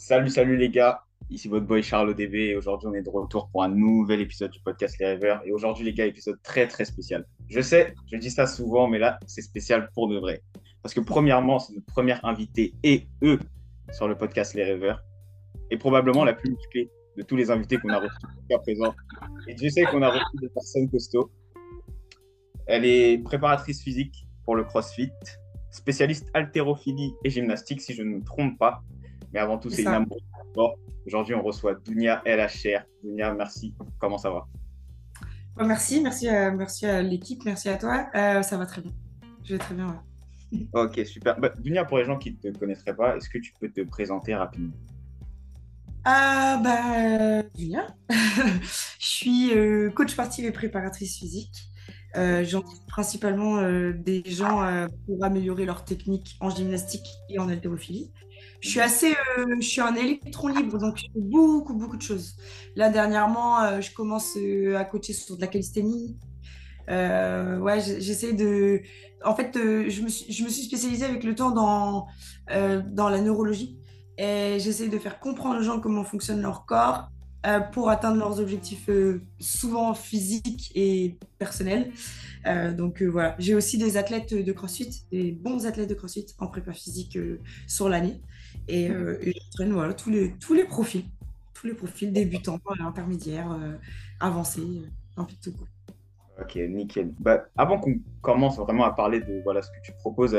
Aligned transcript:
Salut, 0.00 0.30
salut 0.30 0.56
les 0.56 0.70
gars. 0.70 1.02
Ici 1.28 1.48
votre 1.48 1.66
boy 1.66 1.82
Charles 1.82 2.10
ODB 2.10 2.34
et 2.34 2.54
aujourd'hui 2.54 2.86
on 2.86 2.94
est 2.94 3.02
de 3.02 3.10
retour 3.10 3.48
pour 3.50 3.64
un 3.64 3.68
nouvel 3.68 4.20
épisode 4.20 4.52
du 4.52 4.60
podcast 4.60 4.96
Les 5.00 5.06
Rêveurs. 5.06 5.42
Et 5.44 5.50
aujourd'hui 5.50 5.84
les 5.84 5.92
gars, 5.92 6.06
épisode 6.06 6.40
très 6.44 6.68
très 6.68 6.84
spécial. 6.84 7.26
Je 7.48 7.60
sais, 7.60 7.94
je 8.06 8.16
dis 8.16 8.30
ça 8.30 8.46
souvent, 8.46 8.86
mais 8.86 9.00
là 9.00 9.18
c'est 9.26 9.42
spécial 9.42 9.90
pour 9.94 10.08
de 10.08 10.16
vrai. 10.16 10.40
Parce 10.82 10.94
que 10.94 11.00
premièrement, 11.00 11.58
c'est 11.58 11.74
notre 11.74 11.86
première 11.86 12.24
invitée 12.24 12.74
et 12.84 13.08
eux 13.24 13.40
sur 13.90 14.06
le 14.06 14.16
podcast 14.16 14.54
Les 14.54 14.62
Rêveurs. 14.62 15.02
Et 15.72 15.76
probablement 15.76 16.24
la 16.24 16.32
plus 16.32 16.52
musclée 16.52 16.88
de 17.16 17.24
tous 17.24 17.34
les 17.34 17.50
invités 17.50 17.76
qu'on 17.78 17.88
a 17.88 17.98
reçus 17.98 18.14
jusqu'à 18.38 18.58
présent. 18.60 18.94
Et 19.48 19.56
je 19.60 19.68
sais 19.68 19.82
qu'on 19.82 20.02
a 20.02 20.10
reçu 20.10 20.36
des 20.40 20.48
personnes 20.48 20.88
costauds. 20.88 21.28
Elle 22.66 22.84
est 22.84 23.18
préparatrice 23.18 23.82
physique 23.82 24.28
pour 24.44 24.54
le 24.54 24.62
CrossFit, 24.62 25.10
spécialiste 25.72 26.30
haltérophilie 26.34 27.14
et 27.24 27.30
gymnastique 27.30 27.80
si 27.80 27.94
je 27.94 28.04
ne 28.04 28.18
me 28.18 28.24
trompe 28.24 28.56
pas. 28.60 28.84
Mais 29.32 29.40
avant 29.40 29.58
tout, 29.58 29.70
c'est 29.70 29.84
une 29.84 30.06
sport. 30.50 30.76
Aujourd'hui, 31.06 31.34
on 31.34 31.42
reçoit 31.42 31.74
Dunia 31.74 32.22
LHR. 32.26 32.82
Dunia, 33.02 33.32
merci. 33.32 33.74
Comment 33.98 34.18
ça 34.18 34.30
va? 34.30 34.46
Merci, 35.64 36.00
merci, 36.02 36.28
à, 36.28 36.50
merci 36.50 36.86
à 36.86 37.02
l'équipe, 37.02 37.44
merci 37.44 37.68
à 37.68 37.76
toi. 37.76 38.06
Euh, 38.14 38.42
ça 38.42 38.56
va 38.56 38.66
très 38.66 38.80
bien. 38.80 38.92
Je 39.44 39.54
vais 39.54 39.58
très 39.58 39.74
bien, 39.74 40.02
Ok, 40.72 41.00
super. 41.04 41.38
Bah, 41.40 41.52
Dunia, 41.58 41.84
pour 41.84 41.98
les 41.98 42.04
gens 42.04 42.16
qui 42.16 42.32
ne 42.42 42.50
te 42.50 42.58
connaîtraient 42.58 42.94
pas, 42.94 43.16
est-ce 43.16 43.28
que 43.28 43.38
tu 43.38 43.52
peux 43.58 43.68
te 43.68 43.80
présenter 43.82 44.34
rapidement? 44.34 44.74
Ah, 46.04 46.60
bah, 46.62 47.42
Dunia. 47.54 47.86
je 48.10 49.06
suis 49.06 49.52
euh, 49.52 49.90
coach 49.90 50.12
sportive 50.12 50.44
et 50.44 50.52
préparatrice 50.52 51.18
physique. 51.18 51.68
Euh, 52.16 52.44
J'entraîne 52.44 52.78
principalement 52.86 53.58
euh, 53.58 53.92
des 53.92 54.22
gens 54.26 54.86
pour 55.06 55.22
améliorer 55.24 55.66
leur 55.66 55.84
technique 55.84 56.36
en 56.40 56.50
gymnastique 56.50 57.06
et 57.28 57.38
en 57.38 57.48
haltérophilie. 57.48 58.10
Je 58.60 58.70
suis 58.70 58.80
assez, 58.80 59.12
euh, 59.12 59.56
je 59.60 59.66
suis 59.66 59.80
un 59.80 59.94
électron 59.94 60.48
libre, 60.48 60.78
donc 60.78 60.96
je 60.96 61.02
fais 61.02 61.20
beaucoup, 61.20 61.74
beaucoup 61.74 61.96
de 61.96 62.02
choses. 62.02 62.36
Là, 62.74 62.90
dernièrement, 62.90 63.60
euh, 63.60 63.80
je 63.80 63.92
commence 63.94 64.36
euh, 64.36 64.76
à 64.76 64.84
coacher 64.84 65.12
sur 65.12 65.36
de 65.36 65.40
la 65.40 65.46
calisthénie. 65.46 66.16
ouais, 66.88 67.80
j'essaie 67.80 68.32
de. 68.32 68.82
En 69.24 69.34
fait, 69.34 69.52
je, 69.54 70.02
me 70.02 70.08
suis, 70.08 70.32
je 70.32 70.44
me 70.44 70.48
suis 70.48 70.62
spécialisée 70.64 71.04
avec 71.04 71.22
le 71.24 71.34
temps 71.34 71.50
dans, 71.50 72.06
dans 72.48 73.08
la 73.08 73.20
neurologie 73.20 73.78
et 74.16 74.58
j'essaie 74.58 74.88
de 74.88 74.98
faire 74.98 75.20
comprendre 75.20 75.60
aux 75.60 75.62
gens 75.62 75.80
comment 75.80 76.04
fonctionne 76.04 76.40
leur 76.40 76.66
corps 76.66 77.10
pour 77.72 77.90
atteindre 77.90 78.16
leurs 78.18 78.40
objectifs 78.40 78.88
souvent 79.40 79.92
physiques 79.94 80.70
et 80.74 81.18
personnels. 81.38 81.90
donc 82.76 83.02
voilà, 83.02 83.34
j'ai 83.38 83.54
aussi 83.54 83.76
des 83.76 83.96
athlètes 83.96 84.34
de 84.34 84.52
CrossFit, 84.52 85.02
des 85.10 85.32
bons 85.32 85.66
athlètes 85.66 85.90
de 85.90 85.94
CrossFit 85.94 86.26
en 86.38 86.46
prépa 86.46 86.72
physique 86.72 87.18
sur 87.66 87.88
l'année. 87.88 88.20
Et, 88.68 88.90
euh, 88.90 89.18
j'entraîne 89.22 89.72
voilà, 89.72 89.94
tous, 89.94 90.10
les, 90.10 90.32
tous 90.32 90.54
les 90.54 90.64
profils, 90.64 91.04
tous 91.54 91.66
les 91.66 91.74
profils 91.74 92.12
débutants, 92.12 92.58
intermédiaires, 92.80 93.50
euh, 93.52 93.76
avancés, 94.20 94.60
euh, 94.60 95.20
un 95.20 95.24
peu 95.24 95.32
de 95.32 95.50
tout. 95.50 95.56
Ok, 96.40 96.56
nickel. 96.56 97.12
Bah, 97.18 97.46
avant 97.56 97.80
qu'on 97.80 97.98
commence 98.20 98.58
vraiment 98.58 98.84
à 98.84 98.92
parler 98.92 99.20
de 99.20 99.40
voilà, 99.42 99.62
ce 99.62 99.70
que 99.70 99.80
tu 99.82 99.92
proposes 99.92 100.38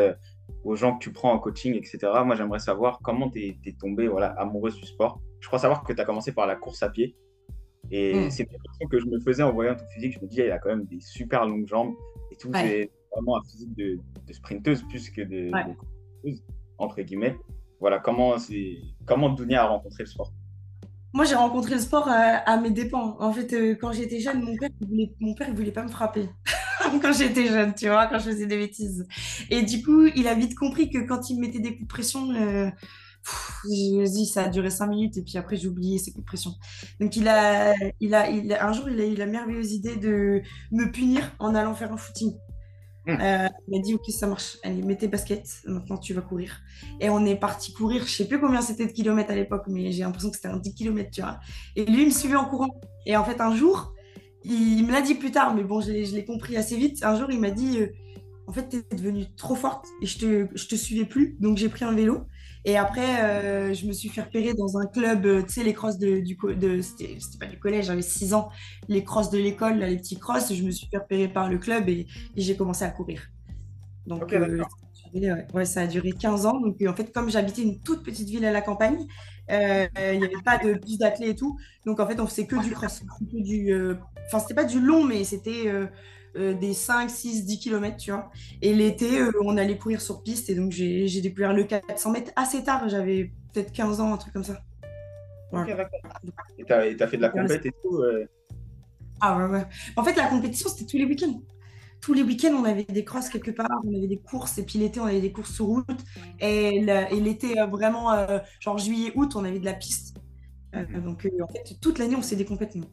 aux 0.63 0.75
gens 0.75 0.95
que 0.97 1.03
tu 1.03 1.11
prends 1.11 1.33
en 1.33 1.39
coaching, 1.39 1.73
etc., 1.75 1.99
moi 2.25 2.35
j'aimerais 2.35 2.59
savoir 2.59 2.99
comment 3.01 3.29
tu 3.29 3.39
es, 3.39 3.73
tombée 3.77 4.07
voilà, 4.07 4.27
amoureuse 4.39 4.75
du 4.77 4.85
sport. 4.85 5.19
Je 5.41 5.47
crois 5.47 5.59
savoir 5.59 5.83
que 5.83 5.91
tu 5.91 5.99
as 5.99 6.05
commencé 6.05 6.31
par 6.31 6.47
la 6.47 6.55
course 6.55 6.83
à 6.83 6.89
pied. 6.89 7.15
Et 7.91 8.13
hmm. 8.13 8.29
c'est 8.29 8.43
une 8.43 8.49
question 8.49 8.87
que 8.87 8.99
je 8.99 9.07
me 9.07 9.19
faisais 9.19 9.43
en 9.43 9.51
voyant 9.51 9.75
ton 9.75 9.85
physique. 9.87 10.13
Je 10.13 10.19
me 10.19 10.27
disais, 10.27 10.45
il 10.45 10.51
a 10.51 10.59
quand 10.59 10.69
même 10.69 10.85
des 10.85 11.01
super 11.01 11.45
longues 11.45 11.67
jambes 11.67 11.95
et 12.31 12.35
tout. 12.35 12.49
C'est 12.53 12.91
vraiment 13.11 13.37
un 13.37 13.43
physique 13.43 13.73
de, 13.75 13.99
sprinteuse 14.31 14.83
plus 14.87 15.09
que 15.09 15.21
de, 15.21 15.49
de 15.49 16.35
entre 16.77 17.01
guillemets 17.01 17.35
voilà, 17.79 17.99
comment, 17.99 18.35
comment 19.05 19.29
Dunia 19.29 19.63
a 19.63 19.67
rencontré 19.67 20.03
le 20.03 20.09
sport? 20.09 20.31
Moi, 21.11 21.25
j'ai 21.25 21.35
rencontré 21.35 21.75
le 21.75 21.81
sport 21.81 22.07
à, 22.07 22.57
mes 22.57 22.69
dépens. 22.69 23.17
En 23.19 23.33
fait, 23.33 23.51
euh, 23.53 23.75
quand 23.75 23.91
j'étais 23.91 24.19
jeune, 24.19 24.43
mon 24.43 24.55
père, 24.55 24.69
voulait, 24.79 25.11
mon 25.19 25.33
père, 25.33 25.53
voulait 25.53 25.71
pas 25.71 25.83
me 25.83 25.89
frapper. 25.89 26.29
quand 27.01 27.13
j'étais 27.13 27.47
jeune, 27.47 27.73
tu 27.73 27.87
vois, 27.87 28.05
quand 28.07 28.19
je 28.19 28.25
faisais 28.29 28.45
des 28.45 28.57
bêtises. 28.57 29.07
Et 29.49 29.63
du 29.63 29.81
coup, 29.81 30.05
il 30.05 30.27
a 30.27 30.35
vite 30.35 30.55
compris 30.55 30.89
que 30.89 30.99
quand 30.99 31.29
il 31.29 31.37
me 31.37 31.47
mettait 31.47 31.59
des 31.59 31.71
coups 31.71 31.83
de 31.83 31.87
pression, 31.87 32.29
euh, 32.31 32.69
je 33.63 34.11
dis, 34.11 34.27
ça 34.27 34.43
a 34.43 34.49
duré 34.49 34.69
cinq 34.69 34.87
minutes 34.87 35.17
et 35.17 35.23
puis 35.23 35.37
après, 35.37 35.57
j'ai 35.57 35.67
oublié 35.67 35.97
ces 35.97 36.11
coups 36.11 36.25
de 36.25 36.27
pression. 36.27 36.51
Donc, 36.99 37.15
il 37.15 37.27
a, 37.27 37.73
il 37.99 38.13
a, 38.13 38.29
il 38.29 38.53
un 38.53 38.71
jour, 38.71 38.87
il 38.87 39.01
a 39.01 39.05
eu 39.05 39.15
la 39.15 39.25
merveilleuse 39.25 39.73
idée 39.73 39.95
de 39.95 40.43
me 40.71 40.91
punir 40.91 41.31
en 41.39 41.55
allant 41.55 41.73
faire 41.73 41.91
un 41.91 41.97
footing. 41.97 42.35
Hmm. 43.05 43.17
Euh, 43.21 43.47
il 43.67 43.77
m'a 43.77 43.81
dit 43.81 43.93
ok 43.93 44.09
ça 44.09 44.27
marche, 44.27 44.57
allez 44.63 44.81
mets 44.81 44.97
tes 44.97 45.07
baskets, 45.07 45.61
maintenant 45.65 45.97
tu 45.97 46.13
vas 46.13 46.21
courir. 46.21 46.61
Et 46.99 47.09
on 47.09 47.25
est 47.25 47.35
parti 47.35 47.73
courir, 47.73 48.03
je 48.05 48.11
sais 48.11 48.27
plus 48.27 48.39
combien 48.39 48.61
c'était 48.61 48.85
de 48.85 48.91
kilomètres 48.91 49.31
à 49.31 49.35
l'époque, 49.35 49.63
mais 49.67 49.91
j'ai 49.91 50.03
l'impression 50.03 50.29
que 50.29 50.35
c'était 50.35 50.49
un 50.49 50.57
10 50.57 50.73
km, 50.73 51.09
tu 51.11 51.21
vois. 51.21 51.39
Et 51.75 51.85
lui 51.85 52.01
il 52.01 52.07
me 52.07 52.11
suivait 52.11 52.35
en 52.35 52.45
courant. 52.45 52.79
Et 53.05 53.15
en 53.15 53.23
fait 53.23 53.39
un 53.41 53.55
jour, 53.55 53.93
il, 54.43 54.85
me 54.85 54.91
l'a 54.91 55.01
dit 55.01 55.15
plus 55.15 55.31
tard, 55.31 55.55
mais 55.55 55.63
bon 55.63 55.81
je 55.81 55.91
l'ai 55.91 56.25
compris 56.25 56.57
assez 56.57 56.77
vite. 56.77 57.03
Un 57.03 57.17
jour 57.17 57.31
il 57.31 57.39
m'a 57.39 57.51
dit 57.51 57.79
euh, 57.79 57.87
en 58.47 58.51
fait 58.51 58.67
t'es 58.67 58.95
devenue 58.95 59.25
trop 59.35 59.55
forte 59.55 59.87
et 60.01 60.05
je 60.05 60.17
te, 60.19 60.47
je 60.53 60.67
te 60.67 60.75
suivais 60.75 61.05
plus, 61.05 61.37
donc 61.39 61.57
j'ai 61.57 61.69
pris 61.69 61.85
un 61.85 61.93
vélo. 61.93 62.25
Et 62.65 62.77
après, 62.77 63.23
euh, 63.23 63.73
je 63.73 63.85
me 63.85 63.93
suis 63.93 64.09
fait 64.09 64.21
repérer 64.21 64.53
dans 64.53 64.77
un 64.77 64.85
club, 64.85 65.25
euh, 65.25 65.41
tu 65.43 65.53
sais, 65.53 65.63
les 65.63 65.73
crosses 65.73 65.97
de, 65.97 66.19
du 66.19 66.37
de 66.57 66.81
c'était 66.81 67.17
pas 67.39 67.45
du 67.45 67.57
collège, 67.57 67.85
j'avais 67.85 68.01
6 68.01 68.33
ans, 68.33 68.49
les 68.89 69.03
crosses 69.03 69.29
de 69.29 69.37
l'école, 69.37 69.79
les 69.79 69.97
petits 69.97 70.19
crosses, 70.19 70.53
je 70.53 70.63
me 70.63 70.71
suis 70.71 70.87
fait 70.87 70.97
repérer 70.97 71.29
par 71.29 71.49
le 71.49 71.57
club 71.57 71.87
et, 71.87 72.07
j'ai 72.35 72.57
commencé 72.57 72.83
à 72.83 72.89
courir. 72.89 73.21
Donc, 74.07 74.33
euh, 74.33 74.61
ouais, 75.53 75.65
ça 75.65 75.81
a 75.81 75.87
duré 75.87 76.11
15 76.11 76.45
ans. 76.45 76.59
Donc, 76.59 76.81
en 76.85 76.95
fait, 76.95 77.13
comme 77.13 77.29
j'habitais 77.29 77.61
une 77.61 77.79
toute 77.79 78.03
petite 78.03 78.27
ville 78.27 78.45
à 78.45 78.51
la 78.51 78.61
campagne, 78.61 79.05
il 79.49 79.89
n'y 80.19 80.25
avait 80.25 80.43
pas 80.43 80.57
de 80.57 80.73
piste 80.73 80.99
d'athlètes 80.99 81.29
et 81.29 81.35
tout. 81.35 81.57
Donc, 81.85 81.99
en 81.99 82.07
fait, 82.07 82.19
on 82.19 82.27
faisait 82.27 82.45
que 82.45 82.61
du 82.61 82.71
cross. 82.71 83.03
Du, 83.31 83.73
enfin, 84.27 84.39
c'était 84.39 84.55
pas 84.55 84.65
du 84.65 84.81
long, 84.81 85.03
mais 85.05 85.23
c'était 85.23 85.71
euh, 86.35 86.53
des 86.53 86.73
5, 86.73 87.09
6, 87.09 87.45
10 87.45 87.59
km, 87.59 87.97
tu 87.97 88.11
vois. 88.11 88.29
Et 88.61 88.73
l'été, 88.73 89.19
euh, 89.19 89.31
on 89.43 89.57
allait 89.57 89.77
courir 89.77 90.01
sur 90.01 90.21
piste. 90.21 90.49
Et 90.49 90.55
donc, 90.55 90.71
j'ai 90.71 91.21
découvert 91.21 91.53
le 91.53 91.63
400 91.63 92.11
mètres 92.11 92.31
assez 92.35 92.63
tard. 92.63 92.87
J'avais 92.87 93.31
peut-être 93.53 93.71
15 93.71 93.99
ans, 93.99 94.13
un 94.13 94.17
truc 94.17 94.33
comme 94.33 94.43
ça. 94.43 94.61
Et 96.57 96.65
tu 96.65 96.73
as, 96.73 97.07
fait 97.07 97.17
de 97.17 97.21
la 97.23 97.29
compétition 97.29 97.69
et 97.69 97.73
tout 97.83 97.97
euh? 97.97 98.25
Ah 99.19 99.37
ouais, 99.37 99.45
ouais. 99.45 99.65
En 99.95 100.03
fait, 100.03 100.15
la 100.15 100.27
compétition, 100.27 100.69
c'était 100.69 100.85
tous 100.85 100.97
les 100.97 101.05
week-ends. 101.05 101.41
Tous 102.01 102.13
les 102.13 102.21
week-ends, 102.21 102.53
on 102.53 102.63
avait 102.63 102.83
des 102.83 103.03
crosses 103.03 103.29
quelque 103.29 103.51
part, 103.51 103.81
on 103.83 103.93
avait 103.93 104.07
des 104.07 104.19
courses, 104.19 104.57
et 104.59 104.63
puis 104.63 104.79
l'été, 104.79 104.99
on 105.01 105.05
avait 105.05 105.19
des 105.19 105.31
courses 105.31 105.53
sur 105.53 105.65
route. 105.65 105.99
Et 106.39 106.85
l'été, 107.11 107.55
vraiment, 107.69 108.15
genre 108.59 108.77
juillet, 108.77 109.11
août, 109.15 109.35
on 109.35 109.43
avait 109.43 109.59
de 109.59 109.65
la 109.65 109.73
piste. 109.73 110.15
Mhm. 110.73 111.01
donc, 111.03 111.27
en 111.41 111.47
fait, 111.47 111.75
toute 111.81 111.97
l'année, 111.97 112.15
on 112.15 112.21
s'est 112.21 112.35
des 112.35 112.45
compétitions. 112.45 112.89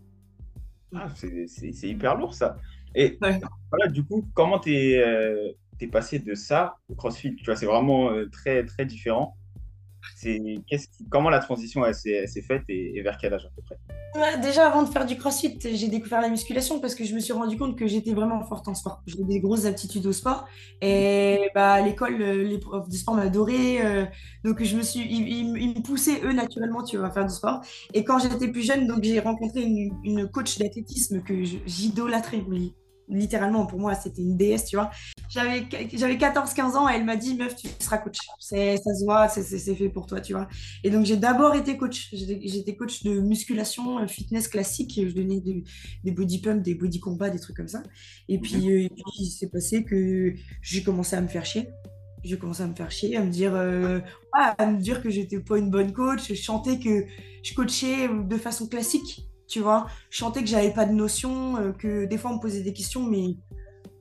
Ah, 0.94 1.08
c'est 1.14 1.88
hyper 1.88 2.16
lourd, 2.16 2.34
ça. 2.34 2.56
Et 2.94 3.18
voilà, 3.70 3.88
du 3.88 4.04
coup, 4.04 4.28
comment 4.34 4.58
tu 4.58 4.74
es, 4.74 4.98
euh, 4.98 5.52
passé 5.92 6.18
de 6.18 6.34
ça 6.34 6.76
au 6.88 6.94
CrossFit? 6.94 7.36
Tu 7.36 7.44
vois, 7.44 7.56
c'est 7.56 7.66
vraiment 7.66 8.10
euh, 8.10 8.28
très, 8.30 8.64
très 8.64 8.86
différent. 8.86 9.36
Comment 11.10 11.30
la 11.30 11.38
transition 11.38 11.82
s'est, 11.92 12.26
faite 12.42 12.62
et, 12.68 13.00
vers 13.02 13.18
quel 13.18 13.34
âge 13.34 13.46
à 13.46 13.50
peu 13.54 13.62
près? 13.62 14.40
Déjà, 14.40 14.66
avant 14.66 14.82
de 14.82 14.88
faire 14.88 15.06
du 15.06 15.16
crossfit, 15.16 15.58
j'ai 15.60 15.88
découvert 15.88 16.20
la 16.20 16.28
musculation 16.28 16.80
parce 16.80 16.94
que 16.94 17.04
je 17.04 17.14
me 17.14 17.20
suis 17.20 17.32
rendu 17.32 17.56
compte 17.56 17.78
que 17.78 17.86
j'étais 17.86 18.12
vraiment 18.12 18.42
forte 18.44 18.66
en 18.68 18.74
sport. 18.74 19.02
J'avais 19.06 19.24
des 19.24 19.40
grosses 19.40 19.66
aptitudes 19.66 20.06
au 20.06 20.12
sport. 20.12 20.46
Et 20.80 21.50
bah, 21.54 21.74
à 21.74 21.80
l'école, 21.82 22.20
euh, 22.20 22.42
les 22.42 22.58
profs 22.58 22.88
de 22.88 22.94
sport 22.94 23.14
m'adoraient. 23.14 24.10
donc, 24.44 24.62
je 24.62 24.76
me 24.76 24.82
suis, 24.82 25.00
ils, 25.00 25.52
me 25.52 25.82
poussaient, 25.82 26.20
eux, 26.24 26.32
naturellement, 26.32 26.82
tu 26.82 26.96
vas 26.96 27.10
faire 27.10 27.26
du 27.26 27.34
sport. 27.34 27.60
Et 27.92 28.04
quand 28.04 28.18
j'étais 28.18 28.48
plus 28.48 28.62
jeune, 28.62 28.86
donc 28.86 29.02
j'ai 29.02 29.20
rencontré 29.20 29.62
une, 29.62 29.90
une 30.04 30.28
coach 30.28 30.58
d'athlétisme 30.58 31.22
que 31.22 31.44
j'idolâtrais 31.66 32.40
littéralement, 33.08 33.66
pour 33.66 33.78
moi, 33.78 33.94
c'était 33.94 34.22
une 34.22 34.36
déesse, 34.36 34.64
tu 34.64 34.76
vois. 34.76 34.90
J'avais 35.28 35.60
14-15 35.60 36.76
ans 36.76 36.88
et 36.88 36.94
elle 36.94 37.04
m'a 37.04 37.16
dit, 37.16 37.36
meuf, 37.36 37.56
tu 37.56 37.68
seras 37.80 37.98
coach. 37.98 38.18
Ça 38.38 38.76
se 38.76 39.04
voit, 39.04 39.28
c'est 39.28 39.74
fait 39.74 39.88
pour 39.88 40.06
toi, 40.06 40.20
tu 40.20 40.32
vois. 40.32 40.48
Et 40.84 40.90
donc, 40.90 41.04
j'ai 41.04 41.16
d'abord 41.16 41.54
été 41.54 41.76
coach. 41.76 42.08
J'étais 42.12 42.76
coach 42.76 43.02
de 43.02 43.20
musculation, 43.20 43.98
euh, 43.98 44.06
fitness 44.06 44.48
classique. 44.48 45.00
Je 45.02 45.12
donnais 45.12 45.42
des 46.04 46.10
body 46.12 46.40
pumps, 46.40 46.62
des 46.62 46.74
body 46.74 47.00
combats, 47.00 47.30
des 47.30 47.40
trucs 47.40 47.56
comme 47.56 47.68
ça. 47.68 47.82
Et 48.28 48.38
puis, 48.38 48.56
mhm. 48.56 48.70
euh, 48.70 48.88
il 49.18 49.30
s'est 49.30 49.48
passé 49.48 49.84
que 49.84 50.34
j'ai 50.62 50.82
commencé 50.82 51.16
à 51.16 51.20
me 51.20 51.28
faire 51.28 51.44
chier. 51.44 51.68
J'ai 52.24 52.38
commencé 52.38 52.62
à 52.62 52.66
me 52.66 52.74
faire 52.74 52.90
chier, 52.90 53.16
à 53.16 53.22
me 53.22 53.30
dire, 53.30 53.54
euh, 53.54 54.00
à 54.32 54.66
me 54.66 54.78
dire 54.78 55.00
que 55.02 55.10
j'étais 55.10 55.38
pas 55.38 55.58
une 55.58 55.70
bonne 55.70 55.92
coach. 55.92 56.28
Je 56.28 56.34
chantais 56.34 56.78
que 56.78 57.04
je 57.42 57.54
coachais 57.54 58.08
de 58.08 58.36
façon 58.36 58.66
classique 58.66 59.28
tu 59.48 59.60
vois. 59.60 59.86
Je 60.10 60.18
sentais 60.18 60.40
que 60.40 60.48
j'avais 60.48 60.72
pas 60.72 60.86
de 60.86 60.92
notion, 60.92 61.56
euh, 61.56 61.72
que 61.72 62.04
des 62.04 62.18
fois 62.18 62.30
on 62.30 62.34
me 62.34 62.40
posait 62.40 62.62
des 62.62 62.72
questions, 62.72 63.02
mais 63.02 63.36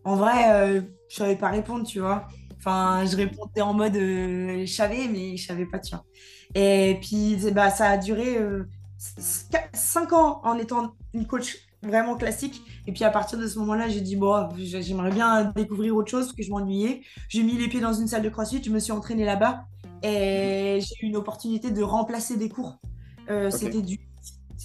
en 0.04 0.16
vrai, 0.16 0.52
euh, 0.52 0.82
je 1.10 1.16
savais 1.16 1.36
pas 1.36 1.50
répondre, 1.50 1.86
tu 1.86 2.00
vois. 2.00 2.28
Enfin, 2.58 3.06
je 3.06 3.16
répondais 3.16 3.62
en 3.62 3.74
mode 3.74 3.96
euh, 3.96 4.66
je 4.66 4.74
savais, 4.74 5.08
mais 5.08 5.38
je 5.38 5.46
savais 5.46 5.66
pas, 5.66 5.80
tu 5.80 5.96
vois. 5.96 6.06
Et 6.56 6.98
puis, 7.02 7.38
bah, 7.52 7.70
ça 7.70 7.90
a 7.90 7.98
duré 7.98 8.40
5 8.98 10.14
ans 10.14 10.42
en 10.44 10.58
étant 10.58 10.96
une 11.14 11.28
coach 11.28 11.58
vraiment 11.84 12.16
classique. 12.16 12.62
Et 12.88 12.92
puis 12.92 13.04
à 13.04 13.10
partir 13.10 13.40
de 13.40 13.48
ce 13.48 13.60
moment-là, 13.60 13.88
j'ai 13.88 14.02
dit, 14.02 14.16
bon, 14.16 14.50
j'aimerais 14.58 15.12
bien 15.12 15.52
découvrir 15.56 15.96
autre 15.96 16.10
chose 16.10 16.26
parce 16.26 16.36
que 16.36 16.44
je 16.44 16.52
m'ennuyais. 16.52 17.02
J'ai 17.30 17.44
mis 17.44 17.58
les 17.58 17.68
pieds 17.68 17.82
dans 17.82 17.94
une 17.94 18.08
salle 18.08 18.24
de 18.24 18.30
crossfit, 18.30 18.62
je 18.64 18.72
me 18.72 18.80
suis 18.80 18.92
entraînée 18.92 19.26
là-bas. 19.26 19.66
Et 20.04 20.80
j'ai 20.82 21.06
eu 21.06 21.10
une 21.10 21.16
opportunité 21.16 21.72
de 21.72 21.82
remplacer 21.82 22.38
des 22.38 22.50
cours. 22.50 22.78
Euh, 23.30 23.50
c'était 23.50 23.82
du 23.82 24.00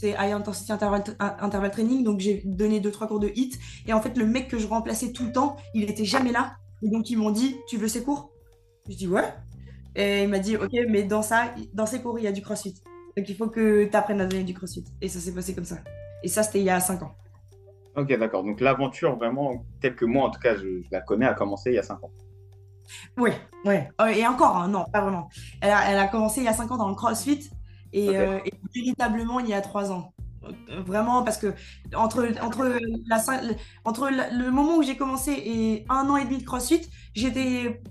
c'est 0.00 0.12
high 0.12 0.32
intensity 0.32 0.72
interval, 0.72 1.04
interval 1.18 1.70
training, 1.70 2.02
donc 2.02 2.20
j'ai 2.20 2.40
donné 2.46 2.80
deux 2.80 2.90
trois 2.90 3.06
cours 3.06 3.20
de 3.20 3.30
hit. 3.34 3.58
Et 3.86 3.92
en 3.92 4.00
fait, 4.00 4.16
le 4.16 4.24
mec 4.24 4.48
que 4.48 4.58
je 4.58 4.66
remplaçais 4.66 5.12
tout 5.12 5.26
le 5.26 5.32
temps, 5.32 5.56
il 5.74 5.82
était 5.90 6.06
jamais 6.06 6.32
là. 6.32 6.56
Et 6.82 6.88
donc 6.88 7.10
ils 7.10 7.16
m'ont 7.16 7.30
dit, 7.30 7.56
tu 7.68 7.76
veux 7.76 7.88
ces 7.88 8.02
cours? 8.02 8.30
Je 8.88 8.96
dis 8.96 9.06
ouais. 9.06 9.34
Et 9.94 10.22
il 10.22 10.28
m'a 10.28 10.38
dit, 10.38 10.56
ok, 10.56 10.70
mais 10.88 11.02
dans 11.02 11.20
ça, 11.20 11.52
dans 11.74 11.84
ces 11.84 12.00
cours, 12.00 12.18
il 12.18 12.24
y 12.24 12.28
a 12.28 12.32
du 12.32 12.40
crossfit. 12.40 12.74
Donc 13.14 13.28
il 13.28 13.36
faut 13.36 13.48
que 13.48 13.84
tu 13.84 13.94
apprennes 13.94 14.22
à 14.22 14.26
donner 14.26 14.44
du 14.44 14.54
crossfit. 14.54 14.86
Et 15.02 15.08
ça 15.08 15.20
s'est 15.20 15.34
passé 15.34 15.54
comme 15.54 15.66
ça. 15.66 15.76
Et 16.22 16.28
ça, 16.28 16.42
c'était 16.42 16.60
il 16.60 16.64
y 16.64 16.70
a 16.70 16.80
cinq 16.80 17.02
ans. 17.02 17.12
Ok, 17.94 18.16
d'accord. 18.18 18.42
Donc 18.42 18.60
l'aventure, 18.60 19.16
vraiment, 19.16 19.66
telle 19.82 19.96
que 19.96 20.06
moi, 20.06 20.28
en 20.28 20.30
tout 20.30 20.40
cas, 20.40 20.56
je, 20.56 20.82
la 20.90 21.02
connais, 21.02 21.26
a 21.26 21.34
commencé 21.34 21.72
il 21.72 21.74
y 21.74 21.78
a 21.78 21.82
cinq 21.82 22.02
ans. 22.02 22.10
Oui, 23.18 23.32
oui. 23.66 23.74
Euh, 24.00 24.06
et 24.06 24.26
encore, 24.26 24.56
hein, 24.56 24.68
non, 24.68 24.86
pas 24.90 25.02
vraiment. 25.02 25.28
Elle 25.60 25.72
a, 25.72 25.90
elle 25.90 25.98
a, 25.98 26.08
commencé 26.08 26.40
il 26.40 26.44
y 26.44 26.48
a 26.48 26.54
cinq 26.54 26.70
ans 26.70 26.78
dans 26.78 26.88
le 26.88 26.94
crossfit 26.94 27.50
euh, 27.94 28.38
et, 28.44 28.52
véritablement 28.74 29.40
il 29.40 29.48
y 29.48 29.54
a 29.54 29.60
trois 29.60 29.92
ans. 29.92 30.14
Vraiment, 30.86 31.22
parce 31.22 31.36
que 31.36 31.54
entre, 31.94 32.26
entre, 32.42 32.64
la, 33.06 33.22
entre 33.84 34.08
le 34.08 34.50
moment 34.50 34.76
où 34.78 34.82
j'ai 34.82 34.96
commencé 34.96 35.32
et 35.32 35.84
un 35.90 36.08
an 36.08 36.16
et 36.16 36.24
demi 36.24 36.38
de 36.38 36.44
CrossFit, 36.44 36.88
j'étais 37.14 37.82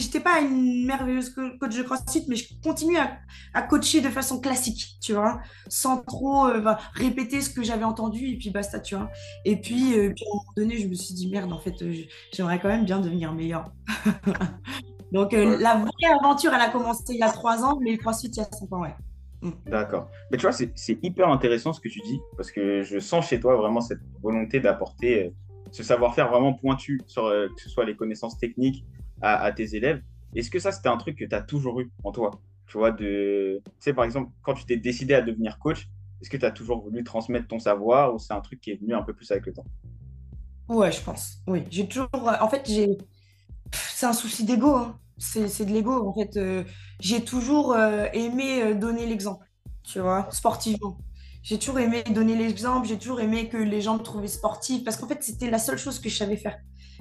j'étais 0.00 0.20
pas 0.20 0.40
une 0.40 0.86
merveilleuse 0.86 1.30
coach 1.30 1.76
de 1.76 1.82
CrossFit, 1.82 2.24
mais 2.28 2.36
je 2.36 2.54
continue 2.62 2.96
à, 2.98 3.62
coacher 3.62 4.00
de 4.00 4.08
façon 4.08 4.40
classique, 4.40 4.96
tu 5.00 5.12
vois, 5.12 5.40
sans 5.68 5.98
trop 5.98 6.48
euh, 6.48 6.60
bah, 6.60 6.78
répéter 6.94 7.40
ce 7.40 7.50
que 7.50 7.62
j'avais 7.62 7.84
entendu 7.84 8.28
et 8.28 8.36
puis 8.36 8.50
basta, 8.50 8.80
tu 8.80 8.96
vois. 8.96 9.10
Et 9.44 9.60
puis, 9.60 9.98
euh, 9.98 10.12
puis, 10.14 10.24
à 10.24 10.28
un 10.28 10.36
moment 10.36 10.52
donné, 10.56 10.78
je 10.78 10.88
me 10.88 10.94
suis 10.94 11.14
dit 11.14 11.28
merde, 11.28 11.52
en 11.52 11.58
fait, 11.58 11.74
j'aimerais 12.32 12.60
quand 12.60 12.68
même 12.68 12.84
bien 12.84 13.00
devenir 13.00 13.32
meilleur. 13.32 13.72
Donc, 15.14 15.30
la 15.32 15.76
vraie 15.76 16.12
aventure, 16.20 16.52
elle 16.52 16.60
a 16.60 16.70
commencé 16.70 17.04
il 17.10 17.18
y 17.18 17.22
a 17.22 17.30
trois 17.30 17.62
ans, 17.62 17.78
mais 17.80 17.92
le 17.92 17.98
CrossFit, 17.98 18.26
il 18.26 18.36
y 18.36 18.40
a 18.40 18.44
cinq 18.44 18.72
ans, 18.72 18.82
ouais. 18.82 18.96
Mm. 19.42 19.50
D'accord. 19.66 20.10
Mais 20.32 20.38
tu 20.38 20.42
vois, 20.42 20.52
c'est 20.52 20.98
hyper 21.04 21.28
intéressant 21.28 21.72
ce 21.72 21.80
que 21.80 21.88
tu 21.88 22.00
dis, 22.00 22.18
parce 22.36 22.50
que 22.50 22.82
je 22.82 22.98
sens 22.98 23.28
chez 23.28 23.38
toi 23.38 23.54
vraiment 23.54 23.80
cette 23.80 24.00
volonté 24.20 24.58
d'apporter 24.58 25.26
euh, 25.26 25.30
ce 25.70 25.84
savoir-faire 25.84 26.30
vraiment 26.30 26.52
pointu, 26.52 27.00
sur, 27.06 27.26
euh, 27.26 27.46
que 27.46 27.62
ce 27.62 27.68
soit 27.68 27.84
les 27.84 27.94
connaissances 27.94 28.36
techniques 28.38 28.84
à, 29.22 29.52
tes 29.52 29.76
élèves. 29.76 30.02
Est-ce 30.34 30.50
que 30.50 30.58
ça, 30.58 30.72
c'était 30.72 30.88
un 30.88 30.96
truc 30.96 31.16
que 31.16 31.24
tu 31.24 31.34
as 31.34 31.42
toujours 31.42 31.80
eu 31.80 31.92
en 32.02 32.10
toi? 32.10 32.32
Tu 32.66 32.76
vois, 32.76 32.90
de... 32.90 33.62
tu 33.64 33.72
sais, 33.78 33.94
par 33.94 34.04
exemple, 34.04 34.32
quand 34.42 34.54
tu 34.54 34.64
t'es 34.64 34.76
décidé 34.76 35.14
à 35.14 35.22
devenir 35.22 35.60
coach, 35.60 35.88
est-ce 36.20 36.28
que 36.28 36.36
tu 36.36 36.44
as 36.44 36.50
toujours 36.50 36.82
voulu 36.82 37.04
transmettre 37.04 37.46
ton 37.46 37.60
savoir 37.60 38.12
ou 38.12 38.18
c'est 38.18 38.34
un 38.34 38.40
truc 38.40 38.60
qui 38.60 38.72
est 38.72 38.80
venu 38.80 38.94
un 38.94 39.02
peu 39.02 39.14
plus 39.14 39.30
avec 39.30 39.46
le 39.46 39.52
temps? 39.52 39.64
Ouais, 40.68 40.90
je 40.90 41.00
pense. 41.00 41.38
Oui, 41.46 41.62
j'ai 41.70 41.86
toujours. 41.86 42.08
En 42.40 42.48
fait, 42.48 42.62
j'ai. 42.66 42.98
C'est 43.72 44.06
un 44.06 44.12
souci 44.12 44.44
d'ego. 44.44 44.74
Hein 44.74 44.98
c'est 45.18 45.64
de 45.64 45.72
l'ego. 45.72 46.06
En 46.08 46.12
fait, 46.12 46.36
euh, 46.36 46.64
j'ai 47.00 47.24
toujours 47.24 47.72
euh, 47.72 48.06
aimé 48.12 48.62
euh, 48.62 48.74
donner 48.74 49.06
l'exemple, 49.06 49.46
tu 49.82 50.00
vois, 50.00 50.28
sportivement. 50.30 50.98
J'ai 51.42 51.58
toujours 51.58 51.78
aimé 51.78 52.02
donner 52.10 52.36
l'exemple, 52.36 52.86
j'ai 52.88 52.98
toujours 52.98 53.20
aimé 53.20 53.48
que 53.48 53.58
les 53.58 53.82
gens 53.82 53.98
me 53.98 54.02
trouvaient 54.02 54.28
sportive, 54.28 54.82
parce 54.82 54.96
qu'en 54.96 55.06
fait, 55.06 55.22
c'était 55.22 55.50
la 55.50 55.58
seule 55.58 55.78
chose 55.78 55.98
que 55.98 56.08
je 56.08 56.16
savais 56.16 56.36
faire. 56.36 56.56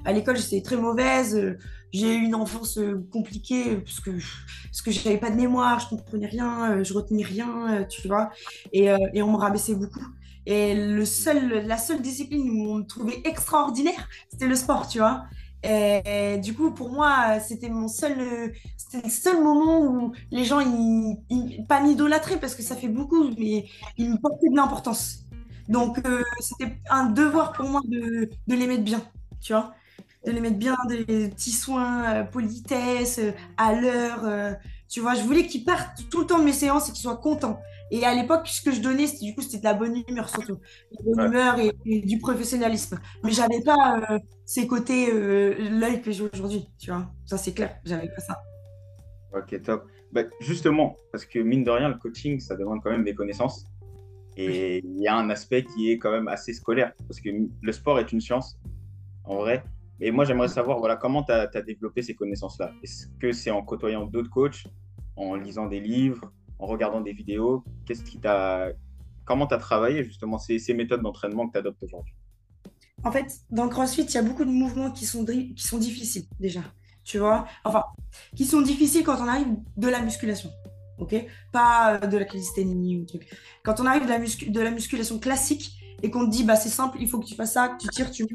À 0.06 0.12
l'école, 0.12 0.36
j'étais 0.38 0.62
très 0.62 0.76
mauvaise, 0.76 1.58
j'ai 1.94 2.16
eu 2.16 2.24
une 2.24 2.36
enfance 2.36 2.78
compliquée, 3.12 3.78
parce 3.78 4.02
que, 4.02 4.12
parce 4.66 4.82
que 4.82 5.16
pas 5.16 5.30
de 5.30 5.36
mémoire, 5.38 5.80
je 5.80 5.86
ne 5.86 6.00
comprenais 6.02 6.28
rien, 6.28 6.84
je 6.84 6.94
retenais 6.94 7.24
rien, 7.24 7.86
tu 7.90 8.06
vois, 8.10 8.32
et, 8.74 8.90
et 9.14 9.22
on 9.24 9.32
me 9.32 9.38
rabaissait 9.38 9.76
beaucoup. 9.76 10.04
Et 10.46 10.76
le 10.76 11.06
seul, 11.06 11.66
la 11.66 11.78
seule 11.78 12.02
discipline 12.02 12.50
où 12.50 12.72
on 12.72 12.76
me 12.80 12.84
trouvait 12.84 13.22
extraordinaire, 13.24 14.10
c'était 14.30 14.48
le 14.48 14.56
sport, 14.56 14.88
tu 14.90 14.98
vois. 14.98 15.24
Et, 15.64 16.38
du 16.40 16.54
coup, 16.54 16.72
pour 16.72 16.92
moi, 16.92 17.40
c'était 17.40 17.70
mon 17.70 17.88
seul, 17.88 18.18
le 18.94 19.10
seul 19.10 19.42
moment 19.42 19.82
où 19.82 20.14
les 20.32 20.44
gens, 20.44 20.60
ils, 20.60 21.66
pas 21.68 21.82
m'idolâtraient 21.82 22.40
parce 22.40 22.56
que 22.56 22.62
ça 22.64 22.76
fait 22.76 22.88
beaucoup, 22.88 23.30
mais 23.38 23.66
ils 23.98 24.10
me 24.12 24.18
portaient 24.18 24.50
de 24.50 24.56
l'importance. 24.56 25.20
Donc, 25.70 26.00
euh, 26.06 26.22
c'était 26.40 26.78
un 26.90 27.06
devoir 27.06 27.54
pour 27.54 27.70
moi 27.70 27.82
de, 27.86 28.30
de, 28.48 28.56
les 28.56 28.68
mettre 28.68 28.84
bien, 28.84 29.02
tu 29.42 29.54
vois, 29.54 29.74
de 30.26 30.32
les 30.32 30.42
mettre 30.42 30.58
bien, 30.58 30.76
des 30.90 31.30
petits 31.30 31.52
soins, 31.52 32.04
euh, 32.14 32.24
politesse, 32.24 33.20
euh, 33.20 33.32
à 33.58 33.74
l'heure. 33.74 34.58
tu 34.90 35.00
vois, 35.00 35.16
je 35.16 35.22
voulais 35.22 35.48
qu'ils 35.48 35.64
partent 35.64 36.10
tout 36.10 36.22
le 36.22 36.28
temps 36.28 36.40
de 36.40 36.44
mes 36.44 36.54
séances 36.54 36.90
et 36.90 36.92
qu'ils 36.92 37.02
soient 37.02 37.18
contents. 37.18 37.60
Et 37.94 38.06
à 38.06 38.16
l'époque, 38.16 38.48
ce 38.48 38.64
que 38.64 38.72
je 38.72 38.82
donnais, 38.82 39.06
c'était 39.06 39.26
du 39.26 39.36
coup, 39.36 39.44
c'était 39.44 39.60
de 39.60 39.66
la 39.66 39.76
bonne 39.76 40.02
humeur 40.08 40.28
surtout. 40.28 40.56
De 40.56 40.98
la 40.98 41.04
bonne 41.04 41.26
humeur 41.28 41.60
et, 41.86 42.02
du 42.02 42.18
professionnalisme. 42.18 43.00
Mais 43.24 43.30
j'avais 43.30 43.62
pas 43.62 44.02
euh, 44.10 44.20
ces 44.46 44.66
côtés, 44.66 45.14
euh, 45.14 45.54
l'œil 45.80 46.02
que 46.02 46.12
j'ai 46.12 46.24
aujourd'hui, 46.24 46.66
tu 46.80 46.90
vois. 46.90 47.14
Ça, 47.24 47.38
c'est 47.38 47.54
clair, 47.54 47.78
j'avais 47.86 48.08
pas 48.08 48.22
ça. 48.22 48.42
Ok, 49.32 49.62
top. 49.62 49.86
Bah, 50.12 50.24
justement, 50.42 50.98
parce 51.12 51.24
que 51.24 51.38
mine 51.38 51.64
de 51.64 51.70
rien, 51.70 51.88
le 51.88 52.00
coaching, 52.00 52.40
ça 52.40 52.56
demande 52.56 52.82
quand 52.82 52.90
même 52.90 53.04
des 53.04 53.14
connaissances. 53.14 53.68
Et 54.38 54.82
il 54.84 55.00
y 55.00 55.08
a 55.08 55.16
un 55.16 55.30
aspect 55.30 55.64
qui 55.64 55.92
est 55.92 56.00
quand 56.00 56.12
même 56.12 56.28
assez 56.28 56.54
scolaire. 56.54 56.94
Parce 57.08 57.22
que 57.22 57.30
le 57.62 57.72
sport 57.72 58.00
est 58.00 58.12
une 58.12 58.22
science, 58.22 58.58
en 59.24 59.36
vrai. 59.36 59.64
Et 60.00 60.10
moi, 60.10 60.26
j'aimerais 60.26 60.48
savoir, 60.48 60.80
voilà, 60.80 60.96
comment 60.96 61.22
tu 61.22 61.32
as, 61.32 61.48
as, 61.54 61.62
développé 61.62 62.02
ces 62.02 62.16
connaissances-là? 62.16 62.72
Est-ce 62.82 63.06
que 63.20 63.32
c'est 63.32 63.52
en 63.52 63.62
côtoyant 63.62 64.08
d'autres 64.08 64.32
coachs, 64.32 64.64
en 65.16 65.36
lisant 65.36 65.68
des 65.68 65.80
livres, 65.80 66.32
en 66.60 66.66
regardant 66.66 67.02
des 67.02 67.14
vidéos 67.14 67.64
Qu'est-ce 67.86 68.04
qui 68.04 68.20
t'a, 68.20 68.70
comment 69.26 69.48
tu 69.48 69.54
as 69.54 69.58
travaillé 69.58 70.04
justement 70.04 70.38
ces, 70.38 70.74
méthodes 70.74 71.02
d'entraînement 71.02 71.48
que 71.48 71.54
tu 71.54 71.58
adoptes 71.60 71.84
aujourd'hui? 71.84 72.14
En 73.04 73.12
fait, 73.12 73.42
dans 73.50 73.66
le 73.66 73.70
CrossFit, 73.70 74.04
il 74.04 74.14
y 74.14 74.18
a 74.18 74.22
beaucoup 74.22 74.46
de 74.46 74.52
mouvements 74.52 74.92
qui 74.92 75.06
sont, 75.06 75.26
qui 75.26 75.54
sont 75.58 75.78
difficiles 75.78 76.26
déjà. 76.40 76.62
Tu 77.04 77.18
vois? 77.18 77.46
Enfin, 77.66 77.84
qui 78.36 78.46
sont 78.46 78.62
difficiles 78.62 79.04
quand 79.04 79.18
on 79.20 79.28
arrive 79.28 79.48
de 79.76 79.88
la 79.90 80.02
musculation. 80.02 80.50
Ok? 81.00 81.16
Pas 81.52 81.98
de 81.98 82.18
la 82.18 82.26
calisthénie 82.26 82.98
ou 82.98 83.06
truc. 83.06 83.30
Quand 83.64 83.80
on 83.82 83.86
arrive 83.86 84.04
de 84.04 84.10
la, 84.10 84.20
de 84.20 84.62
la 84.62 84.72
musculation 84.72 85.20
classique 85.20 85.72
et 86.02 86.10
qu'on 86.10 86.26
te 86.26 86.32
dit, 86.32 86.44
bah, 86.44 86.56
c'est 86.56 86.70
simple, 86.70 86.98
il 87.02 87.10
faut 87.10 87.20
que 87.20 87.26
tu 87.26 87.36
fasses 87.36 87.54
ça, 87.54 87.70
que 87.70 87.82
tu 87.82 87.90
tires, 87.90 88.12
tu 88.12 88.26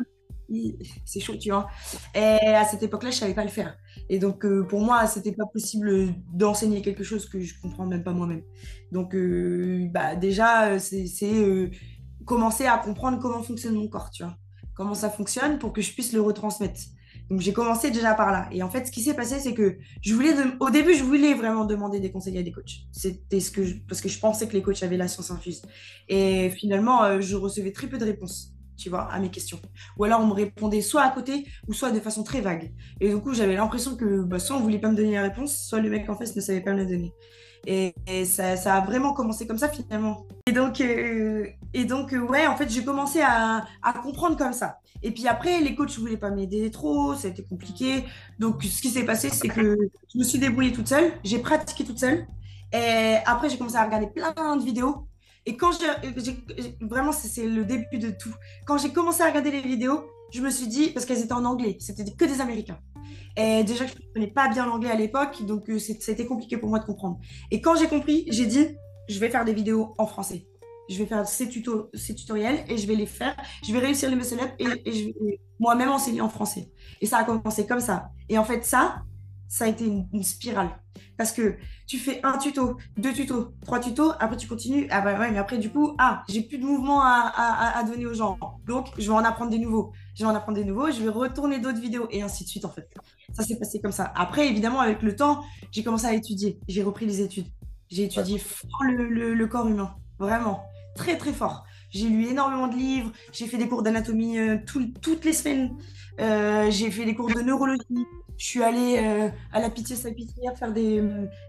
c'est 1.04 1.20
chaud, 1.20 1.36
tu 1.36 1.50
vois. 1.50 1.68
Et 2.14 2.20
à 2.20 2.64
cette 2.64 2.82
époque-là, 2.82 3.10
je 3.10 3.16
savais 3.16 3.34
pas 3.34 3.44
le 3.44 3.50
faire. 3.50 3.76
Et 4.08 4.18
donc, 4.18 4.44
euh, 4.44 4.64
pour 4.64 4.80
moi, 4.80 5.06
c'était 5.06 5.32
pas 5.32 5.46
possible 5.46 6.14
d'enseigner 6.32 6.82
quelque 6.82 7.04
chose 7.04 7.28
que 7.28 7.40
je 7.40 7.54
comprends 7.60 7.86
même 7.86 8.02
pas 8.02 8.12
moi-même. 8.12 8.42
Donc, 8.92 9.14
euh, 9.14 9.86
bah, 9.90 10.16
déjà, 10.16 10.78
c'est 10.78 11.06
euh, 11.24 11.70
commencer 12.24 12.66
à 12.66 12.78
comprendre 12.78 13.18
comment 13.20 13.42
fonctionne 13.42 13.74
mon 13.74 13.88
corps, 13.88 14.10
tu 14.10 14.22
vois. 14.22 14.36
Comment 14.74 14.94
ça 14.94 15.10
fonctionne 15.10 15.58
pour 15.58 15.72
que 15.72 15.82
je 15.82 15.92
puisse 15.92 16.12
le 16.12 16.20
retransmettre. 16.20 16.80
Donc, 17.28 17.40
j'ai 17.40 17.52
commencé 17.52 17.90
déjà 17.90 18.14
par 18.14 18.32
là. 18.32 18.48
Et 18.52 18.62
en 18.62 18.70
fait, 18.70 18.86
ce 18.86 18.92
qui 18.92 19.02
s'est 19.02 19.14
passé, 19.14 19.38
c'est 19.38 19.52
que 19.52 19.76
je 20.00 20.14
voulais, 20.14 20.32
au 20.60 20.70
début, 20.70 20.94
je 20.94 21.04
voulais 21.04 21.34
vraiment 21.34 21.66
demander 21.66 22.00
des 22.00 22.10
conseils 22.10 22.38
à 22.38 22.42
des 22.42 22.52
coachs. 22.52 22.86
C'était 22.90 23.40
ce 23.40 23.50
que 23.50 23.60
parce 23.86 24.00
que 24.00 24.08
je 24.08 24.18
pensais 24.18 24.48
que 24.48 24.54
les 24.54 24.62
coachs 24.62 24.82
avaient 24.82 24.96
la 24.96 25.08
science 25.08 25.30
infuse. 25.30 25.60
Et 26.08 26.48
finalement, 26.48 27.20
je 27.20 27.36
recevais 27.36 27.72
très 27.72 27.86
peu 27.86 27.98
de 27.98 28.04
réponses 28.06 28.54
tu 28.78 28.88
vois, 28.88 29.12
à 29.12 29.18
mes 29.18 29.30
questions. 29.30 29.60
Ou 29.98 30.04
alors 30.04 30.20
on 30.20 30.26
me 30.26 30.32
répondait 30.32 30.80
soit 30.80 31.02
à 31.02 31.10
côté 31.10 31.46
ou 31.66 31.74
soit 31.74 31.90
de 31.90 32.00
façon 32.00 32.22
très 32.22 32.40
vague. 32.40 32.72
Et 33.00 33.08
du 33.08 33.18
coup, 33.18 33.34
j'avais 33.34 33.56
l'impression 33.56 33.96
que 33.96 34.22
bah, 34.22 34.38
soit 34.38 34.56
on 34.56 34.60
voulait 34.60 34.78
pas 34.78 34.90
me 34.90 34.96
donner 34.96 35.14
la 35.14 35.22
réponse, 35.22 35.56
soit 35.56 35.80
le 35.80 35.90
mec 35.90 36.08
en 36.08 36.14
face 36.14 36.34
ne 36.34 36.40
savait 36.40 36.60
pas 36.60 36.72
me 36.72 36.78
la 36.78 36.84
donner. 36.84 37.12
Et, 37.66 37.92
ça, 38.24 38.54
a 38.74 38.80
vraiment 38.80 39.12
commencé 39.12 39.46
comme 39.46 39.58
ça 39.58 39.68
finalement. 39.68 40.26
Et 40.46 40.52
donc, 40.52 40.80
euh, 40.80 41.46
et 41.74 41.84
donc 41.84 42.14
euh, 42.14 42.18
ouais, 42.18 42.46
en 42.46 42.56
fait, 42.56 42.70
j'ai 42.70 42.84
commencé 42.84 43.20
à, 43.20 43.66
à, 43.82 43.92
comprendre 43.92 44.36
comme 44.36 44.52
ça. 44.52 44.78
Et 45.02 45.10
puis 45.10 45.26
après, 45.28 45.60
les 45.60 45.74
coachs 45.74 45.96
ne 45.96 46.00
voulaient 46.00 46.16
pas 46.16 46.30
m'aider 46.30 46.70
trop, 46.70 47.14
ça 47.14 47.28
a 47.28 47.30
été 47.30 47.44
compliqué. 47.44 48.04
Donc, 48.38 48.62
ce 48.62 48.80
qui 48.80 48.88
s'est 48.88 49.04
passé, 49.04 49.28
c'est 49.28 49.48
que 49.48 49.76
je 50.12 50.18
me 50.18 50.24
suis 50.24 50.38
débrouillée 50.38 50.72
toute 50.72 50.88
seule, 50.88 51.12
j'ai 51.24 51.40
pratiqué 51.40 51.84
toute 51.84 51.98
seule. 51.98 52.26
Et 52.72 53.16
après, 53.26 53.50
j'ai 53.50 53.58
commencé 53.58 53.76
à 53.76 53.84
regarder 53.84 54.06
plein 54.06 54.56
de 54.56 54.64
vidéos 54.64 55.06
et 55.48 55.56
quand 55.56 55.70
j'ai, 55.72 56.76
vraiment, 56.82 57.10
c'est 57.10 57.46
le 57.46 57.64
début 57.64 57.96
de 57.98 58.10
tout. 58.10 58.34
Quand 58.66 58.76
j'ai 58.76 58.90
commencé 58.90 59.22
à 59.22 59.28
regarder 59.28 59.50
les 59.50 59.62
vidéos, 59.62 60.04
je 60.30 60.42
me 60.42 60.50
suis 60.50 60.66
dit, 60.66 60.90
parce 60.90 61.06
qu'elles 61.06 61.22
étaient 61.22 61.32
en 61.32 61.46
anglais, 61.46 61.78
c'était 61.80 62.04
que 62.04 62.24
des 62.26 62.42
Américains. 62.42 62.78
Et 63.34 63.64
déjà, 63.64 63.86
je 63.86 63.94
ne 63.94 64.12
connais 64.12 64.30
pas 64.30 64.50
bien 64.50 64.66
l'anglais 64.66 64.90
à 64.90 64.94
l'époque, 64.94 65.42
donc 65.46 65.70
euh, 65.70 65.78
c'était 65.78 66.26
compliqué 66.26 66.58
pour 66.58 66.68
moi 66.68 66.80
de 66.80 66.84
comprendre. 66.84 67.18
Et 67.50 67.62
quand 67.62 67.76
j'ai 67.76 67.86
compris, 67.86 68.26
j'ai 68.28 68.44
dit, 68.44 68.76
je 69.08 69.18
vais 69.18 69.30
faire 69.30 69.46
des 69.46 69.54
vidéos 69.54 69.94
en 69.96 70.06
français. 70.06 70.46
Je 70.90 70.98
vais 70.98 71.06
faire 71.06 71.26
ces, 71.26 71.48
tutos, 71.48 71.88
ces 71.94 72.14
tutoriels 72.14 72.62
et 72.68 72.76
je 72.76 72.86
vais 72.86 72.94
les 72.94 73.06
faire. 73.06 73.34
Je 73.66 73.72
vais 73.72 73.78
réussir 73.78 74.10
les 74.10 74.16
muscle 74.16 74.36
et, 74.58 74.66
et 74.84 74.92
je 74.92 75.06
vais 75.06 75.40
moi-même 75.58 75.88
enseigner 75.88 76.20
en 76.20 76.28
français. 76.28 76.70
Et 77.00 77.06
ça 77.06 77.16
a 77.18 77.24
commencé 77.24 77.66
comme 77.66 77.80
ça. 77.80 78.10
Et 78.28 78.36
en 78.36 78.44
fait, 78.44 78.66
ça, 78.66 79.02
ça 79.48 79.64
a 79.64 79.68
été 79.68 79.86
une, 79.86 80.22
spirale. 80.22 80.70
Parce 81.16 81.32
que 81.32 81.56
tu 81.86 81.98
fais 81.98 82.20
un 82.22 82.36
tuto, 82.38 82.76
deux 82.96 83.12
tutos, 83.12 83.54
trois 83.64 83.80
tutos, 83.80 84.12
après 84.20 84.36
tu 84.36 84.46
continues. 84.46 84.86
Ah 84.90 85.00
bah 85.00 85.18
ouais, 85.18 85.30
mais 85.30 85.38
après, 85.38 85.58
du 85.58 85.70
coup, 85.70 85.94
ah, 85.98 86.22
j'ai 86.28 86.42
plus 86.42 86.58
de 86.58 86.64
mouvement 86.64 87.00
à, 87.02 87.82
donner 87.84 88.06
aux 88.06 88.14
gens. 88.14 88.38
Donc, 88.66 88.88
je 88.98 89.08
vais 89.08 89.16
en 89.16 89.24
apprendre 89.24 89.50
des 89.50 89.58
nouveaux. 89.58 89.92
Je 90.14 90.24
vais 90.24 90.30
en 90.30 90.34
apprendre 90.34 90.58
des 90.58 90.64
nouveaux, 90.64 90.90
je 90.90 91.02
vais 91.02 91.08
retourner 91.08 91.58
d'autres 91.60 91.80
vidéos 91.80 92.06
et 92.10 92.22
ainsi 92.22 92.44
de 92.44 92.48
suite, 92.48 92.64
en 92.64 92.70
fait. 92.70 92.88
Ça 93.32 93.42
s'est 93.42 93.58
passé 93.58 93.80
comme 93.80 93.92
ça. 93.92 94.12
Après, 94.14 94.48
évidemment, 94.48 94.80
avec 94.80 95.02
le 95.02 95.16
temps, 95.16 95.42
j'ai 95.70 95.82
commencé 95.82 96.06
à 96.06 96.14
étudier. 96.14 96.58
J'ai 96.68 96.82
repris 96.82 97.06
les 97.06 97.22
études. 97.22 97.46
J'ai 97.90 98.04
étudié 98.04 98.38
fort 98.38 98.84
le, 98.84 99.46
corps 99.46 99.66
humain. 99.66 99.94
Vraiment. 100.18 100.62
Très, 100.94 101.16
très 101.16 101.32
fort. 101.32 101.64
J'ai 101.90 102.08
lu 102.08 102.26
énormément 102.26 102.68
de 102.68 102.76
livres. 102.76 103.12
J'ai 103.32 103.46
fait 103.46 103.56
des 103.56 103.68
cours 103.68 103.82
d'anatomie 103.82 104.38
euh, 104.38 104.58
toutes 104.66 105.24
les 105.24 105.32
semaines. 105.32 105.74
Euh, 106.20 106.70
j'ai 106.70 106.90
fait 106.90 107.06
des 107.06 107.14
cours 107.14 107.32
de 107.32 107.40
neurologie. 107.40 108.06
Je 108.38 108.44
suis 108.44 108.62
allée 108.62 108.96
euh, 108.98 109.28
à 109.52 109.60
la 109.60 109.68
Pitié 109.68 109.96
Salpêtrière 109.96 110.56
faire 110.56 110.72
des, 110.72 111.02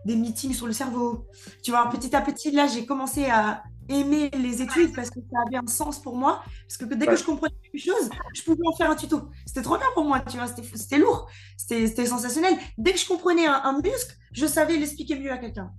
des 0.06 0.16
meetings 0.16 0.54
sur 0.54 0.68
le 0.68 0.74
cerveau. 0.74 1.28
Tu 1.64 1.72
vois, 1.72 1.88
petit 1.90 2.14
à 2.16 2.22
petit, 2.22 2.52
là, 2.52 2.68
j'ai 2.68 2.86
commencé 2.86 3.26
à 3.26 3.64
aimer 3.88 4.30
les 4.32 4.62
études 4.62 4.94
parce 4.94 5.10
que 5.10 5.20
ça 5.32 5.38
avait 5.48 5.58
un 5.58 5.68
sens 5.68 6.02
pour 6.02 6.16
moi. 6.16 6.44
Parce 6.68 6.78
que 6.78 6.86
dès 6.86 7.06
que 7.06 7.16
je 7.16 7.24
comprenais 7.24 7.56
quelque 7.64 7.82
chose, 7.82 8.10
je 8.34 8.42
pouvais 8.44 8.66
en 8.66 8.76
faire 8.76 8.90
un 8.90 8.96
tuto. 8.96 9.30
C'était 9.46 9.62
trop 9.62 9.78
bien 9.78 9.88
pour 9.94 10.04
moi, 10.04 10.20
tu 10.22 10.38
vois, 10.38 10.48
c'était 10.48 10.98
lourd, 10.98 11.30
c'était 11.58 12.06
sensationnel. 12.06 12.56
Dès 12.78 12.94
que 12.94 13.00
je 13.00 13.08
comprenais 13.08 13.46
un, 13.46 13.62
un 13.64 13.82
muscle, 13.82 14.16
je 14.32 14.46
savais 14.46 14.76
l'expliquer 14.76 15.18
mieux 15.18 15.32
à 15.32 15.38
quelqu'un, 15.38 15.72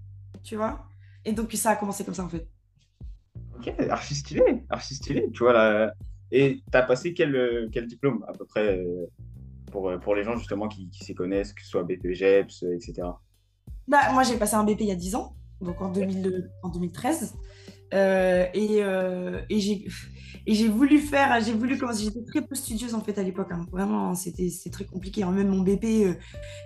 tu 0.45 0.57
vois. 0.57 0.87
Et 1.25 1.33
donc, 1.33 1.53
ça 1.53 1.71
a 1.71 1.77
commencé 1.77 2.05
comme 2.05 2.15
ça, 2.15 2.25
en 2.25 2.29
fait. 2.29 2.49
Ok, 3.57 3.73
archi 3.91 4.15
stylé, 4.15 4.65
archi 4.71 4.95
stylé, 4.95 5.29
tu 5.33 5.43
vois. 5.43 5.53
Là. 5.53 5.93
Et 6.33 6.63
tu 6.71 6.79
as 6.79 6.83
passé 6.83 7.13
quel, 7.13 7.69
quel 7.73 7.87
diplôme, 7.87 8.25
à 8.27 8.33
peu 8.33 8.47
près, 8.47 8.79
euh, 8.79 9.07
pour, 9.71 9.93
pour 10.01 10.15
les 10.15 10.25
gens, 10.25 10.37
justement, 10.37 10.69
qui, 10.69 10.91
qui 10.91 11.15
connaissent, 11.15 11.53
que 11.53 11.63
ce 11.63 11.69
soit 11.69 11.83
BPGEPS, 11.85 12.65
etc. 12.75 13.03
Bah, 13.89 14.13
moi, 14.13 14.23
j'ai 14.23 14.37
passé 14.37 14.55
un 14.55 14.65
BP 14.65 14.81
il 14.81 14.87
y 14.87 14.93
a 14.93 14.97
10 14.97 15.15
ans, 15.17 15.35
donc 15.61 15.81
en, 15.81 15.91
2000, 15.91 16.51
en 16.63 16.69
2013. 16.69 17.35
Euh, 17.93 18.47
et, 18.55 18.83
euh, 18.83 19.41
et 19.49 19.59
j'ai 20.55 20.69
voulu 20.69 20.99
faire, 20.99 21.41
j'ai 21.41 21.53
voulu 21.53 21.77
commencer. 21.77 22.05
J'étais 22.05 22.25
très 22.25 22.43
peu 22.43 22.55
studieuse 22.55 22.95
en 22.95 23.01
fait 23.01 23.19
à 23.19 23.23
l'époque. 23.23 23.49
Hein. 23.51 23.67
Vraiment, 23.73 24.15
c'était 24.15 24.49
très 24.71 24.85
compliqué. 24.85 25.23
Hein. 25.23 25.33
Même 25.33 25.49
mon 25.49 25.63
BP, 25.63 25.85
euh, 25.85 26.15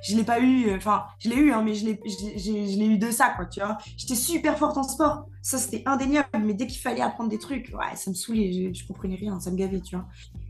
je 0.02 0.16
l'ai 0.16 0.24
pas 0.24 0.40
eu. 0.40 0.68
Euh, 0.68 0.76
enfin, 0.76 1.04
je 1.18 1.30
l'ai 1.30 1.36
eu, 1.36 1.52
hein, 1.52 1.62
mais 1.64 1.74
je 1.74 1.86
l'ai 1.86 2.86
eu 2.86 2.98
de 2.98 3.10
ça, 3.10 3.32
quoi. 3.36 3.46
Tu 3.46 3.60
vois. 3.60 3.78
J'étais 3.96 4.14
super 4.14 4.58
forte 4.58 4.76
en 4.76 4.82
sport. 4.82 5.28
Ça, 5.42 5.58
c'était 5.58 5.82
indéniable. 5.86 6.28
Mais 6.44 6.54
dès 6.54 6.66
qu'il 6.66 6.80
fallait 6.80 7.00
apprendre 7.00 7.30
des 7.30 7.38
trucs, 7.38 7.72
ouais, 7.74 7.96
ça 7.96 8.10
me 8.10 8.14
saoulait. 8.14 8.52
Je, 8.52 8.78
je 8.78 8.86
comprenais 8.86 9.16
rien. 9.16 9.40
Ça 9.40 9.50
me 9.50 9.56
gavait, 9.56 9.80
tu 9.80 9.96
vois. 9.96 10.06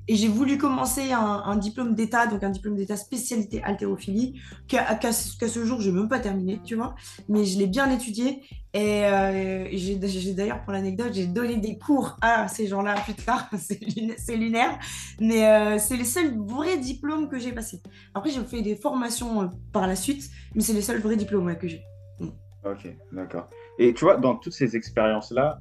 Et 0.06 0.16
j'ai 0.16 0.28
voulu 0.28 0.58
commencer 0.58 1.12
un, 1.12 1.56
diplôme 1.56 1.94
d'état, 1.94 2.26
donc 2.26 2.42
un 2.42 2.50
diplôme 2.50 2.76
d'état 2.76 2.96
spécialité 2.96 3.62
haltérophilie, 3.62 4.38
qu'à 4.68 5.12
ce 5.12 5.64
jour, 5.64 5.80
je 5.80 5.90
n'ai 5.90 5.96
même 5.96 6.08
pas 6.08 6.20
terminé, 6.20 6.60
tu 6.62 6.74
vois. 6.74 6.94
Mais 7.28 7.44
je 7.44 7.58
l'ai 7.58 7.66
bien 7.66 7.90
étudié. 7.90 8.42
Et, 8.74 9.04
euh, 9.04 9.66
j'ai 9.72 10.34
d'ailleurs, 10.34 10.62
pour 10.62 10.72
l'anecdote, 10.72 11.12
j'ai 11.12 11.26
donné 11.26 11.56
des 11.56 11.78
cours 11.78 12.18
à 12.20 12.48
ces 12.48 12.66
gens-là 12.66 12.96
plus 12.96 13.14
tard. 13.14 13.48
c'est 13.58 14.36
lunaire. 14.36 14.78
Mais 15.20 15.46
euh, 15.46 15.78
c'est 15.78 15.96
les 15.96 16.04
seuls 16.04 16.36
vrais 16.38 16.76
diplômes 16.76 17.28
que 17.28 17.38
j'ai 17.38 17.52
passés. 17.52 17.80
Après, 18.12 18.30
j'ai 18.30 18.42
fait 18.44 18.60
des 18.60 18.76
formations 18.76 19.42
euh, 19.42 19.46
par 19.72 19.86
la 19.86 19.96
suite, 19.96 20.28
mais 20.54 20.60
c'est 20.60 20.74
les 20.74 20.82
seuls 20.82 21.00
vrais 21.00 21.16
diplômes 21.16 21.56
que 21.56 21.66
j'ai. 21.66 21.82
Mm. 22.20 22.28
Ok, 22.64 22.94
d'accord. 23.12 23.48
Et 23.78 23.94
tu 23.94 24.04
vois, 24.04 24.16
dans 24.16 24.36
toutes 24.36 24.52
ces 24.52 24.76
expériences-là, 24.76 25.60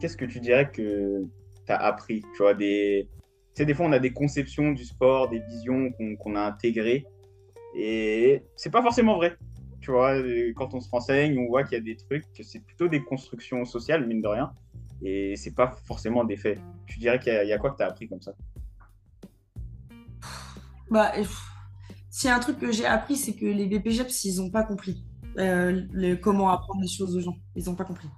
qu'est-ce 0.00 0.16
que 0.16 0.26
tu 0.26 0.38
dirais 0.38 0.70
que 0.70 1.24
tu 1.66 1.72
as 1.72 1.76
appris? 1.76 2.22
Tu 2.34 2.42
vois, 2.42 2.54
des, 2.54 3.08
sais, 3.54 3.66
des 3.66 3.74
fois, 3.74 3.86
on 3.86 3.92
a 3.92 3.98
des 3.98 4.12
conceptions 4.12 4.72
du 4.72 4.84
sport, 4.84 5.28
des 5.28 5.40
visions 5.40 5.92
qu'on 6.18 6.36
a 6.36 6.40
intégrées. 6.40 7.06
Et 7.74 8.42
c'est 8.56 8.70
pas 8.70 8.82
forcément 8.82 9.16
vrai. 9.16 9.36
Tu 9.80 9.90
vois, 9.90 10.14
quand 10.56 10.74
on 10.74 10.80
se 10.80 10.88
renseigne, 10.90 11.38
on 11.38 11.48
voit 11.48 11.64
qu'il 11.64 11.76
y 11.76 11.80
a 11.80 11.84
des 11.84 11.96
trucs, 11.96 12.32
que 12.32 12.42
c'est 12.42 12.60
plutôt 12.60 12.88
des 12.88 13.02
constructions 13.02 13.64
sociales, 13.64 14.06
mine 14.06 14.22
de 14.22 14.28
rien. 14.28 14.52
Et 15.02 15.34
c'est 15.36 15.54
pas 15.54 15.74
forcément 15.86 16.24
des 16.24 16.36
faits. 16.36 16.58
Tu 16.86 16.98
dirais 16.98 17.18
qu'il 17.18 17.32
y, 17.32 17.52
a 17.52 17.58
quoi 17.58 17.72
que 17.72 17.78
tu 17.78 17.82
as 17.82 17.88
appris 17.88 18.08
comme 18.08 18.20
ça? 18.20 18.32
Bah, 20.90 21.12
s'il 22.10 22.28
y 22.28 22.30
a 22.30 22.36
un 22.36 22.40
truc 22.40 22.58
que 22.58 22.70
j'ai 22.70 22.86
appris, 22.86 23.16
c'est 23.16 23.34
que 23.34 23.46
les 23.46 23.66
BPGEPS, 23.66 24.24
ils 24.24 24.36
n'ont 24.36 24.50
pas 24.50 24.62
compris 24.62 25.04
euh, 25.38 25.82
le, 25.92 26.14
comment 26.14 26.50
apprendre 26.50 26.80
les 26.82 26.88
choses 26.88 27.16
aux 27.16 27.20
gens. 27.20 27.36
Ils 27.56 27.64
n'ont 27.64 27.74
pas 27.74 27.84
compris. 27.84 28.08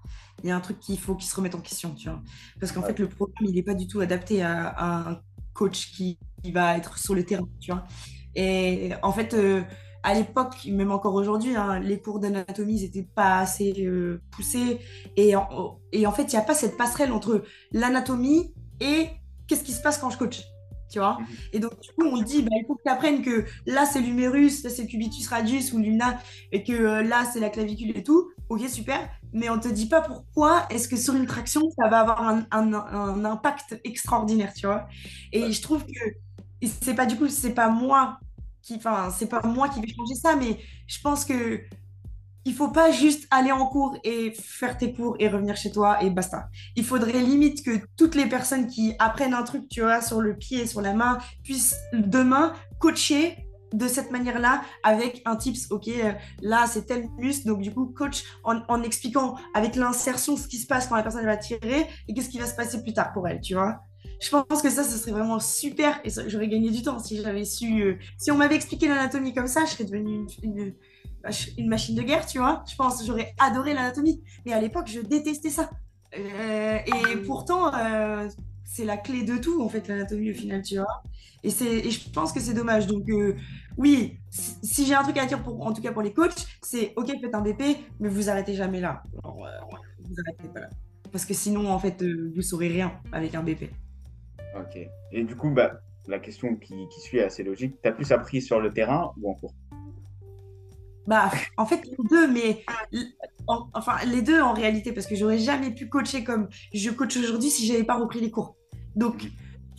Il 0.45 0.49
y 0.49 0.51
a 0.51 0.57
un 0.57 0.61
truc 0.61 0.79
qu'il 0.79 0.99
faut 0.99 1.15
qu'ils 1.15 1.29
se 1.29 1.35
remettent 1.35 1.55
en 1.55 1.61
question, 1.61 1.95
tu 1.95 2.11
vois. 2.11 2.23
Parce 2.61 2.71
qu'en 2.71 2.83
fait, 2.83 2.99
le 2.99 3.09
programme, 3.09 3.47
il 3.47 3.55
n'est 3.55 3.63
pas 3.63 3.73
du 3.73 3.87
tout 3.87 4.01
adapté 4.01 4.43
à, 4.43 4.75
un 4.79 5.21
coach 5.55 5.91
qui, 5.93 6.19
va 6.53 6.77
être 6.77 6.99
sur 6.99 7.15
le 7.15 7.25
terrain, 7.25 7.49
tu 7.59 7.73
vois. 7.73 7.85
Et 8.35 8.91
en 9.03 9.11
fait, 9.11 9.33
euh, 9.33 9.63
à 10.03 10.13
l'époque, 10.13 10.67
même 10.67 10.93
encore 10.93 11.15
aujourd'hui, 11.15 11.57
hein, 11.57 11.81
les 11.81 11.99
cours 11.99 12.21
d'anatomie 12.21 12.83
n'étaient 12.83 13.09
pas 13.15 13.39
assez 13.39 13.73
euh, 13.79 14.21
poussés. 14.33 14.81
Et 15.17 15.35
en, 15.35 15.81
et 15.93 16.07
en 16.07 16.13
fait, 16.13 16.25
il 16.25 16.37
n'y 16.37 16.43
a 16.43 16.43
pas 16.43 16.55
cette 16.55 16.77
passerelle 16.77 17.11
entre 17.11 17.43
l'anatomie 17.73 18.53
et 18.81 19.09
qu'est-ce 19.49 19.65
qui 19.65 19.73
se 19.73 19.81
passe 19.81 19.97
quand 19.97 20.11
je 20.11 20.19
coach 20.19 20.45
tu 20.95 21.01
vois. 21.01 21.19
Mhm. 21.19 21.27
Et 21.55 21.59
donc, 21.59 21.81
du 21.81 21.91
coup, 21.91 22.07
on 22.07 22.23
dit, 22.23 22.43
bah, 22.43 22.51
il 22.53 22.65
faut 22.67 22.77
que 22.77 22.83
tu 22.83 22.91
apprennes 22.91 23.23
que 23.23 23.45
là, 23.67 23.85
c'est 23.85 24.01
l'humérus, 24.01 24.63
là, 24.63 24.71
c'est 24.71 24.83
le 24.83 24.89
cubitus 24.89 25.27
radius 25.27 25.73
ou 25.73 25.79
l'ulna, 25.79 26.21
et 26.53 26.63
que 26.63 26.73
euh, 26.73 27.03
là, 27.03 27.25
c'est 27.25 27.41
la 27.41 27.51
clavicule 27.51 27.97
et 27.97 28.05
tout. 28.05 28.31
Ok, 28.49 28.61
super. 28.69 29.11
Mais 29.35 29.51
on 29.51 29.59
te 29.59 29.69
dit 29.69 29.87
pas 29.87 30.01
pourquoi 30.01 30.67
est-ce 30.71 30.89
que 30.89 30.97
sur 30.97 31.15
une 31.15 31.27
traction, 31.27 31.63
ça 31.79 31.89
va 31.89 32.01
avoir 32.01 32.23
un, 32.23 32.47
un, 32.53 33.25
impact 33.25 33.81
extraordinaire, 33.85 34.55
tu 34.55 34.67
vois. 34.67 34.89
Et 35.33 35.53
je 35.53 35.61
trouve 35.61 35.85
que 35.85 36.67
c'est 36.81 36.95
pas, 36.95 37.05
du 37.05 37.17
coup, 37.17 37.29
c'est 37.29 37.53
pas 37.53 37.69
moi 37.69 38.19
qui, 38.63 38.77
enfin, 38.77 39.11
c'est 39.11 39.27
pas 39.27 39.43
moi 39.43 39.69
qui 39.69 39.81
vais 39.81 39.89
changer 39.89 40.15
ça, 40.15 40.37
mais 40.37 40.59
je 40.87 41.01
pense 41.01 41.25
que 41.25 41.61
il 42.47 42.55
faut 42.55 42.69
pas 42.69 42.93
juste 42.93 43.27
aller 43.31 43.53
en 43.53 43.67
cours 43.67 43.97
et 44.05 44.33
faire 44.33 44.77
tes 44.77 44.93
cours 44.93 45.17
et 45.19 45.29
revenir 45.29 45.57
chez 45.57 45.73
toi 45.73 46.03
et 46.03 46.11
basta. 46.11 46.49
Il 46.77 46.85
faudrait 46.85 47.21
limite 47.21 47.65
que 47.65 47.81
toutes 47.97 48.15
les 48.15 48.27
personnes 48.27 48.67
qui 48.67 48.95
apprennent 48.99 49.35
un 49.35 49.43
truc, 49.43 49.69
tu 49.69 49.81
vois, 49.81 50.03
sur 50.03 50.21
le 50.21 50.37
pied, 50.37 50.67
sur 50.67 50.83
la 50.83 50.93
main, 50.93 51.19
puissent 51.43 51.77
demain 51.93 52.53
coacher 52.79 53.44
de 53.75 53.89
cette 53.89 54.11
manière-là 54.11 54.63
avec 54.83 55.23
un 55.25 55.37
tips, 55.37 55.71
ok, 55.71 55.89
euh, 55.89 56.13
là 56.43 56.67
c'est 56.67 56.87
tel 56.87 57.09
muscle, 57.19 57.47
donc 57.47 57.61
du 57.61 57.73
coup 57.73 57.87
coach 57.87 58.25
en, 58.45 58.83
expliquant 58.83 59.37
avec 59.55 59.77
l'insertion 59.77 60.37
ce 60.37 60.49
qui 60.49 60.59
se 60.59 60.67
passe 60.67 60.89
quand 60.89 60.97
la 60.97 61.03
personne 61.03 61.25
va 61.25 61.37
tirer 61.37 61.87
et 62.09 62.15
qu'est-ce 62.15 62.29
qui 62.29 62.39
va 62.39 62.47
se 62.47 62.55
passer 62.55 62.83
plus 62.83 62.93
tard 62.93 63.13
pour 63.13 63.27
elle, 63.29 63.41
tu 63.41 63.55
vois. 63.55 63.81
Je 64.21 64.31
pense 64.31 64.63
que 64.63 64.71
ça, 64.71 64.85
ce 64.85 64.97
serait 64.97 65.13
vraiment 65.13 65.41
super 65.41 66.01
et 66.05 66.11
j'aurais 66.29 66.49
gagné 66.49 66.71
du 66.71 66.83
temps 66.83 66.99
si 66.99 67.21
j'avais 67.21 67.45
su. 67.45 67.83
Euh, 67.83 67.99
si 68.17 68.31
on 68.31 68.37
m'avait 68.37 68.55
expliqué 68.55 68.89
l'anatomie 68.89 69.35
comme 69.35 69.49
ça, 69.49 69.65
je 69.67 69.73
serais 69.73 69.85
devenue 69.85 70.27
une, 70.43 70.75
une 71.59 71.69
machine 71.69 71.95
de 71.95 72.03
guerre, 72.03 72.25
tu 72.25 72.39
vois. 72.39 72.65
Je 72.71 72.77
pense 72.77 73.05
j'aurais 73.05 73.35
adoré 73.39 73.75
l'anatomie. 73.75 74.23
Mais 74.47 74.53
à 74.53 74.61
l'époque, 74.61 74.87
je 74.87 75.01
détestais 75.01 75.51
ça. 75.51 75.71
Euh, 76.17 76.79
et 76.87 77.17
pourtant, 77.27 77.75
euh, 77.75 78.29
c'est 78.65 78.85
la 78.85 78.97
clé 78.97 79.25
de 79.25 79.37
tout, 79.37 79.63
en 79.63 79.69
fait, 79.69 79.89
l'anatomie 79.89 80.31
au 80.31 80.35
final, 80.35 80.63
tu 80.63 80.77
vois. 80.77 81.03
Et, 81.45 81.87
et 81.87 81.91
je 81.91 82.11
pense 82.11 82.33
que 82.33 82.41
c'est 82.41 82.55
dommage. 82.55 82.87
Donc, 82.87 83.09
euh, 83.11 83.37
oui, 83.77 84.19
si, 84.31 84.87
j'ai 84.87 84.95
un 84.95 85.03
truc 85.03 85.19
à 85.19 85.27
dire, 85.27 85.43
pour, 85.43 85.65
en 85.65 85.73
tout 85.73 85.83
cas 85.83 85.93
pour 85.93 86.03
les 86.03 86.13
coachs, 86.13 86.47
c'est 86.63 86.93
OK, 86.97 87.07
faites 87.21 87.35
un 87.35 87.43
BP, 87.43 87.63
mais 88.01 88.09
vous 88.09 88.31
arrêtez 88.31 88.55
jamais 88.55 88.81
là. 88.81 89.03
vous 89.23 89.45
arrêtez 90.27 90.49
pas 90.53 90.61
là. 90.61 90.71
Parce 91.13 91.25
que 91.25 91.35
sinon, 91.35 91.71
en 91.71 91.79
fait, 91.79 92.03
vous 92.35 92.43
saurez 92.43 92.69
rien 92.69 92.93
avec 93.13 93.35
un 93.35 93.43
BP. 93.43 93.71
Ok. 94.57 94.79
Et 95.13 95.23
du 95.23 95.37
coup, 95.37 95.51
bah, 95.51 95.81
la 96.09 96.19
question 96.19 96.57
qui, 96.57 96.89
qui 96.89 97.01
suit 97.01 97.19
est 97.19 97.25
assez 97.25 97.43
logique. 97.43 97.81
Tu 97.83 97.89
as 97.89 97.93
plus 97.93 98.11
appris 98.11 98.43
sur 98.43 98.61
le 98.61 98.73
terrain 98.73 99.13
ou 99.21 99.31
en 99.31 99.35
cours? 99.35 99.55
Bah, 101.07 101.31
en 101.59 101.67
fait, 101.67 101.85
les 101.85 101.97
deux, 102.09 102.33
mais 102.33 102.65
enfin, 103.47 103.97
les 104.07 104.23
deux 104.23 104.41
en 104.41 104.55
réalité, 104.55 104.93
parce 104.93 105.07
que 105.07 105.15
j'aurais 105.15 105.39
jamais 105.39 105.71
pu 105.71 105.89
coacher 105.89 106.25
comme 106.25 106.49
je 106.73 106.91
coach 106.91 107.17
aujourd'hui 107.17 107.51
si 107.51 107.67
j'avais 107.67 107.85
pas 107.85 107.97
repris 107.97 108.21
les 108.21 108.31
cours. 108.31 108.57
Donc, 108.97 109.31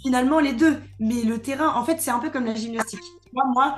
finalement, 0.05 0.39
les 0.39 0.53
deux. 0.53 0.81
Mais 0.99 1.23
le 1.23 1.39
terrain, 1.39 1.73
en 1.75 1.83
fait, 1.83 1.99
c'est 1.99 2.11
un 2.11 2.19
peu 2.19 2.29
comme 2.29 2.45
la 2.45 2.53
gymnastique. 2.53 3.01
Moi, 3.33 3.43
moi, 3.53 3.77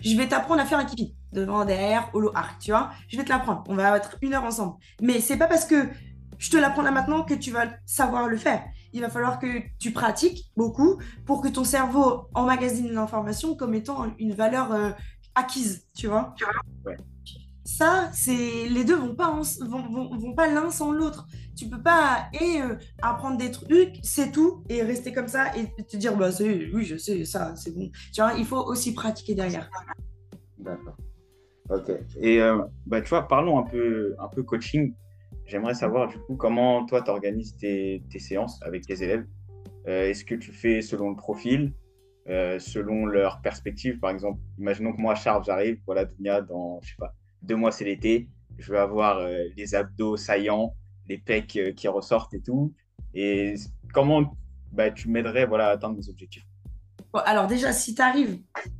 je 0.00 0.16
vais 0.16 0.26
t'apprendre 0.26 0.60
à 0.60 0.66
faire 0.66 0.78
un 0.78 0.84
kipi 0.84 1.14
devant, 1.32 1.64
derrière, 1.64 2.10
holo, 2.14 2.32
arc, 2.34 2.58
tu 2.58 2.72
vois. 2.72 2.90
Je 3.08 3.16
vais 3.16 3.24
te 3.24 3.28
l'apprendre. 3.28 3.62
On 3.68 3.76
va 3.76 3.96
être 3.96 4.16
une 4.22 4.34
heure 4.34 4.44
ensemble. 4.44 4.74
Mais 5.00 5.20
c'est 5.20 5.36
pas 5.36 5.46
parce 5.46 5.64
que 5.64 5.88
je 6.38 6.50
te 6.50 6.56
l'apprends 6.56 6.82
là 6.82 6.90
maintenant 6.90 7.22
que 7.22 7.34
tu 7.34 7.50
vas 7.50 7.66
savoir 7.86 8.28
le 8.28 8.36
faire. 8.36 8.64
Il 8.92 9.02
va 9.02 9.10
falloir 9.10 9.38
que 9.38 9.62
tu 9.78 9.92
pratiques 9.92 10.50
beaucoup 10.56 10.98
pour 11.26 11.42
que 11.42 11.48
ton 11.48 11.64
cerveau 11.64 12.28
emmagasine 12.34 12.90
l'information 12.92 13.54
comme 13.54 13.74
étant 13.74 14.06
une 14.18 14.32
valeur 14.32 14.72
euh, 14.72 14.90
acquise, 15.34 15.86
tu 15.96 16.06
vois. 16.06 16.34
Ça, 17.68 18.08
c'est 18.14 18.66
les 18.66 18.82
deux 18.82 18.96
vont 18.96 19.14
pas 19.14 19.30
vont, 19.60 20.18
vont, 20.18 20.32
pas 20.32 20.48
l'un 20.48 20.70
sans 20.70 20.90
l'autre. 20.90 21.28
Tu 21.54 21.68
peux 21.68 21.82
pas 21.82 22.28
et 22.32 22.62
euh, 22.62 22.76
apprendre 23.02 23.36
des 23.36 23.50
trucs, 23.50 23.98
c'est 24.02 24.32
tout, 24.32 24.64
et 24.70 24.82
rester 24.82 25.12
comme 25.12 25.28
ça 25.28 25.54
et 25.54 25.70
te 25.84 25.96
dire 25.98 26.16
bah 26.16 26.30
oui 26.40 26.82
je 26.84 26.96
sais 26.96 27.26
ça, 27.26 27.54
c'est 27.56 27.76
bon. 27.76 27.90
Tu 28.14 28.22
vois, 28.22 28.32
il 28.38 28.46
faut 28.46 28.64
aussi 28.64 28.94
pratiquer 28.94 29.34
derrière. 29.34 29.70
D'accord. 30.56 30.96
Ok. 31.68 31.90
Et 32.18 32.40
euh, 32.40 32.62
bah, 32.86 33.02
tu 33.02 33.10
vois, 33.10 33.28
parlons 33.28 33.58
un 33.58 33.64
peu, 33.64 34.16
un 34.18 34.28
peu 34.28 34.42
coaching. 34.42 34.94
J'aimerais 35.44 35.74
savoir 35.74 36.08
du 36.08 36.18
coup 36.20 36.36
comment 36.36 36.86
toi 36.86 37.02
tu 37.02 37.10
organises 37.10 37.54
tes, 37.54 38.02
tes, 38.10 38.18
séances 38.18 38.62
avec 38.62 38.86
tes 38.86 39.02
élèves? 39.02 39.26
Euh, 39.86 40.08
est-ce 40.08 40.24
que 40.24 40.34
tu 40.34 40.52
fais 40.52 40.80
selon 40.80 41.10
le 41.10 41.16
profil? 41.16 41.74
Euh, 42.28 42.58
selon 42.58 43.04
leur 43.04 43.42
perspective. 43.42 43.98
Par 44.00 44.10
exemple, 44.10 44.40
imaginons 44.58 44.92
que 44.92 45.00
moi, 45.00 45.14
Charles, 45.14 45.44
j'arrive, 45.44 45.78
voilà, 45.86 46.04
Dunia, 46.04 46.42
dans, 46.42 46.78
je 46.82 46.90
sais 46.90 46.96
pas, 46.98 47.14
deux 47.42 47.56
mois, 47.56 47.72
c'est 47.72 47.84
l'été, 47.84 48.28
je 48.58 48.72
veux 48.72 48.78
avoir 48.78 49.18
euh, 49.18 49.44
les 49.56 49.74
abdos 49.74 50.16
saillants, 50.16 50.74
les 51.08 51.18
pecs 51.18 51.56
euh, 51.56 51.72
qui 51.72 51.88
ressortent 51.88 52.34
et 52.34 52.40
tout. 52.40 52.74
Et 53.14 53.54
comment 53.92 54.36
bah, 54.72 54.90
tu 54.90 55.08
m'aiderais 55.08 55.46
voilà, 55.46 55.68
à 55.68 55.70
atteindre 55.70 55.96
mes 55.96 56.08
objectifs? 56.08 56.44
Alors 57.24 57.46
déjà, 57.46 57.72
si 57.72 57.94
tu 57.94 58.02
arrives 58.02 58.38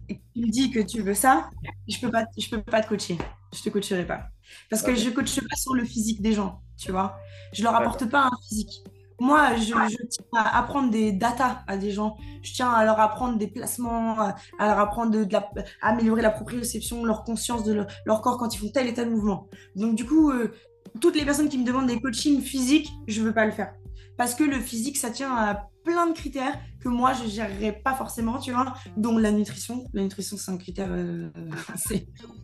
et 0.09 0.17
que 0.17 0.21
tu 0.35 0.41
me 0.41 0.51
dis 0.51 0.71
que 0.71 0.81
tu 0.81 1.01
veux 1.01 1.15
ça, 1.15 1.51
je 1.89 1.97
ne 1.97 2.03
peux, 2.03 2.11
pas, 2.11 2.27
je 2.37 2.49
peux 2.51 2.63
pas 2.63 2.83
te 2.83 2.89
coacher. 2.89 3.17
Je 3.55 3.63
te 3.63 3.71
coacherai 3.71 4.07
pas. 4.07 4.29
Parce 4.69 4.83
que 4.83 4.95
je 4.95 5.09
ne 5.09 5.15
coache 5.15 5.41
pas 5.41 5.57
sur 5.57 5.75
le 5.75 5.85
physique 5.85 6.21
des 6.21 6.33
gens, 6.33 6.61
tu 6.77 6.93
vois. 6.93 7.19
Je 7.53 7.63
leur 7.63 7.75
apporte 7.75 8.09
pas 8.11 8.27
un 8.27 8.39
physique. 8.49 8.85
Moi, 9.21 9.57
je, 9.57 9.73
tiens 10.09 10.25
à 10.35 10.59
apprendre 10.59 10.91
des 10.91 11.13
data 11.13 11.63
à 11.67 11.77
des 11.77 11.91
gens. 11.91 12.17
Je 12.43 12.53
tiens 12.53 12.71
à 12.71 12.85
leur 12.85 13.01
apprendre 13.01 13.37
des 13.37 13.49
placements, 13.49 14.19
à 14.21 14.37
leur 14.61 14.79
apprendre 14.79 15.11
de, 15.11 15.27
la, 15.33 15.51
à 15.83 15.91
améliorer 15.91 16.23
la 16.23 16.31
proprioception, 16.31 17.05
leur 17.05 17.25
conscience 17.25 17.65
de 17.65 17.85
leur, 18.05 18.23
corps 18.23 18.39
quand 18.39 18.55
ils 18.55 18.59
font 18.59 18.71
tel 18.73 18.87
et 18.87 18.95
tel 18.95 19.11
mouvement. 19.11 19.49
Donc, 19.75 19.97
du 19.97 20.05
coup, 20.05 20.31
euh, 20.31 20.53
toutes 21.01 21.17
les 21.17 21.25
personnes 21.25 21.49
qui 21.49 21.59
me 21.59 21.65
demandent 21.65 21.87
des 21.87 22.01
coachings 22.01 22.41
physiques, 22.41 22.89
je 23.09 23.21
ne 23.21 23.27
veux 23.27 23.35
pas 23.35 23.47
le 23.47 23.53
faire. 23.53 23.75
Parce 24.19 24.35
que 24.35 24.43
le 24.43 24.59
physique, 24.59 24.97
ça 24.97 25.11
tient 25.11 25.33
à 25.35 25.69
plein 25.85 26.09
de 26.09 26.13
critères 26.13 26.59
que 26.81 26.89
moi, 26.89 27.13
je 27.15 27.23
ne 27.23 27.29
gérerais 27.29 27.73
pas 27.73 27.95
forcément, 27.95 28.39
tu 28.39 28.51
vois, 28.53 28.75
dont 28.97 29.17
la 29.17 29.31
nutrition. 29.31 29.85
La 29.95 30.03
nutrition, 30.03 30.37
c'est 30.37 30.51
un 30.51 30.59
critère, 30.59 30.89
euh, 30.91 31.31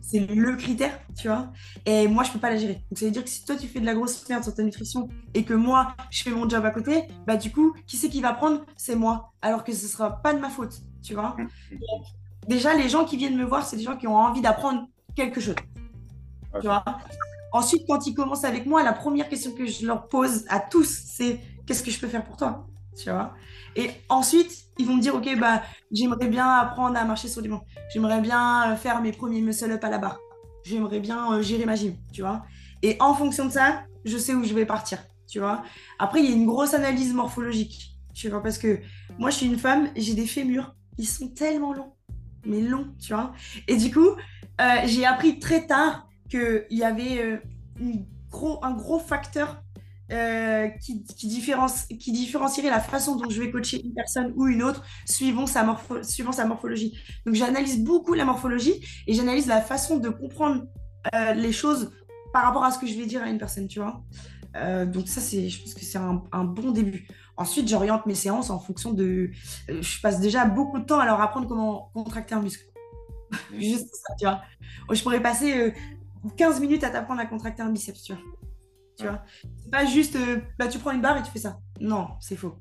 c'est 0.01 0.19
le 0.19 0.55
critère, 0.55 0.97
tu 1.17 1.27
vois. 1.27 1.51
Et 1.85 2.07
moi, 2.07 2.23
je 2.23 2.29
ne 2.29 2.33
peux 2.33 2.39
pas 2.39 2.49
la 2.49 2.55
gérer. 2.55 2.75
Donc, 2.89 2.97
ça 2.97 3.05
veut 3.05 3.11
dire 3.11 3.25
que 3.25 3.29
si 3.29 3.43
toi, 3.43 3.57
tu 3.57 3.67
fais 3.67 3.81
de 3.81 3.85
la 3.85 3.93
grosse 3.93 4.27
merde 4.29 4.43
sur 4.43 4.55
ta 4.55 4.63
nutrition 4.63 5.09
et 5.33 5.43
que 5.43 5.53
moi, 5.53 5.93
je 6.09 6.23
fais 6.23 6.31
mon 6.31 6.47
job 6.47 6.63
à 6.63 6.71
côté, 6.71 7.03
bah 7.27 7.35
du 7.35 7.51
coup, 7.51 7.73
qui 7.85 7.97
c'est 7.97 8.07
qui 8.07 8.21
va 8.21 8.33
prendre? 8.33 8.61
C'est 8.77 8.95
moi. 8.95 9.33
Alors 9.41 9.65
que 9.65 9.73
ce 9.73 9.83
ne 9.83 9.89
sera 9.89 10.21
pas 10.21 10.33
de 10.33 10.39
ma 10.39 10.49
faute, 10.49 10.81
tu 11.03 11.13
vois. 11.13 11.35
déjà, 12.47 12.73
les 12.73 12.87
gens 12.87 13.03
qui 13.03 13.17
viennent 13.17 13.37
me 13.37 13.45
voir, 13.45 13.65
c'est 13.65 13.75
des 13.75 13.83
gens 13.83 13.97
qui 13.97 14.07
ont 14.07 14.15
envie 14.15 14.41
d'apprendre 14.41 14.87
quelque 15.13 15.41
chose. 15.41 15.55
Tu 16.61 16.67
vois 16.67 16.85
Ensuite, 17.51 17.83
quand 17.87 18.05
ils 18.05 18.13
commencent 18.13 18.43
avec 18.43 18.65
moi, 18.65 18.83
la 18.83 18.91
première 18.91 19.29
question 19.29 19.51
que 19.51 19.65
je 19.65 19.85
leur 19.85 20.07
pose 20.09 20.45
à 20.49 20.59
tous, 20.59 21.03
c'est 21.05 21.39
qu'est-ce 21.65 21.83
que 21.83 21.91
je 21.91 21.99
peux 21.99 22.07
faire 22.07 22.23
pour 22.23 22.37
toi 22.37 22.67
tu 22.95 23.09
vois. 23.09 23.33
Et 23.75 23.91
ensuite, 24.09 24.51
ils 24.77 24.85
vont 24.85 24.95
me 24.95 25.01
dire, 25.01 25.15
OK, 25.15 25.27
bah, 25.37 25.61
j'aimerais 25.91 26.27
bien 26.27 26.47
apprendre 26.47 26.97
à 26.97 27.03
marcher 27.03 27.27
sur 27.27 27.41
les 27.41 27.49
bancs. 27.49 27.63
J'aimerais 27.93 28.21
bien 28.21 28.71
euh, 28.71 28.75
faire 28.75 29.01
mes 29.01 29.11
premiers 29.11 29.41
muscle-up 29.41 29.83
à 29.83 29.89
la 29.89 29.97
barre. 29.97 30.19
J'aimerais 30.63 30.99
bien 30.99 31.33
euh, 31.33 31.41
gérer 31.41 31.65
ma 31.65 31.75
gym, 31.75 31.95
tu 32.11 32.21
vois. 32.21 32.43
Et 32.81 32.97
en 32.99 33.13
fonction 33.13 33.45
de 33.45 33.51
ça, 33.51 33.83
je 34.05 34.17
sais 34.17 34.33
où 34.33 34.43
je 34.43 34.53
vais 34.53 34.65
partir, 34.65 34.99
tu 35.27 35.39
vois. 35.39 35.63
Après, 35.99 36.21
il 36.21 36.29
y 36.29 36.33
a 36.33 36.35
une 36.35 36.45
grosse 36.45 36.73
analyse 36.73 37.13
morphologique, 37.13 37.97
tu 38.13 38.29
vois, 38.29 38.41
parce 38.41 38.57
que 38.57 38.79
moi, 39.19 39.29
je 39.29 39.37
suis 39.37 39.45
une 39.45 39.59
femme, 39.59 39.89
j'ai 39.95 40.13
des 40.13 40.25
fémurs, 40.25 40.75
ils 40.97 41.07
sont 41.07 41.29
tellement 41.29 41.73
longs, 41.73 41.93
mais 42.45 42.61
longs, 42.61 42.87
tu 42.99 43.13
vois. 43.13 43.33
Et 43.67 43.75
du 43.77 43.91
coup, 43.91 44.09
euh, 44.61 44.75
j'ai 44.85 45.05
appris 45.05 45.39
très 45.39 45.67
tard 45.67 46.07
qu'il 46.29 46.65
y 46.69 46.83
avait 46.83 47.41
un 47.81 48.71
gros 48.71 48.99
facteur 48.99 49.61
euh, 50.11 50.67
qui, 50.67 51.03
différencierait 51.27 52.69
la 52.69 52.79
façon 52.79 53.15
dont 53.15 53.27
je 53.27 53.41
vais 53.41 53.49
coacher 53.49 53.83
une 53.83 53.93
personne 53.95 54.33
ou 54.35 54.45
une 54.47 54.61
autre 54.61 54.83
suivant 55.05 55.47
sa, 55.47 55.63
morpho 55.63 56.03
suivant 56.03 56.31
sa 56.31 56.45
morphologie. 56.45 56.95
Donc 57.25 57.33
j'analyse 57.33 57.83
beaucoup 57.83 58.13
la 58.13 58.23
morphologie 58.23 58.85
et 59.07 59.13
j'analyse 59.13 59.47
la 59.47 59.61
façon 59.61 59.97
de 59.97 60.09
comprendre 60.09 60.65
euh, 61.15 61.33
les 61.33 61.51
choses 61.51 61.91
par 62.33 62.43
rapport 62.43 62.63
à 62.63 62.71
ce 62.71 62.77
que 62.77 62.85
je 62.85 62.95
vais 62.95 63.07
dire 63.07 63.23
à 63.23 63.29
une 63.29 63.39
personne, 63.39 63.67
tu 63.67 63.79
vois. 63.79 64.03
Euh, 64.57 64.85
donc 64.85 65.07
ça, 65.07 65.21
c'est, 65.21 65.49
je 65.49 65.63
pense 65.63 65.73
que 65.73 65.83
c'est 65.83 65.97
un, 65.97 66.21
un, 66.31 66.43
bon 66.43 66.69
début. 66.69 67.07
Ensuite, 67.35 67.67
j'oriente 67.67 68.05
mes 68.05 68.15
séances 68.15 68.51
en 68.51 68.59
fonction 68.59 68.93
de... 68.93 69.31
je 69.67 70.01
passe 70.01 70.19
déjà 70.19 70.45
beaucoup 70.45 70.77
de 70.77 70.85
temps 70.85 70.99
à 70.99 71.05
leur 71.05 71.19
apprendre 71.19 71.47
comment 71.47 71.89
contracter 71.95 72.35
un 72.35 72.41
muscle. 72.41 72.63
Juste 73.57 73.89
ça, 73.91 74.13
tu 74.19 74.25
vois. 74.25 74.41
Je 74.91 75.01
pourrais 75.01 75.21
passer 75.21 75.73
15 76.37 76.61
minutes 76.61 76.83
à 76.83 76.91
t'apprendre 76.91 77.21
à 77.21 77.25
contracter 77.25 77.63
un 77.63 77.71
biceps, 77.71 78.03
tu 78.03 78.13
vois. 78.13 78.21
Tu 78.97 79.03
vois 79.03 79.23
C'est 79.57 79.71
pas 79.71 79.85
juste, 79.85 80.15
euh, 80.15 80.39
bah, 80.57 80.67
tu 80.67 80.79
prends 80.79 80.91
une 80.91 81.01
barre 81.01 81.17
et 81.17 81.23
tu 81.23 81.31
fais 81.31 81.39
ça. 81.39 81.59
Non, 81.79 82.09
c'est 82.19 82.35
faux. 82.35 82.55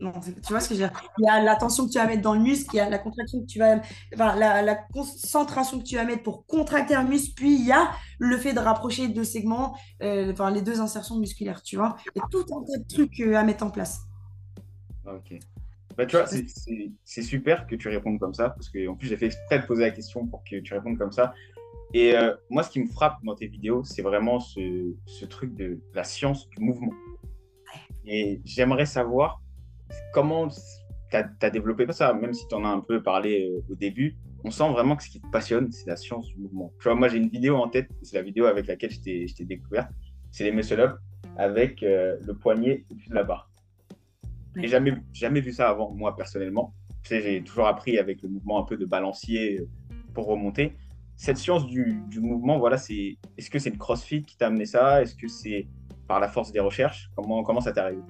Non, 0.00 0.12
tu 0.20 0.32
vois 0.50 0.60
ce 0.60 0.68
que 0.68 0.74
je 0.74 0.82
veux 0.82 0.88
dire? 0.88 1.02
Il 1.18 1.24
y 1.24 1.28
a 1.28 1.42
la 1.42 1.56
tension 1.56 1.86
que 1.86 1.92
tu 1.92 1.98
vas 1.98 2.06
mettre 2.06 2.22
dans 2.22 2.34
le 2.34 2.40
muscle, 2.40 2.68
il 2.74 2.76
y 2.76 2.80
a 2.80 2.90
la 2.90 2.98
contraction 2.98 3.40
que 3.40 3.46
tu 3.46 3.58
vas, 3.58 3.80
enfin, 4.14 4.36
la, 4.36 4.60
la, 4.60 4.74
concentration 4.74 5.78
que 5.78 5.84
tu 5.84 5.96
vas 5.96 6.04
mettre 6.04 6.22
pour 6.22 6.44
contracter 6.46 6.94
un 6.94 7.04
muscle, 7.04 7.32
puis 7.34 7.54
il 7.54 7.64
y 7.64 7.72
a 7.72 7.90
le 8.18 8.36
fait 8.36 8.52
de 8.52 8.58
rapprocher 8.58 9.08
deux 9.08 9.24
segments, 9.24 9.74
euh, 10.02 10.32
enfin 10.32 10.50
les 10.50 10.60
deux 10.60 10.80
insertions 10.80 11.16
musculaires, 11.16 11.62
tu 11.62 11.76
vois? 11.76 11.96
Il 12.14 12.18
y 12.18 12.22
a 12.22 12.28
tout 12.30 12.44
un 12.54 12.62
tas 12.64 12.78
de 12.78 12.86
trucs 12.86 13.20
euh, 13.20 13.36
à 13.36 13.42
mettre 13.42 13.64
en 13.64 13.70
place. 13.70 14.02
Ok. 15.06 15.38
Bah, 15.96 16.04
tu 16.04 16.16
vois, 16.16 16.26
c'est 16.26 17.22
super 17.22 17.66
que 17.66 17.74
tu 17.74 17.88
répondes 17.88 18.18
comme 18.18 18.34
ça, 18.34 18.50
parce 18.50 18.68
qu'en 18.68 18.94
plus 18.96 19.08
j'ai 19.08 19.16
fait 19.16 19.26
exprès 19.26 19.60
de 19.60 19.64
poser 19.64 19.84
la 19.84 19.90
question 19.92 20.26
pour 20.26 20.44
que 20.44 20.60
tu 20.60 20.74
répondes 20.74 20.98
comme 20.98 21.12
ça. 21.12 21.32
Et 21.94 22.16
euh, 22.16 22.34
moi, 22.50 22.62
ce 22.62 22.70
qui 22.70 22.80
me 22.80 22.88
frappe 22.88 23.18
dans 23.24 23.34
tes 23.34 23.46
vidéos, 23.46 23.84
c'est 23.84 24.02
vraiment 24.02 24.40
ce, 24.40 24.94
ce, 25.06 25.24
truc 25.24 25.54
de 25.54 25.80
la 25.94 26.04
science 26.04 26.48
du 26.50 26.60
mouvement. 26.60 26.92
Et 28.04 28.40
j'aimerais 28.44 28.86
savoir 28.86 29.40
comment 30.12 30.48
tu 30.48 31.16
as, 31.16 31.50
développé 31.50 31.90
ça, 31.92 32.12
même 32.12 32.32
si 32.34 32.46
tu 32.48 32.54
en 32.54 32.64
as 32.64 32.68
un 32.68 32.80
peu 32.80 33.02
parlé 33.02 33.48
euh, 33.48 33.72
au 33.72 33.74
début. 33.74 34.16
On 34.44 34.50
sent 34.50 34.68
vraiment 34.70 34.96
que 34.96 35.02
ce 35.02 35.10
qui 35.10 35.20
te 35.20 35.28
passionne, 35.28 35.70
c'est 35.72 35.88
la 35.88 35.96
science 35.96 36.28
du 36.28 36.36
mouvement. 36.36 36.72
Tu 36.80 36.84
vois, 36.84 36.94
moi, 36.94 37.08
j'ai 37.08 37.18
une 37.18 37.28
vidéo 37.28 37.56
en 37.56 37.68
tête, 37.68 37.88
c'est 38.02 38.16
la 38.16 38.22
vidéo 38.22 38.46
avec 38.46 38.66
laquelle 38.66 38.90
je 38.90 39.00
t'ai 39.00 39.44
découvert. 39.44 39.88
C'est 40.30 40.44
les 40.44 40.52
muscle-up 40.52 40.96
avec 41.36 41.82
euh, 41.82 42.16
le 42.22 42.34
poignet 42.34 42.84
au-dessus 42.90 43.08
de 43.08 43.14
la 43.14 43.24
barre. 43.24 43.50
J'ai 44.56 44.68
jamais, 44.68 44.94
jamais 45.12 45.40
vu 45.40 45.52
ça 45.52 45.68
avant, 45.68 45.90
moi, 45.90 46.16
personnellement. 46.16 46.74
Tu 47.02 47.10
sais, 47.10 47.20
j'ai 47.20 47.42
toujours 47.42 47.66
appris 47.66 47.98
avec 47.98 48.22
le 48.22 48.28
mouvement 48.28 48.60
un 48.60 48.64
peu 48.64 48.76
de 48.76 48.84
balancier 48.84 49.60
pour 50.14 50.26
remonter 50.26 50.72
cette 51.16 51.38
science 51.38 51.66
du, 51.66 52.02
mouvement, 52.20 52.58
voilà, 52.58 52.78
c'est 52.78 53.18
est-ce 53.36 53.50
que 53.50 53.58
c'est 53.58 53.70
le 53.70 53.78
CrossFit 53.78 54.24
qui 54.24 54.36
t'a 54.36 54.46
amené 54.46 54.66
ça? 54.66 55.02
Est-ce 55.02 55.14
que 55.14 55.28
c'est 55.28 55.66
par 56.06 56.20
la 56.20 56.28
force 56.28 56.52
des 56.52 56.60
recherches? 56.60 57.10
Comment, 57.16 57.42
comment 57.42 57.60
ça 57.60 57.72
t'est 57.72 57.80
arrivé 57.80 58.02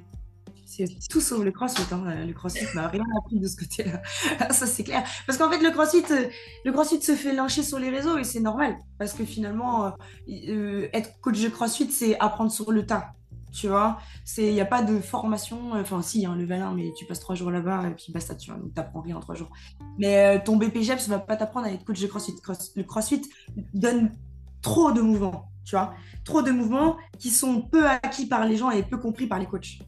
c'est 0.69 0.89
tout 1.09 1.21
sauf 1.21 1.45
le 1.45 1.53
crossfit. 1.53 1.83
Hein. 1.93 2.27
Le 2.27 2.33
crossfit 2.33 2.67
m'a 2.75 2.89
rien 2.89 3.05
appris 3.19 3.39
de 3.39 3.47
ce 3.47 3.57
côté-là. 3.57 4.03
ça, 4.51 4.67
c'est 4.67 4.83
clair. 4.83 5.05
Parce 5.25 5.39
qu'en 5.39 5.49
fait, 5.49 5.63
le 5.63 5.71
crossfit, 5.71 6.03
le 6.65 6.73
crossfit 6.73 7.01
se 7.01 7.15
fait 7.15 7.33
lyncher 7.33 7.63
sur 7.63 7.79
les 7.79 7.89
réseaux 7.89 8.19
et 8.19 8.25
c'est 8.25 8.41
normal. 8.41 8.77
Parce 8.99 9.13
que 9.13 9.25
finalement, 9.25 9.87
euh, 9.87 9.91
euh, 10.29 10.89
être 10.93 11.21
coach 11.21 11.41
de 11.41 11.49
crossfit, 11.49 11.91
c'est 11.93 12.19
apprendre 12.19 12.51
sur 12.51 12.73
le 12.73 12.85
tas 12.85 13.13
tu 13.57 13.69
vois. 13.69 13.99
Il 14.37 14.53
n'y 14.53 14.61
a 14.61 14.67
pas 14.67 14.83
de 14.83 15.01
formation, 15.01 15.73
enfin 15.73 16.03
si, 16.03 16.19
il 16.19 16.23
y 16.23 16.27
a 16.27 16.31
un 16.31 16.37
level 16.37 16.61
1, 16.61 16.75
mais 16.75 16.93
tu 16.97 17.07
passes 17.07 17.21
trois 17.21 17.35
jours 17.35 17.51
là-bas 17.51 17.89
et 17.89 17.95
puis 17.95 18.13
basta, 18.13 18.35
tu 18.35 18.51
vois, 18.51 18.61
donc 18.61 18.75
tu 18.75 18.77
n'apprends 18.77 19.01
rien 19.01 19.17
en 19.17 19.21
trois 19.21 19.35
jours. 19.35 19.51
Mais 19.99 20.37
euh, 20.37 20.39
ton 20.45 20.57
BPGEPS 20.57 21.09
ne 21.09 21.15
va 21.15 21.19
pas 21.19 21.37
t'apprendre 21.37 21.67
à 21.67 21.71
être 21.71 21.85
coach 21.85 22.01
de 22.01 22.07
CrossFit. 22.07 22.35
le 22.77 22.83
CrossFit 22.83 23.23
donne 23.73 24.13
trop 24.61 24.93
de 24.93 25.01
mouvements, 25.01 25.49
tu 25.65 25.75
vois, 25.75 25.95
trop 26.25 26.43
de 26.43 26.51
mouvements 26.51 26.99
qui 27.19 27.31
sont 27.31 27.63
peu 27.63 27.89
acquis 27.89 28.27
par 28.27 28.45
les 28.45 28.57
gens 28.57 28.71
et 28.71 28.83
peu 28.83 28.99
compris 28.99 29.27
par 29.27 29.39
les 29.39 29.47
coachs. 29.47 29.79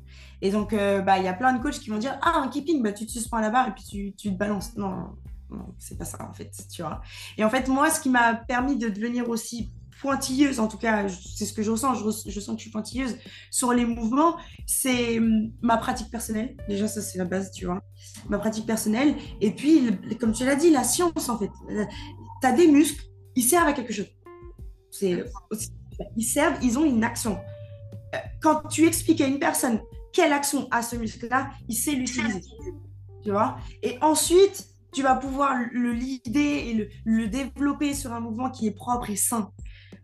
Et 0.41 0.51
donc, 0.51 0.73
euh, 0.73 1.03
bah, 1.03 1.19
il 1.19 1.25
y 1.25 1.29
a 1.29 1.35
plein 1.35 1.53
de 1.53 1.63
coachs 1.63 1.79
qui 1.79 1.91
vont 1.91 1.99
dire 1.99 2.19
Ah, 2.23 2.39
un 2.39 2.49
keeping, 2.49 2.83
bah, 2.83 2.93
tu 2.93 3.05
te 3.05 3.11
suspends 3.11 3.37
à 3.37 3.43
la 3.43 3.51
barre 3.51 3.69
et 3.69 3.73
puis 3.73 3.85
tu, 3.85 4.15
tu 4.17 4.33
te 4.33 4.39
balances. 4.39 4.77
Non, 4.77 5.11
non, 5.51 5.75
c'est 5.79 5.99
pas 5.99 6.05
ça 6.05 6.27
en 6.29 6.33
fait, 6.33 6.53
tu 6.71 6.83
vois. 6.83 7.03
Et 7.37 7.45
en 7.45 7.51
fait, 7.51 7.69
moi, 7.69 7.91
ce 7.91 8.01
qui 8.01 8.09
m'a 8.09 8.35
permis 8.35 8.77
de 8.77 8.89
devenir 8.89 9.29
aussi 9.29 9.71
pointilleuse, 10.01 10.61
en 10.61 10.69
tout 10.69 10.79
cas, 10.79 11.07
c'est 11.09 11.45
ce 11.45 11.53
que 11.53 11.63
je 11.63 11.71
ressens, 11.71 11.95
je, 11.95 12.11
sens 12.41 12.55
que 12.55 12.59
je 12.59 12.63
suis 12.63 12.71
pointilleuse 12.71 13.17
sur 13.51 13.73
les 13.73 13.85
mouvements, 13.85 14.37
c'est 14.67 15.19
hum, 15.19 15.53
ma 15.61 15.77
pratique 15.77 16.11
personnelle. 16.11 16.57
Déjà, 16.69 16.89
ça, 16.89 17.01
c'est 17.01 17.19
la 17.19 17.25
base, 17.25 17.51
tu 17.51 17.67
vois. 17.67 17.81
Ma 18.29 18.39
pratique 18.39 18.67
personnelle. 18.67 19.15
Et 19.41 19.51
puis, 19.51 19.91
comme 20.21 20.33
tu 20.33 20.45
l'as 20.45 20.57
dit, 20.57 20.71
la 20.71 20.85
science, 20.85 21.29
en 21.29 21.39
fait. 21.39 21.51
Euh, 21.71 21.85
tu 22.41 22.47
as 22.47 22.53
des 22.53 22.69
muscles, 22.69 23.05
ils 23.35 23.43
servent 23.43 23.69
à 23.69 23.73
quelque 23.73 23.93
chose. 23.93 24.09
Ils 25.03 26.25
servent, 26.25 26.59
ils 26.63 26.79
ont 26.79 26.85
une 26.85 27.05
action. 27.05 27.39
Euh, 28.15 28.19
quand 28.41 28.69
tu 28.69 28.87
expliques 28.87 29.21
à 29.21 29.27
une 29.27 29.39
personne 29.39 29.81
quelle 30.13 30.33
action 30.33 30.67
a 30.71 30.83
ce 30.83 30.97
muscle-là, 30.97 31.51
il 31.69 31.77
sait 31.77 31.93
l'utiliser. 31.93 32.41
Tu 33.23 33.31
vois? 33.31 33.59
Et 33.83 33.99
ensuite, 34.01 34.67
tu 34.93 35.03
vas 35.03 35.17
pouvoir 35.17 35.55
le 35.71 35.93
leader 35.93 36.43
et 36.43 36.75
le, 36.75 36.89
le, 37.05 37.29
développer 37.29 37.95
sur 37.95 38.13
un 38.13 38.21
mouvement 38.21 38.51
qui 38.51 38.67
est 38.67 38.73
propre 38.73 39.11
et 39.11 39.17
sain. 39.17 39.53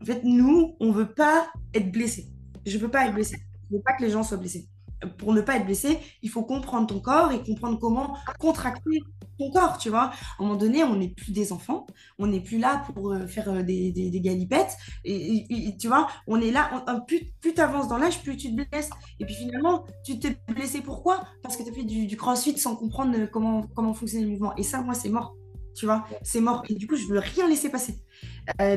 En 0.04 0.06
fait, 0.06 0.20
nous, 0.22 0.76
on 0.80 0.92
veut 0.92 1.14
pas 1.14 1.50
être 1.72 1.90
blessé. 1.90 2.26
Je 2.66 2.76
veux 2.76 2.90
pas 2.90 3.06
être 3.06 3.14
blessé. 3.14 3.38
Je 3.70 3.76
veux 3.76 3.82
pas 3.82 3.94
que 3.94 4.02
les 4.02 4.10
gens 4.10 4.22
soient 4.22 4.36
blessés. 4.36 4.68
Pour 5.16 5.32
ne 5.32 5.40
pas 5.40 5.56
être 5.56 5.64
blessé, 5.64 5.98
il 6.20 6.28
faut 6.28 6.42
comprendre 6.42 6.86
ton 6.86 7.00
corps 7.00 7.32
et 7.32 7.42
comprendre 7.42 7.78
comment 7.78 8.14
contracter 8.38 9.00
ton 9.38 9.50
corps, 9.50 9.78
tu 9.78 9.88
vois. 9.88 10.10
À 10.10 10.12
un 10.38 10.42
moment 10.42 10.56
donné, 10.56 10.84
on 10.84 10.96
n'est 10.96 11.08
plus 11.08 11.32
des 11.32 11.54
enfants, 11.54 11.86
on 12.18 12.26
n'est 12.26 12.42
plus 12.42 12.58
là 12.58 12.84
pour 12.92 13.12
euh, 13.12 13.26
faire 13.26 13.48
euh, 13.48 13.62
des, 13.62 14.20
galipettes. 14.22 14.76
Et, 15.06 15.74
tu 15.78 15.88
vois, 15.88 16.06
on 16.26 16.38
est 16.38 16.50
là, 16.50 16.84
plus, 17.06 17.32
plus 17.40 17.54
tu 17.54 17.60
avances 17.62 17.88
dans 17.88 17.96
l'âge, 17.96 18.22
plus 18.22 18.36
tu 18.36 18.54
te 18.54 18.62
blesses. 18.62 18.90
Et 19.20 19.24
puis 19.24 19.34
finalement, 19.34 19.86
tu 20.04 20.18
t'es 20.18 20.36
blessé 20.48 20.82
pourquoi? 20.82 21.24
Parce 21.42 21.56
que 21.56 21.62
tu 21.62 21.70
as 21.70 21.72
fait 21.72 21.84
du, 21.84 22.06
du, 22.06 22.16
crossfit 22.18 22.58
sans 22.58 22.76
comprendre 22.76 23.16
euh, 23.18 23.26
comment, 23.26 23.62
comment 23.74 23.94
fonctionne 23.94 24.24
le 24.24 24.28
mouvement. 24.28 24.54
Et 24.56 24.64
ça, 24.64 24.82
moi, 24.82 24.92
c'est 24.92 25.08
mort. 25.08 25.34
Tu 25.74 25.86
vois, 25.86 26.06
c'est 26.22 26.40
mort. 26.40 26.62
Et 26.68 26.74
du 26.74 26.86
coup, 26.86 26.96
je 26.96 27.06
veux 27.06 27.18
rien 27.18 27.48
laisser 27.48 27.68
passer. 27.68 27.98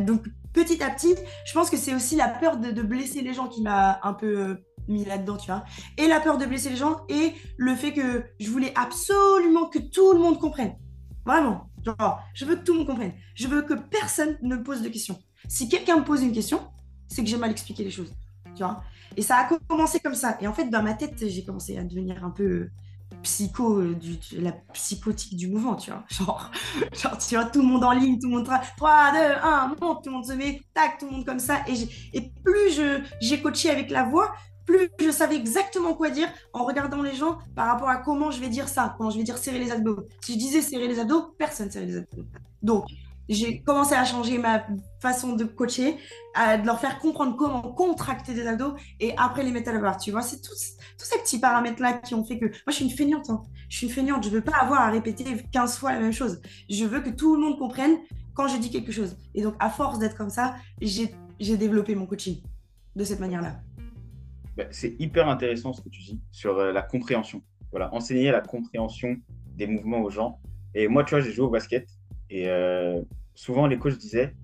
donc, 0.01 0.25
petit 0.53 0.81
à 0.83 0.89
petit, 0.89 1.13
je 1.45 1.53
pense 1.53 1.69
que 1.69 1.77
c'est 1.77 1.93
aussi 1.93 2.15
la 2.15 2.27
peur 2.27 2.57
de, 2.57 2.81
blesser 2.81 3.21
les 3.21 3.33
gens 3.33 3.47
qui 3.47 3.61
m'a 3.61 3.99
un 4.03 4.13
peu 4.13 4.39
euh, 4.39 4.55
mis 4.87 5.05
là-dedans, 5.05 5.37
tu 5.37 5.47
vois. 5.47 5.63
Et 5.97 6.07
la 6.07 6.19
peur 6.19 6.37
de 6.37 6.45
blesser 6.45 6.69
les 6.69 6.75
gens 6.75 7.01
et 7.09 7.33
le 7.57 7.75
fait 7.75 7.93
que 7.93 8.23
je 8.39 8.49
voulais 8.49 8.73
absolument 8.75 9.67
que 9.67 9.79
tout 9.79 10.13
le 10.13 10.19
monde 10.19 10.39
comprenne. 10.39 10.75
Vraiment. 11.25 11.69
Genre, 11.85 12.19
je 12.33 12.45
veux 12.45 12.55
que 12.55 12.63
tout 12.63 12.73
le 12.73 12.79
monde 12.79 12.87
comprenne. 12.87 13.13
Je 13.35 13.47
veux 13.47 13.61
que 13.61 13.73
personne 13.73 14.37
ne 14.41 14.55
me 14.55 14.63
pose 14.63 14.81
de 14.81 14.89
questions. 14.89 15.19
Si 15.47 15.69
quelqu'un 15.69 15.97
me 15.97 16.03
pose 16.03 16.23
une 16.23 16.31
question, 16.31 16.59
c'est 17.07 17.23
que 17.23 17.29
j'ai 17.29 17.37
mal 17.37 17.51
expliqué 17.51 17.83
les 17.83 17.91
choses. 17.91 18.13
Tu 18.55 18.63
vois. 18.63 18.81
Et 19.15 19.21
ça 19.21 19.37
a 19.37 19.49
commencé 19.67 19.99
comme 19.99 20.15
ça. 20.15 20.37
Et 20.41 20.47
en 20.47 20.53
fait, 20.53 20.69
dans 20.69 20.81
ma 20.81 20.93
tête, 20.93 21.13
j'ai 21.27 21.45
commencé 21.45 21.77
à 21.77 21.83
devenir 21.83 22.23
un 22.23 22.31
peu 22.31 22.69
psycho, 23.23 23.79
euh, 23.79 23.95
du, 23.95 24.17
la 24.33 24.51
psychotique 24.73 25.35
du 25.35 25.47
mouvement, 25.47 25.75
tu 25.75 25.91
vois. 25.91 26.05
Genre, 26.93 27.17
tu 27.17 27.35
vois, 27.35 27.45
tout 27.45 27.61
le 27.61 27.67
monde 27.67 27.83
en 27.83 27.91
ligne, 27.91 28.19
tout 28.19 28.27
le 28.27 28.37
monde 28.37 28.45
3, 28.45 29.11
2, 29.11 29.17
1, 29.43 29.75
monte, 29.81 30.03
tout 30.03 30.09
le 30.09 30.15
monde 30.15 30.25
se 30.25 30.33
met, 30.33 30.61
tac, 30.73 30.97
tout 30.99 31.05
le 31.05 31.11
monde 31.11 31.25
comme 31.25 31.39
ça. 31.39 31.61
Et, 31.67 32.31
plus 32.43 32.81
j'ai 33.21 33.41
coaché 33.41 33.69
avec 33.69 33.89
la 33.89 34.03
voix, 34.03 34.33
plus 34.65 34.89
je 34.99 35.11
savais 35.11 35.35
exactement 35.35 35.93
quoi 35.93 36.09
dire 36.09 36.27
en 36.53 36.65
regardant 36.65 37.01
les 37.01 37.15
gens 37.15 37.37
par 37.55 37.67
rapport 37.67 37.89
à 37.89 37.97
comment 37.97 38.31
je 38.31 38.39
vais 38.39 38.49
dire 38.49 38.67
ça, 38.67 38.95
comment 38.97 39.09
je 39.09 39.17
vais 39.17 39.23
dire 39.23 39.37
serrer 39.37 39.59
les 39.59 39.71
abdos. 39.71 40.07
Si 40.21 40.33
je 40.33 40.37
disais 40.37 40.61
serrer 40.61 40.87
les 40.87 40.99
abdos, 40.99 41.33
personne 41.37 41.71
serrait 41.71 41.85
les 41.85 41.97
abdos. 41.97 42.25
Donc, 42.61 42.85
j'ai 43.29 43.61
commencé 43.61 43.93
à 43.93 44.05
changer 44.05 44.37
ma 44.37 44.65
façon 44.99 45.33
de 45.33 45.43
coacher, 45.43 45.97
à 46.33 46.57
leur 46.57 46.79
faire 46.79 46.99
comprendre 46.99 47.35
comment 47.35 47.61
contracter 47.61 48.33
des 48.33 48.47
abdos 48.47 48.75
et 48.99 49.13
après 49.17 49.43
les 49.43 49.51
mettre 49.51 49.69
à 49.69 49.73
la 49.73 49.79
barre. 49.79 49.97
Tu 49.97 50.11
vois, 50.11 50.21
c'est 50.21 50.41
tous, 50.41 50.77
ces 50.97 51.19
petits 51.19 51.39
paramètres-là 51.39 51.93
qui 51.93 52.15
ont 52.15 52.23
fait 52.23 52.39
que. 52.39 52.45
Moi, 52.45 52.55
je 52.69 52.73
suis 52.73 52.85
une 52.85 52.91
feignante. 52.91 53.29
Hein. 53.29 53.43
Je 53.69 53.77
suis 53.77 53.87
une 53.87 53.93
feignante. 53.93 54.23
Je 54.23 54.29
ne 54.29 54.35
veux 54.35 54.43
pas 54.43 54.57
avoir 54.57 54.81
à 54.81 54.89
répéter 54.89 55.25
15 55.51 55.77
fois 55.77 55.93
la 55.93 55.99
même 55.99 56.13
chose. 56.13 56.41
Je 56.69 56.85
veux 56.85 57.01
que 57.01 57.09
tout 57.09 57.35
le 57.35 57.41
monde 57.41 57.57
comprenne 57.57 57.97
quand 58.33 58.47
je 58.47 58.57
dis 58.57 58.69
quelque 58.69 58.91
chose. 58.91 59.17
Et 59.35 59.41
donc, 59.41 59.55
à 59.59 59.69
force 59.69 59.99
d'être 59.99 60.15
comme 60.15 60.29
ça, 60.29 60.55
j'ai 60.81 61.57
développé 61.57 61.95
mon 61.95 62.05
coaching 62.05 62.41
de 62.95 63.03
cette 63.03 63.19
manière-là. 63.19 63.59
Bah, 64.55 64.65
c'est 64.71 64.95
hyper 64.99 65.27
intéressant 65.27 65.73
ce 65.73 65.81
que 65.81 65.89
tu 65.89 66.01
dis 66.01 66.19
sur 66.31 66.57
euh, 66.57 66.71
la 66.71 66.81
compréhension. 66.81 67.43
Voilà, 67.71 67.93
enseigner 67.93 68.31
la 68.31 68.41
compréhension 68.41 69.17
des 69.55 69.67
mouvements 69.67 70.01
aux 70.01 70.09
gens. 70.09 70.39
Et 70.73 70.87
moi, 70.87 71.03
tu 71.03 71.11
vois, 71.11 71.21
j'ai 71.21 71.31
joué 71.31 71.45
au 71.45 71.49
basket 71.49 71.87
et 72.29 72.49
euh, 72.49 73.01
souvent, 73.35 73.67
les 73.67 73.77
coachs 73.77 73.97
disaient 73.97 74.35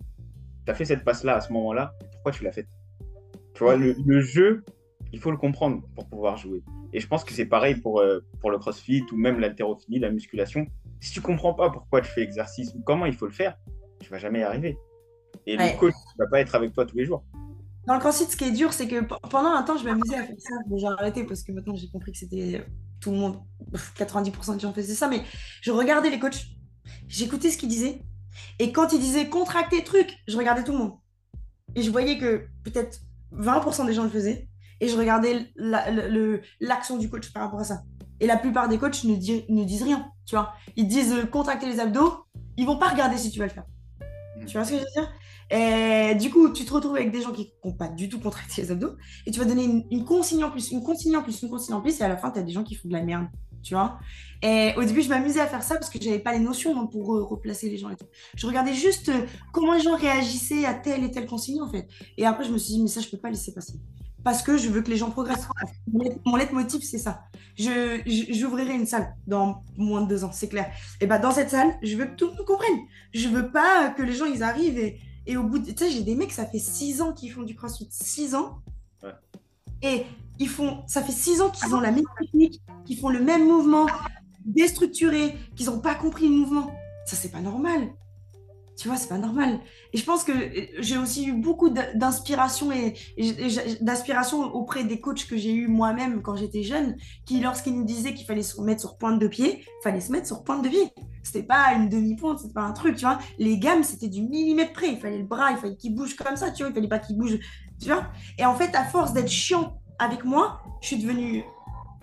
Tu 0.66 0.72
as 0.72 0.76
fait 0.76 0.86
cette 0.86 1.04
passe-là 1.04 1.36
à 1.36 1.42
ce 1.42 1.52
moment-là, 1.54 1.94
pourquoi 2.14 2.32
tu 2.32 2.44
l'as 2.44 2.52
faite? 2.52 2.68
Tu 3.54 3.64
vois, 3.64 3.76
le, 3.76 4.22
jeu, 4.22 4.64
il 5.12 5.20
faut 5.20 5.32
le 5.32 5.38
comprendre 5.38 5.84
pour 5.96 6.08
pouvoir 6.08 6.38
jouer. 6.38 6.64
Et 6.92 7.00
je 7.00 7.08
pense 7.08 7.24
que 7.24 7.34
c'est 7.34 7.46
pareil 7.46 7.76
pour, 7.76 8.00
euh, 8.00 8.20
pour 8.40 8.52
le 8.52 8.58
crossfit 8.58 9.04
ou 9.12 9.16
même 9.16 9.40
l'haltérophilie, 9.40 10.00
la 10.00 10.10
musculation. 10.10 10.66
Si 11.00 11.12
tu 11.12 11.22
comprends 11.22 11.54
pas 11.54 11.70
pourquoi 11.70 12.02
tu 12.02 12.10
fais 12.10 12.22
exercice 12.22 12.74
ou 12.74 12.82
comment 12.82 13.06
il 13.06 13.14
faut 13.14 13.26
le 13.26 13.32
faire, 13.32 13.58
tu 14.00 14.10
vas 14.10 14.18
jamais 14.18 14.40
y 14.40 14.44
arriver. 14.44 14.78
Et 15.46 15.58
le 15.58 15.78
coach 15.78 15.94
ne 16.18 16.24
va 16.24 16.30
pas 16.30 16.40
être 16.40 16.56
avec 16.56 16.74
toi 16.74 16.86
tous 16.86 16.98
les 16.98 17.06
jours. 17.06 17.24
Dans 17.86 17.96
le 17.96 18.00
crossfit, 18.00 18.26
ce 18.26 18.38
qui 18.38 18.46
est 18.46 18.52
dur, 18.52 18.72
c'est 18.72 18.88
que 18.88 19.02
pendant 19.30 19.50
un 19.50 19.64
temps, 19.64 19.78
je 19.78 19.84
m'amusais 19.84 20.16
à 20.16 20.24
faire 20.24 20.36
ça. 20.40 20.56
j'ai 20.74 20.88
arrêté 20.88 21.26
parce 21.26 21.44
que 21.44 21.52
maintenant, 21.52 21.76
j'ai 21.76 21.90
compris 21.90 22.14
que 22.14 22.18
c'était 22.18 22.66
tout 23.02 23.12
le 23.12 23.18
monde, 23.18 23.40
90% 23.98 24.54
des 24.54 24.60
gens 24.62 24.74
faisaient 24.74 24.94
ça. 24.94 25.10
Mais 25.10 25.22
je 25.62 25.72
regardais 25.72 26.10
les 26.10 26.20
coachs 26.20 26.46
j'écoutais 27.08 27.52
ce 27.52 27.58
qu'il 27.58 27.70
disait. 27.70 28.02
Et 28.60 28.72
quand 28.72 28.94
il 28.94 29.00
disait 29.00 29.30
contracter 29.30 29.84
truc, 29.84 30.18
je 30.28 30.38
regardais 30.38 30.64
tout 30.64 30.72
le 30.72 30.80
monde. 30.80 30.94
Et 31.76 31.82
je 31.82 31.92
voyais 31.92 32.18
que 32.18 32.48
peut-être 32.64 33.00
20% 33.36 33.86
des 33.86 33.94
gens 33.94 34.04
le 34.04 34.10
faisaient. 34.10 34.48
Et 34.80 34.88
je 34.88 34.98
regardais 34.98 35.52
l'action 36.60 36.98
du 36.98 37.10
coach 37.10 37.32
par 37.32 37.44
rapport 37.44 37.60
à 37.60 37.64
ça. 37.64 37.82
Et 38.20 38.28
la 38.28 38.38
plupart 38.38 38.68
des 38.68 38.78
coachs 38.78 39.04
ne, 39.04 39.16
ne 39.16 39.64
disent 39.64 39.84
rien, 39.84 40.08
tu 40.26 40.36
vois. 40.36 40.54
Ils 40.76 40.88
disent 40.88 41.14
euh, 41.14 41.26
contracter 41.26 41.66
les 41.66 41.80
abdos, 41.80 42.26
ils 42.58 42.66
vont 42.66 42.78
pas 42.78 42.90
regarder 42.90 43.18
si 43.18 43.32
tu 43.32 43.40
vas 43.40 43.46
le 43.46 43.52
faire. 43.52 43.66
Hmm. 44.38 44.46
Tu 44.46 44.58
vois 44.58 44.66
ce 44.66 44.72
que 44.72 44.78
je 44.78 44.82
veux 44.82 44.88
dire? 44.94 45.12
Et 45.50 46.16
du 46.16 46.30
coup, 46.30 46.52
tu 46.52 46.66
te 46.66 46.74
retrouves 46.74 46.96
avec 46.96 47.12
des 47.12 47.22
gens 47.22 47.32
qui 47.32 47.54
n'ont 47.64 47.74
pas 47.74 47.88
du 47.88 48.10
tout 48.10 48.20
contracté 48.20 48.62
les 48.62 48.72
abdos, 48.72 48.96
et 49.26 49.32
tu 49.32 49.40
vas 49.40 49.46
donner 49.46 49.64
une, 49.64 49.84
une 49.92 50.06
consigne 50.06 50.44
en 50.44 50.52
plus, 50.52 50.72
une 50.72 50.84
consigne 50.84 51.18
en 51.18 51.24
plus, 51.24 51.42
une 51.42 51.50
consigne 51.50 51.76
en 51.76 51.82
plus, 51.82 52.00
et 52.00 52.04
à 52.04 52.08
la 52.08 52.18
fin, 52.18 52.32
tu 52.32 52.40
as 52.40 52.44
des 52.44 52.52
gens 52.52 52.64
qui 52.64 52.76
font 52.76 52.88
de 52.88 52.94
la 52.94 53.04
merde 53.04 53.28
tu 53.64 53.74
vois. 53.74 54.00
Et 54.42 54.74
au 54.76 54.84
début, 54.84 55.02
je 55.02 55.10
m'amusais 55.10 55.40
à 55.40 55.48
faire 55.48 55.64
ça 55.64 55.76
parce 55.76 55.90
que 55.90 55.98
je 56.02 56.06
n'avais 56.06 56.20
pas 56.20 56.34
les 56.34 56.40
notions 56.40 56.86
pour 56.88 57.08
replacer 57.30 57.70
les 57.70 57.78
gens 57.78 57.90
et 57.90 57.96
tout. 57.96 58.06
Je 58.36 58.46
regardais 58.46 58.74
juste 58.74 59.08
euh, 59.10 59.26
comment 59.54 59.74
les 59.74 59.82
gens 59.82 59.96
réagissaient 59.96 60.66
à 60.66 60.74
telle 60.74 61.04
et 61.04 61.12
telle 61.12 61.28
consigne, 61.28 61.62
en 61.62 61.70
fait. 61.70 61.88
Et 62.18 62.26
après, 62.26 62.44
je 62.44 62.52
me 62.52 62.58
suis 62.58 62.74
dit, 62.74 62.82
mais 62.82 62.90
ça, 62.90 63.00
je 63.00 63.08
ne 63.08 63.12
peux 63.12 63.18
pas 63.18 63.30
laisser 63.30 63.54
passer. 63.54 63.74
Parce 64.24 64.42
que 64.42 64.58
je 64.58 64.70
veux 64.70 64.82
que 64.82 64.90
les 64.90 64.98
gens 64.98 65.12
progressent. 65.12 65.48
Mon 66.26 66.36
leitmotiv, 66.36 66.82
c'est 66.82 66.98
ça. 66.98 67.24
Je, 67.58 68.02
j'ouvrirai 68.32 68.74
une 68.74 68.86
salle 68.86 69.16
dans 69.28 69.64
moins 69.78 70.02
de 70.02 70.08
deux 70.08 70.24
ans, 70.24 70.32
c'est 70.32 70.48
clair. 70.48 70.72
Et 71.02 71.08
ben 71.08 71.20
dans 71.20 71.32
cette 71.32 71.50
salle, 71.50 71.78
je 71.82 71.96
veux 71.98 72.06
que 72.06 72.16
tout 72.16 72.28
le 72.28 72.32
monde 72.32 72.46
comprenne. 72.46 72.80
Je 73.14 73.28
veux 73.28 73.52
pas 73.52 73.90
que 73.90 74.02
les 74.02 74.14
gens, 74.14 74.26
ils 74.26 74.42
arrivent 74.42 74.80
et, 74.80 75.00
et 75.26 75.36
au 75.36 75.44
bout 75.44 75.60
de... 75.60 75.72
Tu 75.72 75.78
sais, 75.78 75.92
j'ai 75.92 76.04
des 76.04 76.16
mecs, 76.16 76.32
ça 76.32 76.46
fait 76.46 76.60
six 76.60 77.02
ans 77.02 77.14
qu'ils 77.14 77.32
font 77.32 77.44
du 77.44 77.54
crossfit. 77.56 77.88
Six 77.92 78.34
ans. 78.34 78.60
Et 79.82 80.06
ils 80.40 80.50
font, 80.50 80.84
ça 80.88 81.02
fait 81.02 81.12
six 81.12 81.42
ans 81.42 81.50
qu'ils 81.50 81.74
ont 81.76 81.82
la 81.82 81.92
même 81.92 82.06
technique, 82.20 82.62
qu'ils 82.86 82.98
font 82.98 83.10
le 83.10 83.22
même 83.22 83.46
mouvement, 83.48 83.88
déstructuré, 84.46 85.36
qu'ils 85.56 85.68
n'ont 85.68 85.80
pas 85.80 85.96
compris 85.96 86.28
le 86.28 86.36
mouvement. 86.36 86.72
Ça, 87.06 87.16
c'est 87.16 87.32
pas 87.32 87.42
normal. 87.42 87.90
Tu 88.76 88.88
vois, 88.88 88.98
c'est 88.98 89.08
pas 89.08 89.20
normal. 89.20 89.60
Et 89.94 89.98
je 89.98 90.04
pense 90.04 90.24
que 90.24 90.32
euh, 90.32 90.66
j'ai 90.80 90.98
aussi 90.98 91.28
eu 91.28 91.34
beaucoup 91.34 91.70
d'inspiration 91.70 92.72
et, 92.72 92.96
d'inspiration 93.82 94.44
auprès 94.56 94.84
des 94.84 95.00
coachs 95.00 95.28
que 95.28 95.38
j'ai 95.38 95.54
eu 95.54 95.68
moi-même 95.68 96.24
quand 96.24 96.36
j'étais 96.36 96.64
jeune, 96.64 96.98
qui 97.26 97.40
lorsqu'ils 97.40 97.76
nous 97.76 97.86
disaient 97.86 98.16
qu'il 98.16 98.26
fallait 98.26 98.42
se 98.42 98.60
mettre 98.62 98.82
sur 98.82 98.98
pointe 98.98 99.20
de 99.20 99.28
pied, 99.28 99.64
fallait 99.84 100.02
se 100.02 100.12
mettre 100.12 100.26
sur 100.26 100.44
pointe 100.44 100.64
de 100.64 100.70
pied. 100.70 100.92
C'était 101.22 101.44
pas 101.44 101.74
une 101.76 101.88
demi-pointe, 101.88 102.40
c'était 102.40 102.54
pas 102.54 102.64
un 102.64 102.74
truc, 102.74 102.96
tu 102.96 103.06
vois. 103.06 103.20
Les 103.38 103.60
gammes, 103.60 103.84
c'était 103.84 104.10
du 104.10 104.24
millimètre 104.24 104.74
près. 104.74 104.90
Il 104.90 104.98
fallait 104.98 105.20
le 105.20 105.26
bras, 105.26 105.52
il 105.52 105.58
fallait 105.58 105.76
qu'il 105.76 105.94
bouge 105.94 106.16
comme 106.16 106.36
ça, 106.36 106.50
tu 106.50 106.64
vois. 106.64 106.72
Il 106.72 106.74
fallait 106.74 106.88
pas 106.88 107.00
qu'il 107.00 107.16
bouge, 107.16 107.38
tu 107.80 107.88
vois. 107.88 108.08
Et 108.40 108.46
en 108.46 108.56
fait, 108.56 108.76
à 108.76 108.84
force 108.86 109.14
d'être 109.14 109.30
chiant 109.30 109.80
avec 110.04 110.24
moi, 110.24 110.62
je 110.82 110.88
suis 110.88 110.98
devenue 110.98 111.44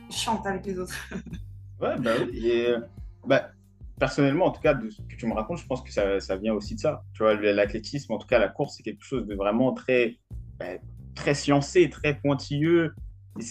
chiante 0.09 0.47
avec 0.47 0.67
les 0.67 0.79
autres. 0.79 0.95
ouais, 1.81 1.99
bah 1.99 2.13
oui. 2.21 2.47
Et, 2.47 2.67
euh, 2.69 2.81
bah, 3.27 3.51
personnellement, 3.99 4.47
en 4.47 4.51
tout 4.51 4.61
cas, 4.61 4.75
de 4.75 4.91
ce 4.91 5.03
que 5.03 5.17
tu 5.17 5.27
me 5.27 5.35
racontes, 5.35 5.59
je 5.59 5.67
pense 5.67 5.83
que 5.83 5.93
ça, 5.93 6.21
ça 6.21 6.37
vient 6.37 6.55
aussi 6.55 6.75
de 6.75 6.81
ça. 6.81 7.03
Tu 7.15 7.23
vois, 7.23 7.35
l'athlétisme, 7.35 8.13
en 8.13 8.19
tout 8.19 8.27
cas, 8.27 8.39
la 8.39 8.49
course, 8.49 8.77
c'est 8.77 8.83
quelque 8.83 9.05
chose 9.05 9.27
de 9.27 9.35
vraiment 9.35 9.73
très, 9.73 10.19
bah, 10.59 10.67
très 11.15 11.35
sciencé, 11.35 11.91
très 11.91 12.15
pointilleux. 12.15 12.95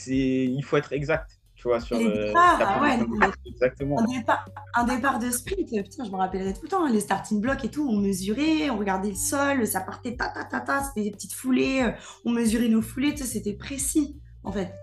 Et 0.07 0.45
il 0.45 0.63
faut 0.63 0.77
être 0.77 0.91
exact. 0.93 1.39
Tu 1.55 1.67
vois, 1.67 1.81
sur 1.81 1.97
les 1.97 2.05
ouais, 2.05 2.99
exactement. 3.45 3.99
Un 3.99 4.05
départ, 4.05 4.45
un 4.75 4.85
départ, 4.85 5.19
de 5.19 5.29
sprint, 5.29 5.69
putain, 5.69 6.05
je 6.05 6.09
me 6.09 6.15
rappellerai 6.15 6.53
tout 6.53 6.61
le 6.63 6.69
temps, 6.69 6.85
hein, 6.85 6.89
les 6.89 7.01
starting 7.01 7.41
blocks 7.41 7.65
et 7.65 7.69
tout, 7.69 7.85
on 7.85 7.97
mesurait, 7.97 8.69
on 8.69 8.77
regardait 8.77 9.09
le 9.09 9.15
sol, 9.15 9.67
ça 9.67 9.81
partait 9.81 10.15
ta 10.15 10.29
ta 10.29 10.45
ta 10.45 10.61
ta, 10.61 10.81
c'était 10.81 11.03
des 11.03 11.11
petites 11.11 11.33
foulées, 11.33 11.81
euh, 11.83 11.91
on 12.23 12.31
mesurait 12.31 12.69
nos 12.69 12.81
foulées, 12.81 13.17
c'était 13.17 13.55
précis 13.55 14.21
en 14.43 14.51
fait. 14.51 14.73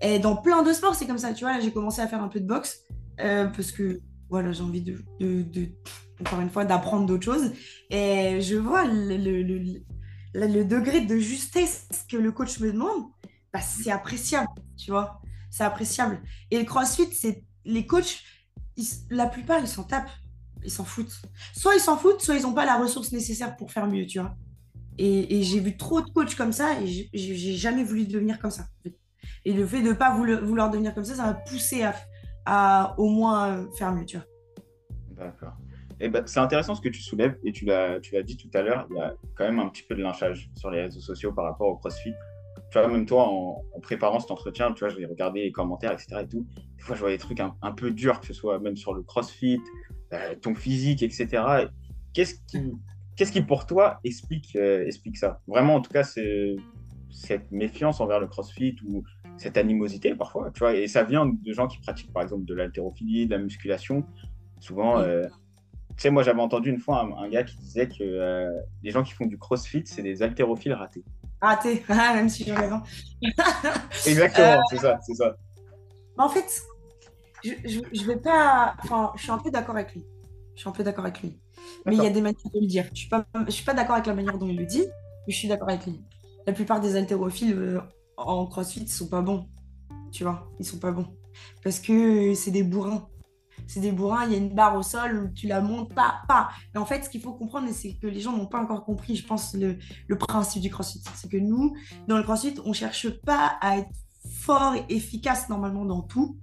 Et 0.00 0.18
dans 0.18 0.36
plein 0.36 0.62
de 0.62 0.72
sports, 0.72 0.94
c'est 0.94 1.06
comme 1.06 1.18
ça. 1.18 1.32
Tu 1.32 1.44
vois, 1.44 1.54
là, 1.54 1.60
j'ai 1.60 1.72
commencé 1.72 2.00
à 2.00 2.08
faire 2.08 2.22
un 2.22 2.28
peu 2.28 2.40
de 2.40 2.46
boxe 2.46 2.80
euh, 3.20 3.46
parce 3.46 3.72
que 3.72 4.00
voilà, 4.28 4.52
j'ai 4.52 4.62
envie 4.62 4.82
de, 4.82 5.04
encore 6.20 6.40
une 6.40 6.50
fois, 6.50 6.64
d'apprendre 6.64 7.06
d'autres 7.06 7.24
choses. 7.24 7.52
Et 7.90 8.40
je 8.40 8.56
vois 8.56 8.84
le, 8.84 10.64
degré 10.64 11.00
de 11.00 11.16
justesse 11.16 11.88
que 12.10 12.16
le 12.16 12.32
coach 12.32 12.60
me 12.60 12.72
demande, 12.72 13.04
bah, 13.52 13.60
c'est 13.60 13.90
appréciable, 13.90 14.48
tu 14.76 14.90
vois. 14.90 15.20
C'est 15.50 15.64
appréciable. 15.64 16.20
Et 16.50 16.58
le 16.58 16.64
crossfit, 16.64 17.08
c'est 17.12 17.44
les 17.64 17.86
coachs, 17.86 18.22
la 19.10 19.26
plupart, 19.26 19.60
ils 19.60 19.68
s'en 19.68 19.84
tapent. 19.84 20.10
Ils 20.64 20.70
s'en 20.70 20.84
foutent. 20.84 21.22
Soit 21.54 21.76
ils 21.76 21.80
s'en 21.80 21.96
foutent, 21.96 22.20
soit 22.20 22.34
ils 22.34 22.42
n'ont 22.42 22.52
pas 22.52 22.66
la 22.66 22.76
ressource 22.76 23.12
nécessaire 23.12 23.56
pour 23.56 23.70
faire 23.70 23.86
mieux, 23.86 24.04
tu 24.06 24.18
vois. 24.18 24.34
Et, 24.98 25.38
et 25.38 25.42
j'ai 25.42 25.60
vu 25.60 25.76
trop 25.76 26.00
de 26.00 26.10
coachs 26.10 26.34
comme 26.34 26.52
ça 26.52 26.80
et 26.80 27.08
j'ai 27.12 27.56
jamais 27.56 27.84
voulu 27.84 28.06
devenir 28.06 28.38
comme 28.40 28.50
ça. 28.50 28.66
Et 29.46 29.52
le 29.52 29.64
fait 29.64 29.80
de 29.80 29.90
ne 29.90 29.92
pas 29.92 30.12
vouloir, 30.12 30.70
devenir 30.70 30.92
comme 30.92 31.04
ça, 31.04 31.14
ça 31.14 31.22
va 31.22 31.34
pousser 31.34 31.86
à, 32.44 32.94
au 32.98 33.08
moins 33.08 33.70
faire 33.78 33.92
mieux, 33.94 34.04
tu 34.04 34.16
vois. 34.16 34.26
D'accord. 35.12 35.52
Eh 36.00 36.08
ben, 36.08 36.26
c'est 36.26 36.40
intéressant 36.40 36.74
ce 36.74 36.80
que 36.80 36.88
tu 36.88 37.00
soulèves, 37.00 37.38
et 37.44 37.52
tu 37.52 37.64
l'as, 37.64 38.00
dit 38.00 38.36
tout 38.36 38.50
à 38.54 38.62
l'heure, 38.62 38.88
il 38.90 38.96
y 38.96 39.00
a 39.00 39.14
quand 39.36 39.44
même 39.44 39.60
un 39.60 39.68
petit 39.68 39.84
peu 39.84 39.94
de 39.94 40.02
lynchage 40.02 40.50
sur 40.56 40.68
les 40.70 40.82
réseaux 40.82 41.00
sociaux 41.00 41.32
par 41.32 41.44
rapport 41.44 41.68
au 41.68 41.76
CrossFit. 41.76 42.12
Tu 42.72 42.78
vois, 42.78 42.88
même 42.88 43.06
toi, 43.06 43.28
en, 43.28 43.62
préparant 43.80 44.18
cet 44.18 44.32
entretien, 44.32 44.72
tu 44.72 44.80
vois, 44.80 44.88
je 44.88 44.96
vais 44.96 45.06
regarder 45.06 45.44
les 45.44 45.52
commentaires, 45.52 45.92
etc. 45.92 46.22
Et 46.22 46.26
tout. 46.28 46.44
Des 46.76 46.82
fois, 46.82 46.96
je 46.96 47.00
vois 47.00 47.10
des 47.10 47.18
trucs 47.18 47.38
un, 47.38 47.72
peu 47.72 47.92
durs, 47.92 48.20
que 48.20 48.26
ce 48.26 48.34
soit 48.34 48.58
même 48.58 48.76
sur 48.76 48.94
le 48.94 49.02
CrossFit, 49.02 49.60
euh, 50.12 50.34
ton 50.34 50.56
physique, 50.56 51.04
etc. 51.04 51.68
Qu'est-ce 52.12 52.34
qui, 52.48 52.72
qu'est-ce 53.14 53.30
qui 53.30 53.42
pour 53.42 53.64
toi 53.64 54.00
explique, 54.02 54.56
euh, 54.56 54.84
explique 54.84 55.16
ça? 55.16 55.40
Vraiment, 55.46 55.76
en 55.76 55.80
tout 55.80 55.92
cas, 55.92 56.02
cette 56.02 57.50
méfiance 57.52 58.00
envers 58.00 58.20
le 58.20 58.26
CrossFit 58.26 58.76
ou 58.86 59.04
cette 59.38 59.56
animosité 59.56 60.14
parfois, 60.14 60.50
tu 60.52 60.60
vois, 60.60 60.74
et 60.74 60.88
ça 60.88 61.04
vient 61.04 61.26
de 61.26 61.52
gens 61.52 61.66
qui 61.66 61.78
pratiquent 61.78 62.12
par 62.12 62.22
exemple 62.22 62.44
de 62.44 62.54
l'haltérophilie, 62.54 63.26
de 63.26 63.32
la 63.32 63.38
musculation. 63.38 64.04
Souvent, 64.60 64.98
euh, 64.98 65.24
tu 65.90 66.02
sais, 66.02 66.10
moi 66.10 66.22
j'avais 66.22 66.40
entendu 66.40 66.70
une 66.70 66.78
fois 66.78 67.08
un, 67.18 67.28
gars 67.28 67.44
qui 67.44 67.56
disait 67.58 67.88
que 67.88 68.02
euh, 68.02 68.50
les 68.82 68.90
gens 68.90 69.02
qui 69.02 69.12
font 69.12 69.26
du 69.26 69.38
CrossFit, 69.38 69.82
c'est 69.86 70.02
des 70.02 70.22
haltérophiles 70.22 70.72
ratés. 70.72 71.04
Ratés, 71.40 71.84
ah, 71.88 72.14
même 72.14 72.28
si 72.28 72.44
j'ai 72.44 72.54
raison. 72.54 72.80
Exactement, 74.06 74.46
euh, 74.46 74.60
c'est 74.70 74.78
ça, 74.78 74.98
c'est 75.02 75.14
ça. 75.14 75.36
En 76.18 76.28
fait, 76.28 76.62
je, 77.44 77.80
je, 77.92 78.06
vais 78.06 78.16
pas. 78.16 78.74
Enfin, 78.82 79.12
je 79.16 79.22
suis 79.22 79.32
un 79.32 79.38
peu 79.38 79.50
d'accord 79.50 79.76
avec 79.76 79.92
lui. 79.92 80.04
Je 80.54 80.60
suis 80.60 80.68
un 80.68 80.72
peu 80.72 80.82
d'accord 80.82 81.04
avec 81.04 81.20
lui. 81.20 81.38
Mais 81.84 81.94
il 81.94 82.02
y 82.02 82.06
a 82.06 82.10
des 82.10 82.22
manières 82.22 82.40
de 82.54 82.60
le 82.60 82.66
dire. 82.66 82.86
Je 82.94 83.00
suis 83.00 83.08
pas, 83.08 83.26
je 83.46 83.50
suis 83.50 83.64
pas 83.64 83.74
d'accord 83.74 83.96
avec 83.96 84.06
la 84.06 84.14
manière 84.14 84.38
dont 84.38 84.48
il 84.48 84.56
le 84.56 84.64
dit, 84.64 84.84
mais 85.26 85.32
je 85.32 85.36
suis 85.36 85.48
d'accord 85.48 85.68
avec 85.68 85.84
lui. 85.84 86.00
La 86.46 86.54
plupart 86.54 86.80
des 86.80 86.96
haltérophiles 86.96 87.82
en 88.16 88.46
crossfit, 88.46 88.80
ils 88.80 88.88
sont 88.88 89.08
pas 89.08 89.22
bons. 89.22 89.48
Tu 90.12 90.24
vois, 90.24 90.50
ils 90.58 90.66
sont 90.66 90.78
pas 90.78 90.92
bons. 90.92 91.06
Parce 91.62 91.78
que 91.78 92.34
c'est 92.34 92.50
des 92.50 92.62
bourrins. 92.62 93.08
C'est 93.66 93.80
des 93.80 93.92
bourrins, 93.92 94.26
il 94.26 94.32
y 94.32 94.34
a 94.34 94.38
une 94.38 94.54
barre 94.54 94.76
au 94.76 94.82
sol, 94.82 95.32
tu 95.34 95.46
la 95.46 95.60
montes 95.60 95.92
pas, 95.94 96.22
pas. 96.28 96.50
En 96.76 96.84
fait, 96.84 97.04
ce 97.04 97.10
qu'il 97.10 97.20
faut 97.20 97.32
comprendre, 97.32 97.68
c'est 97.72 97.94
que 97.94 98.06
les 98.06 98.20
gens 98.20 98.36
n'ont 98.36 98.46
pas 98.46 98.60
encore 98.60 98.84
compris, 98.84 99.16
je 99.16 99.26
pense, 99.26 99.54
le, 99.54 99.78
le 100.06 100.18
principe 100.18 100.62
du 100.62 100.70
crossfit. 100.70 101.02
C'est 101.14 101.30
que 101.30 101.36
nous, 101.38 101.74
dans 102.06 102.16
le 102.16 102.22
crossfit, 102.22 102.54
on 102.64 102.72
cherche 102.72 103.08
pas 103.22 103.56
à 103.60 103.78
être 103.78 103.90
fort 104.30 104.74
et 104.74 104.84
efficace 104.94 105.48
normalement 105.48 105.84
dans 105.84 106.02
tout. 106.02 106.38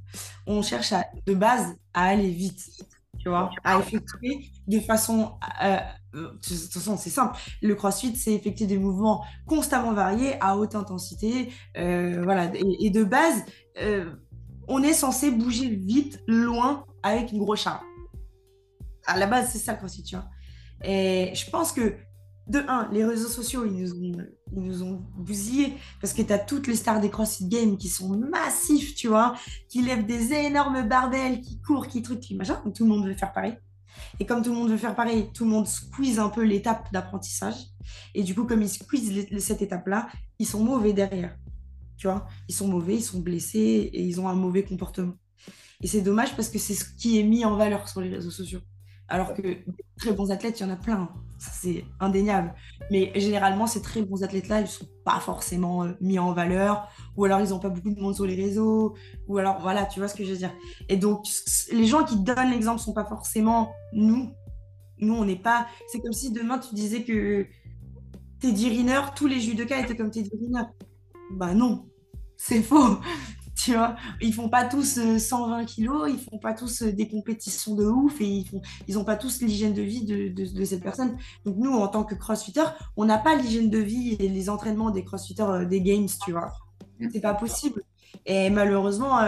On 0.48 0.62
cherche 0.62 0.92
à, 0.92 1.06
de 1.26 1.34
base 1.34 1.76
à 1.94 2.06
aller 2.06 2.30
vite. 2.30 2.70
Tu 3.24 3.30
vois, 3.30 3.52
à 3.64 3.80
effectuer 3.80 4.52
de 4.68 4.80
façon. 4.82 5.36
Euh, 5.64 5.78
de 6.14 6.28
toute 6.42 6.74
façon, 6.74 6.98
c'est 6.98 7.10
simple. 7.10 7.40
Le 7.62 7.74
crossfit, 7.74 8.14
c'est 8.18 8.34
effectuer 8.34 8.66
des 8.66 8.78
mouvements 8.78 9.24
constamment 9.48 9.94
variés, 9.94 10.36
à 10.42 10.58
haute 10.58 10.76
intensité. 10.76 11.50
Euh, 11.78 12.22
voilà. 12.22 12.52
Et, 12.54 12.90
de 12.90 13.04
base, 13.06 13.46
euh, 13.82 14.12
on 14.68 14.84
est 14.84 14.92
censé 14.92 15.32
bouger 15.32 15.70
vite, 15.70 16.22
loin, 16.28 16.84
avec 17.02 17.32
une 17.32 17.40
grosse 17.40 17.62
charge. 17.62 17.82
À 19.06 19.18
la 19.18 19.26
base, 19.26 19.52
c'est 19.52 19.58
ça 19.58 19.72
le 19.72 19.78
crossfit, 19.78 20.04
tu 20.04 20.18
vois. 20.18 20.26
Et 20.84 21.32
je 21.34 21.50
pense 21.50 21.72
que 21.72 21.96
de 22.48 22.60
un, 22.68 22.90
les 22.92 23.06
réseaux 23.06 23.30
sociaux, 23.30 23.66
ils 23.66 24.22
nous 24.52 24.84
ont, 24.84 25.02
bousillés 25.18 25.74
parce 26.02 26.14
que 26.14 26.22
tu 26.22 26.34
as 26.34 26.40
toutes 26.40 26.68
les 26.68 26.76
stars 26.76 27.00
des 27.00 27.10
CrossFit 27.10 27.48
Games 27.48 27.78
qui 27.78 27.88
sont 27.88 28.10
massifs, 28.18 28.96
tu 28.96 29.08
vois, 29.08 29.36
qui 29.70 29.82
lèvent 29.82 30.06
des 30.06 30.34
énormes 30.34 30.88
barbels, 30.88 31.42
qui 31.42 31.62
courent, 31.62 31.88
qui 31.88 32.02
truquent, 32.02 32.20
qui 32.20 32.36
machin. 32.36 32.62
Tout 32.76 32.84
le 32.84 32.90
monde 32.90 33.08
veut 33.08 33.16
faire 33.16 33.32
pareil. 33.32 33.58
Et 34.20 34.26
comme 34.26 34.42
tout 34.42 34.50
le 34.50 34.58
monde 34.58 34.70
veut 34.70 34.78
faire 34.78 34.96
pareil, 34.96 35.30
tout 35.34 35.46
le 35.46 35.52
monde 35.52 35.68
squeeze 35.68 36.20
un 36.20 36.30
peu 36.30 36.44
l'étape 36.44 36.92
d'apprentissage. 36.92 37.56
Et 38.14 38.24
du 38.24 38.36
coup, 38.36 38.44
comme 38.44 38.62
ils 38.62 38.70
squeezent 38.70 39.28
cette 39.40 39.62
étape-là, 39.62 40.08
ils 40.40 40.48
sont 40.48 40.64
mauvais 40.64 40.94
derrière. 40.94 41.38
Tu 41.98 42.08
vois, 42.08 42.28
ils 42.50 42.56
sont 42.56 42.68
mauvais, 42.68 42.96
ils 42.96 43.04
sont 43.04 43.20
blessés 43.20 43.90
et 43.94 44.02
ils 44.04 44.20
ont 44.20 44.28
un 44.28 44.36
mauvais 44.36 44.64
comportement. 44.64 45.14
Et 45.82 45.88
c'est 45.88 46.02
dommage 46.02 46.36
parce 46.36 46.50
que 46.50 46.60
c'est 46.60 46.74
ce 46.74 46.86
qui 46.86 47.20
est 47.20 47.24
mis 47.24 47.46
en 47.46 47.56
valeur 47.56 47.88
sur 47.88 48.02
les 48.02 48.10
réseaux 48.10 48.32
sociaux. 48.32 48.62
Alors 49.10 49.34
que 49.34 49.42
des 49.42 49.66
très 49.98 50.14
bons 50.14 50.32
athlètes, 50.32 50.60
il 50.60 50.64
y 50.64 50.66
en 50.66 50.74
a 50.74 50.76
plein. 50.76 51.10
c'est 51.38 51.86
indéniable. 52.00 52.54
Mais 52.90 53.12
généralement, 53.16 53.68
ces 53.68 53.82
très 53.82 54.02
bons 54.02 54.24
athlètes-là, 54.24 54.60
ils 54.60 54.64
ne 54.64 54.68
sont 54.68 54.88
pas 55.04 55.20
forcément 55.20 55.84
euh, 55.84 55.92
mis 56.02 56.20
en 56.20 56.34
valeur. 56.34 56.88
Ou 57.18 57.26
alors, 57.26 57.42
ils 57.42 57.50
n'ont 57.50 57.60
pas 57.60 57.70
beaucoup 57.70 57.92
de 57.92 58.00
monde 58.00 58.16
sur 58.16 58.26
les 58.26 58.36
réseaux. 58.36 58.96
Ou 59.28 59.38
alors, 59.38 59.60
voilà, 59.62 59.86
tu 59.86 60.00
vois 60.00 60.08
ce 60.08 60.16
que 60.16 60.24
je 60.24 60.32
veux 60.32 60.38
dire. 60.38 60.54
Et 60.90 60.98
donc, 60.98 61.26
les 61.72 61.86
gens 61.86 62.04
qui 62.04 62.18
donnent 62.18 62.52
l'exemple 62.52 62.80
ne 62.80 62.84
sont 62.84 62.94
pas 62.94 63.06
forcément 63.06 63.74
nous. 63.92 64.34
Nous, 65.00 65.14
on 65.14 65.26
n'est 65.26 65.36
pas. 65.36 65.68
C'est 65.88 66.00
comme 66.00 66.14
si 66.14 66.32
demain, 66.32 66.60
tu 66.60 66.74
disais 66.74 67.04
que 67.04 67.46
Teddy 68.40 68.70
Riner, 68.70 69.02
tous 69.16 69.28
les 69.28 69.40
judokas 69.40 69.80
étaient 69.80 69.96
comme 69.96 70.12
Teddy 70.12 70.32
Riner. 70.40 70.64
Bah 71.32 71.54
non, 71.54 71.90
c'est 72.38 72.62
faux 72.62 73.00
tu 73.64 73.74
vois. 73.74 73.96
Ils 74.22 74.34
font 74.34 74.50
pas 74.50 74.66
tous 74.66 75.00
120 75.18 75.62
euh, 75.62 75.66
kilos, 75.66 76.10
ils 76.12 76.20
font 76.20 76.38
pas 76.38 76.54
tous 76.54 76.84
euh, 76.84 76.92
des 76.92 77.08
compétitions 77.08 77.76
de 77.76 77.86
ouf 77.86 78.20
et 78.20 78.26
ils 78.26 78.48
font, 78.48 78.62
ont 79.00 79.06
pas 79.06 79.16
tous 79.16 79.42
l'hygiène 79.42 79.74
de 79.74 79.82
vie 79.82 80.04
de, 80.04 80.66
cette 80.66 80.84
personne. 80.84 81.18
Donc 81.46 81.56
nous, 81.58 81.72
en 81.72 81.88
tant 81.88 82.04
que 82.04 82.16
crossfitter, 82.16 82.64
on 82.98 83.06
n'a 83.06 83.18
pas 83.18 83.36
l'hygiène 83.36 83.70
de 83.70 83.78
vie 83.78 84.18
et 84.20 84.28
les 84.28 84.50
entraînements 84.50 84.92
des 84.92 85.04
crossfitters 85.04 85.44
euh, 85.44 85.66
des 85.66 85.82
games, 85.82 86.08
tu 86.26 86.32
vois. 86.32 86.52
C'est 87.12 87.22
pas 87.22 87.34
possible. 87.34 87.84
Et 88.26 88.50
malheureusement, 88.50 89.20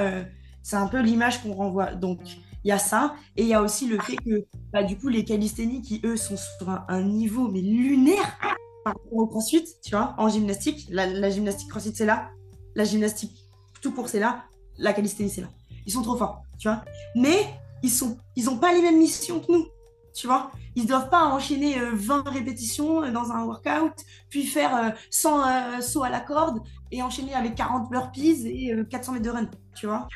c'est 0.61 0.77
un 0.77 0.87
peu 0.87 1.01
l'image 1.01 1.41
qu'on 1.41 1.53
renvoie. 1.53 1.93
Donc 1.93 2.19
il 2.63 2.69
y 2.69 2.71
a 2.71 2.77
ça 2.77 3.15
et 3.35 3.41
il 3.41 3.47
y 3.47 3.53
a 3.53 3.61
aussi 3.61 3.87
le 3.87 3.99
fait 3.99 4.15
que 4.15 4.45
bah, 4.71 4.83
du 4.83 4.97
coup 4.97 5.09
les 5.09 5.25
calisthénies 5.25 5.81
qui 5.81 5.99
eux 6.05 6.15
sont 6.15 6.37
sur 6.37 6.69
un, 6.69 7.01
niveau 7.01 7.49
mais 7.49 7.61
lunaire 7.61 8.39
par 8.85 8.95
au 9.11 9.27
crossfit, 9.27 9.65
tu 9.83 9.91
vois, 9.91 10.13
en 10.17 10.29
gymnastique. 10.29 10.87
La, 10.89 11.07
la 11.07 11.29
gymnastique 11.29 11.69
crossfit 11.69 11.93
c'est 11.93 12.05
là, 12.05 12.29
la 12.75 12.85
gymnastique 12.85 13.44
tout 13.85 13.91
pour 13.91 14.09
c'est 14.09 14.19
là, 14.19 14.45
la 14.77 14.93
calisthénie 14.93 15.29
c'est 15.29 15.41
là. 15.41 15.49
Ils 15.85 15.91
sont 15.91 16.01
trop 16.01 16.17
forts, 16.17 16.41
tu 16.57 16.67
vois. 16.67 16.83
Mais 17.15 17.37
ils 17.83 17.91
sont, 17.91 18.17
ils 18.35 18.49
ont 18.49 18.57
pas 18.57 18.73
les 18.73 18.81
mêmes 18.81 18.97
missions 18.97 19.39
que 19.39 19.51
nous, 19.51 19.67
tu 20.11 20.25
vois. 20.25 20.51
Ils 20.75 20.87
doivent 20.87 21.11
pas 21.11 21.25
enchaîner 21.25 21.79
20 21.79 22.25
euh, 22.25 22.29
répétitions 22.31 23.03
euh, 23.03 23.11
dans 23.11 23.31
un 23.31 23.43
workout, 23.45 23.93
puis 24.29 24.43
faire 24.43 24.95
100 25.11 25.47
euh, 25.77 25.81
sauts 25.81 26.03
à 26.03 26.09
la 26.09 26.19
corde 26.19 26.61
et 26.91 27.03
enchaîner 27.03 27.35
avec 27.35 27.53
40 27.53 27.91
burpees 27.91 28.47
et 28.47 28.75
400 28.89 29.13
mètres 29.13 29.25
de 29.25 29.29
run, 29.29 29.49
tu 29.75 29.85
vois. 29.85 30.07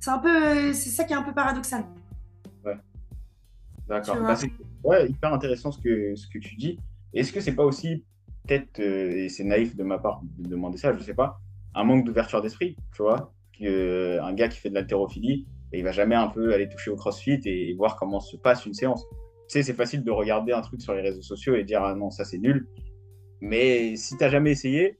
C'est 0.00 0.10
un 0.10 0.18
peu, 0.18 0.72
c'est 0.72 0.90
ça 0.90 1.04
qui 1.04 1.12
est 1.12 1.16
un 1.16 1.22
peu 1.22 1.34
paradoxal. 1.34 1.84
Ouais. 2.64 2.78
D'accord. 3.86 4.16
Bah, 4.22 4.34
c'est 4.34 4.50
ouais, 4.82 5.10
hyper 5.10 5.34
intéressant 5.34 5.72
ce 5.72 5.78
que, 5.78 6.14
ce 6.16 6.26
que 6.26 6.38
tu 6.38 6.56
dis. 6.56 6.78
Est-ce 7.12 7.34
que 7.34 7.40
c'est 7.40 7.54
pas 7.54 7.64
aussi 7.64 8.02
peut-être, 8.46 8.80
euh, 8.80 9.24
et 9.24 9.28
c'est 9.28 9.44
naïf 9.44 9.76
de 9.76 9.82
ma 9.82 9.98
part 9.98 10.20
de 10.38 10.48
demander 10.48 10.78
ça, 10.78 10.92
je 10.92 11.02
sais 11.02 11.14
pas, 11.14 11.40
un 11.74 11.84
manque 11.84 12.04
d'ouverture 12.04 12.40
d'esprit, 12.42 12.76
tu 12.94 13.02
vois, 13.02 13.32
que, 13.58 13.64
euh, 13.64 14.22
un 14.22 14.32
gars 14.32 14.48
qui 14.48 14.58
fait 14.58 14.70
de 14.70 14.74
l'haltérophilie, 14.74 15.46
il 15.72 15.82
va 15.82 15.92
jamais 15.92 16.14
un 16.14 16.28
peu 16.28 16.54
aller 16.54 16.68
toucher 16.68 16.90
au 16.90 16.96
crossfit 16.96 17.40
et, 17.44 17.74
voir 17.74 17.96
comment 17.96 18.20
se 18.20 18.36
passe 18.36 18.64
une 18.64 18.74
séance. 18.74 19.04
Tu 19.48 19.58
sais, 19.58 19.62
c'est 19.62 19.74
facile 19.74 20.04
de 20.04 20.10
regarder 20.10 20.52
un 20.52 20.60
truc 20.60 20.80
sur 20.80 20.94
les 20.94 21.02
réseaux 21.02 21.22
sociaux 21.22 21.54
et 21.56 21.64
dire 21.64 21.82
ah 21.82 21.94
non, 21.94 22.10
ça 22.10 22.24
c'est 22.24 22.38
nul. 22.38 22.68
Mais 23.40 23.96
si 23.96 24.16
tu 24.16 24.22
n'as 24.22 24.30
jamais 24.30 24.52
essayé. 24.52 24.98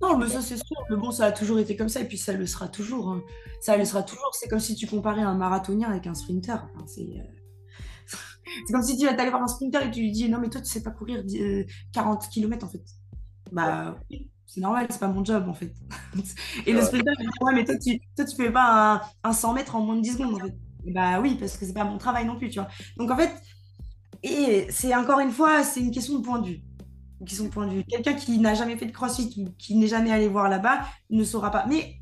Non, 0.00 0.16
mais 0.16 0.28
ça 0.28 0.40
c'est 0.40 0.56
sûr. 0.56 0.76
Mais 0.90 0.96
bon, 0.96 1.10
ça 1.10 1.26
a 1.26 1.32
toujours 1.32 1.58
été 1.58 1.76
comme 1.76 1.88
ça 1.88 2.00
et 2.00 2.04
puis 2.04 2.18
ça 2.18 2.32
le 2.32 2.46
sera 2.46 2.68
toujours. 2.68 3.10
Hein. 3.10 3.22
Ça 3.60 3.76
le 3.76 3.84
sera 3.84 4.02
toujours. 4.02 4.30
C'est 4.32 4.48
comme 4.48 4.60
si 4.60 4.76
tu 4.76 4.86
comparais 4.86 5.22
un 5.22 5.34
marathonien 5.34 5.90
avec 5.90 6.06
un 6.06 6.14
sprinter. 6.14 6.64
c'est. 6.86 7.02
C'est 8.66 8.72
comme 8.72 8.82
si 8.82 8.96
tu 8.96 9.08
allais 9.08 9.30
voir 9.30 9.42
un 9.42 9.48
sprinter 9.48 9.86
et 9.86 9.90
tu 9.90 10.00
lui 10.00 10.12
dis 10.12 10.28
non 10.28 10.38
mais 10.38 10.48
toi 10.48 10.60
tu 10.60 10.70
sais 10.70 10.82
pas 10.82 10.90
courir 10.90 11.22
40 11.92 12.22
euh, 12.22 12.26
km 12.28 12.66
en 12.66 12.68
fait. 12.68 12.84
Bah 13.50 13.98
c'est 14.46 14.60
normal, 14.60 14.86
c'est 14.90 15.00
pas 15.00 15.08
mon 15.08 15.24
job 15.24 15.48
en 15.48 15.54
fait. 15.54 15.72
et 16.66 16.72
le 16.72 16.82
sprinter 16.82 17.12
il 17.18 17.26
dit 17.26 17.32
ouais 17.40 17.54
mais 17.54 17.64
toi 17.64 17.76
tu, 17.76 18.00
toi, 18.16 18.24
tu 18.24 18.36
fais 18.36 18.50
pas 18.50 19.02
un, 19.22 19.32
100 19.32 19.54
mètres 19.54 19.74
en 19.76 19.80
moins 19.80 19.96
de 19.96 20.02
10 20.02 20.12
secondes 20.12 20.34
en 20.34 20.38
fait. 20.38 20.54
bah 20.92 21.20
oui 21.20 21.36
parce 21.38 21.56
que 21.56 21.64
c'est 21.64 21.72
pas 21.72 21.84
mon 21.84 21.98
travail 21.98 22.26
non 22.26 22.36
plus 22.36 22.50
tu 22.50 22.58
vois. 22.58 22.68
Donc 22.96 23.10
en 23.10 23.16
fait 23.16 23.32
et 24.22 24.66
c'est 24.70 24.94
encore 24.94 25.20
une 25.20 25.30
fois 25.30 25.64
c'est 25.64 25.80
une 25.80 25.90
question 25.90 26.18
de 26.18 26.24
point 26.24 26.40
de 26.40 26.48
vue. 26.48 26.62
Question 27.24 27.44
de 27.44 27.50
point 27.50 27.66
de 27.66 27.72
vue. 27.72 27.84
Quelqu'un 27.84 28.14
qui 28.14 28.38
n'a 28.38 28.54
jamais 28.54 28.76
fait 28.76 28.86
de 28.86 28.92
crossfit 28.92 29.32
ou 29.38 29.52
qui 29.56 29.76
n'est 29.76 29.86
jamais 29.86 30.10
allé 30.10 30.28
voir 30.28 30.48
là-bas 30.48 30.80
ne 31.10 31.22
saura 31.22 31.50
pas. 31.52 31.66
Mais 31.68 32.01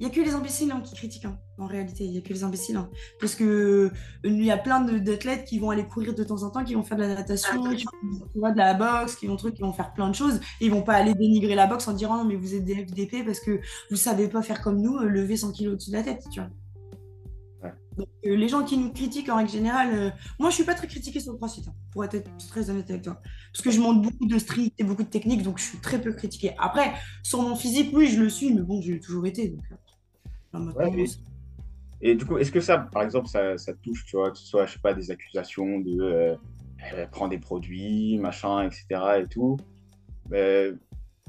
il 0.00 0.06
n'y 0.06 0.12
a 0.12 0.14
que 0.14 0.20
les 0.20 0.34
imbéciles 0.34 0.70
hein, 0.70 0.80
qui 0.80 0.94
critiquent. 0.94 1.24
Hein. 1.24 1.38
En 1.58 1.66
réalité, 1.66 2.04
il 2.04 2.12
n'y 2.12 2.18
a 2.18 2.20
que 2.20 2.32
les 2.32 2.44
imbéciles. 2.44 2.76
Hein. 2.76 2.88
Parce 3.20 3.34
que 3.34 3.90
euh, 4.24 4.28
y 4.30 4.50
a 4.50 4.56
plein 4.56 4.80
d'athlètes 4.80 5.44
qui 5.44 5.58
vont 5.58 5.70
aller 5.70 5.84
courir 5.84 6.14
de 6.14 6.22
temps 6.22 6.42
en 6.44 6.50
temps, 6.50 6.62
qui 6.62 6.74
vont 6.74 6.84
faire 6.84 6.96
de 6.96 7.02
la 7.02 7.14
natation, 7.16 7.64
qui 7.74 7.84
vont 8.36 8.52
de 8.52 8.56
la 8.56 8.74
boxe, 8.74 9.16
qui 9.16 9.26
vont 9.26 9.36
truc, 9.36 9.54
qui 9.54 9.62
vont 9.62 9.72
faire 9.72 9.92
plein 9.92 10.08
de 10.08 10.14
choses. 10.14 10.40
Et 10.60 10.66
ils 10.66 10.70
vont 10.70 10.82
pas 10.82 10.94
aller 10.94 11.14
dénigrer 11.14 11.56
la 11.56 11.66
boxe 11.66 11.88
en 11.88 11.92
disant 11.94 12.16
non 12.16 12.24
mais 12.24 12.36
vous 12.36 12.54
êtes 12.54 12.64
des 12.64 12.86
FDP 12.86 13.24
parce 13.24 13.40
que 13.40 13.60
vous 13.90 13.96
savez 13.96 14.28
pas 14.28 14.42
faire 14.42 14.62
comme 14.62 14.80
nous, 14.80 14.96
euh, 14.98 15.08
lever 15.08 15.36
100 15.36 15.52
kilos 15.52 15.74
au-dessus 15.74 15.90
de 15.90 15.96
la 15.96 16.02
tête, 16.02 16.24
tu 16.30 16.40
vois. 16.40 16.50
Donc, 17.96 18.06
euh, 18.26 18.36
les 18.36 18.46
gens 18.46 18.62
qui 18.62 18.78
nous 18.78 18.92
critiquent 18.92 19.28
en 19.28 19.38
règle 19.38 19.50
générale, 19.50 20.14
moi 20.38 20.50
je 20.50 20.54
suis 20.54 20.64
pas 20.64 20.74
très 20.74 20.86
critiquée 20.86 21.18
sur 21.18 21.32
le 21.32 21.38
crossfit, 21.38 21.64
pour 21.90 22.04
être 22.04 22.22
très 22.48 22.70
honnête 22.70 22.88
avec 22.88 23.02
toi. 23.02 23.20
Parce 23.52 23.64
que 23.64 23.72
je 23.72 23.80
montre 23.80 24.00
beaucoup 24.00 24.26
de 24.26 24.38
street 24.38 24.72
et 24.78 24.84
beaucoup 24.84 25.02
de 25.02 25.08
techniques, 25.08 25.42
donc 25.42 25.58
je 25.58 25.64
suis 25.64 25.78
très 25.78 26.00
peu 26.00 26.12
critiquée. 26.12 26.54
Après, 26.58 26.92
sur 27.24 27.42
mon 27.42 27.56
physique, 27.56 27.90
oui, 27.92 28.06
je 28.06 28.22
le 28.22 28.28
suis, 28.28 28.54
mais 28.54 28.62
bon, 28.62 28.80
j'ai 28.80 29.00
toujours 29.00 29.26
été. 29.26 29.48
Donc, 29.48 29.64
et 32.00 32.14
du 32.14 32.24
coup, 32.24 32.38
est-ce 32.38 32.52
que 32.52 32.60
ça, 32.60 32.78
par 32.78 33.02
exemple, 33.02 33.28
ça, 33.28 33.56
touche, 33.82 34.04
tu 34.04 34.16
vois, 34.16 34.30
que 34.30 34.38
ce 34.38 34.46
soit, 34.46 34.66
je 34.66 34.74
sais 34.74 34.78
pas, 34.78 34.94
des 34.94 35.10
accusations 35.10 35.80
de 35.80 36.00
euh, 36.00 36.36
euh, 36.94 37.06
prendre 37.08 37.30
des 37.30 37.38
produits, 37.38 38.18
machin, 38.18 38.62
etc. 38.66 38.86
et 39.20 39.26
tout 39.26 39.56
euh, 40.32 40.74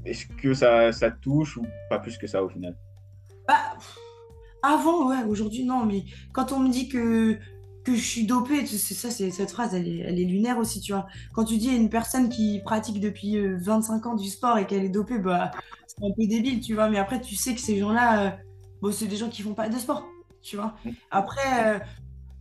Est-ce 0.05 0.27
que 0.27 0.53
ça, 0.53 0.91
ça 0.91 1.09
touche 1.09 1.57
ou 1.57 1.65
pas 1.89 1.99
plus 1.99 2.17
que 2.17 2.27
ça 2.27 2.43
au 2.43 2.49
final? 2.49 2.77
Bah, 3.47 3.77
Avant, 4.61 5.09
ouais, 5.09 5.23
aujourd'hui, 5.27 5.63
non, 5.63 5.85
mais 5.85 6.03
quand 6.33 6.51
on 6.51 6.59
me 6.59 6.69
dit 6.69 6.87
que, 6.87 7.39
que 7.83 7.95
je 7.95 8.01
suis 8.01 8.27
dopée, 8.27 8.67
c'est 8.67 8.93
ça, 8.93 9.09
c'est 9.09 9.31
cette 9.31 9.49
phrase, 9.49 9.73
elle 9.73 9.87
est, 9.87 9.99
elle 10.01 10.19
est, 10.19 10.25
lunaire 10.25 10.59
aussi, 10.59 10.81
tu 10.81 10.91
vois. 10.91 11.07
Quand 11.33 11.45
tu 11.45 11.57
dis 11.57 11.71
à 11.71 11.73
une 11.73 11.89
personne 11.89 12.29
qui 12.29 12.61
pratique 12.63 12.99
depuis 12.99 13.39
25 13.39 14.05
ans 14.05 14.15
du 14.15 14.29
sport 14.29 14.59
et 14.59 14.67
qu'elle 14.67 14.83
est 14.83 14.89
dopée, 14.89 15.17
bah, 15.17 15.49
c'est 15.87 16.05
un 16.05 16.11
peu 16.15 16.27
débile, 16.27 16.59
tu 16.59 16.75
vois, 16.75 16.89
mais 16.89 16.99
après, 16.99 17.19
tu 17.19 17.33
sais 17.33 17.55
que 17.55 17.61
ces 17.61 17.79
gens-là 17.79 18.37
bon, 18.81 18.91
c'est 18.91 19.07
des 19.07 19.15
gens 19.15 19.29
qui 19.29 19.41
font 19.41 19.53
pas 19.53 19.69
de 19.69 19.77
sport, 19.77 20.05
tu 20.41 20.55
vois. 20.55 20.75
Après, 21.11 21.75
euh, 21.75 21.79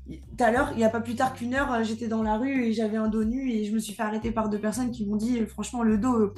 tout 0.09 0.44
à 0.44 0.51
l'heure, 0.51 0.70
il 0.72 0.79
n'y 0.79 0.85
a 0.85 0.90
pas 0.90 1.01
plus 1.01 1.14
tard 1.14 1.35
qu'une 1.35 1.55
heure, 1.55 1.83
j'étais 1.85 2.09
dans 2.09 2.22
la 2.22 2.37
rue 2.37 2.64
et 2.64 2.72
j'avais 2.72 2.96
un 2.96 3.09
dos 3.09 3.24
nu 3.24 3.51
et 3.51 3.64
je 3.64 3.72
me 3.72 3.79
suis 3.79 3.92
fait 3.92 4.03
arrêter 4.03 4.31
par 4.31 4.48
deux 4.48 4.59
personnes 4.59 4.90
qui 4.90 5.07
m'ont 5.07 5.16
dit, 5.16 5.44
franchement, 5.46 5.83
le 5.83 5.98
dos, 5.98 6.35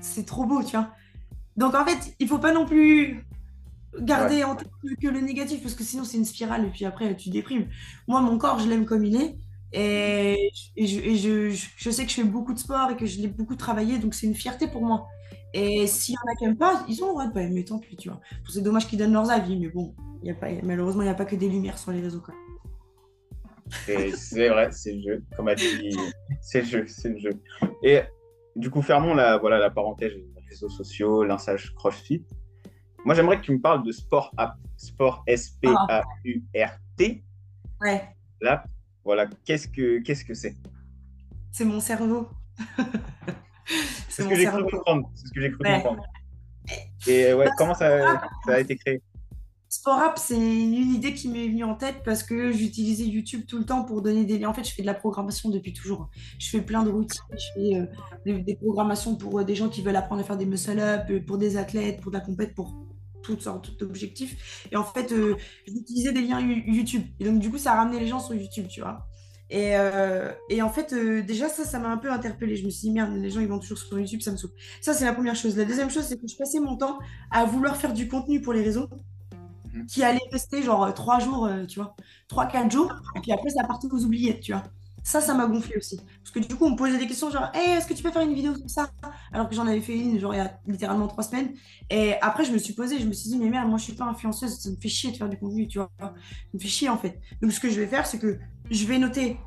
c'est 0.00 0.26
trop 0.26 0.44
beau, 0.44 0.62
tu 0.62 0.76
vois. 0.76 0.90
Donc 1.56 1.74
en 1.74 1.84
fait, 1.84 2.14
il 2.18 2.28
faut 2.28 2.38
pas 2.38 2.52
non 2.52 2.66
plus 2.66 3.24
garder 4.00 4.42
en 4.44 4.56
tête 4.56 4.68
que 5.00 5.08
le 5.08 5.20
négatif 5.20 5.62
parce 5.62 5.74
que 5.74 5.84
sinon 5.84 6.02
c'est 6.02 6.16
une 6.16 6.24
spirale 6.24 6.64
et 6.64 6.70
puis 6.70 6.84
après 6.84 7.16
tu 7.16 7.30
déprimes. 7.30 7.68
Moi, 8.08 8.20
mon 8.20 8.38
corps, 8.38 8.58
je 8.58 8.68
l'aime 8.68 8.86
comme 8.86 9.04
il 9.04 9.16
est. 9.16 9.36
Et, 9.72 10.50
je, 10.76 11.50
je, 11.50 11.90
sais 11.90 12.04
que 12.04 12.10
je 12.10 12.14
fais 12.14 12.24
beaucoup 12.24 12.54
de 12.54 12.58
sport 12.60 12.90
et 12.92 12.96
que 12.96 13.06
je 13.06 13.20
l'ai 13.20 13.26
beaucoup 13.26 13.56
travaillé, 13.56 13.98
donc 13.98 14.14
c'est 14.14 14.26
une 14.26 14.34
fierté 14.34 14.68
pour 14.68 14.82
moi. 14.84 15.08
Et 15.56 15.86
s'il 15.86 16.14
y 16.14 16.18
en 16.18 16.32
a 16.32 16.34
qui 16.34 16.44
n'aiment 16.44 16.56
pas, 16.56 16.84
ils 16.88 17.00
ont 17.04 17.06
le 17.06 17.12
droit 17.12 17.26
de 17.28 17.32
pas 17.32 17.42
aimer, 17.42 17.64
tant 17.64 17.78
pis, 17.78 17.96
tu 17.96 18.08
vois. 18.08 18.20
C'est 18.48 18.60
dommage 18.60 18.88
qu'ils 18.88 18.98
donnent 18.98 19.12
leurs 19.12 19.30
avis, 19.30 19.56
mais 19.56 19.68
bon, 19.68 19.94
y 20.22 20.30
a 20.30 20.34
pas, 20.34 20.48
malheureusement, 20.64 21.02
il 21.02 21.06
n'y 21.06 21.12
a 21.12 21.14
pas 21.14 21.24
que 21.24 21.36
des 21.36 21.48
lumières 21.48 21.78
sur 21.78 21.92
les 21.92 22.00
réseaux, 22.00 22.20
quoi. 22.20 22.34
C'est 23.86 24.48
vrai, 24.48 24.72
c'est 24.72 24.94
le 24.94 25.00
jeu, 25.00 25.24
comme 25.36 25.46
a 25.48 25.54
dit, 25.54 25.96
c'est 26.40 26.62
le 26.62 26.66
jeu, 26.66 26.84
c'est 26.88 27.08
le 27.08 27.18
jeu. 27.18 27.30
Et 27.84 28.00
du 28.56 28.68
coup, 28.68 28.82
fermons 28.82 29.14
la, 29.14 29.38
voilà, 29.38 29.58
la 29.58 29.70
parenthèse 29.70 30.12
réseaux 30.48 30.68
sociaux, 30.68 31.24
l'insage 31.24 31.72
CrossFit. 31.74 32.24
Moi, 33.04 33.14
j'aimerais 33.14 33.38
que 33.40 33.44
tu 33.44 33.52
me 33.52 33.60
parles 33.60 33.84
de 33.84 33.92
Sport 33.92 34.32
App, 34.36 34.56
Sport 34.76 35.22
S-P-A-U-R-T. 35.26 37.24
Ouais. 37.80 38.02
Là, 38.40 38.64
voilà, 39.04 39.26
qu'est-ce 39.44 39.68
que 39.68 40.00
qu'est-ce 40.00 40.24
que 40.24 40.34
c'est? 40.34 40.56
C'est 41.52 41.64
mon 41.64 41.80
cerveau. 41.80 42.28
C'est 44.08 44.22
ce 44.22 44.28
que 44.28 44.34
j'ai 44.34 44.46
cru 44.46 44.64
comprendre. 44.64 45.10
C'est 45.14 45.28
ce 45.28 45.32
que 45.32 45.40
j'ai 45.40 45.50
cru 45.50 45.58
comprendre. 45.58 46.02
Et 47.06 47.32
ouais, 47.34 47.48
comment 47.58 47.74
ça, 47.74 48.20
ça, 48.46 48.54
a 48.54 48.60
été 48.60 48.76
créé? 48.76 49.02
Sport 49.68 49.98
App, 49.98 50.18
c'est 50.18 50.36
une 50.36 50.94
idée 50.94 51.14
qui 51.14 51.28
m'est 51.28 51.48
venue 51.48 51.64
en 51.64 51.74
tête 51.74 51.96
parce 52.04 52.22
que 52.22 52.52
j'utilisais 52.52 53.04
YouTube 53.04 53.42
tout 53.46 53.58
le 53.58 53.64
temps 53.64 53.84
pour 53.84 54.02
donner 54.02 54.24
des 54.24 54.38
liens. 54.38 54.48
En 54.48 54.54
fait, 54.54 54.64
je 54.64 54.72
fais 54.72 54.82
de 54.82 54.86
la 54.86 54.94
programmation 54.94 55.50
depuis 55.50 55.72
toujours. 55.72 56.10
Je 56.38 56.48
fais 56.48 56.62
plein 56.62 56.84
de 56.84 56.90
routines, 56.90 57.20
je 57.32 57.46
fais 57.54 57.76
euh, 57.76 57.86
des, 58.24 58.38
des 58.38 58.54
programmations 58.54 59.16
pour 59.16 59.40
euh, 59.40 59.44
des 59.44 59.56
gens 59.56 59.68
qui 59.68 59.82
veulent 59.82 59.96
apprendre 59.96 60.20
à 60.20 60.24
faire 60.24 60.36
des 60.36 60.46
muscle-up, 60.46 61.06
euh, 61.10 61.20
pour 61.26 61.38
des 61.38 61.56
athlètes, 61.56 62.00
pour 62.00 62.12
de 62.12 62.16
la 62.16 62.24
compète, 62.24 62.54
pour 62.54 62.72
toutes 63.24 63.42
sortes 63.42 63.76
d'objectifs. 63.78 64.68
Et 64.70 64.76
en 64.76 64.84
fait, 64.84 65.10
euh, 65.10 65.36
j'utilisais 65.66 66.12
des 66.12 66.20
liens 66.20 66.40
YouTube. 66.40 67.02
Et 67.18 67.24
donc, 67.24 67.40
du 67.40 67.50
coup, 67.50 67.58
ça 67.58 67.72
a 67.72 67.76
ramené 67.76 67.98
les 67.98 68.06
gens 68.06 68.20
sur 68.20 68.34
YouTube, 68.34 68.66
tu 68.68 68.80
vois. 68.80 69.06
Et, 69.50 69.76
euh, 69.76 70.32
et 70.48 70.62
en 70.62 70.70
fait, 70.70 70.92
euh, 70.92 71.22
déjà, 71.22 71.48
ça, 71.48 71.64
ça 71.64 71.78
m'a 71.78 71.88
un 71.88 71.98
peu 71.98 72.10
interpellée. 72.10 72.56
Je 72.56 72.64
me 72.64 72.70
suis 72.70 72.88
dit, 72.88 72.90
merde, 72.90 73.14
les 73.14 73.30
gens, 73.30 73.40
ils 73.40 73.48
vont 73.48 73.58
toujours 73.58 73.78
sur 73.78 73.98
YouTube, 73.98 74.20
ça 74.22 74.32
me 74.32 74.36
saoule. 74.36 74.50
Ça, 74.80 74.94
c'est 74.94 75.04
la 75.04 75.12
première 75.12 75.36
chose. 75.36 75.56
La 75.56 75.64
deuxième 75.64 75.90
chose, 75.90 76.04
c'est 76.04 76.16
que 76.20 76.26
je 76.26 76.36
passais 76.36 76.60
mon 76.60 76.76
temps 76.76 76.98
à 77.30 77.44
vouloir 77.44 77.76
faire 77.76 77.92
du 77.92 78.08
contenu 78.08 78.40
pour 78.40 78.52
les 78.52 78.62
réseaux 78.62 78.88
Mhm. 79.74 79.86
qui 79.86 80.02
allait 80.04 80.20
rester 80.32 80.62
genre 80.62 80.84
euh, 80.84 80.92
trois 80.92 81.18
jours, 81.18 81.46
euh, 81.46 81.64
tu 81.66 81.80
vois, 81.80 81.96
trois, 82.28 82.46
quatre 82.46 82.70
jours. 82.70 82.92
Et 83.16 83.20
puis 83.20 83.32
après, 83.32 83.50
ça 83.50 83.64
partait 83.64 83.88
aux 83.90 84.04
oubliettes, 84.04 84.40
tu 84.40 84.52
vois. 84.52 84.62
Ça, 85.02 85.20
ça 85.20 85.34
m'a 85.34 85.46
gonflé 85.46 85.76
aussi. 85.76 85.98
Parce 86.22 86.30
que 86.30 86.38
du 86.38 86.54
coup, 86.56 86.64
on 86.64 86.70
me 86.70 86.76
posait 86.76 86.96
des 86.96 87.06
questions 87.06 87.30
genre, 87.30 87.50
Hey, 87.52 87.72
est-ce 87.76 87.86
que 87.86 87.92
tu 87.92 88.02
peux 88.02 88.10
faire 88.10 88.22
une 88.22 88.32
vidéo 88.34 88.54
comme 88.54 88.68
ça? 88.68 88.90
Alors 89.32 89.48
que 89.50 89.54
j'en 89.54 89.66
avais 89.66 89.82
fait 89.82 89.98
une, 89.98 90.18
genre, 90.18 90.32
il 90.34 90.38
y 90.38 90.40
a 90.40 90.58
littéralement 90.66 91.08
trois 91.08 91.22
semaines. 91.24 91.52
Et 91.90 92.14
après, 92.22 92.44
je 92.46 92.52
me 92.52 92.58
suis 92.58 92.72
posée, 92.72 92.98
je 92.98 93.06
me 93.06 93.12
suis 93.12 93.28
dit, 93.30 93.38
mais 93.38 93.50
merde, 93.50 93.68
moi, 93.68 93.76
je 93.78 93.84
suis 93.84 93.92
pas 93.92 94.04
influenceuse, 94.06 94.58
ça 94.58 94.70
me 94.70 94.76
fait 94.76 94.88
chier 94.88 95.12
de 95.12 95.16
faire 95.18 95.28
du 95.28 95.36
contenu, 95.36 95.68
tu 95.68 95.78
vois. 95.78 95.90
Ça 96.00 96.14
me 96.54 96.58
fait 96.58 96.68
chier, 96.68 96.88
en 96.88 96.96
fait. 96.96 97.20
Donc, 97.42 97.52
ce 97.52 97.60
que 97.60 97.68
je 97.68 97.78
vais 97.80 97.86
faire, 97.86 98.06
c'est 98.06 98.18
que 98.18 98.38
je 98.70 98.86
vais 98.86 98.98
noter 98.98 99.38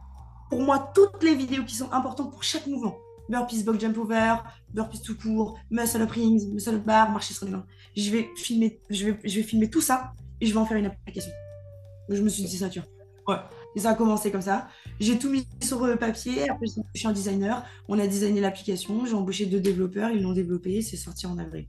pour 0.50 0.62
moi 0.62 0.92
toutes 0.94 1.24
les 1.24 1.36
vidéos 1.36 1.64
qui 1.64 1.76
sont 1.76 1.92
importantes 1.92 2.32
pour 2.32 2.44
chaque 2.44 2.68
mouvement. 2.68 2.98
Burpees, 3.30 3.64
box 3.64 3.80
jump 3.80 3.98
over, 3.98 4.36
burpees 4.74 5.02
tout 5.02 5.18
court, 5.18 5.60
muscle 5.70 6.02
up 6.02 6.12
rings, 6.12 6.48
muscle 6.48 6.76
up 6.76 6.84
bar, 6.86 7.12
marcher 7.12 7.34
sur 7.34 7.46
les 7.46 7.52
mains. 7.52 7.66
Je 7.96 8.10
vais 8.10 8.30
filmer, 8.38 8.80
je 8.90 9.06
vais, 9.06 9.20
je 9.24 9.36
vais 9.36 9.44
filmer 9.44 9.70
tout 9.70 9.82
ça 9.82 10.14
et 10.40 10.46
je 10.46 10.54
vais 10.54 10.60
en 10.60 10.66
faire 10.66 10.78
une 10.78 10.86
application. 10.86 11.32
Je 12.10 12.22
me 12.22 12.30
suis 12.30 12.44
dit 12.44 12.58
ça, 12.58 12.70
tu 12.70 12.80
vois. 12.80 13.36
Ouais. 13.36 13.42
Et 13.76 13.80
ça 13.80 13.92
a 13.92 13.94
commencé 13.96 14.32
comme 14.32 14.42
ça. 14.42 14.70
J'ai 15.00 15.20
tout 15.20 15.30
mis 15.30 15.48
sur 15.62 15.84
euh, 15.84 15.96
papier. 15.98 16.50
Après, 16.50 16.66
j'ai 16.68 16.80
embauché 16.80 17.08
un 17.08 17.12
designer. 17.12 17.66
On 17.88 18.00
a 18.00 18.08
designé 18.08 18.40
l'application. 18.40 19.06
J'ai 19.06 19.14
embauché 19.14 19.46
deux 19.46 19.60
développeurs. 19.60 20.10
Ils 20.12 20.24
l'ont 20.24 20.34
développé. 20.34 20.82
C'est 20.82 20.98
sorti 20.98 21.28
en 21.28 21.38
avril. 21.38 21.68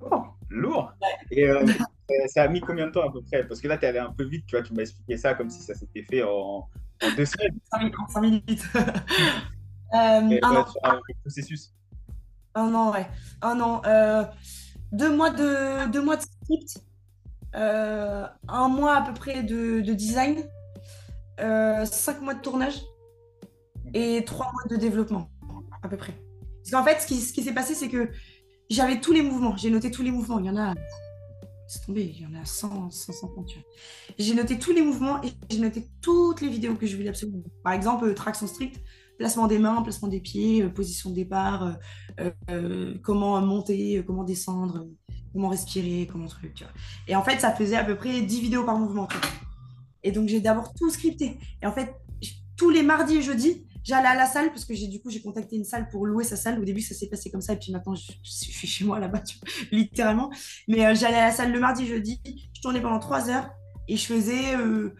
Oh, 0.00 0.24
lourd. 0.50 0.92
Et 1.30 1.44
euh, 1.44 1.64
ça 2.28 2.42
a 2.44 2.48
mis 2.48 2.60
combien 2.60 2.86
de 2.86 2.92
temps 2.92 3.06
à 3.08 3.12
peu 3.12 3.22
près? 3.22 3.46
Parce 3.46 3.60
que 3.60 3.68
là, 3.68 3.76
tu 3.78 3.84
es 3.84 3.88
allé 3.88 3.98
un 3.98 4.12
peu 4.12 4.24
vite, 4.24 4.44
tu 4.46 4.56
vois, 4.56 4.64
tu 4.64 4.72
m'as 4.74 4.82
expliqué 4.82 5.16
ça 5.16 5.34
comme 5.34 5.50
si 5.50 5.60
ça 5.62 5.74
s'était 5.74 6.02
fait 6.02 6.22
en, 6.22 6.68
en 7.02 7.10
deux 7.16 7.24
semaines. 7.24 7.58
Cinq 7.72 7.92
En 7.98 8.08
5 8.08 8.20
minutes. 8.20 8.64
Euh, 9.94 10.28
Et, 10.28 10.38
un 10.44 10.50
ouais, 10.50 10.56
an. 10.58 10.66
sur 10.66 10.80
un 10.84 11.00
processus. 11.22 11.72
Un 12.54 12.74
an, 12.74 12.92
ouais. 12.92 13.06
Un 13.40 13.58
an. 13.58 13.80
Euh, 13.86 14.22
deux 14.92 15.16
mois 15.16 15.30
de, 15.30 15.90
deux 15.90 16.02
mois 16.02 16.16
de 16.16 16.20
script. 16.20 16.84
Euh, 17.56 18.26
un 18.48 18.68
mois 18.68 18.96
à 18.98 19.02
peu 19.02 19.14
près 19.14 19.42
de, 19.42 19.80
de 19.80 19.92
design. 19.94 20.44
Euh, 21.40 21.86
cinq 21.86 22.20
mois 22.20 22.34
de 22.34 22.42
tournage. 22.42 22.82
Et 23.94 24.24
trois 24.26 24.52
mois 24.52 24.64
de 24.68 24.76
développement, 24.76 25.30
à 25.82 25.88
peu 25.88 25.96
près. 25.96 26.12
Parce 26.58 26.70
qu'en 26.70 26.84
fait, 26.84 27.00
ce 27.00 27.06
qui, 27.06 27.16
ce 27.22 27.32
qui 27.32 27.42
s'est 27.42 27.54
passé, 27.54 27.74
c'est 27.74 27.88
que 27.88 28.10
j'avais 28.68 29.00
tous 29.00 29.14
les 29.14 29.22
mouvements. 29.22 29.56
J'ai 29.56 29.70
noté 29.70 29.90
tous 29.90 30.02
les 30.02 30.10
mouvements. 30.10 30.38
Il 30.38 30.44
y 30.44 30.50
en 30.50 30.56
a. 30.58 30.74
C'est 31.68 31.84
tombé, 31.84 32.14
il 32.16 32.22
y 32.22 32.26
en 32.26 32.34
a 32.40 32.46
100, 32.46 32.90
150. 32.90 33.46
tu 33.46 33.58
vois. 33.58 33.68
J'ai 34.18 34.34
noté 34.34 34.58
tous 34.58 34.72
les 34.72 34.80
mouvements 34.80 35.22
et 35.22 35.28
j'ai 35.50 35.58
noté 35.58 35.86
toutes 36.00 36.40
les 36.40 36.48
vidéos 36.48 36.74
que 36.74 36.86
je 36.86 36.96
voulais 36.96 37.10
absolument. 37.10 37.42
Par 37.62 37.74
exemple, 37.74 38.06
euh, 38.06 38.14
traction 38.14 38.46
strict, 38.46 38.80
placement 39.18 39.46
des 39.46 39.58
mains, 39.58 39.82
placement 39.82 40.08
des 40.08 40.20
pieds, 40.20 40.62
euh, 40.62 40.70
position 40.70 41.10
de 41.10 41.14
départ, 41.14 41.76
euh, 42.50 42.94
comment 43.02 43.38
monter, 43.42 44.02
comment 44.06 44.24
descendre, 44.24 44.88
comment 45.34 45.50
respirer, 45.50 46.08
comment 46.10 46.26
truc. 46.26 46.64
Et 47.06 47.14
en 47.14 47.22
fait, 47.22 47.38
ça 47.38 47.54
faisait 47.54 47.76
à 47.76 47.84
peu 47.84 47.96
près 47.96 48.22
10 48.22 48.40
vidéos 48.40 48.64
par 48.64 48.78
mouvement. 48.78 49.06
Et 50.02 50.10
donc, 50.10 50.28
j'ai 50.28 50.40
d'abord 50.40 50.72
tout 50.72 50.88
scripté. 50.88 51.38
Et 51.60 51.66
en 51.66 51.72
fait, 51.72 51.94
tous 52.56 52.70
les 52.70 52.82
mardis 52.82 53.18
et 53.18 53.22
jeudis, 53.22 53.66
j'allais 53.84 54.08
à 54.08 54.14
la 54.14 54.26
salle 54.26 54.48
parce 54.50 54.64
que 54.64 54.74
j'ai 54.74 54.86
du 54.88 55.00
coup, 55.00 55.10
j'ai 55.10 55.20
contacté 55.20 55.56
une 55.56 55.64
salle 55.64 55.88
pour 55.88 56.06
louer 56.06 56.24
sa 56.24 56.36
salle. 56.36 56.58
Au 56.60 56.64
début, 56.64 56.80
ça 56.80 56.94
s'est 56.94 57.08
passé 57.08 57.30
comme 57.30 57.40
ça. 57.40 57.54
Et 57.54 57.58
puis 57.58 57.72
maintenant, 57.72 57.94
je, 57.94 58.12
je 58.22 58.30
suis 58.30 58.66
chez 58.66 58.84
moi 58.84 58.98
là-bas, 59.00 59.20
tu 59.20 59.38
vois, 59.38 59.48
littéralement. 59.72 60.30
Mais 60.68 60.86
euh, 60.86 60.94
j'allais 60.94 61.16
à 61.16 61.26
la 61.28 61.32
salle 61.32 61.52
le 61.52 61.60
mardi, 61.60 61.86
jeudi. 61.86 62.20
Je 62.54 62.60
tournais 62.60 62.80
pendant 62.80 62.98
3 62.98 63.30
heures 63.30 63.50
et 63.88 63.96
je 63.96 64.04
faisais 64.06 64.54
euh, 64.56 64.94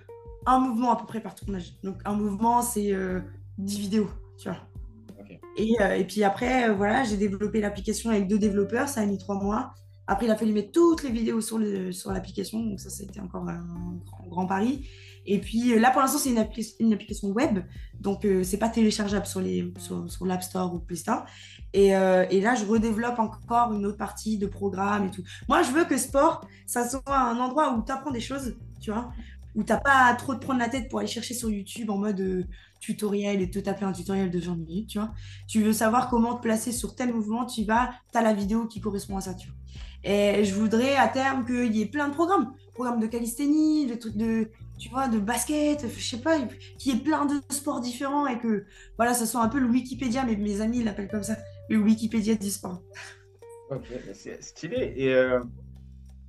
un 0.47 0.59
mouvement 0.61 0.93
à 0.93 0.97
peu 0.97 1.07
près 1.07 1.21
par 1.21 1.35
tournage. 1.35 1.75
Donc, 1.83 2.01
un 2.05 2.14
mouvement, 2.14 2.62
c'est 2.62 2.93
euh, 2.93 3.21
10 3.59 3.79
vidéos, 3.81 4.09
tu 4.38 4.49
vois. 4.49 4.59
Et, 5.57 5.75
euh, 5.81 5.95
et 5.97 6.05
puis 6.05 6.23
après, 6.23 6.73
voilà, 6.73 7.03
j'ai 7.05 7.17
développé 7.17 7.61
l'application 7.61 8.11
avec 8.11 8.29
deux 8.29 8.38
développeurs, 8.38 8.88
ça 8.88 9.01
a 9.01 9.07
mis 9.07 9.19
trois 9.19 9.35
mois. 9.43 9.75
Après, 10.07 10.25
il 10.27 10.31
a 10.31 10.37
fallu 10.37 10.53
mettre 10.53 10.73
toutes 10.73 11.03
les 11.03 11.11
vidéos 11.11 11.41
sur 11.43 11.59
le- 11.59 11.93
sur 11.93 12.12
l'application, 12.12 12.61
donc 12.64 12.81
ça, 12.81 12.88
c'était 12.88 13.21
encore 13.21 13.47
un 13.49 13.61
grand, 14.07 14.27
grand 14.29 14.47
pari. 14.47 14.88
Et 15.27 15.39
puis 15.41 15.73
euh, 15.73 15.79
là, 15.79 15.91
pour 15.91 16.01
l'instant, 16.01 16.19
c'est 16.19 16.31
une, 16.31 16.39
appli- 16.41 16.75
une 16.81 16.93
application 16.93 17.29
web, 17.29 17.61
donc 18.01 18.25
euh, 18.25 18.43
c'est 18.43 18.57
pas 18.59 18.69
téléchargeable 18.69 19.27
sur, 19.27 19.41
les, 19.41 19.73
sur, 19.79 20.27
l'App 20.27 20.43
Store 20.43 20.75
ou 20.75 20.79
Play 20.79 20.97
Store. 20.97 21.25
Et, 21.73 21.97
euh, 21.97 22.25
et 22.31 22.41
là, 22.41 22.55
je 22.55 22.65
redéveloppe 22.65 23.19
encore 23.19 23.73
une 23.73 23.85
autre 23.87 23.99
partie 23.99 24.39
de 24.39 24.47
programme 24.47 25.07
et 25.07 25.11
tout. 25.11 25.23
Moi, 25.49 25.63
je 25.63 25.71
veux 25.71 25.85
que 25.85 25.97
sport, 25.97 26.47
ça 26.67 26.89
soit 26.89 27.03
un 27.07 27.39
endroit 27.39 27.75
où 27.75 27.85
tu 27.85 27.93
apprends 27.93 28.11
des 28.11 28.21
choses, 28.21 28.57
tu 28.81 28.91
vois, 28.91 29.13
où 29.55 29.63
t'as 29.63 29.79
pas 29.79 30.15
trop 30.15 30.35
te 30.35 30.41
prendre 30.41 30.61
la 30.61 30.69
tête 30.69 30.89
pour 30.89 31.01
aller 31.01 31.09
chercher 31.09 31.35
sur 31.35 31.51
YouTube 31.51 31.91
en 31.91 31.99
mode 31.99 32.21
euh, 32.21 32.45
tutoriel 32.81 33.43
et 33.43 33.51
te 33.51 33.59
taper 33.59 33.85
un 33.85 33.93
tutoriel 33.93 34.31
de 34.31 34.39
20 34.39 34.57
minutes, 34.57 34.89
tu 34.89 34.99
vois. 34.99 35.13
Tu 35.47 35.63
veux 35.63 35.73
savoir 35.73 36.09
comment 36.09 36.35
te 36.37 36.43
placer 36.43 36.73
sur 36.73 36.95
tel 36.95 37.13
mouvement, 37.13 37.45
tu 37.45 37.65
vas, 37.65 37.91
tu 38.13 38.19
as 38.19 38.23
la 38.23 38.33
vidéo 38.35 38.67
qui 38.67 38.81
correspond 38.81 39.17
à 39.17 39.21
ça, 39.21 39.35
tu 39.35 39.49
vois. 39.49 39.57
Et 40.05 40.45
je 40.45 40.55
voudrais 40.55 40.97
à 40.97 41.09
terme 41.09 41.45
qu'il 41.45 41.75
y 41.75 41.83
ait 41.83 41.87
plein 41.87 42.09
de 42.09 42.15
programmes, 42.15 42.55
programmes 42.75 43.01
de 43.01 43.07
calisthénie, 43.07 43.87
de 43.87 43.95
trucs 43.95 44.17
de, 44.17 44.49
tu 44.79 44.89
vois, 44.89 45.09
de 45.09 45.19
basket, 45.19 45.87
je 45.89 46.01
sais 46.01 46.21
pas, 46.21 46.39
qu'il 46.79 46.95
y 46.95 46.97
ait 46.97 47.01
plein 47.01 47.27
de 47.27 47.35
sports 47.51 47.81
différents 47.81 48.27
et 48.27 48.39
que, 48.39 48.65
voilà, 48.97 49.13
ça 49.13 49.27
soit 49.27 49.43
un 49.43 49.49
peu 49.49 49.59
le 49.59 49.67
Wikipédia, 49.67 50.25
mais 50.25 50.37
mes 50.37 50.61
amis 50.61 50.83
l'appellent 50.85 51.09
comme 51.09 51.25
ça, 51.25 51.37
le 51.69 51.79
Wikipédia 51.79 52.37
du 52.37 52.51
sport. 52.51 52.83
Ok, 53.71 53.87
c'est 54.15 54.43
stylé. 54.43 54.95
Et 54.97 55.13
euh, 55.15 55.41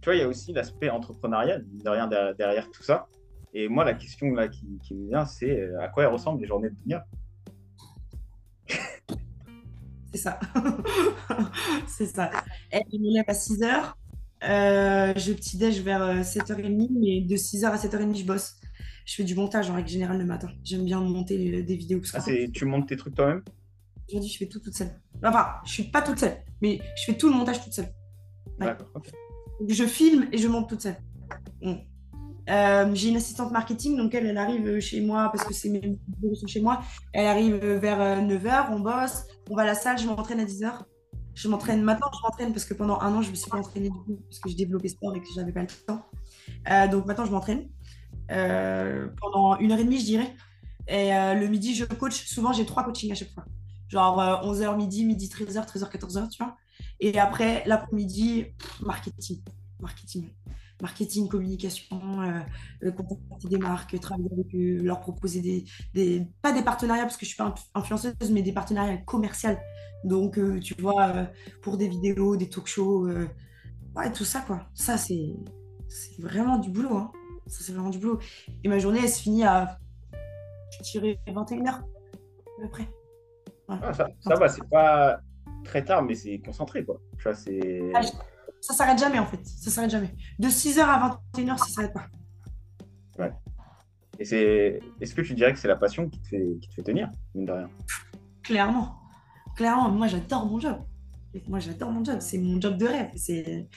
tu 0.01 0.05
vois, 0.05 0.15
il 0.15 0.19
y 0.19 0.23
a 0.23 0.27
aussi 0.27 0.51
l'aspect 0.51 0.89
entrepreneurial, 0.89 1.65
derrière, 1.67 2.09
derrière 2.35 2.69
tout 2.71 2.83
ça. 2.83 3.07
Et 3.53 3.67
moi, 3.67 3.85
la 3.85 3.93
question 3.93 4.33
là 4.33 4.47
qui, 4.47 4.65
me 4.91 5.07
vient, 5.09 5.25
c'est 5.25 5.59
euh, 5.59 5.81
à 5.81 5.87
quoi 5.87 6.07
ressemblent 6.07 6.41
les 6.41 6.47
journées 6.47 6.69
de 6.69 6.75
Dunia 6.75 7.05
C'est 10.13 10.19
ça. 10.21 10.39
c'est 11.87 12.05
ça. 12.05 12.31
Et 12.71 12.81
je 12.91 12.97
me 12.97 13.13
lève 13.13 13.25
à 13.27 13.33
6h. 13.33 13.93
Euh, 14.41 15.13
je 15.17 15.33
petit-déj 15.33 15.81
vers 15.81 16.01
euh, 16.01 16.21
7h30, 16.21 16.89
mais 16.99 17.21
de 17.21 17.35
6h 17.35 17.65
à 17.65 17.75
7h30, 17.77 18.17
je 18.17 18.23
bosse. 18.23 18.55
Je 19.05 19.15
fais 19.15 19.23
du 19.23 19.35
montage 19.35 19.69
en 19.69 19.75
règle 19.75 19.89
générale 19.89 20.17
le 20.17 20.25
matin. 20.25 20.49
J'aime 20.63 20.85
bien 20.85 21.01
monter 21.01 21.37
les- 21.37 21.63
des 21.63 21.75
vidéos. 21.75 21.99
Parce 21.99 22.27
ah, 22.27 22.31
Tu 22.53 22.65
montes 22.65 22.87
tes 22.87 22.95
trucs 22.95 23.15
toi-même? 23.15 23.43
aujourd'hui, 24.07 24.29
je 24.31 24.37
fais 24.37 24.47
tout 24.47 24.59
toute 24.59 24.75
seule. 24.75 24.89
Enfin, 25.23 25.47
je 25.65 25.71
suis 25.71 25.83
pas 25.83 26.01
toute 26.01 26.19
seule, 26.19 26.37
mais 26.61 26.79
je 26.95 27.05
fais 27.05 27.17
tout 27.17 27.29
le 27.29 27.35
montage 27.35 27.63
toute 27.63 27.73
seule. 27.73 27.93
Ouais. 28.59 28.67
D'accord, 28.67 28.89
je 29.67 29.83
filme 29.85 30.27
et 30.31 30.37
je 30.37 30.47
monte 30.47 30.69
toute 30.69 30.81
seule. 30.81 30.97
Mm. 31.61 31.73
Euh, 32.49 32.89
j'ai 32.95 33.09
une 33.09 33.17
assistante 33.17 33.51
marketing, 33.51 33.97
donc 33.97 34.15
elle, 34.15 34.25
elle 34.25 34.37
arrive 34.37 34.79
chez 34.79 35.01
moi 35.01 35.29
parce 35.31 35.45
que 35.45 35.53
c'est 35.53 35.69
mes 35.69 35.99
bureaux 36.19 36.33
sont 36.33 36.47
chez 36.47 36.61
moi. 36.61 36.81
Elle 37.13 37.27
arrive 37.27 37.55
vers 37.57 37.99
9h, 38.23 38.71
on 38.71 38.79
bosse, 38.79 39.25
on 39.49 39.55
va 39.55 39.63
à 39.63 39.65
la 39.65 39.75
salle, 39.75 39.97
je 39.97 40.05
m'entraîne 40.05 40.39
à 40.39 40.45
10h. 40.45 40.71
Je 41.33 41.47
m'entraîne 41.47 41.81
maintenant, 41.81 42.07
je 42.13 42.21
m'entraîne 42.21 42.53
parce 42.53 42.65
que 42.65 42.73
pendant 42.73 42.99
un 42.99 43.13
an, 43.15 43.21
je 43.21 43.29
me 43.29 43.35
suis 43.35 43.49
pas 43.49 43.57
entraînée 43.57 43.89
du 43.89 43.97
coup 43.97 44.19
parce 44.29 44.39
que 44.39 44.49
je 44.49 44.55
développais 44.55 44.89
sport 44.89 45.15
et 45.15 45.21
que 45.21 45.27
j'avais 45.33 45.51
pas 45.51 45.61
le 45.61 45.67
temps. 45.67 46.05
Euh, 46.69 46.87
donc 46.87 47.05
maintenant, 47.05 47.25
je 47.25 47.31
m'entraîne 47.31 47.69
euh, 48.31 49.07
pendant 49.21 49.57
une 49.57 49.71
heure 49.71 49.79
et 49.79 49.83
demie, 49.83 49.99
je 49.99 50.05
dirais. 50.05 50.35
Et 50.87 51.15
euh, 51.15 51.35
le 51.35 51.47
midi, 51.47 51.75
je 51.75 51.85
coach. 51.85 52.25
Souvent, 52.25 52.51
j'ai 52.51 52.65
trois 52.65 52.83
coachings 52.83 53.11
à 53.11 53.15
chaque 53.15 53.31
fois. 53.31 53.45
Genre 53.87 54.17
11h 54.43 54.75
midi, 54.75 55.05
midi 55.05 55.27
13h, 55.27 55.65
13h, 55.65 55.89
14h, 55.89 56.29
tu 56.29 56.43
vois. 56.43 56.55
Et 56.99 57.17
après, 57.17 57.63
l'après-midi, 57.65 58.47
marketing. 58.81 59.41
Marketing. 59.79 60.29
Marketing, 60.81 61.27
communication, 61.27 61.99
euh, 62.21 62.39
euh, 62.83 62.91
contacter 62.91 63.47
des 63.49 63.57
marques, 63.57 63.99
travailler 63.99 64.29
avec 64.31 64.55
eux, 64.55 64.81
leur 64.83 64.99
proposer 65.01 65.41
des, 65.41 65.65
des- 65.93 66.25
Pas 66.41 66.51
des 66.53 66.61
partenariats, 66.63 67.03
parce 67.03 67.17
que 67.17 67.25
je 67.25 67.29
suis 67.29 67.37
pas 67.37 67.49
inf- 67.49 67.67
influenceuse, 67.75 68.13
mais 68.31 68.41
des 68.41 68.53
partenariats 68.53 68.97
commerciaux. 68.97 69.49
Donc, 70.05 70.37
euh, 70.39 70.59
tu 70.59 70.73
vois, 70.79 71.07
euh, 71.09 71.25
pour 71.61 71.77
des 71.77 71.87
vidéos, 71.89 72.37
des 72.37 72.47
talk 72.49 72.67
shows, 72.67 73.07
euh, 73.07 73.27
ouais, 73.95 74.11
tout 74.13 74.23
ça, 74.23 74.41
quoi. 74.41 74.67
Ça, 74.73 74.97
c'est 74.97 75.35
c'est 75.89 76.21
vraiment 76.21 76.57
du 76.59 76.69
boulot. 76.69 76.95
Hein. 76.95 77.11
Ça, 77.47 77.63
c'est 77.63 77.73
vraiment 77.73 77.89
du 77.89 77.97
boulot. 77.99 78.19
Et 78.63 78.69
ma 78.69 78.79
journée, 78.79 78.99
elle 79.03 79.09
se 79.09 79.21
finit 79.21 79.43
à, 79.43 79.79
je 80.77 80.91
dirais, 80.91 81.19
21h, 81.27 81.67
à 81.69 81.81
peu 82.61 82.69
près. 82.69 82.83
Ouais. 83.67 83.75
Ah, 83.81 83.93
ça, 83.93 84.07
ça 84.21 84.35
va, 84.35 84.47
c'est 84.47 84.67
pas 84.69 85.19
très 85.65 85.83
tard, 85.83 86.03
mais 86.03 86.15
c'est 86.15 86.39
concentré, 86.39 86.85
quoi. 86.85 87.01
Tu 87.17 87.23
vois, 87.23 87.33
c'est. 87.35 87.81
Ah, 87.93 88.01
je- 88.01 88.09
Ça 88.61 88.73
s'arrête 88.73 88.99
jamais, 88.99 89.19
en 89.19 89.25
fait. 89.25 89.39
Ça 89.45 89.71
s'arrête 89.71 89.91
jamais. 89.91 90.13
De 90.37 90.47
6h 90.47 90.79
à 90.81 91.19
21h, 91.35 91.57
ça 91.57 91.65
s'arrête 91.65 91.93
pas. 91.93 92.07
Et 94.19 94.25
c'est. 94.25 94.81
Est-ce 94.99 95.15
que 95.15 95.21
tu 95.21 95.33
dirais 95.33 95.53
que 95.53 95.59
c'est 95.59 95.67
la 95.67 95.77
passion 95.77 96.09
qui 96.09 96.19
te 96.19 96.27
fait, 96.27 96.57
qui 96.61 96.67
te 96.67 96.73
fait 96.73 96.83
tenir, 96.83 97.09
mine 97.33 97.45
de 97.45 97.53
rien? 97.53 97.69
Clairement. 98.43 98.95
Clairement, 99.55 99.89
moi, 99.89 100.07
j'adore 100.07 100.45
mon 100.45 100.59
job. 100.59 100.77
Moi, 101.47 101.59
j'adore 101.59 101.91
mon 101.91 102.03
job. 102.03 102.17
C'est 102.19 102.37
mon 102.37 102.59
job 102.59 102.77
de 102.77 102.85
rêve. 102.85 103.09
C'est... 103.15 103.67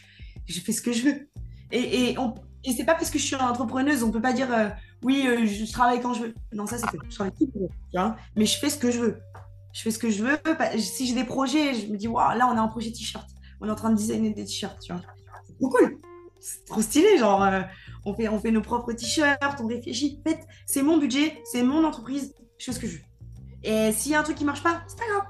Je 0.46 0.60
fais 0.60 0.72
ce 0.72 0.82
que 0.82 0.92
je 0.92 1.04
veux. 1.04 1.28
Et, 1.70 2.10
et, 2.10 2.18
on, 2.18 2.34
et 2.64 2.72
c'est 2.72 2.84
pas 2.84 2.94
parce 2.94 3.10
que 3.10 3.18
je 3.18 3.24
suis 3.24 3.36
entrepreneuse, 3.36 4.02
on 4.02 4.10
peut 4.10 4.20
pas 4.20 4.32
dire 4.32 4.52
euh, 4.52 4.68
oui, 5.02 5.24
euh, 5.26 5.46
je 5.46 5.70
travaille 5.72 6.00
quand 6.00 6.14
je 6.14 6.22
veux. 6.24 6.34
Non, 6.52 6.66
ça 6.66 6.78
c'est 6.78 6.86
faux. 6.86 6.98
Je 7.08 7.14
travaille 7.14 7.32
qui 7.34 7.50
tu 7.50 7.58
vois. 7.94 8.16
Mais 8.36 8.46
je 8.46 8.58
fais 8.58 8.70
ce 8.70 8.76
que 8.76 8.90
je 8.90 9.00
veux. 9.00 9.18
Je 9.72 9.82
fais 9.82 9.90
ce 9.90 9.98
que 9.98 10.10
je 10.10 10.22
veux. 10.22 10.38
Si 10.78 11.06
j'ai 11.06 11.14
des 11.14 11.24
projets, 11.24 11.74
je 11.74 11.86
me 11.86 11.96
dis, 11.96 12.08
waouh, 12.08 12.36
là 12.36 12.48
on 12.52 12.56
a 12.56 12.60
un 12.60 12.68
projet 12.68 12.92
t-shirt. 12.92 13.28
On 13.62 13.68
est 13.68 13.70
en 13.70 13.76
train 13.76 13.90
de 13.90 13.96
designer 13.96 14.34
des 14.34 14.44
t-shirts, 14.44 14.80
tu 14.80 14.92
vois. 14.92 15.02
C'est 15.46 15.56
trop 15.56 15.68
cool. 15.68 15.98
C'est 16.40 16.64
trop 16.64 16.82
stylé, 16.82 17.16
genre, 17.18 17.42
euh, 17.44 17.62
on, 18.04 18.14
fait, 18.14 18.50
nos 18.50 18.60
propres 18.60 18.92
t-shirts, 18.92 19.60
on 19.60 19.66
réfléchit. 19.68 20.20
C'est 20.66 20.82
mon 20.82 20.98
budget, 20.98 21.40
c'est 21.44 21.62
mon 21.62 21.84
entreprise, 21.84 22.34
je 22.58 22.64
fais 22.64 22.72
ce 22.72 22.80
que 22.80 22.88
je 22.88 22.96
veux. 22.96 23.04
Et 23.62 23.92
s'il 23.92 24.10
y 24.10 24.14
a 24.16 24.20
un 24.20 24.24
truc 24.24 24.36
qui 24.36 24.44
marche 24.44 24.64
pas, 24.64 24.82
c'est 24.88 24.98
pas 24.98 25.04
grave. 25.08 25.28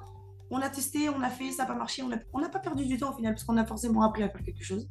On 0.50 0.58
a 0.62 0.70
testé, 0.70 1.10
on 1.10 1.20
a 1.20 1.28
fait, 1.28 1.50
ça 1.50 1.64
n'a 1.64 1.68
pas 1.68 1.74
marché, 1.74 2.02
on 2.02 2.40
n'a 2.40 2.48
pas 2.48 2.58
perdu 2.58 2.86
du 2.86 2.96
temps 2.96 3.12
au 3.12 3.14
final, 3.14 3.34
parce 3.34 3.44
qu'on 3.44 3.58
a 3.58 3.66
forcément 3.66 4.02
appris 4.02 4.22
à 4.22 4.30
faire 4.30 4.42
quelque 4.42 4.64
chose. 4.64 4.88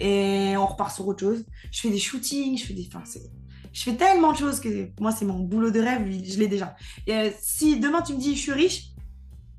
Et 0.00 0.54
on 0.56 0.66
repart 0.66 0.92
sur 0.92 1.06
autre 1.06 1.20
chose. 1.20 1.44
Je 1.70 1.80
fais 1.80 1.90
des 1.90 1.98
shootings, 1.98 2.58
je 2.58 2.66
fais 2.66 2.74
des. 2.74 2.88
Enfin, 2.92 3.04
je 3.72 3.82
fais 3.82 3.94
tellement 3.94 4.32
de 4.32 4.38
choses 4.38 4.58
que 4.58 4.90
moi, 5.00 5.12
c'est 5.12 5.24
mon 5.24 5.38
boulot 5.38 5.70
de 5.70 5.78
rêve, 5.78 6.10
je 6.10 6.38
l'ai 6.40 6.48
déjà. 6.48 6.74
Et 7.06 7.14
euh, 7.14 7.30
si 7.40 7.78
demain 7.78 8.02
tu 8.02 8.14
me 8.14 8.18
dis 8.18 8.34
je 8.34 8.40
suis 8.40 8.52
riche, 8.52 8.86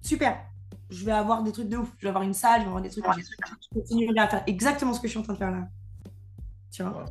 super. 0.02 0.51
Je 0.92 1.06
vais 1.06 1.14
avoir 1.14 1.42
des 1.42 1.52
trucs 1.54 1.70
de 1.70 1.78
ouf. 1.78 1.92
Je 1.98 2.04
vais 2.04 2.10
avoir 2.10 2.24
une 2.24 2.34
salle, 2.34 2.60
je 2.60 2.66
vais 2.66 2.68
avoir 2.68 2.82
des 2.82 2.90
trucs. 2.90 3.06
Je 3.06 3.80
continuerai 3.80 4.20
à 4.20 4.28
faire 4.28 4.44
exactement 4.46 4.94
ce 4.94 5.00
que 5.00 5.08
je 5.08 5.12
suis 5.12 5.20
en 5.20 5.24
train 5.24 5.34
de 5.34 5.38
faire 5.38 5.52
là. 5.52 5.68
Tu 6.70 6.84
vois? 6.84 7.06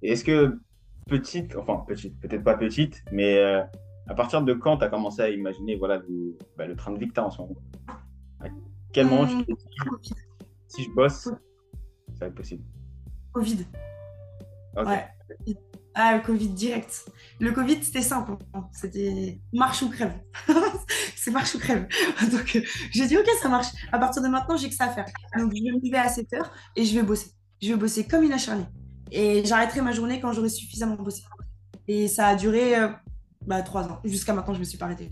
Est-ce 0.00 0.24
que 0.24 0.58
petite, 1.06 1.56
enfin 1.56 1.84
petite, 1.86 2.18
peut-être 2.20 2.44
pas 2.44 2.56
petite, 2.56 3.02
mais 3.10 3.38
euh, 3.38 3.62
à 4.06 4.14
partir 4.14 4.42
de 4.42 4.54
quand 4.54 4.78
tu 4.78 4.84
as 4.84 4.88
commencé 4.88 5.22
à 5.22 5.28
imaginer 5.28 5.74
voilà, 5.76 5.98
le, 5.98 6.38
bah, 6.56 6.66
le 6.66 6.76
train 6.76 6.92
de 6.92 6.98
vie 6.98 7.08
que 7.08 7.20
en 7.20 7.30
ce 7.30 7.40
moment? 7.42 7.56
À 8.40 8.46
quel 8.92 9.06
moment 9.08 9.26
tu 9.26 9.44
t'es 9.44 9.52
dit 9.54 10.12
si 10.68 10.84
je 10.84 10.90
bosse, 10.90 11.24
ça 11.24 11.32
va 12.20 12.26
être 12.26 12.34
possible? 12.34 12.62
Covid. 13.32 13.66
Ouais. 14.76 15.08
Ah, 15.98 16.14
le 16.14 16.22
Covid 16.22 16.48
direct. 16.50 17.10
Le 17.40 17.52
Covid, 17.52 17.82
c'était 17.82 18.02
simple. 18.02 18.32
Hein. 18.52 18.68
C'était 18.70 19.40
marche 19.54 19.80
ou 19.80 19.88
crève. 19.88 20.12
c'est 21.16 21.30
marche 21.30 21.54
ou 21.54 21.58
crève. 21.58 21.88
Donc, 22.30 22.54
euh, 22.54 22.60
j'ai 22.90 23.06
dit, 23.06 23.16
OK, 23.16 23.26
ça 23.40 23.48
marche. 23.48 23.68
À 23.90 23.98
partir 23.98 24.22
de 24.22 24.28
maintenant, 24.28 24.58
j'ai 24.58 24.68
que 24.68 24.74
ça 24.74 24.84
à 24.84 24.88
faire. 24.90 25.06
Donc, 25.38 25.54
je 25.56 25.62
vais 25.64 25.70
me 25.70 25.80
lever 25.82 25.96
à 25.96 26.08
7 26.08 26.30
heures 26.34 26.52
et 26.76 26.84
je 26.84 26.94
vais 26.94 27.02
bosser. 27.02 27.30
Je 27.62 27.70
vais 27.70 27.76
bosser 27.76 28.06
comme 28.06 28.24
une 28.24 28.34
acharnée. 28.34 28.66
Et 29.10 29.42
j'arrêterai 29.46 29.80
ma 29.80 29.92
journée 29.92 30.20
quand 30.20 30.32
j'aurai 30.32 30.50
suffisamment 30.50 30.96
bossé. 30.96 31.22
Et 31.88 32.08
ça 32.08 32.26
a 32.26 32.34
duré 32.36 32.76
euh, 32.78 32.88
bah, 33.46 33.62
3 33.62 33.84
ans. 33.84 34.00
Jusqu'à 34.04 34.34
maintenant, 34.34 34.52
je 34.52 34.58
me 34.58 34.64
suis 34.64 34.76
pas 34.76 34.84
arrêtée. 34.84 35.08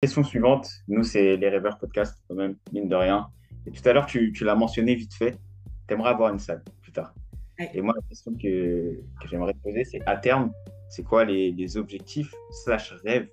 Question 0.00 0.24
suivante. 0.24 0.66
Nous, 0.88 1.04
c'est 1.04 1.36
les 1.36 1.50
Rêveurs 1.50 1.76
Podcast, 1.76 2.16
quand 2.26 2.36
même, 2.36 2.56
mine 2.72 2.88
de 2.88 2.96
rien. 2.96 3.26
Et 3.66 3.70
tout 3.70 3.86
à 3.86 3.92
l'heure, 3.92 4.06
tu, 4.06 4.32
tu 4.32 4.44
l'as 4.44 4.54
mentionné 4.54 4.94
vite 4.94 5.12
fait. 5.12 5.38
Tu 5.86 5.92
aimerais 5.92 6.10
avoir 6.10 6.32
une 6.32 6.38
salle 6.38 6.64
plus 6.80 6.92
tard. 6.92 7.12
Et 7.58 7.80
moi, 7.80 7.94
la 7.96 8.02
question 8.08 8.32
que, 8.34 9.00
que 9.20 9.28
j'aimerais 9.28 9.54
te 9.54 9.58
poser, 9.58 9.84
c'est 9.84 10.02
à 10.06 10.16
terme, 10.16 10.52
c'est 10.88 11.02
quoi 11.02 11.24
les, 11.24 11.52
les, 11.52 11.76
objectifs 11.76 12.34
slash 12.50 12.92
rêves 13.04 13.28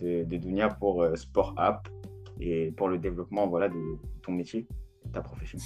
de, 0.00 0.24
de 0.24 0.36
Dunia 0.36 0.68
pour 0.68 1.02
euh, 1.02 1.14
Sport 1.14 1.54
App 1.56 1.88
et 2.40 2.72
pour 2.72 2.88
le 2.88 2.98
développement 2.98 3.46
voilà, 3.48 3.68
de 3.68 3.98
ton 4.22 4.32
métier, 4.32 4.66
de 5.04 5.12
ta 5.12 5.20
profession? 5.20 5.58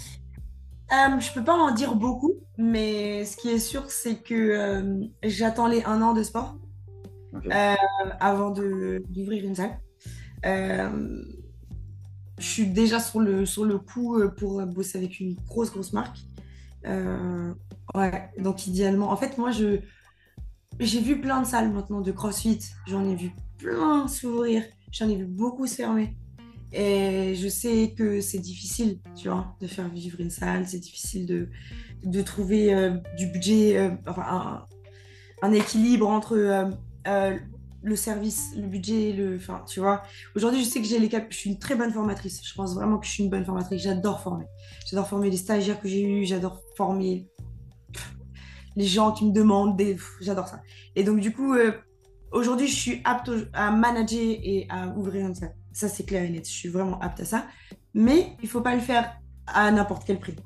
Euh, 0.92 1.18
Je 1.18 1.30
ne 1.30 1.34
peux 1.34 1.44
pas 1.44 1.54
en 1.54 1.72
dire 1.72 1.94
beaucoup, 1.94 2.34
mais 2.58 3.24
ce 3.24 3.36
qui 3.36 3.50
est 3.50 3.58
sûr, 3.58 3.90
c'est 3.90 4.22
que 4.22 4.34
euh, 4.34 5.04
j'attends 5.22 5.66
les 5.66 5.82
un 5.84 6.02
an 6.02 6.12
de 6.12 6.22
sport 6.22 6.58
euh, 7.34 7.74
avant 8.20 8.50
d'ouvrir 8.50 9.44
une 9.44 9.54
salle. 9.54 9.78
je 12.38 12.44
suis 12.44 12.66
déjà 12.66 13.00
sur 13.00 13.20
le, 13.20 13.46
sur 13.46 13.64
le 13.64 13.78
coup 13.78 14.20
pour 14.36 14.64
bosser 14.66 14.98
avec 14.98 15.20
une 15.20 15.36
grosse, 15.46 15.72
grosse 15.72 15.92
marque. 15.92 16.18
Ouais, 17.94 18.30
donc 18.38 18.66
idéalement. 18.66 19.10
En 19.10 19.16
fait, 19.16 19.38
moi, 19.38 19.50
je 19.50 19.80
j'ai 20.80 21.00
vu 21.00 21.20
plein 21.20 21.40
de 21.40 21.46
salles 21.46 21.72
maintenant 21.72 22.00
de 22.00 22.12
CrossFit. 22.12 22.58
J'en 22.86 23.08
ai 23.08 23.14
vu 23.14 23.30
plein 23.58 24.08
s'ouvrir. 24.08 24.62
J'en 24.90 25.08
ai 25.08 25.16
vu 25.16 25.26
beaucoup 25.26 25.66
se 25.66 25.76
fermer. 25.76 26.16
Et 26.72 27.36
je 27.36 27.48
sais 27.48 27.94
que 27.96 28.20
c'est 28.20 28.38
difficile, 28.38 28.98
tu 29.14 29.28
vois, 29.28 29.56
de 29.60 29.68
faire 29.68 29.88
vivre 29.88 30.20
une 30.20 30.30
salle. 30.30 30.66
C'est 30.66 30.80
difficile 30.80 31.26
de, 31.26 31.48
de 32.04 32.22
trouver 32.22 32.74
euh, 32.74 32.96
du 33.16 33.26
budget, 33.26 33.78
euh, 33.78 33.90
enfin, 34.08 34.66
un, 35.42 35.52
équilibre 35.52 36.08
entre 36.08 36.36
euh, 37.06 37.38
le 37.82 37.96
service, 37.96 38.50
le 38.56 38.66
budget, 38.66 39.12
le. 39.12 39.36
Enfin, 39.36 39.62
tu 39.68 39.78
vois. 39.78 40.02
Aujourd'hui, 40.34 40.64
je 40.64 40.68
sais 40.68 40.80
que 40.80 40.86
j'ai 40.86 40.98
les 40.98 41.08
cap. 41.08 41.26
Je 41.30 41.36
suis 41.36 41.50
une 41.50 41.60
très 41.60 41.76
bonne 41.76 41.92
formatrice. 41.92 42.40
Je 42.44 42.54
pense 42.54 42.74
vraiment 42.74 42.98
que 42.98 43.06
je 43.06 43.12
suis 43.12 43.22
une 43.22 43.30
bonne 43.30 43.44
formatrice. 43.44 43.80
J'adore 43.80 44.20
former. 44.20 44.46
J'adore 44.90 45.06
former 45.06 45.30
les 45.30 45.36
stagiaires 45.36 45.80
que 45.80 45.86
j'ai 45.86 46.02
eus. 46.02 46.24
J'adore 46.24 46.60
former 46.76 47.28
les 48.76 48.86
gens 48.86 49.12
qui 49.12 49.26
me 49.26 49.32
demandent 49.32 49.76
des. 49.76 49.96
J'adore 50.20 50.48
ça. 50.48 50.60
Et 50.96 51.04
donc, 51.04 51.20
du 51.20 51.32
coup, 51.32 51.54
euh, 51.54 51.72
aujourd'hui, 52.32 52.68
je 52.68 52.74
suis 52.74 53.00
apte 53.04 53.30
à 53.52 53.70
manager 53.70 54.20
et 54.20 54.66
à 54.68 54.88
ouvrir 54.88 55.26
une 55.26 55.34
salle. 55.34 55.54
Ça, 55.72 55.88
c'est 55.88 56.04
clair 56.04 56.22
et 56.22 56.30
net. 56.30 56.46
Je 56.46 56.52
suis 56.52 56.68
vraiment 56.68 56.98
apte 57.00 57.20
à 57.20 57.24
ça. 57.24 57.46
Mais 57.94 58.36
il 58.40 58.44
ne 58.44 58.48
faut 58.48 58.60
pas 58.60 58.74
le 58.74 58.80
faire 58.80 59.16
à 59.46 59.70
n'importe 59.70 60.04
quel 60.06 60.18
prix. 60.18 60.36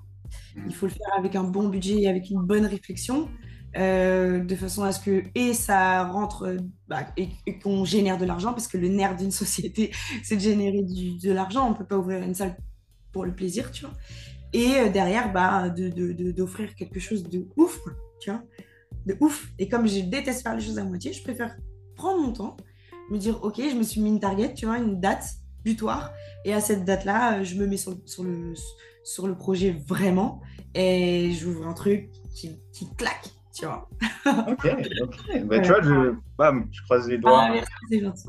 Il 0.67 0.75
faut 0.75 0.87
le 0.87 0.93
faire 0.93 1.15
avec 1.17 1.37
un 1.37 1.45
bon 1.45 1.69
budget 1.69 2.03
et 2.03 2.09
avec 2.09 2.31
une 2.31 2.43
bonne 2.43 2.67
réflexion. 2.67 3.29
Euh, 3.77 4.43
de 4.43 4.57
façon 4.57 4.83
à 4.83 4.93
ce 4.93 5.01
que 5.01 5.25
et 5.35 5.53
ça 5.53 6.03
rentre 6.05 6.57
bah, 6.89 7.07
et, 7.19 7.29
qu'on 7.63 7.85
génère 7.85 8.17
de 8.17 8.25
l'argent 8.25 8.55
parce 8.55 8.67
que 8.67 8.79
le 8.79 8.89
nerf 8.89 9.15
d'une 9.15 9.31
société 9.45 9.93
c'est 10.23 10.37
de 10.37 10.41
générer 10.41 10.83
du, 10.83 11.19
de 11.19 11.31
l'argent 11.31 11.69
on 11.69 11.75
peut 11.75 11.85
pas 11.85 11.99
ouvrir 11.99 12.23
une 12.23 12.35
salle 12.35 12.57
pour 13.13 13.27
le 13.27 13.35
plaisir 13.35 13.71
tu 13.71 13.85
vois 13.85 13.93
et 14.55 14.79
euh, 14.79 14.89
derrière 14.89 15.31
bah 15.35 15.69
d'offrir 15.69 16.69
de, 16.69 16.73
de, 16.73 16.79
quelque 16.79 16.99
chose 16.99 17.29
de 17.29 17.47
ouf 17.59 17.79
tu 18.21 18.31
vois, 18.31 18.43
de 19.07 19.17
ouf. 19.21 19.51
Et 19.59 19.69
comme 19.69 19.87
je 19.87 20.01
déteste 20.01 20.43
faire 20.43 20.55
les 20.55 20.61
choses 20.61 20.79
à 20.79 20.85
moitié, 20.85 21.13
je 21.13 21.23
préfère 21.23 21.57
prendre 21.97 22.21
mon 22.21 22.33
temps, 22.33 22.57
me 23.11 23.19
dire, 23.19 23.43
ok, 23.43 23.57
je 23.57 23.77
me 23.77 23.83
suis 23.83 24.01
mis 24.01 24.11
une 24.11 24.21
target, 24.21 24.55
tu 24.55 24.67
vois, 24.67 24.79
une 24.79 25.01
date 25.01 25.25
butoir, 25.65 26.13
et 26.45 26.55
à 26.55 26.61
cette 26.61 26.85
date-là, 26.85 27.43
je 27.43 27.57
me 27.57 27.67
mets 27.67 27.77
sur, 27.77 27.97
sur, 28.07 28.23
le, 28.23 28.55
sur 29.05 29.27
le 29.27 29.37
projet 29.37 29.77
vraiment, 29.87 30.41
et 30.75 31.33
j'ouvre 31.33 31.67
un 31.67 31.75
truc 31.75 32.11
qui, 32.35 32.61
qui 32.73 32.95
claque, 32.97 33.31
tu 33.55 33.67
vois. 33.67 33.89
ok, 34.27 34.67
ok. 35.03 35.45
Bah, 35.47 35.61
tu 35.61 35.69
vois, 35.69 35.83
je, 35.83 36.15
bam, 36.37 36.69
je 36.71 36.83
croise 36.83 37.09
les 37.09 37.19
doigts. 37.19 37.43
Ah, 37.43 37.53
merci, 37.53 38.01
gentil. 38.01 38.29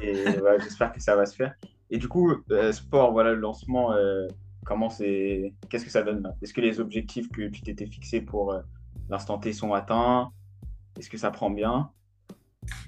J'espère 0.63 0.91
que 0.91 1.01
ça 1.01 1.15
va 1.15 1.25
se 1.25 1.35
faire. 1.35 1.53
Et 1.91 1.97
du 1.97 2.07
coup, 2.07 2.33
euh, 2.51 2.71
sport, 2.71 3.11
voilà, 3.11 3.33
le 3.33 3.39
lancement, 3.39 3.93
euh, 3.93 4.27
comment 4.65 4.89
c'est, 4.89 5.53
qu'est-ce 5.69 5.85
que 5.85 5.91
ça 5.91 6.03
donne 6.03 6.21
là? 6.21 6.35
Est-ce 6.41 6.53
que 6.53 6.61
les 6.61 6.79
objectifs 6.79 7.29
que 7.29 7.47
tu 7.47 7.61
t'étais 7.61 7.87
fixés 7.87 8.21
pour 8.21 8.53
euh, 8.53 8.61
l'instant 9.09 9.37
T 9.39 9.53
sont 9.53 9.73
atteints 9.73 10.31
Est-ce 10.97 11.09
que 11.09 11.17
ça 11.17 11.31
prend 11.31 11.49
bien? 11.49 11.91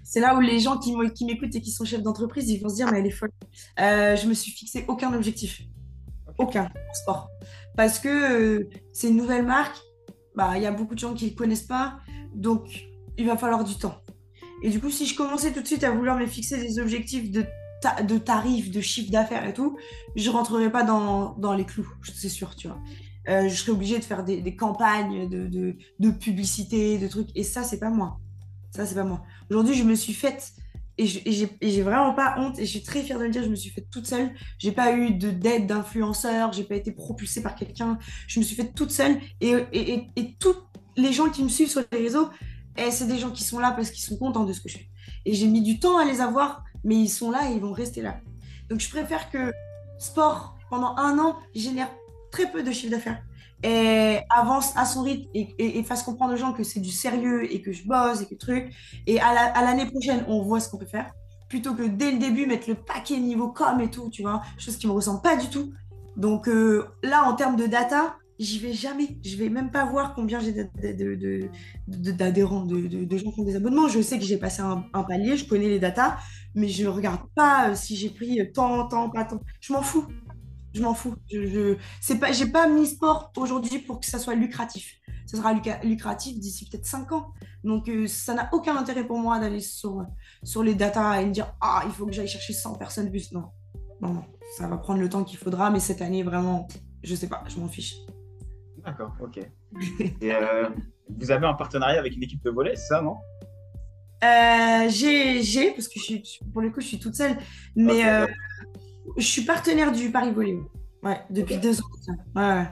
C'est 0.04 0.20
là 0.20 0.36
où 0.36 0.42
les 0.42 0.60
gens 0.60 0.78
qui 0.78 0.94
m'écoutent 1.26 1.56
et 1.56 1.62
qui 1.62 1.72
sont 1.72 1.86
chefs 1.86 2.04
d'entreprise, 2.04 2.50
ils 2.50 2.62
vont 2.62 2.70
se 2.70 2.76
dire, 2.76 2.92
mais 2.92 3.00
elle 3.00 3.08
est 3.08 3.12
folle. 3.12 3.32
Euh, 3.80 4.16
je 4.16 4.28
me 4.28 4.34
suis 4.34 4.52
fixé 4.52 4.86
aucun 4.88 5.14
objectif. 5.14 5.62
Aucun 6.38 6.70
sport. 6.94 7.30
Parce 7.76 8.00
que 8.00 8.10
euh, 8.10 8.70
c'est 8.92 9.10
une 9.10 9.18
nouvelle 9.18 9.46
marque, 9.46 9.80
bah, 10.36 10.54
il 10.58 10.64
y 10.64 10.66
a 10.66 10.72
beaucoup 10.72 10.96
de 10.96 11.00
gens 11.00 11.14
qui 11.14 11.32
ne 11.32 11.36
connaissent 11.36 11.64
pas, 11.64 12.00
donc 12.34 12.88
il 13.18 13.26
va 13.26 13.38
falloir 13.38 13.64
du 13.64 13.76
temps. 13.76 14.02
Et 14.62 14.70
du 14.70 14.80
coup, 14.80 14.90
si 14.90 15.06
je 15.06 15.16
commençais 15.16 15.52
tout 15.52 15.62
de 15.62 15.68
suite 15.68 15.84
à 15.84 15.92
vouloir 15.92 16.18
me 16.18 16.26
fixer 16.26 16.58
des 16.58 16.80
objectifs 16.80 17.32
de, 17.32 17.46
de 18.04 18.18
tarifs, 18.18 18.70
de 18.70 18.82
chiffre 18.82 19.12
d'affaires 19.12 19.48
et 19.48 19.54
tout, 19.54 19.78
je 20.16 20.30
ne 20.30 20.36
rentrerai 20.36 20.72
pas 20.72 20.84
dans, 20.84 21.36
dans 21.36 21.54
les 21.54 21.66
clous, 21.66 21.90
c'est 22.04 22.30
sûr, 22.30 22.56
tu 22.56 22.68
vois. 22.68 22.80
Euh, 23.32 23.48
je 23.48 23.56
serais 23.56 23.72
obligée 23.72 23.98
de 23.98 24.04
faire 24.04 24.24
des, 24.24 24.56
campagnes 24.56 25.30
de, 25.30 25.48
de, 26.00 26.12
publicité, 26.12 26.98
de 26.98 27.08
trucs. 27.08 27.30
Et 27.36 27.44
ça, 27.44 27.64
c'est 27.64 27.80
pas 27.80 27.90
moi. 27.90 28.20
Ça, 28.72 28.86
c'est 28.86 28.96
pas 28.96 29.04
moi. 29.04 29.24
Aujourd'hui, 29.50 29.74
je 29.74 29.84
me 29.84 29.96
suis 29.96 30.14
faite, 30.14 30.52
et 30.98 31.06
j'ai 31.08 31.82
vraiment 31.82 32.14
pas 32.14 32.36
honte, 32.38 32.60
et 32.60 32.66
je 32.66 32.70
suis 32.70 32.84
très 32.84 33.02
fière 33.02 33.18
de 33.20 33.24
le 33.24 33.30
dire, 33.30 33.44
je 33.44 33.50
me 33.50 33.56
suis 33.56 33.70
faite 33.70 33.88
toute 33.90 34.06
seule. 34.06 34.32
J'ai 34.60 34.74
pas 34.74 34.94
eu 34.94 35.12
d'aide 35.12 35.66
d'influenceur, 35.66 36.52
j'ai 36.52 36.66
pas 36.66 36.76
été 36.76 36.92
propulsée 36.92 37.42
par 37.42 37.56
quelqu'un. 37.56 37.98
Je 38.28 38.40
me 38.40 38.46
suis 38.46 38.56
faite 38.56 38.76
toute 38.76 38.92
seule. 38.92 39.18
Et, 39.40 39.56
et, 39.72 40.08
et, 40.16 40.36
tous 40.38 40.56
les 40.98 41.14
gens 41.14 41.30
qui 41.30 41.44
me 41.44 41.50
suivent 41.50 41.70
sur 41.70 41.84
les 41.92 41.98
réseaux, 41.98 42.30
eh, 42.78 42.92
c'est 42.92 43.08
des 43.08 43.18
gens 43.18 43.32
qui 43.32 43.44
sont 43.44 43.60
là 43.60 43.72
parce 43.72 43.92
qu'ils 43.92 44.04
sont 44.04 44.18
contents 44.18 44.44
de 44.44 44.52
ce 44.52 44.60
que 44.60 44.70
je 44.70 44.78
fais. 44.78 44.90
Et 45.26 45.34
j'ai 45.34 45.48
mis 45.48 45.62
du 45.62 45.80
temps 45.80 45.98
à 45.98 46.06
les 46.06 46.20
avoir, 46.20 46.66
mais 46.84 46.96
ils 46.96 47.10
sont 47.10 47.32
là 47.32 47.50
et 47.50 47.54
ils 47.54 47.62
vont 47.62 47.72
rester 47.72 48.02
là. 48.02 48.20
Donc, 48.70 48.82
je 48.82 48.90
préfère 48.90 49.30
que 49.30 49.54
sport, 50.00 50.58
pendant 50.70 50.96
un 50.98 51.18
an, 51.20 51.38
génère 51.56 51.90
très 52.32 52.52
peu 52.52 52.64
de 52.64 52.72
chiffre 52.72 52.92
d'affaires 52.92 53.22
et 53.64 54.20
avance 54.30 54.76
à 54.76 54.86
son 54.86 55.04
rythme 55.04 55.30
et, 55.34 55.84
fasse 55.84 56.04
comprendre 56.04 56.34
aux 56.34 56.38
gens 56.38 56.54
que 56.54 56.64
c'est 56.64 56.80
du 56.80 56.90
sérieux 56.90 57.52
et 57.52 57.62
que 57.62 57.72
je 57.72 57.86
bosse 57.86 58.22
et 58.22 58.26
que 58.26 58.36
truc. 58.36 58.74
Et 59.08 59.20
à 59.20 59.62
l'année 59.62 59.86
prochaine, 59.86 60.24
on 60.28 60.42
voit 60.42 60.60
ce 60.60 60.70
qu'on 60.70 60.78
peut 60.78 60.86
faire. 60.86 61.12
Plutôt 61.50 61.76
que 61.76 61.84
dès 61.84 62.12
le 62.12 62.18
début, 62.18 62.46
mettre 62.46 62.70
le 62.70 62.76
paquet 62.76 63.18
niveau 63.18 63.50
com 63.50 63.80
et 63.82 63.90
tout, 63.90 64.10
tu 64.10 64.22
vois, 64.22 64.42
chose 64.58 64.78
qui 64.78 64.88
me 64.88 64.94
ressemble 64.94 65.22
pas 65.22 65.36
du 65.36 65.48
tout. 65.50 65.74
Donc 66.16 66.48
euh, 66.48 66.86
là, 67.04 67.24
en 67.24 67.36
termes 67.36 67.56
de 67.56 67.68
data, 67.68 68.16
j'y 68.40 68.58
vais 68.58 68.74
jamais. 68.74 69.18
Je 69.24 69.36
vais 69.36 69.50
même 69.50 69.70
pas 69.70 69.86
voir 69.86 70.16
combien 70.16 70.40
j'ai 70.40 70.54
d'adhérents, 71.88 72.66
de, 72.66 72.88
de, 72.88 73.18
gens 73.18 73.32
qui 73.32 73.42
ont 73.42 73.44
des 73.44 73.56
abonnements. 73.56 73.88
Je 73.90 74.02
sais 74.02 74.18
que 74.18 74.26
j'ai 74.26 74.38
passé 74.38 74.62
un, 74.62 74.86
un, 74.94 75.04
palier, 75.04 75.38
je 75.38 75.46
connais 75.46 75.68
les 75.68 75.80
datas, 75.80 76.18
mais 76.56 76.68
je 76.68 76.88
regarde 76.88 77.22
pas 77.36 77.70
euh, 77.70 77.76
si 77.76 77.96
j'ai 77.96 78.10
pris 78.10 78.40
tant, 78.54 78.88
tant, 78.88 79.10
pas 79.10 79.26
tant. 79.26 79.42
Je 79.60 79.74
m'en 79.74 79.82
fous 79.82 80.08
je 80.74 80.82
m'en 80.82 80.94
fous. 80.94 81.16
Je, 81.32 81.46
je 81.48 81.78
c'est 82.00 82.20
pas, 82.20 82.32
j'ai 82.32 82.48
pas 82.48 82.68
mis 82.68 82.88
sport 82.88 83.32
aujourd'hui 83.38 83.80
pour 83.80 84.00
que 84.00 84.06
ça 84.06 84.20
soit 84.20 84.36
lucratif. 84.36 85.00
ça 85.26 85.38
sera 85.38 85.54
lucratif 85.84 86.40
d'ici 86.40 86.70
peut-être 86.70 86.86
5 86.86 87.12
ans. 87.12 87.34
Donc, 87.64 87.90
euh, 87.90 88.08
ça 88.08 88.34
n'a 88.34 88.50
aucun 88.54 88.76
intérêt 88.76 89.06
pour 89.06 89.18
moi 89.18 89.40
d'aller 89.40 89.60
sur, 89.60 90.06
sur 90.44 90.64
les 90.64 90.76
datas 90.76 91.22
et 91.22 91.26
me 91.26 91.32
dire 91.32 91.54
Ah, 91.62 91.84
il 91.86 91.92
faut 91.92 92.06
que 92.06 92.14
j'aille 92.14 92.28
chercher 92.28 92.54
100 92.54 92.76
personnes 92.76 93.10
plus. 93.10 93.32
Non. 93.32 93.50
non, 94.02 94.14
non, 94.14 94.26
ça 94.58 94.68
va 94.68 94.78
prendre 94.78 95.00
le 95.00 95.10
temps 95.10 95.24
qu'il 95.24 95.38
faudra, 95.38 95.70
mais 95.70 95.80
cette 95.80 96.02
année, 96.02 96.24
vraiment, 96.24 96.68
je 97.04 97.16
sais 97.16 97.28
pas, 97.28 97.44
je 97.48 97.58
m'en 97.58 97.68
fiche. 97.68 97.96
D'accord, 98.84 99.14
ok. 99.22 99.40
et 100.22 100.34
euh, 100.34 100.70
vous 101.20 101.32
avez 101.32 101.46
un 101.46 101.54
partenariat 101.54 102.00
avec 102.00 102.16
une 102.16 102.24
équipe 102.24 102.44
de 102.44 102.50
volley, 102.50 102.76
c'est 102.76 102.88
ça, 102.88 103.02
non? 103.02 103.18
Euh, 104.24 104.90
J'ai, 104.90 105.72
parce 105.72 105.88
que 105.88 106.00
je 106.00 106.04
suis, 106.04 106.40
pour 106.54 106.62
le 106.62 106.70
coup, 106.70 106.80
je 106.80 106.88
suis 106.88 107.00
toute 107.00 107.16
seule, 107.16 107.38
mais 107.76 108.04
je 109.18 109.26
suis 109.26 109.44
partenaire 109.44 109.92
du 109.92 110.12
Paris 110.12 110.32
Volley. 110.32 110.60
Ouais, 111.04 111.20
depuis 111.30 111.58
deux 111.58 111.80
ans. 111.82 111.86
Ouais, 112.36 112.66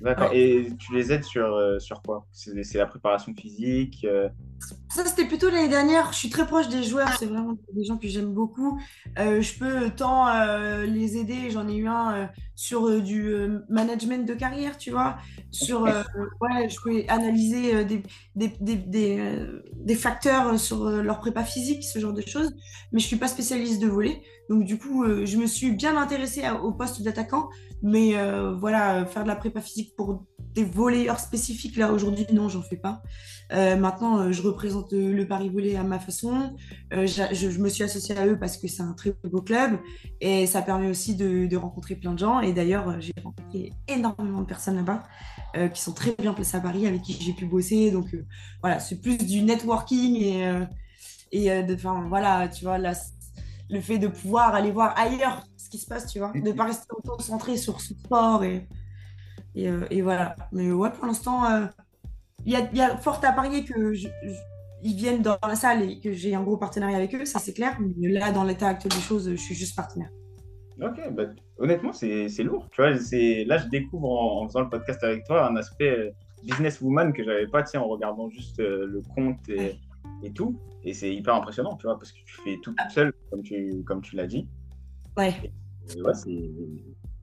D'accord. 0.00 0.30
Et 0.32 0.68
tu 0.78 0.94
les 0.94 1.12
aides 1.12 1.24
sur, 1.24 1.46
euh, 1.46 1.78
sur 1.78 2.02
quoi? 2.02 2.26
C'est 2.30 2.74
la 2.74 2.86
préparation 2.86 3.32
physique 3.34 4.04
euh? 4.04 4.28
Ça, 4.88 5.04
c'était 5.04 5.24
plutôt 5.26 5.50
l'année 5.50 5.68
dernière. 5.68 6.12
Je 6.12 6.18
suis 6.18 6.30
très 6.30 6.46
proche 6.46 6.68
des 6.68 6.82
joueurs. 6.82 7.12
C'est 7.18 7.26
vraiment 7.26 7.56
des 7.72 7.84
gens 7.84 7.96
que 7.96 8.06
j'aime 8.06 8.32
beaucoup. 8.32 8.80
Euh, 9.18 9.40
je 9.40 9.58
peux 9.58 9.90
tant 9.90 10.26
les 10.84 11.16
aider. 11.16 11.50
J'en 11.50 11.68
ai 11.68 11.74
eu 11.74 11.88
un 11.88 12.30
sur 12.56 13.02
du 13.02 13.34
management 13.68 14.24
de 14.24 14.34
carrière, 14.34 14.78
tu 14.78 14.92
vois. 14.92 15.16
Sur, 15.50 15.82
ouais, 15.82 16.68
je 16.68 16.76
peux 16.80 17.02
analyser 17.08 17.84
des, 17.84 18.02
des, 18.36 18.52
des, 18.60 19.46
des, 19.72 19.94
facteurs 19.96 20.58
sur 20.60 20.88
leur 20.88 21.18
prépa 21.18 21.42
physique, 21.42 21.82
ce 21.82 21.98
genre 21.98 22.12
de 22.12 22.22
choses. 22.22 22.54
Mais 22.92 23.00
je 23.00 23.06
suis 23.06 23.16
pas 23.16 23.28
spécialiste 23.28 23.82
de 23.82 23.88
voler. 23.88 24.22
Donc, 24.48 24.64
du 24.64 24.78
coup, 24.78 25.04
je 25.24 25.36
me 25.36 25.46
suis 25.46 25.72
bien 25.72 25.96
intéressée 25.96 26.44
au 26.62 26.72
poste 26.72 27.02
d'attaquant. 27.02 27.48
Mais 27.84 28.16
euh, 28.16 28.54
voilà, 28.54 29.04
faire 29.04 29.24
de 29.24 29.28
la 29.28 29.36
prépa 29.36 29.60
physique 29.60 29.94
pour 29.94 30.24
des 30.54 30.64
volleyeurs 30.64 31.20
spécifiques, 31.20 31.76
là 31.76 31.92
aujourd'hui, 31.92 32.24
non, 32.32 32.48
j'en 32.48 32.62
fais 32.62 32.78
pas. 32.78 33.02
Euh, 33.52 33.76
maintenant, 33.76 34.20
euh, 34.20 34.32
je 34.32 34.40
représente 34.54 34.92
le 34.92 35.26
Paris 35.26 35.50
Volley 35.50 35.76
à 35.76 35.82
ma 35.82 35.98
façon. 35.98 36.56
Je, 36.90 37.60
me 37.60 37.68
suis 37.68 37.84
associée 37.84 38.16
à 38.16 38.26
eux 38.26 38.38
parce 38.38 38.56
que 38.56 38.68
c'est 38.68 38.82
un 38.82 38.92
très 38.92 39.14
beau 39.24 39.42
club 39.42 39.78
et 40.20 40.46
ça 40.46 40.62
permet 40.62 40.88
aussi 40.88 41.14
de, 41.14 41.56
rencontrer 41.56 41.96
plein 41.96 42.12
de 42.12 42.18
gens. 42.18 42.40
Et 42.40 42.52
d'ailleurs, 42.52 43.00
j'ai 43.00 43.12
rencontré 43.22 43.72
énormément 43.88 44.40
de 44.40 44.46
personnes 44.46 44.76
là-bas 44.76 45.02
qui 45.68 45.80
sont 45.80 45.92
très 45.92 46.14
bien 46.18 46.32
placées 46.32 46.56
à 46.56 46.60
Paris, 46.60 46.86
avec 46.86 47.02
qui 47.02 47.12
j'ai 47.20 47.32
pu 47.32 47.46
bosser. 47.46 47.90
Donc 47.90 48.16
voilà, 48.60 48.80
c'est 48.80 49.00
plus 49.00 49.18
du 49.18 49.42
networking 49.42 50.16
et, 50.16 50.48
et 51.32 51.62
de, 51.62 51.76
voilà, 52.08 52.48
tu 52.48 52.64
vois, 52.64 52.78
le 52.78 53.80
fait 53.80 53.98
de 53.98 54.08
pouvoir 54.08 54.54
aller 54.54 54.70
voir 54.70 54.98
ailleurs 54.98 55.44
qui 55.74 55.80
se 55.80 55.86
passe, 55.86 56.06
tu 56.06 56.20
vois, 56.20 56.30
de 56.32 56.38
ne 56.38 56.52
pas 56.52 56.66
rester 56.66 56.86
autant 56.96 57.18
centré 57.18 57.56
sur 57.56 57.80
ce 57.80 57.94
sport 57.94 58.44
et, 58.44 58.68
euh, 59.56 59.84
et, 59.90 60.02
voilà. 60.02 60.36
Mais 60.52 60.70
ouais, 60.70 60.90
pour 60.90 61.04
l'instant, 61.04 61.44
euh, 61.46 61.66
il 62.46 62.52
y, 62.52 62.56
a, 62.56 62.70
y, 62.72 62.80
a, 62.80 62.96
fort 62.96 63.20
à 63.24 63.32
parier 63.32 63.64
que 63.64 63.94
ils 64.82 64.94
viennent 64.94 65.22
dans 65.22 65.38
la 65.42 65.56
salle 65.56 65.82
et 65.82 65.98
que 65.98 66.12
j'ai 66.12 66.34
un 66.34 66.42
gros 66.42 66.58
partenariat 66.58 66.96
avec 66.96 67.14
eux, 67.14 67.24
ça 67.24 67.38
c'est 67.38 67.54
clair. 67.54 67.78
Mais 67.80 68.08
là, 68.08 68.32
dans 68.32 68.44
l'état 68.44 68.68
actuel 68.68 68.92
des 68.92 69.00
choses, 69.00 69.30
je 69.30 69.36
suis 69.36 69.54
juste 69.54 69.74
partenaire. 69.74 70.10
Ok, 70.82 71.00
bah, 71.12 71.24
honnêtement, 71.58 71.92
c'est 71.92 72.28
lourd. 72.42 72.68
Tu 72.70 72.82
vois, 72.82 72.90
là, 72.90 72.98
je 73.58 73.68
découvre 73.68 74.10
en, 74.10 74.46
faisant 74.46 74.60
le 74.60 74.68
podcast 74.68 75.02
avec 75.02 75.24
toi 75.24 75.48
un 75.48 75.56
aspect 75.56 75.90
euh, 75.90 76.10
businesswoman 76.42 77.12
que 77.12 77.24
j'avais 77.24 77.46
pas, 77.46 77.62
tiens, 77.62 77.80
en 77.80 77.88
regardant 77.88 78.28
juste 78.28 78.58
le 78.58 79.00
compte 79.14 79.48
et, 79.48 79.78
et 80.22 80.32
tout. 80.32 80.58
Et 80.82 80.92
c'est 80.92 81.14
hyper 81.14 81.34
impressionnant, 81.34 81.76
tu 81.76 81.86
vois, 81.86 81.98
parce 81.98 82.12
que 82.12 82.18
tu 82.24 82.34
fais 82.44 82.58
tout 82.62 82.74
toute 82.74 82.90
seule, 82.90 83.12
comme 83.30 83.42
tu, 83.42 83.82
comme 83.86 84.02
tu 84.02 84.16
l'as 84.16 84.26
dit. 84.26 84.46
Ouais. 85.16 85.34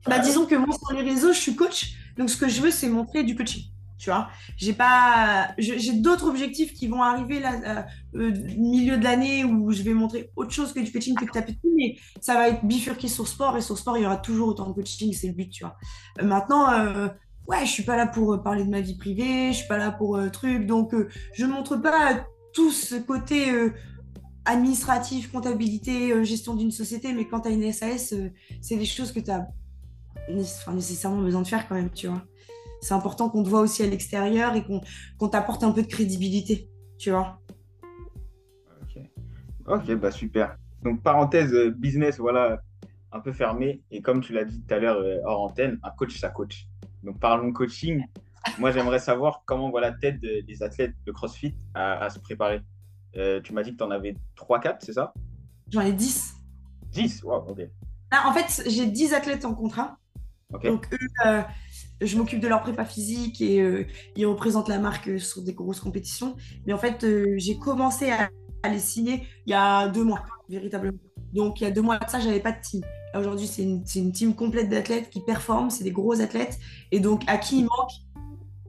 Bah, 0.06 0.18
disons 0.18 0.46
que 0.46 0.54
moi, 0.56 0.74
sur 0.76 0.96
les 0.96 1.08
réseaux, 1.08 1.32
je 1.32 1.38
suis 1.38 1.54
coach. 1.54 1.94
Donc, 2.16 2.28
ce 2.28 2.36
que 2.36 2.48
je 2.48 2.60
veux, 2.60 2.70
c'est 2.70 2.88
montrer 2.88 3.22
du 3.22 3.36
coaching. 3.36 3.71
Tu 4.02 4.10
vois, 4.10 4.28
j'ai 4.56 4.72
pas, 4.72 5.54
j'ai 5.58 5.92
d'autres 5.92 6.26
objectifs 6.26 6.74
qui 6.74 6.88
vont 6.88 7.02
arriver 7.02 7.38
là, 7.38 7.86
euh, 8.14 8.32
milieu 8.58 8.96
de 8.96 9.04
l'année 9.04 9.44
où 9.44 9.70
je 9.70 9.82
vais 9.82 9.94
montrer 9.94 10.30
autre 10.34 10.50
chose 10.50 10.72
que 10.72 10.80
du 10.80 10.90
coaching 10.90 11.14
que 11.14 11.24
de 11.24 11.54
mais 11.76 11.96
ça 12.20 12.34
va 12.34 12.48
être 12.48 12.64
bifurqué 12.64 13.06
sur 13.06 13.28
sport 13.28 13.56
et 13.56 13.60
sur 13.60 13.78
sport, 13.78 13.96
il 13.96 14.02
y 14.02 14.06
aura 14.06 14.16
toujours 14.16 14.48
autant 14.48 14.68
de 14.68 14.74
coaching, 14.74 15.12
c'est 15.12 15.28
le 15.28 15.34
but, 15.34 15.50
tu 15.50 15.62
vois. 15.62 15.76
Euh, 16.20 16.26
maintenant, 16.26 16.72
euh, 16.72 17.08
ouais, 17.46 17.64
je 17.64 17.70
suis 17.70 17.84
pas 17.84 17.96
là 17.96 18.08
pour 18.08 18.42
parler 18.42 18.64
de 18.64 18.70
ma 18.70 18.80
vie 18.80 18.96
privée, 18.96 19.52
je 19.52 19.58
suis 19.58 19.68
pas 19.68 19.78
là 19.78 19.92
pour 19.92 20.18
truc, 20.32 20.66
donc 20.66 20.94
je 21.34 21.46
montre 21.46 21.76
pas 21.76 22.26
tout 22.52 22.72
ce 22.72 22.96
côté 22.96 23.70
administratif, 24.44 25.30
comptabilité, 25.30 26.12
euh, 26.12 26.24
gestion 26.24 26.54
d'une 26.54 26.70
société, 26.70 27.12
mais 27.12 27.26
quand 27.26 27.40
tu 27.40 27.48
as 27.48 27.52
une 27.52 27.72
SAS, 27.72 28.12
euh, 28.12 28.30
c'est 28.60 28.76
des 28.76 28.84
choses 28.84 29.12
que 29.12 29.20
tu 29.20 29.30
as 29.30 29.46
nécessairement 30.28 31.22
besoin 31.22 31.42
de 31.42 31.48
faire 31.48 31.68
quand 31.68 31.74
même, 31.74 31.90
tu 31.90 32.08
vois. 32.08 32.22
C'est 32.82 32.94
important 32.94 33.30
qu'on 33.30 33.42
te 33.42 33.48
voit 33.48 33.60
aussi 33.60 33.82
à 33.82 33.86
l'extérieur 33.86 34.54
et 34.54 34.64
qu'on 34.64 35.28
t'apporte 35.28 35.64
un 35.64 35.72
peu 35.72 35.82
de 35.82 35.86
crédibilité, 35.86 36.68
tu 36.98 37.10
vois. 37.10 37.40
Ok, 38.82 39.02
ok, 39.66 39.94
bah 39.94 40.10
super. 40.10 40.56
Donc, 40.82 41.02
parenthèse 41.02 41.54
euh, 41.54 41.70
business, 41.70 42.18
voilà, 42.18 42.60
un 43.12 43.20
peu 43.20 43.32
fermé. 43.32 43.82
Et 43.90 44.02
comme 44.02 44.20
tu 44.20 44.34
l'as 44.34 44.44
dit 44.44 44.60
tout 44.60 44.74
à 44.74 44.78
l'heure 44.78 45.02
hors 45.24 45.42
antenne, 45.42 45.78
un 45.82 45.90
coach, 45.90 46.18
ça 46.18 46.28
coach. 46.28 46.66
Donc, 47.02 47.18
parlons 47.18 47.52
coaching. 47.52 48.04
Moi, 48.58 48.72
j'aimerais 48.72 48.98
savoir 48.98 49.42
comment 49.46 49.70
voilà 49.70 49.92
tête 49.92 50.20
des 50.20 50.62
athlètes 50.62 50.94
de 51.06 51.12
CrossFit 51.12 51.54
à 51.74 52.10
se 52.10 52.18
préparer. 52.18 52.60
Euh, 53.16 53.40
tu 53.42 53.52
m'as 53.52 53.62
dit 53.62 53.72
que 53.72 53.76
tu 53.76 53.84
en 53.84 53.90
avais 53.90 54.16
3-4, 54.36 54.76
c'est 54.80 54.94
ça? 54.94 55.12
J'en 55.70 55.82
ai 55.82 55.92
10. 55.92 56.34
10 56.92 57.22
Wow, 57.24 57.44
ok. 57.48 57.60
Ah, 58.10 58.28
en 58.28 58.32
fait, 58.32 58.68
j'ai 58.68 58.86
10 58.86 59.14
athlètes 59.14 59.44
en 59.44 59.54
contrat. 59.54 59.96
Donc, 60.64 60.86
eux, 60.92 60.98
euh, 61.26 61.42
je 62.04 62.16
m'occupe 62.16 62.40
de 62.40 62.48
leur 62.48 62.62
prépa 62.62 62.84
physique 62.84 63.40
et 63.40 63.60
euh, 63.60 63.86
ils 64.16 64.26
représentent 64.26 64.68
la 64.68 64.78
marque 64.78 65.20
sur 65.20 65.42
des 65.42 65.52
grosses 65.52 65.80
compétitions. 65.80 66.36
Mais 66.66 66.72
en 66.72 66.78
fait, 66.78 67.06
j'ai 67.36 67.58
commencé 67.58 68.10
à, 68.10 68.30
les 68.70 68.78
signer 68.78 69.26
il 69.46 69.50
y 69.50 69.54
a 69.54 69.88
deux 69.88 70.04
mois, 70.04 70.22
véritablement. 70.48 70.98
Donc, 71.32 71.60
il 71.60 71.64
y 71.64 71.66
a 71.66 71.70
deux 71.70 71.82
mois 71.82 71.98
de 71.98 72.08
ça, 72.08 72.20
j'avais 72.20 72.40
pas 72.40 72.52
de 72.52 72.60
team. 72.60 72.82
Aujourd'hui, 73.14 73.46
c'est 73.46 73.62
une, 73.62 74.12
team 74.12 74.34
complète 74.34 74.68
d'athlètes 74.68 75.10
qui 75.10 75.20
performent, 75.20 75.70
c'est 75.70 75.84
des 75.84 75.90
gros 75.90 76.20
athlètes. 76.20 76.58
Et 76.92 77.00
donc, 77.00 77.22
à 77.26 77.38
qui 77.38 77.58
il 77.58 77.62
manque 77.62 77.90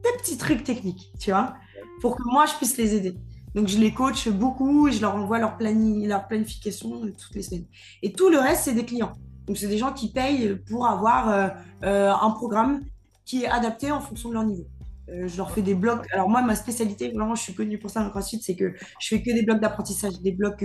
des 0.02 0.18
petits 0.18 0.36
trucs 0.36 0.64
techniques, 0.64 1.12
tu 1.18 1.30
vois, 1.30 1.54
pour 2.00 2.16
que 2.16 2.22
moi, 2.24 2.46
je 2.46 2.54
puisse 2.54 2.76
les 2.76 2.94
aider. 2.94 3.16
Donc, 3.54 3.68
je 3.68 3.78
les 3.78 3.94
coach 3.94 4.28
beaucoup 4.28 4.88
et 4.88 4.92
je 4.92 5.00
leur 5.00 5.14
envoie 5.14 5.38
leur, 5.38 5.56
leur 5.60 6.26
planification 6.26 7.02
toutes 7.02 7.34
les 7.34 7.42
semaines. 7.42 7.66
Et 8.02 8.12
tout 8.12 8.28
le 8.28 8.38
reste, 8.38 8.64
c'est 8.64 8.74
des 8.74 8.84
clients. 8.84 9.12
Donc, 9.46 9.56
c'est 9.56 9.68
des 9.68 9.78
gens 9.78 9.92
qui 9.92 10.10
payent 10.10 10.56
pour 10.68 10.86
avoir 10.86 11.28
euh, 11.28 11.48
euh, 11.84 12.12
un 12.12 12.30
programme 12.30 12.80
qui 13.24 13.44
est 13.44 13.48
adapté 13.48 13.90
en 13.90 14.00
fonction 14.00 14.28
de 14.28 14.34
leur 14.34 14.44
niveau. 14.44 14.66
Euh, 15.10 15.28
je 15.28 15.36
leur 15.36 15.50
fais 15.50 15.62
des 15.62 15.74
blocs. 15.74 16.06
Alors, 16.12 16.28
moi, 16.28 16.42
ma 16.42 16.54
spécialité, 16.54 17.10
vraiment, 17.10 17.34
je 17.34 17.42
suis 17.42 17.54
connue 17.54 17.78
pour 17.78 17.90
ça 17.90 18.02
dans 18.02 18.10
CrossFit, 18.10 18.40
c'est 18.42 18.56
que 18.56 18.74
je 19.00 19.08
fais 19.08 19.22
que 19.22 19.32
des 19.32 19.42
blocs 19.42 19.60
d'apprentissage, 19.60 20.20
des 20.20 20.32
blocs 20.32 20.64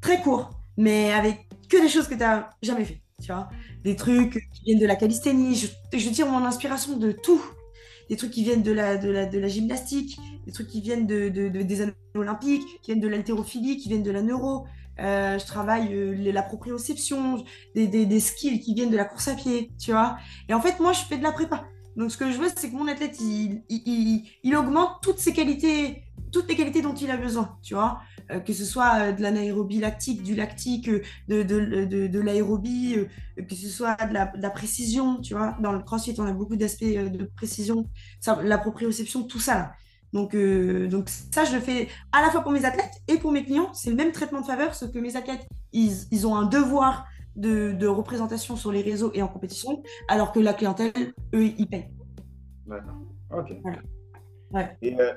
très 0.00 0.20
courts, 0.20 0.50
mais 0.76 1.12
avec 1.12 1.48
que 1.68 1.80
des 1.80 1.88
choses 1.88 2.06
que 2.06 2.14
tu 2.14 2.20
n'as 2.20 2.50
jamais 2.62 2.84
fait. 2.84 3.00
Tu 3.20 3.32
vois, 3.32 3.48
des 3.84 3.96
trucs 3.96 4.32
qui 4.52 4.64
viennent 4.64 4.80
de 4.80 4.86
la 4.86 4.96
calisthénie. 4.96 5.54
Je, 5.54 6.10
tire 6.10 6.26
mon 6.26 6.44
inspiration 6.44 6.96
de 6.96 7.12
tout 7.12 7.42
des 8.10 8.16
trucs 8.16 8.32
qui 8.32 8.42
viennent 8.42 8.62
de 8.62 8.72
la, 8.72 9.48
gymnastique, 9.48 10.18
des 10.46 10.52
trucs 10.52 10.68
qui 10.68 10.80
viennent 10.80 11.06
de, 11.06 11.28
de, 11.28 11.48
des 11.48 11.80
années 11.80 11.94
olympiques, 12.14 12.66
qui 12.82 12.90
viennent 12.90 13.00
de 13.00 13.08
l'haltérophilie, 13.08 13.78
qui 13.78 13.88
viennent 13.88 14.02
de 14.02 14.10
la 14.10 14.22
neuro. 14.22 14.66
Euh, 15.00 15.38
je 15.38 15.46
travaille 15.46 15.92
euh, 15.92 16.32
la 16.32 16.42
proprioception, 16.42 17.42
des, 17.74 17.86
des, 17.86 18.20
skills 18.20 18.60
qui 18.60 18.74
viennent 18.74 18.90
de 18.90 18.96
la 18.96 19.04
course 19.04 19.28
à 19.28 19.34
pied, 19.34 19.72
tu 19.80 19.92
vois. 19.92 20.18
Et 20.48 20.54
en 20.54 20.60
fait, 20.60 20.78
moi, 20.80 20.92
je 20.92 21.00
fais 21.00 21.16
de 21.16 21.22
la 21.22 21.32
prépa. 21.32 21.64
Donc, 21.96 22.10
ce 22.10 22.16
que 22.16 22.30
je 22.30 22.38
veux, 22.38 22.48
c'est 22.56 22.70
que 22.70 22.76
mon 22.76 22.88
athlète, 22.88 23.18
il, 23.20 24.56
augmente 24.56 25.00
toutes 25.02 25.18
ses 25.18 25.32
qualités, 25.32 26.02
toutes 26.32 26.48
les 26.48 26.56
qualités 26.56 26.82
dont 26.82 26.94
il 26.94 27.10
a 27.10 27.16
besoin, 27.16 27.56
tu 27.62 27.74
vois. 27.74 28.00
Euh, 28.30 28.40
que 28.40 28.52
ce 28.54 28.64
soit 28.64 28.94
euh, 29.00 29.12
de 29.12 29.20
l'anaérobie 29.20 29.80
lactique, 29.80 30.22
du 30.22 30.34
lactique, 30.34 30.88
euh, 30.88 31.02
de, 31.28 31.42
de, 31.42 32.06
de, 32.06 32.20
l'aérobie, 32.20 32.96
que 33.36 33.54
ce 33.54 33.68
soit 33.68 33.96
de 33.96 34.14
la, 34.14 34.50
précision, 34.50 35.20
tu 35.20 35.34
vois. 35.34 35.56
Dans 35.60 35.72
le 35.72 35.80
crossfit, 35.80 36.14
on 36.18 36.24
a 36.24 36.32
beaucoup 36.32 36.56
d'aspects 36.56 36.84
de 36.84 37.24
précision, 37.36 37.88
ça, 38.20 38.40
la 38.42 38.58
proprioception, 38.58 39.24
tout 39.24 39.40
ça. 39.40 39.72
Donc, 40.12 40.36
donc 40.36 41.08
ça, 41.08 41.44
je 41.44 41.54
le 41.54 41.60
fais 41.60 41.88
à 42.12 42.22
la 42.22 42.30
fois 42.30 42.42
pour 42.42 42.52
mes 42.52 42.64
athlètes 42.64 43.02
et 43.08 43.18
pour 43.18 43.32
mes 43.32 43.44
clients. 43.44 43.74
C'est 43.74 43.90
le 43.90 43.96
même 43.96 44.12
traitement 44.12 44.40
de 44.40 44.46
faveur, 44.46 44.74
ce 44.74 44.84
que 44.84 44.98
mes 45.00 45.16
athlètes, 45.16 45.44
ils, 45.72 45.92
ils 46.12 46.26
ont 46.26 46.36
un 46.36 46.46
devoir 46.46 47.04
de, 47.36 47.72
de, 47.72 47.86
représentation 47.86 48.56
sur 48.56 48.72
les 48.72 48.82
réseaux 48.82 49.10
et 49.14 49.22
en 49.22 49.28
compétition, 49.28 49.82
alors 50.08 50.32
que 50.32 50.40
la 50.40 50.54
clientèle, 50.54 50.92
eux, 51.34 51.44
ils 51.44 51.66
payent. 51.66 51.90
D'accord. 52.66 52.94
Ok. 53.32 53.52
Et 54.82 54.96
euh, 55.00 55.12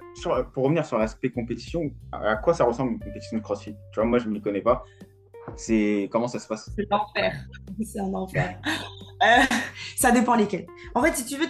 pour 0.54 0.64
revenir 0.64 0.86
sur 0.86 0.98
l'aspect 0.98 1.30
compétition, 1.30 1.92
à 2.12 2.38
quoi 2.38 2.54
ça 2.54 2.64
ressemble 2.64 2.94
une 2.94 3.00
compétition 3.00 3.38
de 3.38 3.44
CrossFit? 3.44 3.76
Tu 3.92 4.00
vois, 4.00 4.06
moi, 4.06 4.20
je 4.20 4.28
ne 4.28 4.34
m'y 4.34 4.42
connais 4.42 4.62
pas. 4.62 4.84
C'est 5.56 6.10
comment 6.12 6.28
ça 6.28 6.40
se 6.40 6.48
passe? 6.48 6.70
C'est 6.76 6.88
l'enfer. 6.90 7.34
C'est 7.84 8.00
un 8.00 8.14
enfer. 8.14 8.60
Euh, 9.24 9.44
ça 9.96 10.12
dépend 10.12 10.36
lesquels. 10.36 10.68
En 10.94 11.02
fait, 11.02 11.16
si 11.16 11.26
tu 11.26 11.38
veux, 11.38 11.48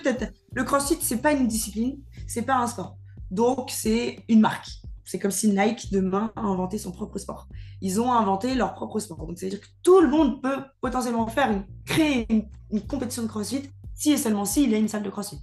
le 0.54 0.64
CrossFit, 0.64 0.98
c'est 1.02 1.22
pas 1.22 1.34
une 1.34 1.48
discipline, 1.48 2.00
c'est 2.26 2.44
pas 2.44 2.56
un 2.56 2.68
sport. 2.68 2.98
Donc, 3.30 3.70
c'est 3.72 4.20
une 4.30 4.40
marque. 4.40 4.70
C'est 5.08 5.20
comme 5.20 5.32
si 5.32 5.48
Nike 5.48 5.90
demain 5.92 6.34
a 6.36 6.42
inventé 6.42 6.78
son 6.78 6.92
propre 6.92 7.18
sport. 7.18 7.48
Ils 7.82 8.02
ont 8.02 8.12
inventé 8.12 8.56
leur 8.56 8.74
propre 8.74 9.00
sport. 9.00 9.26
Donc, 9.26 9.38
c'est-à-dire 9.38 9.62
que 9.62 9.68
tout 9.82 10.02
le 10.02 10.10
monde 10.10 10.42
peut 10.42 10.58
potentiellement 10.82 11.28
faire 11.28 11.50
une, 11.50 11.64
créer 11.86 12.26
une, 12.30 12.46
une 12.72 12.86
compétition 12.86 13.24
de 13.24 13.28
CrossFit 13.30 13.64
si 13.96 14.12
et 14.12 14.18
seulement 14.18 14.44
si 14.44 14.64
il 14.64 14.70
y 14.70 14.76
a 14.76 14.78
une 14.78 14.90
salle 14.90 15.04
de 15.04 15.10
CrossFit. 15.10 15.40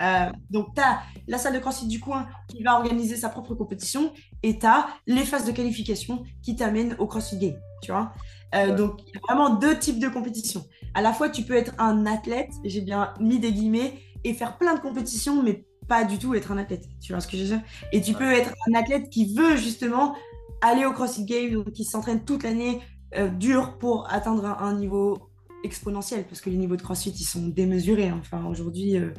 Euh, 0.00 0.30
donc, 0.50 0.74
tu 0.74 0.80
as 0.80 1.02
la 1.28 1.36
salle 1.36 1.52
de 1.52 1.58
CrossFit 1.58 1.86
du 1.86 2.00
coin 2.00 2.26
qui 2.48 2.62
va 2.62 2.76
organiser 2.76 3.16
sa 3.16 3.28
propre 3.28 3.54
compétition 3.54 4.10
et 4.42 4.58
tu 4.58 4.66
as 4.66 4.88
les 5.06 5.24
phases 5.24 5.44
de 5.44 5.52
qualification 5.52 6.24
qui 6.42 6.56
t'amènent 6.56 6.96
au 6.98 7.06
CrossFit 7.06 7.38
Game. 7.38 7.58
Tu 7.82 7.92
vois 7.92 8.14
euh, 8.54 8.74
Donc, 8.74 9.02
il 9.06 9.14
y 9.14 9.18
a 9.18 9.20
vraiment 9.28 9.56
deux 9.56 9.78
types 9.78 9.98
de 9.98 10.08
compétitions. 10.08 10.64
À 10.94 11.02
la 11.02 11.12
fois, 11.12 11.28
tu 11.28 11.42
peux 11.42 11.54
être 11.54 11.74
un 11.78 12.06
athlète, 12.06 12.50
j'ai 12.64 12.80
bien 12.80 13.12
mis 13.20 13.38
des 13.38 13.52
guillemets, 13.52 14.00
et 14.24 14.34
faire 14.34 14.56
plein 14.56 14.74
de 14.74 14.80
compétitions, 14.80 15.42
mais 15.42 15.66
pas 15.88 16.04
du 16.04 16.18
tout 16.18 16.34
être 16.34 16.52
un 16.52 16.58
athlète. 16.58 16.88
Tu 17.00 17.12
vois 17.12 17.20
ce 17.20 17.28
que 17.28 17.36
je 17.36 17.42
veux 17.42 17.48
dire? 17.48 17.62
Et 17.92 18.00
tu 18.00 18.14
peux 18.14 18.30
être 18.32 18.54
un 18.68 18.74
athlète 18.78 19.10
qui 19.10 19.34
veut 19.34 19.56
justement 19.56 20.14
aller 20.62 20.84
au 20.84 20.92
CrossFit 20.92 21.24
Game, 21.24 21.52
donc 21.52 21.72
qui 21.72 21.84
s'entraîne 21.84 22.24
toute 22.24 22.44
l'année 22.44 22.80
euh, 23.16 23.28
dur 23.28 23.76
pour 23.78 24.10
atteindre 24.10 24.46
un, 24.46 24.74
niveau 24.74 25.18
exponentiel, 25.64 26.24
parce 26.24 26.40
que 26.40 26.48
les 26.48 26.56
niveaux 26.56 26.76
de 26.76 26.82
CrossFit, 26.82 27.10
ils 27.10 27.24
sont 27.24 27.46
démesurés. 27.48 28.08
Hein. 28.08 28.18
Enfin, 28.20 28.44
aujourd'hui, 28.46 28.96
euh, 28.96 29.10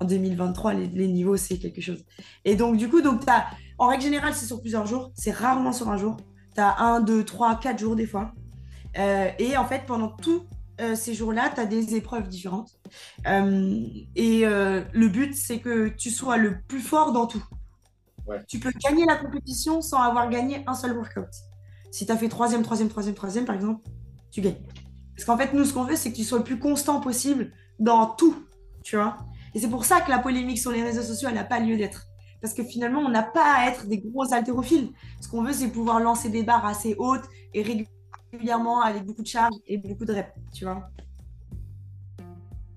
en 0.00 0.04
2023, 0.04 0.74
les, 0.74 1.08
niveaux, 1.08 1.36
c'est 1.36 1.58
quelque 1.58 1.80
chose. 1.80 2.04
Et 2.44 2.56
donc, 2.56 2.76
du 2.76 2.88
coup, 2.88 3.00
donc, 3.00 3.22
as, 3.26 3.46
en 3.78 3.88
règle 3.88 4.02
générale, 4.02 4.34
c'est 4.34 4.46
sur 4.46 4.60
plusieurs 4.60 4.86
jours. 4.86 5.12
C'est 5.14 5.30
rarement 5.30 5.72
sur 5.72 5.88
un 5.88 5.96
jour. 5.96 6.16
Tu 6.54 6.60
as 6.60 6.78
un, 6.78 7.00
deux, 7.00 7.24
trois, 7.24 7.58
quatre 7.58 7.78
jours 7.78 7.96
des 7.96 8.06
fois. 8.06 8.32
Euh, 8.98 9.30
et 9.38 9.56
en 9.56 9.64
fait, 9.64 9.84
pendant 9.86 10.08
tous 10.08 10.44
ces 10.94 11.12
jours-là, 11.12 11.50
tu 11.52 11.60
as 11.60 11.66
des 11.66 11.96
épreuves 11.96 12.28
différentes. 12.28 12.77
Et 13.26 14.44
le 14.44 15.08
but, 15.08 15.34
c'est 15.34 15.60
que 15.60 15.88
tu 15.88 16.10
sois 16.10 16.36
le 16.36 16.60
plus 16.62 16.80
fort 16.80 17.12
dans 17.12 17.26
tout. 17.26 17.44
Tu 18.46 18.58
peux 18.58 18.70
gagner 18.84 19.06
la 19.06 19.16
compétition 19.16 19.80
sans 19.80 20.00
avoir 20.02 20.28
gagné 20.28 20.62
un 20.66 20.74
seul 20.74 20.96
workout. 20.96 21.28
Si 21.90 22.04
tu 22.04 22.12
as 22.12 22.16
fait 22.16 22.28
troisième, 22.28 22.62
troisième, 22.62 22.88
troisième, 22.88 23.14
troisième, 23.14 23.44
par 23.46 23.54
exemple, 23.54 23.88
tu 24.30 24.42
gagnes. 24.42 24.60
Parce 25.16 25.24
qu'en 25.24 25.38
fait, 25.38 25.54
nous, 25.54 25.64
ce 25.64 25.72
qu'on 25.72 25.84
veut, 25.84 25.96
c'est 25.96 26.12
que 26.12 26.16
tu 26.16 26.24
sois 26.24 26.38
le 26.38 26.44
plus 26.44 26.58
constant 26.58 27.00
possible 27.00 27.52
dans 27.78 28.06
tout, 28.06 28.36
tu 28.84 28.96
vois. 28.96 29.16
Et 29.54 29.60
c'est 29.60 29.70
pour 29.70 29.86
ça 29.86 30.02
que 30.02 30.10
la 30.10 30.18
polémique 30.18 30.58
sur 30.58 30.70
les 30.70 30.82
réseaux 30.82 31.02
sociaux, 31.02 31.28
elle 31.30 31.34
n'a 31.34 31.44
pas 31.44 31.58
lieu 31.58 31.76
d'être. 31.78 32.04
Parce 32.42 32.52
que 32.52 32.62
finalement, 32.62 33.00
on 33.00 33.08
n'a 33.08 33.22
pas 33.22 33.54
à 33.54 33.68
être 33.68 33.86
des 33.86 33.98
gros 33.98 34.32
haltérophiles. 34.32 34.90
Ce 35.20 35.28
qu'on 35.28 35.42
veut, 35.42 35.54
c'est 35.54 35.68
pouvoir 35.68 35.98
lancer 35.98 36.28
des 36.28 36.42
barres 36.42 36.66
assez 36.66 36.94
hautes 36.98 37.24
et 37.54 37.62
régulièrement 38.32 38.82
avec 38.82 39.04
beaucoup 39.06 39.22
de 39.22 39.26
charges 39.26 39.56
et 39.66 39.78
beaucoup 39.78 40.04
de 40.04 40.12
reps, 40.12 40.30
tu 40.52 40.64
vois. 40.64 40.88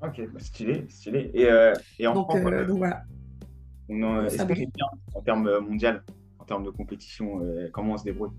Ok, 0.02 0.20
bah, 0.34 0.40
stylé, 0.40 0.86
stylé. 0.90 1.30
Et, 1.34 1.46
euh, 1.46 1.74
et 2.00 2.08
en 2.08 2.14
donc, 2.14 2.34
euh, 2.36 2.66
donc, 2.66 2.80
voilà. 2.80 3.04
On 3.88 4.02
en, 4.02 4.24
bien 4.24 4.66
en 5.14 5.22
termes 5.22 5.60
mondial, 5.60 6.04
en 6.40 6.46
termes 6.46 6.64
de 6.64 6.72
compétition, 6.72 7.42
euh, 7.42 7.70
comment 7.72 7.94
on 7.94 7.98
se 7.98 8.06
débrouille? 8.06 8.32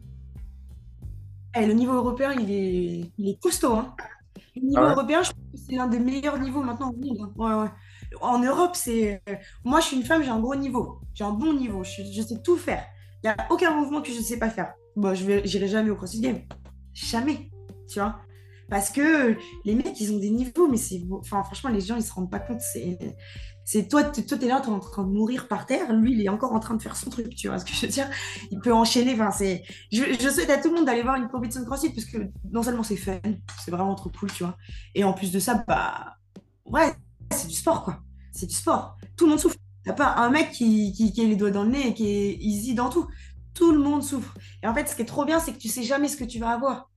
Eh, 1.54 1.66
le 1.66 1.74
niveau 1.74 1.92
européen, 1.92 2.32
il 2.32 2.50
est, 2.50 3.12
il 3.16 3.28
est 3.28 3.40
costaud. 3.40 3.74
Hein. 3.74 3.94
Le 4.56 4.62
niveau 4.62 4.82
ah 4.82 4.92
européen, 4.92 5.22
je 5.22 5.30
pense 5.30 5.52
que 5.52 5.58
c'est 5.58 5.76
l'un 5.76 5.86
des 5.86 5.98
meilleurs 5.98 6.38
niveaux 6.38 6.62
maintenant 6.62 6.90
au 6.90 6.96
monde. 6.96 7.30
Hein. 7.38 7.72
En 8.20 8.38
Europe, 8.42 8.74
c'est. 8.74 9.22
Moi, 9.64 9.80
je 9.80 9.86
suis 9.86 9.96
une 9.96 10.04
femme, 10.04 10.22
j'ai 10.22 10.30
un 10.30 10.40
gros 10.40 10.56
niveau. 10.56 11.00
J'ai 11.14 11.24
un 11.24 11.32
bon 11.32 11.52
niveau. 11.52 11.84
Je, 11.84 12.22
sais 12.22 12.42
tout 12.42 12.56
faire. 12.56 12.84
Il 13.22 13.26
n'y 13.26 13.30
a 13.30 13.46
aucun 13.50 13.74
mouvement 13.74 14.02
que 14.02 14.10
je 14.10 14.18
ne 14.18 14.22
sais 14.22 14.38
pas 14.38 14.50
faire. 14.50 14.74
Bon, 14.96 15.14
je 15.14 15.24
n'irai 15.24 15.68
jamais 15.68 15.90
au 15.90 15.96
CrossFit 15.96 16.20
Game. 16.20 16.40
Jamais. 16.92 17.50
Tu 17.88 18.00
vois 18.00 18.18
Parce 18.72 18.88
que 18.88 19.36
les 19.66 19.74
mecs, 19.74 20.00
ils 20.00 20.14
ont 20.14 20.18
des 20.18 20.30
niveaux, 20.30 20.66
mais 20.66 20.78
c'est. 20.78 21.02
Enfin, 21.10 21.44
franchement, 21.44 21.68
les 21.68 21.82
gens, 21.82 21.96
ils 21.96 22.02
se 22.02 22.10
rendent 22.10 22.30
pas 22.30 22.38
compte. 22.38 22.62
C'est 22.62 22.96
c'est 23.66 23.86
toi, 23.86 24.02
toi, 24.02 24.38
es 24.40 24.46
là, 24.46 24.62
es 24.64 24.66
en 24.66 24.80
train 24.80 25.04
de 25.04 25.12
mourir 25.12 25.46
par 25.46 25.66
terre. 25.66 25.92
Lui, 25.92 26.12
il 26.14 26.22
est 26.22 26.30
encore 26.30 26.54
en 26.54 26.58
train 26.58 26.74
de 26.74 26.80
faire 26.80 26.96
son 26.96 27.10
truc. 27.10 27.34
Tu 27.34 27.48
vois 27.48 27.58
ce 27.58 27.66
que 27.66 27.72
je 27.74 27.82
veux 27.82 27.92
dire? 27.92 28.08
Il 28.50 28.60
peut 28.60 28.72
enchaîner. 28.72 29.12
Enfin, 29.12 29.30
c'est. 29.30 29.62
Je, 29.92 30.30
souhaite 30.30 30.48
à 30.48 30.56
tout 30.56 30.70
le 30.70 30.76
monde 30.76 30.86
d'aller 30.86 31.02
voir 31.02 31.16
une 31.16 31.28
compétition 31.28 31.60
de 31.60 31.66
CrossFit 31.66 31.90
parce 31.90 32.06
que 32.06 32.16
non 32.50 32.62
seulement 32.62 32.82
c'est 32.82 32.96
fun, 32.96 33.20
c'est 33.62 33.70
vraiment 33.70 33.94
trop 33.94 34.08
cool, 34.08 34.32
tu 34.32 34.42
vois. 34.42 34.56
Et 34.94 35.04
en 35.04 35.12
plus 35.12 35.32
de 35.32 35.38
ça, 35.38 35.62
bah, 35.68 36.16
ouais, 36.64 36.94
c'est 37.30 37.48
du 37.48 37.54
sport, 37.54 37.84
quoi. 37.84 38.00
C'est 38.32 38.46
du 38.46 38.54
sport. 38.54 38.96
Tout 39.18 39.26
le 39.26 39.32
monde 39.32 39.40
souffre. 39.40 39.56
T'as 39.84 39.92
pas 39.92 40.14
un 40.16 40.30
mec 40.30 40.50
qui, 40.50 40.94
qui, 40.94 41.12
qui 41.12 41.20
a 41.20 41.24
les 41.24 41.36
doigts 41.36 41.50
dans 41.50 41.64
le 41.64 41.72
nez 41.72 41.88
et 41.88 41.92
qui 41.92 42.08
est 42.08 42.38
easy 42.40 42.72
dans 42.74 42.88
tout. 42.88 43.06
Tout 43.52 43.72
le 43.72 43.80
monde 43.80 44.02
souffre. 44.02 44.32
Et 44.62 44.66
en 44.66 44.72
fait, 44.72 44.88
ce 44.88 44.96
qui 44.96 45.02
est 45.02 45.04
trop 45.04 45.26
bien, 45.26 45.40
c'est 45.40 45.52
que 45.52 45.58
tu 45.58 45.68
sais 45.68 45.82
jamais 45.82 46.08
ce 46.08 46.16
que 46.16 46.24
tu 46.24 46.38
vas 46.38 46.48
avoir. 46.52 46.88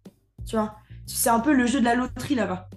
Tu 0.48 0.56
vois 0.56 0.78
C'est 1.06 1.30
un 1.30 1.40
peu 1.40 1.54
le 1.54 1.66
jeu 1.66 1.80
de 1.80 1.86
la 1.86 1.96
loterie 1.96 2.36
là-bas. 2.36 2.70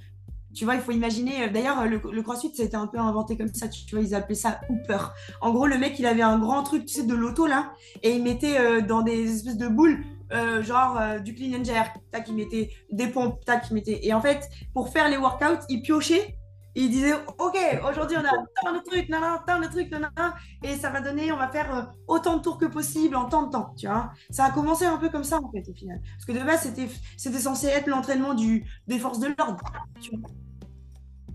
Tu 0.55 0.65
vois, 0.65 0.75
il 0.75 0.81
faut 0.81 0.93
imaginer. 0.93 1.45
Euh, 1.45 1.49
d'ailleurs, 1.49 1.85
le, 1.87 2.01
le 2.11 2.23
crossfit, 2.23 2.55
ça 2.55 2.63
a 2.63 2.67
été 2.67 2.77
un 2.77 2.87
peu 2.87 2.99
inventé 2.99 3.37
comme 3.37 3.53
ça. 3.53 3.69
Tu, 3.69 3.95
vois, 3.95 4.05
ils 4.05 4.15
appelaient 4.15 4.35
ça 4.35 4.61
Hooper. 4.69 4.99
En 5.41 5.53
gros, 5.53 5.67
le 5.67 5.79
mec, 5.79 5.99
il 5.99 6.07
avait 6.07 6.23
un 6.23 6.39
grand 6.39 6.63
truc, 6.63 6.87
tu 6.87 6.95
sais, 6.95 7.03
de 7.05 7.15
l'auto 7.15 7.47
là, 7.47 7.73
et 8.03 8.11
il 8.11 8.23
mettait 8.23 8.59
euh, 8.59 8.81
dans 8.81 9.03
des 9.03 9.37
espèces 9.37 9.59
de 9.59 9.69
boules. 9.69 10.05
Euh, 10.31 10.63
genre 10.63 11.01
du 11.25 11.35
clean 11.35 11.59
and 11.59 11.65
jerk, 11.65 11.97
tac, 12.11 12.29
il 12.29 12.35
mettait 12.35 12.71
des 12.93 13.07
pompes, 13.07 13.43
tac, 13.47 13.65
il 13.71 13.75
mettait. 13.75 14.01
Et 14.03 14.13
en 14.13 14.21
fait, 14.21 14.47
pour 14.75 14.91
faire 14.91 15.09
les 15.09 15.17
workouts, 15.17 15.65
il 15.71 15.81
piochait 15.81 16.38
il 16.81 16.91
disait 16.91 17.15
ok 17.15 17.57
aujourd'hui 17.89 18.17
on 18.17 18.25
a 18.25 18.45
tant 18.63 18.73
de 18.73 18.83
trucs 18.85 19.09
nan, 19.09 19.23
tant 19.47 19.61
de 19.61 19.67
trucs 19.67 19.91
nan, 19.91 20.11
et 20.63 20.75
ça 20.77 20.91
va 20.91 21.01
donner 21.01 21.33
on 21.33 21.37
va 21.37 21.49
faire 21.49 21.93
autant 22.07 22.37
de 22.37 22.43
tours 22.43 22.59
que 22.59 22.67
possible 22.67 23.17
en 23.17 23.27
tant 23.27 23.47
de 23.47 23.51
temps 23.51 23.75
tu 23.77 23.87
vois 23.87 24.13
ça 24.31 24.45
a 24.45 24.51
commencé 24.51 24.85
un 24.87 24.97
peu 24.97 25.09
comme 25.09 25.25
ça 25.25 25.41
en 25.41 25.51
fait 25.51 25.69
au 25.69 25.75
final 25.75 26.01
parce 26.13 26.25
que 26.25 26.33
de 26.33 26.45
base 26.45 26.63
c'était 26.63 26.89
c'était 27.17 27.39
censé 27.39 27.67
être 27.67 27.87
l'entraînement 27.87 28.35
du 28.35 28.65
des 28.87 28.99
forces 28.99 29.21
de 29.21 29.29
l'ordre 29.37 29.63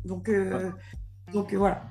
donc, 0.05 0.29
euh, 0.29 0.71
donc 1.31 1.53
euh, 1.53 1.57
voilà. 1.57 1.83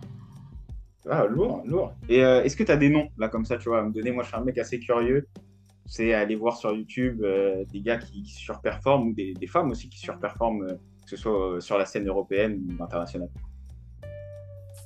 Ah, 1.08 1.26
lourd, 1.26 1.62
lourd. 1.66 1.94
Et 2.08 2.22
euh, 2.24 2.42
est-ce 2.44 2.56
que 2.56 2.62
tu 2.62 2.70
as 2.70 2.76
des 2.76 2.88
noms, 2.88 3.08
là, 3.18 3.28
comme 3.28 3.44
ça, 3.44 3.56
tu 3.56 3.68
vois, 3.68 3.80
à 3.80 3.82
me 3.82 3.92
donner 3.92 4.12
Moi, 4.12 4.22
je 4.22 4.28
suis 4.28 4.36
un 4.36 4.44
mec 4.44 4.58
assez 4.58 4.78
curieux. 4.78 5.26
C'est 5.86 6.14
aller 6.14 6.36
voir 6.36 6.56
sur 6.56 6.72
YouTube 6.72 7.22
des 7.72 7.80
gars 7.80 7.98
qui, 7.98 8.24
surperforment 8.24 9.08
ou 9.08 9.14
des, 9.14 9.46
femmes 9.46 9.70
aussi 9.70 9.88
qui 9.88 9.98
surperforment, 9.98 10.78
que 11.04 11.10
ce 11.10 11.16
soit 11.16 11.60
sur 11.60 11.78
la 11.78 11.86
scène 11.86 12.06
européenne 12.06 12.60
ou 12.78 12.82
internationale. 12.82 13.28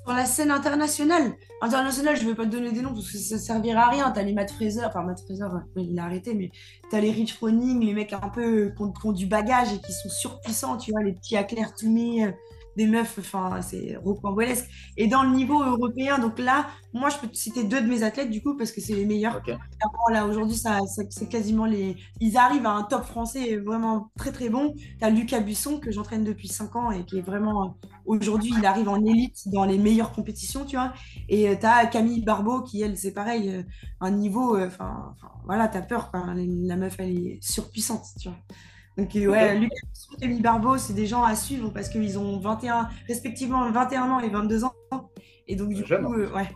Sur 0.04 0.14
la 0.14 0.24
scène 0.24 0.50
internationale? 0.50 1.32
Internationale, 1.60 2.16
je 2.16 2.22
ne 2.24 2.28
vais 2.28 2.34
pas 2.34 2.44
te 2.44 2.50
donner 2.50 2.70
des 2.70 2.80
noms 2.80 2.94
parce 2.94 3.10
que 3.10 3.18
ça 3.18 3.34
ne 3.36 3.40
servira 3.40 3.86
à 3.86 3.90
rien. 3.90 4.10
Tu 4.12 4.20
as 4.20 4.22
les 4.22 4.32
Matt 4.32 4.52
Fraser, 4.52 4.84
enfin 4.84 5.02
Matt 5.02 5.20
Fraser, 5.20 5.46
il 5.76 5.98
a 5.98 6.04
arrêté, 6.04 6.34
mais 6.34 6.50
tu 6.88 6.96
as 6.96 7.00
les 7.00 7.10
Rich 7.10 7.34
Froning, 7.34 7.84
les 7.84 7.92
mecs 7.92 8.12
un 8.12 8.28
peu 8.28 8.72
qui 8.76 9.06
ont, 9.06 9.12
du 9.12 9.26
bagage 9.26 9.72
et 9.72 9.80
qui 9.80 9.92
sont 9.92 10.08
surpuissants, 10.08 10.76
tu 10.76 10.92
vois, 10.92 11.02
les 11.02 11.12
petits 11.12 11.36
Aclair 11.36 11.74
Toomey 11.74 12.32
des 12.76 12.86
meufs, 12.86 13.18
enfin, 13.18 13.60
c'est 13.62 13.96
rocambolesque. 13.96 14.68
Et 14.96 15.06
dans 15.06 15.22
le 15.22 15.30
niveau 15.30 15.62
européen, 15.62 16.18
donc 16.18 16.38
là, 16.38 16.66
moi, 16.92 17.10
je 17.10 17.18
peux 17.18 17.28
te 17.28 17.36
citer 17.36 17.64
deux 17.64 17.80
de 17.80 17.86
mes 17.86 18.02
athlètes, 18.02 18.30
du 18.30 18.42
coup, 18.42 18.56
parce 18.56 18.72
que 18.72 18.80
c'est 18.80 18.94
les 18.94 19.04
meilleurs. 19.04 19.42
Là, 20.10 20.26
aujourd'hui, 20.26 20.56
ça, 20.56 20.80
c'est 21.10 21.28
quasiment 21.28 21.66
les. 21.66 21.96
Ils 22.20 22.36
arrivent 22.36 22.66
à 22.66 22.72
un 22.72 22.84
top 22.84 23.04
français 23.04 23.56
vraiment 23.56 24.10
très, 24.16 24.32
très 24.32 24.48
bon. 24.48 24.74
Tu 24.74 25.04
as 25.04 25.10
Lucas 25.10 25.40
Buisson, 25.40 25.78
que 25.78 25.90
j'entraîne 25.90 26.24
depuis 26.24 26.48
5 26.48 26.76
ans 26.76 26.90
et 26.90 27.04
qui 27.04 27.18
est 27.18 27.22
vraiment. 27.22 27.76
Aujourd'hui, 28.04 28.52
il 28.56 28.64
arrive 28.64 28.88
en 28.88 29.04
élite 29.04 29.48
dans 29.48 29.64
les 29.64 29.78
meilleures 29.78 30.12
compétitions, 30.12 30.64
tu 30.64 30.76
vois. 30.76 30.92
Et 31.28 31.48
euh, 31.48 31.56
tu 31.58 31.66
as 31.66 31.86
Camille 31.86 32.24
Barbeau, 32.24 32.62
qui, 32.62 32.82
elle, 32.82 32.96
c'est 32.96 33.12
pareil, 33.12 33.50
euh, 33.50 33.62
un 34.00 34.10
niveau. 34.10 34.56
Euh, 34.56 34.68
enfin, 34.68 35.14
voilà, 35.44 35.68
tu 35.68 35.76
as 35.76 35.82
peur, 35.82 36.10
La 36.12 36.76
meuf, 36.76 36.96
elle 36.98 37.10
est 37.10 37.38
surpuissante, 37.42 38.04
tu 38.20 38.28
vois. 38.28 38.38
Donc, 38.96 39.10
ouais, 39.14 39.58
Lucas 39.58 39.76
et 40.14 40.20
Camille 40.20 40.40
Barbeau, 40.40 40.78
c'est 40.78 40.94
des 40.94 41.06
gens 41.06 41.22
à 41.22 41.36
suivre 41.36 41.70
parce 41.70 41.88
qu'ils 41.88 42.18
ont 42.18 42.38
21, 42.38 42.88
respectivement 43.06 43.70
21 43.70 44.10
ans 44.10 44.20
et 44.20 44.30
22 44.30 44.64
ans. 44.64 44.72
Et 45.48 45.56
donc, 45.56 45.74
du 45.74 45.82
coup, 45.84 45.92
euh, 45.92 46.32
ouais. 46.32 46.48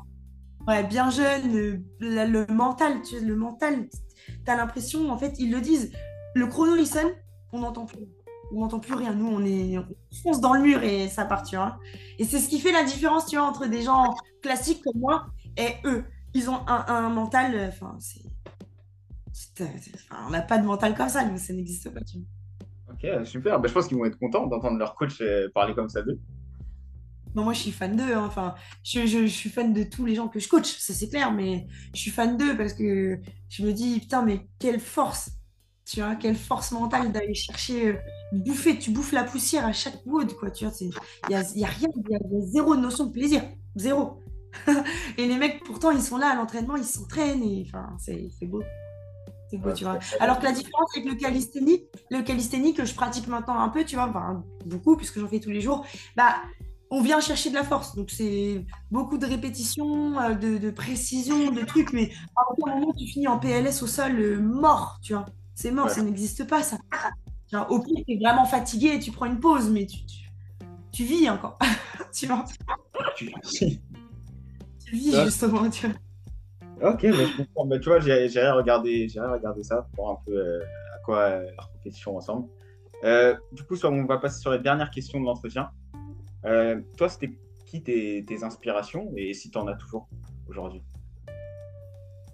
ouais, 0.66 0.84
bien 0.84 1.10
jeune, 1.10 1.82
le, 2.00 2.46
mental, 2.52 3.02
tu 3.02 3.20
le 3.20 3.36
mental, 3.36 3.88
tu 4.26 4.50
as 4.50 4.56
l'impression, 4.56 5.10
en 5.10 5.18
fait, 5.18 5.34
ils 5.38 5.50
le 5.50 5.60
disent, 5.60 5.92
le 6.34 6.46
chrono 6.46 6.82
sonne, 6.84 7.10
on 7.52 7.60
n'entend 7.60 7.84
plus. 7.84 8.06
On 8.52 8.60
n'entend 8.60 8.80
plus 8.80 8.94
rien. 8.94 9.14
Nous, 9.14 9.28
on, 9.28 9.44
est, 9.44 9.78
on 9.78 9.86
fonce 10.22 10.40
dans 10.40 10.54
le 10.54 10.60
mur 10.60 10.82
et 10.82 11.08
ça 11.08 11.24
part, 11.24 11.42
tu 11.42 11.56
vois. 11.56 11.78
Et 12.18 12.24
c'est 12.24 12.38
ce 12.38 12.48
qui 12.48 12.58
fait 12.58 12.72
la 12.72 12.84
différence, 12.84 13.26
tu 13.26 13.36
vois, 13.36 13.46
entre 13.46 13.66
des 13.66 13.82
gens 13.82 14.14
classiques 14.42 14.82
comme 14.82 14.98
moi 14.98 15.26
et 15.56 15.74
eux. 15.84 16.04
Ils 16.34 16.48
ont 16.48 16.66
un, 16.66 16.84
un 16.88 17.10
mental, 17.10 17.68
enfin, 17.68 17.96
c'est 17.98 18.22
on 20.26 20.30
n'a 20.30 20.42
pas 20.42 20.58
de 20.58 20.66
mental 20.66 20.94
comme 20.94 21.08
ça, 21.08 21.36
ça 21.36 21.52
n'existe 21.52 21.90
pas. 21.92 22.00
Ok, 22.90 23.26
super. 23.26 23.60
Bah, 23.60 23.68
je 23.68 23.72
pense 23.72 23.86
qu'ils 23.86 23.96
vont 23.96 24.04
être 24.04 24.18
contents 24.18 24.46
d'entendre 24.46 24.78
leur 24.78 24.94
coach 24.94 25.20
euh, 25.20 25.48
parler 25.54 25.74
comme 25.74 25.88
ça 25.88 26.02
d'eux. 26.02 26.18
moi, 27.34 27.52
je 27.52 27.60
suis 27.60 27.70
fan 27.70 27.96
d'eux. 27.96 28.14
Hein. 28.14 28.24
Enfin, 28.26 28.54
je, 28.82 29.06
je, 29.06 29.26
suis 29.26 29.50
fan 29.50 29.72
de 29.72 29.82
tous 29.84 30.04
les 30.04 30.14
gens 30.14 30.28
que 30.28 30.40
je 30.40 30.48
coach, 30.48 30.76
ça 30.78 30.92
c'est 30.92 31.08
clair, 31.08 31.32
mais 31.32 31.66
je 31.94 32.00
suis 32.00 32.10
fan 32.10 32.36
d'eux 32.36 32.56
parce 32.56 32.74
que 32.74 33.18
je 33.48 33.64
me 33.64 33.72
dis, 33.72 34.00
putain, 34.00 34.22
mais 34.22 34.48
quelle 34.58 34.80
force, 34.80 35.30
tu 35.84 36.00
vois, 36.00 36.16
quelle 36.16 36.36
force 36.36 36.72
mentale 36.72 37.12
d'aller 37.12 37.34
chercher, 37.34 37.88
euh, 37.88 37.96
bouffer, 38.32 38.78
tu 38.78 38.90
bouffes 38.90 39.12
la 39.12 39.24
poussière 39.24 39.66
à 39.66 39.72
chaque 39.72 40.04
wood, 40.06 40.34
quoi, 40.34 40.50
tu 40.50 40.64
vois, 40.64 40.74
il 40.80 40.90
n'y 41.28 41.34
a, 41.34 41.42
y 41.54 41.64
a, 41.64 41.68
rien, 41.68 41.88
il 41.96 42.10
y, 42.10 42.14
a 42.14 42.46
zéro 42.46 42.76
notion 42.76 43.06
de 43.06 43.12
plaisir, 43.12 43.42
zéro. 43.76 44.20
et 45.18 45.26
les 45.26 45.36
mecs, 45.36 45.62
pourtant, 45.64 45.92
ils 45.92 46.02
sont 46.02 46.16
là 46.16 46.30
à 46.30 46.34
l'entraînement, 46.34 46.76
ils 46.76 46.84
s'entraînent, 46.84 47.42
et 47.42 47.64
enfin, 47.66 47.96
c'est 47.98 48.46
beau. 48.46 48.62
Alors 50.20 50.38
que 50.38 50.44
la 50.44 50.52
différence 50.52 50.90
avec 50.96 51.08
le 51.08 51.16
calisthénie, 51.16 51.84
le 52.10 52.22
calisthénie 52.22 52.74
que 52.74 52.84
je 52.84 52.94
pratique 52.94 53.26
maintenant 53.28 53.58
un 53.58 53.68
peu, 53.68 53.84
tu 53.84 53.96
vois, 53.96 54.10
beaucoup, 54.66 54.96
puisque 54.96 55.18
j'en 55.20 55.28
fais 55.28 55.40
tous 55.40 55.50
les 55.50 55.60
jours, 55.60 55.84
bah, 56.16 56.36
on 56.90 57.02
vient 57.02 57.20
chercher 57.20 57.50
de 57.50 57.54
la 57.54 57.64
force. 57.64 57.94
Donc, 57.94 58.10
c'est 58.10 58.64
beaucoup 58.90 59.16
de 59.16 59.26
répétitions, 59.26 60.18
euh, 60.20 60.34
de, 60.34 60.70
précision, 60.70 61.50
de 61.50 61.62
trucs, 61.64 61.92
mais 61.92 62.10
à 62.36 62.42
un 62.42 62.74
moment, 62.74 62.92
tu 62.92 63.06
finis 63.06 63.28
en 63.28 63.38
PLS 63.38 63.82
au 63.82 63.86
sol 63.86 64.18
euh, 64.18 64.40
mort, 64.40 64.98
tu 65.02 65.14
vois. 65.14 65.26
C'est 65.54 65.70
mort, 65.70 65.90
ça 65.90 66.02
n'existe 66.02 66.44
pas, 66.46 66.62
ça. 66.62 66.78
au 67.68 67.80
pire, 67.80 68.02
tu 68.06 68.14
es 68.14 68.18
vraiment 68.18 68.46
fatigué 68.46 68.94
et 68.94 68.98
tu 68.98 69.12
prends 69.12 69.26
une 69.26 69.38
pause, 69.40 69.68
mais 69.70 69.86
tu, 69.86 69.98
tu, 70.90 71.04
vis 71.04 71.28
encore, 71.28 71.58
tu 72.12 72.26
vois. 72.26 72.44
vie, 74.90 75.14
Ouais. 75.14 75.24
justement, 75.26 75.68
tu 75.70 75.86
vois. 75.86 75.96
Ok, 76.82 77.00
je 77.02 77.36
comprends. 77.36 77.66
Bah, 77.66 77.78
tu 77.78 77.88
vois, 77.88 78.00
j'ai 78.00 78.26
regardé, 78.50 79.06
regardé 79.16 79.62
ça 79.62 79.86
pour 79.94 80.04
voir 80.04 80.18
un 80.18 80.24
peu 80.24 80.36
euh, 80.36 80.60
à 80.94 80.98
quoi 81.04 81.18
euh, 81.18 81.50
leur 81.56 81.70
compétition 81.72 82.14
ressemble. 82.14 82.48
Euh, 83.04 83.34
du 83.52 83.62
coup, 83.64 83.76
on 83.84 84.04
va 84.04 84.18
passer 84.18 84.40
sur 84.40 84.50
les 84.50 84.58
dernières 84.58 84.90
questions 84.90 85.20
de 85.20 85.24
l'entretien. 85.26 85.70
Euh, 86.44 86.80
toi, 86.96 87.08
c'était 87.08 87.32
qui 87.66 87.82
tes, 87.82 88.24
tes 88.24 88.42
inspirations 88.44 89.12
et 89.16 89.32
si 89.34 89.50
tu 89.50 89.58
en 89.58 89.66
as 89.66 89.74
toujours 89.74 90.08
aujourd'hui? 90.48 90.82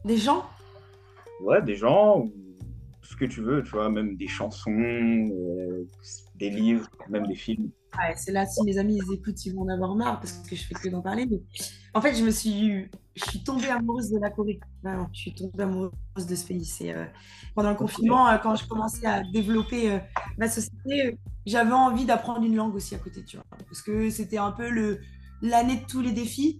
Des 0.04 0.16
gens, 0.16 0.44
Ouais, 1.42 1.60
des 1.60 1.76
gens 1.76 2.20
ou 2.20 2.32
ce 3.02 3.14
que 3.16 3.24
tu 3.24 3.42
veux, 3.42 3.62
tu 3.62 3.70
vois, 3.72 3.90
même 3.90 4.16
des 4.16 4.26
chansons, 4.28 5.28
des 6.34 6.50
livres, 6.50 6.88
même 7.08 7.26
des 7.26 7.34
films. 7.34 7.70
ouais, 7.98 8.14
c'est 8.16 8.32
là, 8.32 8.46
si 8.46 8.62
mes 8.64 8.78
amis 8.78 8.98
ils 9.04 9.14
écoutent, 9.14 9.44
ils 9.44 9.54
vont 9.54 9.62
en 9.62 9.68
avoir 9.68 9.94
marre 9.94 10.18
parce 10.20 10.32
que 10.48 10.56
je 10.56 10.62
fais 10.64 10.74
que 10.74 10.88
d'en 10.88 11.02
parler. 11.02 11.26
Mais 11.26 11.40
en 11.94 12.00
fait, 12.00 12.14
je 12.14 12.24
me 12.24 12.30
suis, 12.30 12.88
je 13.16 13.24
suis 13.24 13.42
tombée 13.42 13.68
amoureuse 13.68 14.10
de 14.10 14.18
la 14.18 14.30
Corée. 14.30 14.60
Vraiment, 14.82 15.08
je 15.12 15.18
suis 15.18 15.34
tombée 15.34 15.62
amoureuse 15.62 15.92
de 16.28 16.34
ce 16.34 16.46
pays. 16.46 16.64
C'est 16.64 16.94
euh, 16.94 17.06
pendant 17.54 17.70
le 17.70 17.76
confinement, 17.76 18.28
euh, 18.28 18.36
quand 18.36 18.54
je 18.54 18.68
commençais 18.68 19.06
à 19.06 19.22
développer 19.22 19.90
euh, 19.90 19.98
ma 20.38 20.48
société, 20.48 21.18
j'avais 21.46 21.72
envie 21.72 22.04
d'apprendre 22.04 22.44
une 22.44 22.54
langue 22.54 22.74
aussi 22.74 22.94
à 22.94 22.98
côté, 22.98 23.24
tu 23.24 23.38
vois, 23.38 23.46
parce 23.66 23.80
que 23.80 24.10
c'était 24.10 24.38
un 24.38 24.52
peu 24.52 24.68
le 24.68 25.00
l'année 25.42 25.76
de 25.76 25.86
tous 25.86 26.02
les 26.02 26.12
défis. 26.12 26.58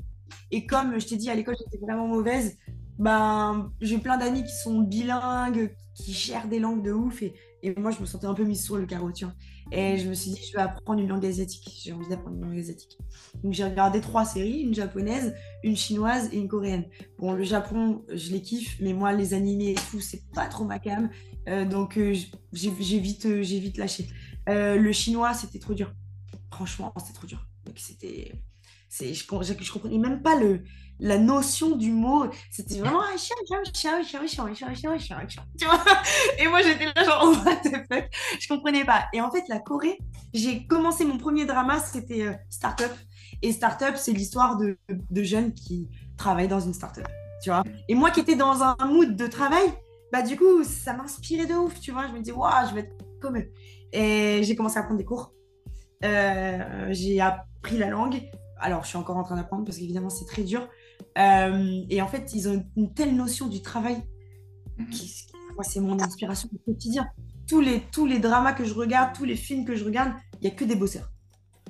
Et 0.50 0.66
comme 0.66 0.98
je 0.98 1.06
t'ai 1.06 1.16
dit, 1.16 1.30
à 1.30 1.34
l'école, 1.34 1.56
j'étais 1.58 1.84
vraiment 1.84 2.08
mauvaise. 2.08 2.56
Ben, 2.98 3.70
j'ai 3.80 3.98
plein 3.98 4.16
d'amis 4.16 4.42
qui 4.42 4.54
sont 4.54 4.80
bilingues, 4.80 5.74
qui 5.94 6.12
gèrent 6.12 6.48
des 6.48 6.58
langues 6.58 6.82
de 6.82 6.92
ouf. 6.92 7.22
Et, 7.22 7.34
et 7.62 7.74
moi, 7.78 7.90
je 7.90 8.00
me 8.00 8.06
sentais 8.06 8.26
un 8.26 8.34
peu 8.34 8.44
mise 8.44 8.64
sur 8.64 8.76
le 8.76 8.86
carreau, 8.86 9.10
tu 9.12 9.24
vois. 9.24 9.34
Et 9.72 9.98
je 9.98 10.08
me 10.08 10.14
suis 10.14 10.30
dit, 10.30 10.40
je 10.46 10.56
vais 10.56 10.62
apprendre 10.62 11.00
une 11.00 11.08
langue 11.08 11.26
asiatique. 11.26 11.80
J'ai 11.82 11.92
envie 11.92 12.08
d'apprendre 12.08 12.36
une 12.36 12.44
langue 12.44 12.58
asiatique. 12.58 12.98
Donc, 13.42 13.52
j'ai 13.52 13.64
regardé 13.64 14.00
trois 14.00 14.24
séries, 14.24 14.60
une 14.60 14.74
japonaise, 14.74 15.34
une 15.64 15.76
chinoise 15.76 16.28
et 16.32 16.38
une 16.38 16.48
coréenne. 16.48 16.84
Bon, 17.18 17.32
le 17.32 17.42
Japon, 17.42 18.04
je 18.12 18.30
les 18.30 18.42
kiffe, 18.42 18.76
mais 18.80 18.92
moi, 18.92 19.12
les 19.12 19.34
animés 19.34 19.70
et 19.70 19.74
tout, 19.90 20.00
c'est 20.00 20.22
pas 20.32 20.46
trop 20.46 20.64
ma 20.64 20.78
cam. 20.78 21.10
Euh, 21.48 21.64
donc, 21.64 21.98
euh, 21.98 22.14
j'ai 22.52 22.70
vite, 22.70 23.26
euh, 23.26 23.40
vite 23.40 23.78
lâché. 23.78 24.06
Euh, 24.48 24.76
le 24.76 24.92
chinois, 24.92 25.34
c'était 25.34 25.58
trop 25.58 25.74
dur. 25.74 25.92
Franchement, 26.52 26.92
c'était 26.98 27.14
trop 27.14 27.26
dur. 27.26 27.46
Donc, 27.64 27.78
c'était... 27.78 28.32
Je, 28.88 29.12
je, 29.12 29.52
je 29.60 29.72
comprenais 29.72 29.98
même 29.98 30.22
pas 30.22 30.38
le, 30.38 30.62
la 30.98 31.18
notion 31.18 31.76
du 31.76 31.92
mot, 31.92 32.26
c'était 32.50 32.78
vraiment 32.78 33.00
tu 35.58 35.64
vois 35.66 35.78
Et 36.38 36.48
moi 36.48 36.62
j'étais 36.62 36.86
là 36.86 37.04
genre 37.04 37.22
oh, 37.24 37.36
what 37.44 37.56
the 37.56 37.86
fuck, 37.90 38.08
je 38.40 38.48
comprenais 38.48 38.84
pas. 38.84 39.06
Et 39.12 39.20
en 39.20 39.30
fait 39.30 39.44
la 39.48 39.58
Corée, 39.58 39.98
j'ai 40.32 40.66
commencé 40.66 41.04
mon 41.04 41.18
premier 41.18 41.44
drama, 41.44 41.78
c'était 41.80 42.22
euh, 42.22 42.32
Startup. 42.50 42.92
Et 43.42 43.52
Startup, 43.52 43.96
c'est 43.96 44.12
l'histoire 44.12 44.56
de, 44.56 44.78
de, 44.88 45.22
jeunes 45.22 45.52
qui 45.52 45.88
travaillent 46.16 46.48
dans 46.48 46.60
une 46.60 46.72
startup, 46.72 47.06
tu 47.42 47.50
vois. 47.50 47.62
Et 47.88 47.94
moi 47.94 48.10
qui 48.10 48.20
étais 48.20 48.36
dans 48.36 48.62
un 48.62 48.76
mood 48.86 49.14
de 49.14 49.26
travail, 49.26 49.66
bah 50.12 50.22
du 50.22 50.36
coup 50.36 50.64
ça 50.64 50.94
m'inspirait 50.94 51.46
de 51.46 51.54
ouf, 51.54 51.78
tu 51.80 51.92
vois. 51.92 52.06
Je 52.06 52.12
me 52.12 52.20
dis 52.20 52.32
waouh, 52.32 52.68
je 52.68 52.74
vais 52.74 52.80
être 52.80 52.96
comme 53.20 53.36
eux. 53.36 53.52
Et 53.92 54.42
j'ai 54.42 54.56
commencé 54.56 54.78
à 54.78 54.82
prendre 54.82 54.98
des 54.98 55.04
cours. 55.04 55.32
Euh, 56.04 56.86
j'ai 56.90 57.20
appris 57.20 57.78
la 57.78 57.88
langue. 57.88 58.22
Alors, 58.58 58.84
je 58.84 58.88
suis 58.88 58.98
encore 58.98 59.16
en 59.16 59.22
train 59.22 59.36
d'apprendre 59.36 59.64
parce 59.64 59.78
qu'évidemment, 59.78 60.10
c'est 60.10 60.24
très 60.24 60.42
dur. 60.42 60.68
Euh, 61.18 61.82
et 61.88 62.02
en 62.02 62.08
fait, 62.08 62.32
ils 62.34 62.48
ont 62.48 62.64
une 62.76 62.92
telle 62.92 63.14
notion 63.16 63.48
du 63.48 63.62
travail 63.62 63.96
qui, 64.90 65.06
qui- 65.06 65.26
moi, 65.54 65.64
c'est 65.64 65.80
mon 65.80 65.98
inspiration 66.00 66.48
au 66.54 66.58
quotidien. 66.70 67.08
Tous 67.48 67.60
les, 67.60 67.80
tous 67.92 68.04
les 68.06 68.18
dramas 68.18 68.52
que 68.52 68.64
je 68.64 68.74
regarde, 68.74 69.14
tous 69.16 69.24
les 69.24 69.36
films 69.36 69.64
que 69.64 69.74
je 69.76 69.84
regarde, 69.84 70.12
il 70.34 70.40
n'y 70.42 70.48
a 70.48 70.50
que 70.54 70.64
des 70.64 70.76
bosseurs. 70.76 71.10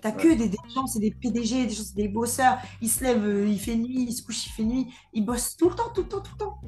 T'as 0.01 0.13
que 0.13 0.29
des, 0.35 0.49
des 0.49 0.59
gens, 0.75 0.87
c'est 0.87 0.99
des 0.99 1.11
PDG, 1.13 1.67
des 1.67 1.73
gens, 1.75 1.83
c'est 1.85 1.95
des 1.97 2.09
bosseurs. 2.09 2.59
Ils 2.83 2.89
se 2.91 3.05
lèvent, 3.05 3.25
euh, 3.25 3.49
il 3.49 3.59
fait 3.61 3.77
nuit, 3.77 4.07
ils 4.09 4.13
se 4.13 4.23
couchent, 4.23 4.47
il 4.47 4.51
fait 4.51 4.65
nuit. 4.65 4.89
Ils 5.13 5.25
bossent 5.25 5.57
tout 5.57 5.69
le 5.69 5.75
temps, 5.77 5.91
tout 5.95 6.03
le 6.03 6.09
temps, 6.09 6.21
tout 6.21 6.33
le 6.33 6.39
temps. 6.39 6.61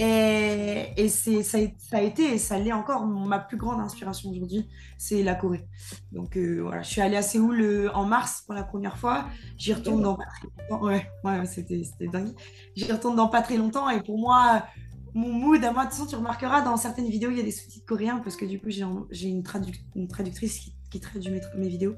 Et, 0.00 1.08
c'est, 1.08 1.42
ça, 1.42 1.58
a, 1.92 2.02
été, 2.02 2.34
et 2.34 2.38
ça 2.38 2.56
l'est 2.56 2.72
encore, 2.72 3.04
ma 3.04 3.40
plus 3.40 3.56
grande 3.56 3.80
inspiration 3.80 4.30
aujourd'hui, 4.30 4.68
c'est 4.96 5.24
la 5.24 5.34
Corée. 5.34 5.66
Donc 6.12 6.36
euh, 6.36 6.60
voilà, 6.62 6.82
je 6.82 6.88
suis 6.88 7.00
allée 7.00 7.16
à 7.16 7.22
Séoul 7.22 7.60
euh, 7.60 7.92
en 7.94 8.04
mars 8.04 8.42
pour 8.46 8.54
la 8.54 8.62
première 8.62 8.96
fois. 8.96 9.26
J'y 9.56 9.72
retourne 9.74 10.02
dans 10.02 10.14
pas 10.14 10.24
très 10.26 10.46
longtemps. 10.46 10.86
Ouais, 10.86 11.10
ouais, 11.24 11.46
c'était, 11.46 11.82
c'était 11.82 12.06
dingue. 12.06 12.32
J'y 12.76 12.92
retourne 12.92 13.16
dans 13.16 13.28
pas 13.28 13.42
très 13.42 13.56
longtemps. 13.56 13.90
Et 13.90 14.00
pour 14.00 14.18
moi, 14.18 14.62
mon 15.14 15.32
mood, 15.32 15.64
à 15.64 15.72
moi, 15.72 15.84
de 15.84 15.88
toute 15.90 15.98
façon, 15.98 16.08
tu 16.08 16.14
remarqueras 16.14 16.62
dans 16.62 16.76
certaines 16.76 17.08
vidéos, 17.08 17.30
il 17.32 17.38
y 17.38 17.40
a 17.40 17.44
des 17.44 17.50
sous-titres 17.50 17.86
coréens 17.86 18.18
parce 18.18 18.36
que 18.36 18.44
du 18.44 18.60
coup, 18.60 18.70
j'ai, 18.70 18.84
j'ai 19.10 19.28
une, 19.28 19.42
traduc- 19.42 19.82
une 19.96 20.06
traductrice 20.06 20.70
qui, 20.90 21.00
traduit 21.00 21.32
mes, 21.32 21.40
mes 21.56 21.68
vidéos. 21.68 21.96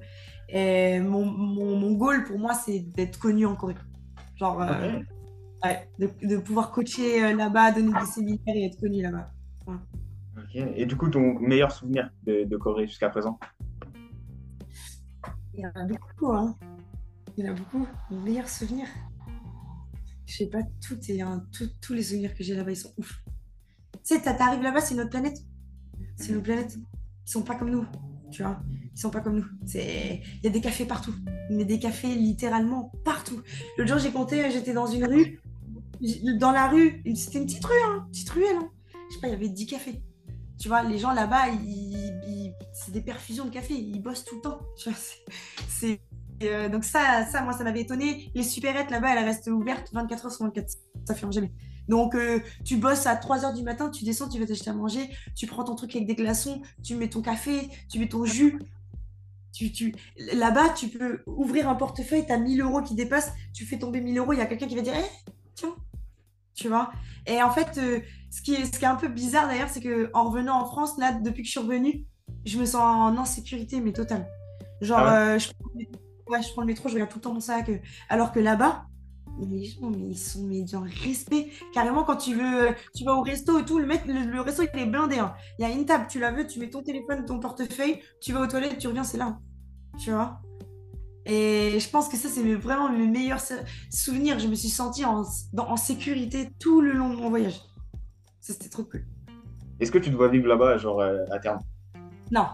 Et 0.48 1.00
mon, 1.00 1.26
mon, 1.26 1.76
mon 1.76 1.92
goal 1.92 2.24
pour 2.24 2.38
moi, 2.38 2.54
c'est 2.54 2.80
d'être 2.80 3.18
connue 3.18 3.44
en 3.44 3.56
Corée. 3.56 3.76
Genre, 4.36 4.62
euh, 4.62 5.00
Ok. 5.00 5.06
Ouais, 5.64 5.88
de, 5.98 6.10
de 6.26 6.36
pouvoir 6.38 6.70
coacher 6.72 7.24
euh, 7.24 7.34
là-bas, 7.34 7.72
donner 7.72 7.92
des 7.98 8.06
séminaires 8.06 8.56
et 8.56 8.64
être 8.66 8.80
connue 8.80 9.02
là-bas. 9.02 9.30
Ok. 9.66 10.54
Et 10.54 10.86
du 10.86 10.96
coup, 10.96 11.08
ton 11.08 11.38
meilleur 11.38 11.72
souvenir 11.72 12.10
de, 12.24 12.44
de 12.44 12.56
Corée 12.56 12.86
jusqu'à 12.86 13.08
présent? 13.10 13.38
Il 15.54 15.60
y 15.60 15.66
en 15.66 15.70
a 15.74 15.84
beaucoup, 15.84 16.32
hein. 16.32 16.56
Il 17.36 17.44
y 17.44 17.48
en 17.48 17.52
a 17.52 17.54
beaucoup. 17.54 17.86
Mon 18.10 18.20
meilleur 18.20 18.48
souvenir? 18.48 18.86
Je 20.26 20.36
sais 20.36 20.46
pas, 20.46 20.62
tout 20.86 20.98
est 21.08 21.22
tout- 21.52 21.70
tous 21.80 21.92
les 21.92 22.02
souvenirs 22.04 22.34
que 22.34 22.44
j'ai 22.44 22.54
là-bas, 22.54 22.70
ils 22.70 22.76
sont 22.76 22.92
ouf. 22.96 23.22
Tu 24.04 24.14
sais, 24.14 24.22
t'arrives 24.22 24.62
là-bas, 24.62 24.80
c'est 24.80 24.94
notre 24.94 25.10
planète. 25.10 25.38
C'est 26.16 26.32
nos 26.32 26.40
planètes. 26.40 26.76
Ils 26.76 27.30
sont 27.30 27.42
pas 27.42 27.56
comme 27.56 27.70
nous, 27.70 27.84
tu 28.30 28.42
vois. 28.42 28.60
Ils 28.94 28.98
sont 28.98 29.10
pas 29.10 29.20
comme 29.20 29.36
nous. 29.36 29.46
C'est, 29.66 30.22
il 30.38 30.44
y 30.44 30.46
a 30.46 30.50
des 30.50 30.60
cafés 30.60 30.84
partout. 30.86 31.14
Mais 31.50 31.64
des 31.64 31.78
cafés 31.78 32.14
littéralement 32.14 32.92
partout. 33.04 33.42
L'autre 33.76 33.90
jour, 33.90 33.98
j'ai 33.98 34.12
compté, 34.12 34.50
j'étais 34.50 34.72
dans 34.72 34.86
une 34.86 35.04
rue. 35.04 35.40
Dans 36.38 36.52
la 36.52 36.68
rue, 36.68 37.02
c'était 37.14 37.38
une 37.38 37.46
petite 37.46 37.64
rue, 37.64 37.74
hein, 37.86 38.06
petite 38.10 38.30
ruelle. 38.30 38.56
Hein. 38.56 38.70
Je 39.08 39.14
sais 39.14 39.20
pas, 39.20 39.28
il 39.28 39.32
y 39.32 39.34
avait 39.34 39.48
10 39.48 39.66
cafés. 39.66 40.02
Tu 40.58 40.68
vois, 40.68 40.82
les 40.82 40.98
gens 40.98 41.12
là-bas, 41.12 41.46
c'est 42.72 42.92
des 42.92 43.00
perfusions 43.00 43.44
de 43.44 43.50
café. 43.50 43.74
Ils 43.74 44.00
bossent 44.00 44.24
tout 44.24 44.36
le 44.36 44.42
temps. 44.42 44.60
C'est, 45.68 46.00
euh, 46.42 46.68
donc 46.68 46.84
ça, 46.84 47.26
ça, 47.30 47.42
moi, 47.42 47.52
ça 47.52 47.64
m'avait 47.64 47.80
étonné. 47.80 48.30
Les 48.34 48.42
supérettes 48.42 48.90
là-bas, 48.90 49.14
elles 49.14 49.24
restent 49.24 49.48
ouvertes 49.48 49.90
24 49.92 50.26
heures 50.26 50.32
sur 50.32 50.44
24. 50.44 50.68
Ça 51.06 51.14
ferme 51.14 51.32
jamais. 51.32 51.52
Donc, 51.88 52.14
euh, 52.14 52.40
tu 52.64 52.76
bosses 52.76 53.06
à 53.06 53.16
3 53.16 53.44
heures 53.44 53.54
du 53.54 53.62
matin, 53.62 53.90
tu 53.90 54.04
descends, 54.04 54.28
tu 54.28 54.38
vas 54.38 54.46
t'acheter 54.46 54.70
à 54.70 54.74
manger, 54.74 55.10
tu 55.34 55.46
prends 55.46 55.64
ton 55.64 55.74
truc 55.74 55.94
avec 55.96 56.06
des 56.06 56.14
glaçons, 56.14 56.62
tu 56.84 56.94
mets 56.94 57.08
ton 57.08 57.20
café, 57.20 57.68
tu 57.90 57.98
mets 57.98 58.08
ton 58.08 58.24
jus. 58.24 58.60
Tu, 59.52 59.72
tu... 59.72 59.94
Là-bas, 60.34 60.70
tu 60.70 60.88
peux 60.88 61.22
ouvrir 61.26 61.68
un 61.68 61.74
portefeuille, 61.74 62.24
tu 62.24 62.32
as 62.32 62.38
1000 62.38 62.60
euros 62.60 62.82
qui 62.82 62.94
dépassent, 62.94 63.32
tu 63.52 63.64
fais 63.64 63.78
tomber 63.78 64.00
1000 64.00 64.18
euros, 64.18 64.32
il 64.32 64.38
y 64.38 64.42
a 64.42 64.46
quelqu'un 64.46 64.68
qui 64.68 64.76
va 64.76 64.82
dire 64.82 64.94
Eh, 64.96 65.32
tiens, 65.54 65.74
tu 66.54 66.68
vois. 66.68 66.90
Et 67.26 67.42
en 67.42 67.50
fait, 67.50 67.78
euh, 67.78 68.00
ce, 68.30 68.42
qui 68.42 68.54
est, 68.54 68.64
ce 68.66 68.78
qui 68.78 68.84
est 68.84 68.88
un 68.88 68.96
peu 68.96 69.08
bizarre 69.08 69.46
d'ailleurs, 69.48 69.68
c'est 69.68 69.80
qu'en 69.82 70.24
revenant 70.30 70.60
en 70.60 70.66
France, 70.66 70.98
là, 70.98 71.12
depuis 71.12 71.42
que 71.42 71.46
je 71.46 71.52
suis 71.52 71.60
revenue, 71.60 72.04
je 72.44 72.58
me 72.58 72.64
sens 72.64 72.76
en 72.82 73.16
insécurité, 73.18 73.80
mais 73.80 73.92
totale. 73.92 74.26
Genre, 74.80 74.98
Ah 74.98 75.34
euh, 75.34 75.38
je, 75.38 75.50
prends 75.52 75.70
le 75.74 75.78
métro, 75.78 76.00
ouais, 76.28 76.42
je 76.42 76.52
prends 76.52 76.60
le 76.62 76.66
métro, 76.66 76.88
je 76.88 76.94
regarde 76.94 77.10
tout 77.10 77.18
le 77.18 77.22
temps 77.22 77.34
mon 77.34 77.40
sac. 77.40 77.68
euh, 77.68 77.78
alors 78.08 78.32
que 78.32 78.40
là-bas, 78.40 78.84
les 79.40 79.64
gens, 79.64 79.90
mais 79.90 80.08
ils 80.10 80.18
sont 80.18 80.44
mais 80.44 80.62
d'un 80.64 80.84
respect. 81.04 81.50
Carrément, 81.72 82.04
quand 82.04 82.16
tu 82.16 82.34
veux, 82.34 82.74
tu 82.94 83.04
vas 83.04 83.14
au 83.14 83.22
resto 83.22 83.58
et 83.58 83.64
tout, 83.64 83.78
le, 83.78 83.86
mec, 83.86 84.04
le, 84.06 84.24
le 84.30 84.40
resto, 84.40 84.62
il 84.74 84.80
est 84.80 84.86
blindé. 84.86 85.18
hein. 85.18 85.34
Il 85.58 85.62
y 85.62 85.64
a 85.64 85.70
une 85.72 85.86
table, 85.86 86.06
tu 86.08 86.18
la 86.18 86.30
veux, 86.32 86.46
tu 86.46 86.58
mets 86.60 86.68
ton 86.70 86.82
téléphone, 86.82 87.24
ton 87.24 87.40
portefeuille, 87.40 88.00
tu 88.20 88.32
vas 88.32 88.40
aux 88.40 88.46
toilettes, 88.46 88.78
tu 88.78 88.88
reviens, 88.88 89.04
c'est 89.04 89.18
là. 89.18 89.38
Tu 89.98 90.10
vois 90.10 90.40
Et 91.26 91.78
je 91.78 91.88
pense 91.90 92.08
que 92.08 92.16
ça, 92.16 92.28
c'est 92.28 92.54
vraiment 92.54 92.90
mes 92.90 93.06
meilleurs 93.06 93.40
sou- 93.40 93.54
souvenirs. 93.90 94.38
Je 94.38 94.48
me 94.48 94.54
suis 94.54 94.68
sentie 94.70 95.04
en, 95.04 95.22
dans- 95.52 95.68
en 95.68 95.76
sécurité 95.76 96.48
tout 96.58 96.80
le 96.80 96.92
long 96.92 97.10
de 97.10 97.16
mon 97.16 97.28
voyage. 97.28 97.60
Ça, 98.40 98.52
c'était 98.54 98.68
trop 98.70 98.84
cool. 98.84 99.04
Est-ce 99.80 99.92
que 99.92 99.98
tu 99.98 100.10
dois 100.10 100.28
vivre 100.28 100.46
là-bas, 100.48 100.78
genre, 100.78 101.00
euh, 101.00 101.24
à 101.30 101.38
terme? 101.38 101.58
Non, 102.30 102.46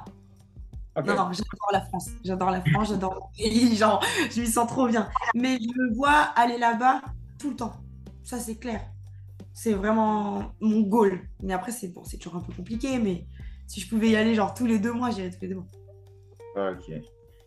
Ok. 0.97 1.07
non, 1.07 1.15
non, 1.15 1.33
j'adore 1.33 1.71
la 1.73 1.81
France. 1.83 2.09
J'adore 2.25 2.51
la 2.51 2.61
France, 2.63 2.89
j'adore 2.89 3.15
mon 3.15 3.29
pays. 3.37 3.77
Genre, 3.77 4.03
je 4.31 4.41
m'y 4.41 4.47
sens 4.47 4.67
trop 4.69 4.89
bien. 4.89 5.09
Mais 5.35 5.59
je 5.61 5.69
me 5.81 5.95
vois 5.95 6.13
aller 6.35 6.59
là-bas 6.59 7.03
tout 7.39 7.51
le 7.51 7.57
temps. 7.57 7.75
Ça, 8.25 8.39
c'est 8.39 8.57
clair. 8.57 8.81
C'est 9.53 9.75
vraiment 9.75 10.53
mon 10.61 10.81
goal. 10.81 11.21
Mais 11.43 11.53
après, 11.53 11.73
c'est 11.73 11.89
bon, 11.89 12.03
c'est 12.05 12.17
toujours 12.17 12.37
un 12.37 12.41
peu 12.43 12.53
compliqué. 12.53 12.99
Mais 12.99 13.27
si 13.67 13.81
je 13.81 13.89
pouvais 13.89 14.09
y 14.11 14.17
aller, 14.17 14.35
genre, 14.35 14.55
tous 14.55 14.67
les 14.67 14.79
deux 14.79 14.93
mois, 14.93 15.11
j'irais 15.11 15.31
tous 15.31 15.43
les 15.43 15.49
deux 15.49 15.57
mois. 15.57 15.67
Ok. 16.73 16.91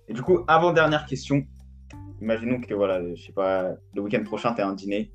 Et 0.09 0.13
du 0.13 0.23
coup, 0.23 0.43
avant-dernière 0.47 1.05
question. 1.05 1.45
Imaginons 2.19 2.59
que, 2.59 2.73
voilà, 2.73 2.99
je 3.15 3.21
sais 3.21 3.31
pas, 3.31 3.75
le 3.93 4.01
week-end 4.01 4.23
prochain, 4.23 4.53
tu 4.53 4.61
as 4.61 4.67
un 4.67 4.73
dîner. 4.73 5.11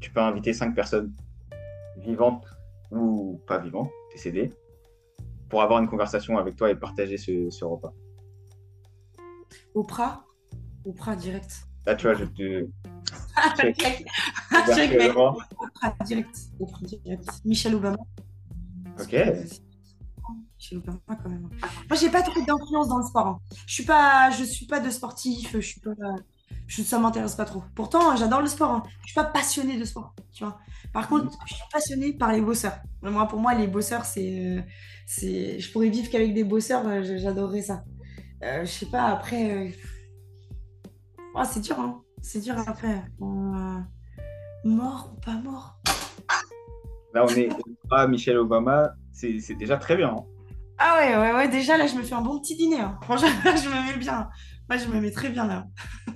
Tu 0.00 0.10
peux 0.10 0.20
inviter 0.20 0.52
cinq 0.52 0.74
personnes, 0.74 1.14
vivantes 1.98 2.44
ou 2.90 3.40
pas 3.46 3.58
vivantes, 3.58 3.90
décédées, 4.12 4.52
pour 5.48 5.62
avoir 5.62 5.80
une 5.80 5.88
conversation 5.88 6.36
avec 6.36 6.56
toi 6.56 6.70
et 6.70 6.74
partager 6.74 7.16
ce, 7.16 7.48
ce 7.48 7.64
repas. 7.64 7.94
Oprah 9.74 10.24
Oprah 10.84 11.16
direct. 11.16 11.66
Là, 11.86 11.94
tu 11.94 12.06
vois, 12.06 12.14
je 12.14 12.24
te. 12.24 12.66
Check. 13.56 13.76
Check. 13.76 14.06
Check, 14.74 14.90
mec. 14.90 15.00
Ouvertement. 15.00 15.38
Oprah 15.58 15.94
direct. 16.04 16.38
Oprah 16.60 16.80
direct. 16.82 17.28
Michelle 17.44 17.74
Obama. 17.76 17.96
Ok. 19.00 19.16
Michelle 20.72 20.78
Obama 20.78 21.00
quand. 21.08 21.28
Moi, 21.30 21.98
j'ai 22.00 22.10
pas 22.10 22.22
trop 22.22 22.40
d'influence 22.40 22.88
dans 22.88 22.98
le 22.98 23.04
sport. 23.04 23.26
hein. 23.26 23.38
Je 23.66 23.74
suis 23.74 23.84
pas, 23.84 24.30
je 24.30 24.44
suis 24.44 24.66
pas 24.66 24.80
de 24.80 24.90
sportif. 24.90 25.52
Je 25.52 25.60
suis 25.60 25.80
pas. 25.80 25.90
ça 26.68 26.98
m'intéresse 26.98 27.34
pas 27.34 27.44
trop. 27.44 27.62
Pourtant, 27.74 28.16
j'adore 28.16 28.40
le 28.40 28.46
sport. 28.46 28.70
Hein. 28.70 28.82
Je 29.02 29.06
suis 29.08 29.14
pas 29.14 29.24
passionnée 29.24 29.76
de 29.78 29.84
sport, 29.84 30.14
tu 30.32 30.44
vois. 30.44 30.58
Par 30.92 31.08
contre, 31.08 31.36
je 31.46 31.54
suis 31.54 31.64
passionnée 31.72 32.12
par 32.14 32.32
les 32.32 32.40
bosseurs. 32.40 32.78
Moi, 33.02 33.26
pour 33.28 33.40
moi, 33.40 33.54
les 33.54 33.66
bosseurs, 33.66 34.04
c'est, 34.04 34.58
euh, 34.58 34.62
c'est, 35.06 35.58
je 35.58 35.72
pourrais 35.72 35.88
vivre 35.90 36.08
qu'avec 36.10 36.32
des 36.32 36.44
bosseurs. 36.44 36.86
euh, 36.86 37.02
J'adorerais 37.02 37.62
ça. 37.62 37.84
Euh, 38.42 38.64
je 38.64 38.70
sais 38.70 38.86
pas. 38.86 39.04
Après, 39.06 39.50
euh, 39.50 39.70
ah, 41.36 41.44
c'est 41.44 41.60
dur, 41.60 41.78
hein. 41.78 42.00
C'est 42.22 42.40
dur 42.40 42.54
après. 42.66 43.02
Mort 44.64 45.12
ou 45.14 45.20
pas 45.20 45.34
mort? 45.36 45.78
Là, 47.12 47.24
on 47.24 47.28
est 47.28 47.48
à 47.90 48.06
Michelle 48.08 48.38
Obama, 48.38 48.90
c'est 49.12 49.38
c'est 49.38 49.54
déjà 49.54 49.76
très 49.76 49.94
bien. 49.96 50.08
hein. 50.16 50.24
Ah 50.78 50.98
ouais, 50.98 51.16
ouais, 51.16 51.32
ouais. 51.34 51.48
Déjà 51.48 51.76
là, 51.76 51.86
je 51.86 51.94
me 51.94 52.02
fais 52.02 52.14
un 52.14 52.20
bon 52.20 52.40
petit 52.40 52.56
dîner. 52.56 52.80
hein. 52.80 52.98
Franchement, 53.02 53.28
je 53.44 53.68
me 53.68 53.92
mets 53.92 53.98
bien. 53.98 54.28
Moi, 54.68 54.78
je 54.78 54.88
me 54.88 55.00
mets 55.00 55.10
très 55.10 55.28
bien 55.28 55.46
là. 55.46 55.66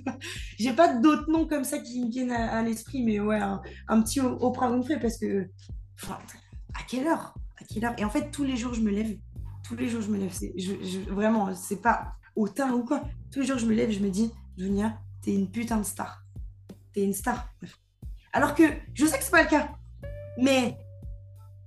J'ai 0.59 0.73
pas 0.73 0.93
d'autres 0.95 1.29
noms 1.29 1.47
comme 1.47 1.63
ça 1.63 1.79
qui 1.79 2.03
me 2.03 2.09
viennent 2.09 2.31
à, 2.31 2.61
l'esprit, 2.63 3.03
mais 3.03 3.19
ouais, 3.19 3.39
un, 3.39 4.01
petit 4.01 4.19
Oprah 4.19 4.71
Winfrey 4.71 4.99
parce 4.99 5.17
que, 5.17 5.47
enfin, 6.01 6.17
à 6.73 6.83
quelle 6.87 7.07
heure? 7.07 7.35
À 7.61 7.63
quelle 7.63 7.85
heure? 7.85 7.93
Et 7.97 8.03
en 8.05 8.09
fait, 8.09 8.31
tous 8.31 8.43
les 8.43 8.57
jours, 8.57 8.73
je 8.73 8.81
me 8.81 8.89
lève. 8.89 9.15
Tous 9.63 9.75
les 9.75 9.87
jours, 9.87 10.01
je 10.01 10.09
me 10.09 10.17
lève. 10.17 10.33
Je, 10.57 10.73
je- 10.83 11.09
vraiment, 11.11 11.53
c'est 11.53 11.81
pas 11.81 12.13
hautain 12.35 12.71
ou 12.73 12.83
quoi. 12.83 13.03
Tous 13.31 13.41
les 13.41 13.45
jours, 13.45 13.59
je 13.59 13.67
me 13.67 13.73
lève, 13.73 13.91
je 13.91 13.99
me 13.99 14.09
dis, 14.09 14.31
Dunia, 14.57 14.97
t'es 15.21 15.33
une 15.33 15.49
putain 15.49 15.77
de 15.77 15.83
star. 15.83 16.23
T'es 16.93 17.03
une 17.03 17.13
star. 17.13 17.49
Alors 18.33 18.55
que 18.55 18.63
je 18.93 19.05
sais 19.05 19.17
que 19.17 19.23
c'est 19.23 19.31
pas 19.31 19.43
le 19.43 19.49
cas, 19.49 19.69
mais 20.37 20.77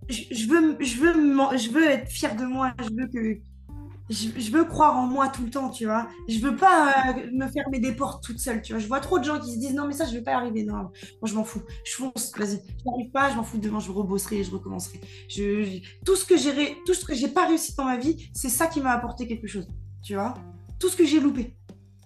je, 0.08 0.48
veux, 0.48 0.76
je 0.80 0.96
veux, 1.00 1.56
je 1.56 1.70
veux 1.70 1.84
être 1.84 2.10
fière 2.10 2.36
de 2.36 2.44
moi. 2.44 2.72
Je 2.78 2.94
veux 2.94 3.08
que, 3.08 3.40
je, 4.10 4.50
veux 4.50 4.64
croire 4.64 4.96
en 4.96 5.06
moi 5.06 5.28
tout 5.28 5.42
le 5.42 5.50
temps, 5.50 5.70
tu 5.70 5.86
vois. 5.86 6.08
Je 6.28 6.38
veux 6.38 6.56
pas 6.56 6.92
euh, 7.08 7.30
me 7.32 7.48
fermer 7.48 7.78
des 7.78 7.92
portes 7.92 8.22
toute 8.22 8.38
seule, 8.38 8.62
tu 8.62 8.72
vois. 8.72 8.80
Je 8.80 8.86
vois 8.86 9.00
trop 9.00 9.18
de 9.18 9.24
gens 9.24 9.38
qui 9.38 9.52
se 9.52 9.58
disent 9.58 9.74
non, 9.74 9.86
mais 9.86 9.94
ça, 9.94 10.06
je 10.06 10.12
vais 10.12 10.22
pas 10.22 10.32
y 10.32 10.34
arriver. 10.34 10.64
Non, 10.64 10.74
moi, 10.74 10.90
je 11.24 11.34
m'en 11.34 11.44
fous. 11.44 11.62
Je 11.84 11.94
fonce, 11.94 12.32
vas-y. 12.36 12.62
Je 12.78 12.84
n'arrive 12.84 13.10
pas, 13.10 13.30
je 13.30 13.36
m'en 13.36 13.44
fous. 13.44 13.58
Demain, 13.58 13.80
je 13.80 13.90
rebosserai, 13.90 14.44
je 14.44 14.50
recommencerai. 14.50 15.00
Tout 16.04 16.16
ce 16.16 16.24
que 16.24 16.36
j'ai, 16.36 16.78
tout 16.84 16.94
ce 16.94 17.04
que 17.04 17.14
j'ai 17.14 17.28
pas 17.28 17.46
réussi 17.46 17.74
dans 17.76 17.84
ma 17.84 17.96
vie, 17.96 18.30
c'est 18.34 18.48
ça 18.48 18.66
qui 18.66 18.80
m'a 18.80 18.92
apporté 18.92 19.26
quelque 19.26 19.46
chose, 19.46 19.68
tu 20.02 20.14
vois. 20.14 20.34
Tout 20.78 20.88
ce 20.88 20.96
que 20.96 21.04
j'ai 21.04 21.20
loupé, 21.20 21.56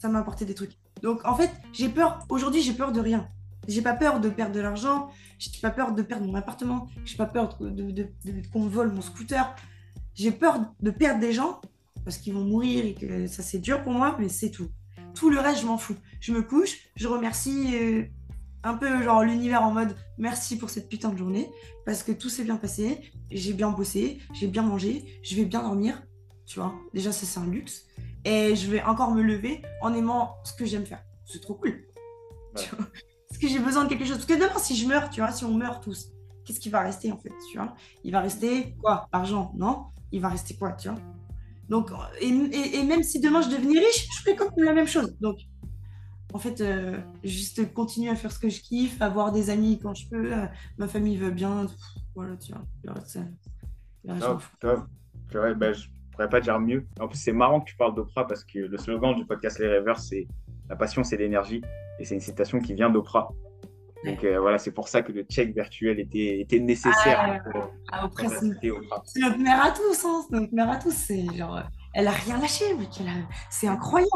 ça 0.00 0.08
m'a 0.08 0.20
apporté 0.20 0.44
des 0.44 0.54
trucs. 0.54 0.78
Donc, 1.02 1.24
en 1.24 1.34
fait, 1.34 1.50
j'ai 1.72 1.88
peur. 1.88 2.20
Aujourd'hui, 2.28 2.62
j'ai 2.62 2.72
peur 2.72 2.92
de 2.92 3.00
rien. 3.00 3.28
J'ai 3.68 3.82
pas 3.82 3.94
peur 3.94 4.20
de 4.20 4.28
perdre 4.28 4.54
de 4.54 4.60
l'argent. 4.60 5.08
J'ai 5.38 5.50
pas 5.60 5.70
peur 5.70 5.92
de 5.92 6.02
perdre 6.02 6.26
mon 6.26 6.34
appartement. 6.34 6.88
J'ai 7.04 7.16
pas 7.16 7.26
peur 7.26 7.56
de, 7.58 7.70
de- 7.70 7.90
de- 7.90 8.08
de- 8.24 8.46
qu'on 8.52 8.60
me 8.64 8.68
vole 8.68 8.92
mon 8.92 9.00
scooter. 9.02 9.54
J'ai 10.14 10.30
peur 10.30 10.60
de 10.80 10.90
perdre 10.90 11.20
des 11.20 11.32
gens 11.32 11.60
parce 12.04 12.18
qu'ils 12.18 12.32
vont 12.34 12.44
mourir 12.44 12.84
et 12.84 12.94
que 12.94 13.26
ça 13.26 13.42
c'est 13.42 13.58
dur 13.58 13.82
pour 13.82 13.92
moi, 13.92 14.16
mais 14.18 14.28
c'est 14.28 14.50
tout. 14.50 14.70
Tout 15.14 15.30
le 15.30 15.40
reste, 15.40 15.60
je 15.62 15.66
m'en 15.66 15.78
fous. 15.78 15.96
Je 16.20 16.32
me 16.32 16.42
couche, 16.42 16.76
je 16.94 17.08
remercie 17.08 17.74
euh, 17.76 18.04
un 18.62 18.74
peu 18.74 19.02
genre 19.02 19.22
l'univers 19.22 19.62
en 19.62 19.72
mode 19.72 19.96
merci 20.18 20.56
pour 20.58 20.70
cette 20.70 20.88
putain 20.88 21.08
de 21.10 21.16
journée 21.18 21.50
parce 21.84 22.02
que 22.02 22.12
tout 22.12 22.28
s'est 22.28 22.44
bien 22.44 22.56
passé, 22.56 23.00
j'ai 23.30 23.52
bien 23.52 23.70
bossé, 23.70 24.18
j'ai 24.32 24.46
bien 24.46 24.62
mangé, 24.62 25.20
je 25.22 25.36
vais 25.36 25.44
bien 25.44 25.62
dormir, 25.62 26.02
tu 26.46 26.58
vois. 26.60 26.74
Déjà 26.94 27.12
ça 27.12 27.26
c'est 27.26 27.38
un 27.40 27.46
luxe 27.46 27.86
et 28.24 28.54
je 28.56 28.70
vais 28.70 28.82
encore 28.82 29.12
me 29.14 29.22
lever 29.22 29.62
en 29.82 29.92
aimant 29.94 30.36
ce 30.44 30.52
que 30.54 30.64
j'aime 30.64 30.84
faire. 30.86 31.02
C'est 31.24 31.40
trop 31.40 31.54
cool. 31.54 31.82
Tu 32.56 32.68
vois 32.74 32.86
Parce 33.36 33.52
que 33.52 33.58
j'ai 33.58 33.62
besoin 33.62 33.84
de 33.84 33.90
quelque 33.90 34.06
chose. 34.06 34.16
Parce 34.16 34.26
que 34.26 34.32
demain 34.34 34.58
si 34.58 34.74
je 34.74 34.88
meurs, 34.88 35.10
tu 35.10 35.20
vois, 35.20 35.30
si 35.30 35.44
on 35.44 35.52
meurt 35.52 35.82
tous, 35.82 36.10
qu'est-ce 36.44 36.58
qui 36.58 36.70
va 36.70 36.80
rester 36.80 37.12
en 37.12 37.18
fait, 37.18 37.32
tu 37.50 37.58
vois? 37.58 37.74
Il 38.02 38.12
va 38.12 38.20
rester 38.22 38.74
quoi? 38.80 39.08
Argent, 39.12 39.52
non? 39.58 39.84
Il 40.10 40.22
va 40.22 40.30
rester 40.30 40.54
quoi, 40.54 40.72
tu 40.72 40.88
vois? 40.88 40.96
Donc, 41.68 41.90
et, 42.22 42.28
et- 42.28 42.76
et 42.76 42.82
même 42.84 43.02
si 43.02 43.20
demain 43.20 43.42
je 43.42 43.48
devenais 43.48 43.78
riche, 43.78 44.08
je 44.10 44.22
ferais 44.22 44.36
quand 44.36 44.56
même 44.56 44.64
la 44.64 44.72
même 44.72 44.86
chose. 44.86 45.14
Donc, 45.20 45.36
en 46.32 46.38
fait, 46.38 46.62
euh, 46.62 46.98
juste 47.24 47.74
continuer 47.74 48.08
à 48.10 48.14
faire 48.16 48.32
ce 48.32 48.38
que 48.38 48.48
je 48.48 48.60
kiffe, 48.62 49.02
avoir 49.02 49.32
des 49.32 49.50
amis 49.50 49.78
quand 49.82 49.92
je 49.92 50.08
peux, 50.08 50.32
euh, 50.32 50.46
ma 50.78 50.88
famille 50.88 51.18
veut 51.18 51.30
bien. 51.30 51.66
pff, 51.66 51.76
Voilà, 52.14 52.36
tu 52.38 52.52
vois. 52.52 52.62
Top, 54.18 54.42
top. 54.60 54.86
C'est 55.30 55.36
vrai, 55.38 55.54
ben, 55.54 55.74
je 55.74 55.88
pourrais 56.12 56.28
pas 56.30 56.40
dire 56.40 56.58
mieux. 56.58 56.86
En 57.00 57.06
plus, 57.08 57.18
c'est 57.18 57.32
marrant 57.32 57.60
que 57.60 57.68
tu 57.68 57.76
parles 57.76 57.94
d'Oprah 57.94 58.26
parce 58.26 58.44
que 58.44 58.60
le 58.60 58.78
slogan 58.78 59.14
du 59.14 59.26
podcast 59.26 59.58
Les 59.58 59.66
Rêveurs, 59.68 59.98
c'est 59.98 60.26
La 60.68 60.76
passion, 60.76 61.04
c'est 61.04 61.16
l'énergie. 61.16 61.62
Et 61.98 62.04
c'est 62.04 62.14
une 62.14 62.20
citation 62.20 62.58
qui 62.60 62.74
vient 62.74 62.90
d'Oprah. 62.90 63.28
Donc 64.04 64.22
euh, 64.24 64.38
voilà, 64.38 64.58
c'est 64.58 64.72
pour 64.72 64.88
ça 64.88 65.02
que 65.02 65.10
le 65.10 65.22
check 65.22 65.54
virtuel 65.54 65.98
était, 65.98 66.40
était 66.40 66.60
nécessaire 66.60 67.18
Ah, 67.44 67.50
pour, 67.50 67.70
Ah, 67.90 68.04
après, 68.04 68.28
c'est 68.28 68.44
notre 69.20 69.38
mère 69.38 69.64
à 69.64 69.70
tous, 69.70 70.04
hein. 70.04 70.22
C'est 70.28 70.36
notre 70.38 70.54
mère 70.54 70.70
à 70.70 70.76
tous. 70.76 70.92
C'est 70.92 71.24
genre, 71.34 71.60
elle 71.94 72.06
a 72.06 72.10
rien 72.12 72.38
lâché, 72.38 72.72
mec. 72.74 72.88
Elle 73.00 73.06
C'est 73.50 73.66
incroyable. 73.68 74.10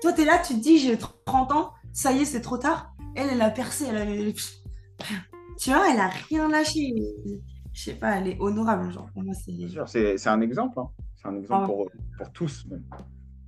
Toi, 0.00 0.12
t'es 0.12 0.24
là, 0.24 0.38
tu 0.38 0.54
te 0.54 0.60
dis, 0.60 0.78
j'ai 0.78 0.96
30 0.98 1.50
ans, 1.52 1.72
ça 1.92 2.12
y 2.12 2.20
est, 2.20 2.24
c'est 2.24 2.42
trop 2.42 2.58
tard. 2.58 2.92
Elle, 3.16 3.30
elle 3.32 3.42
a 3.42 3.50
percé, 3.50 3.86
elle 3.88 3.96
a... 3.96 4.32
Tu 5.58 5.70
vois, 5.70 5.90
elle 5.92 6.00
a 6.00 6.08
rien 6.08 6.48
lâché. 6.48 6.94
Je 7.72 7.82
sais 7.82 7.94
pas, 7.94 8.16
elle 8.18 8.28
est 8.28 8.36
honorable, 8.38 8.92
genre. 8.92 9.08
Pour 9.12 9.22
moi, 9.22 9.34
c'est 9.34 10.16
c'est 10.18 10.28
un 10.28 10.40
exemple. 10.42 10.78
hein. 10.78 10.88
C'est 11.16 11.28
un 11.28 11.36
exemple 11.36 11.62
Ah. 11.64 11.66
pour, 11.66 11.90
pour 12.18 12.32
tous. 12.32 12.66
Même. 12.70 12.84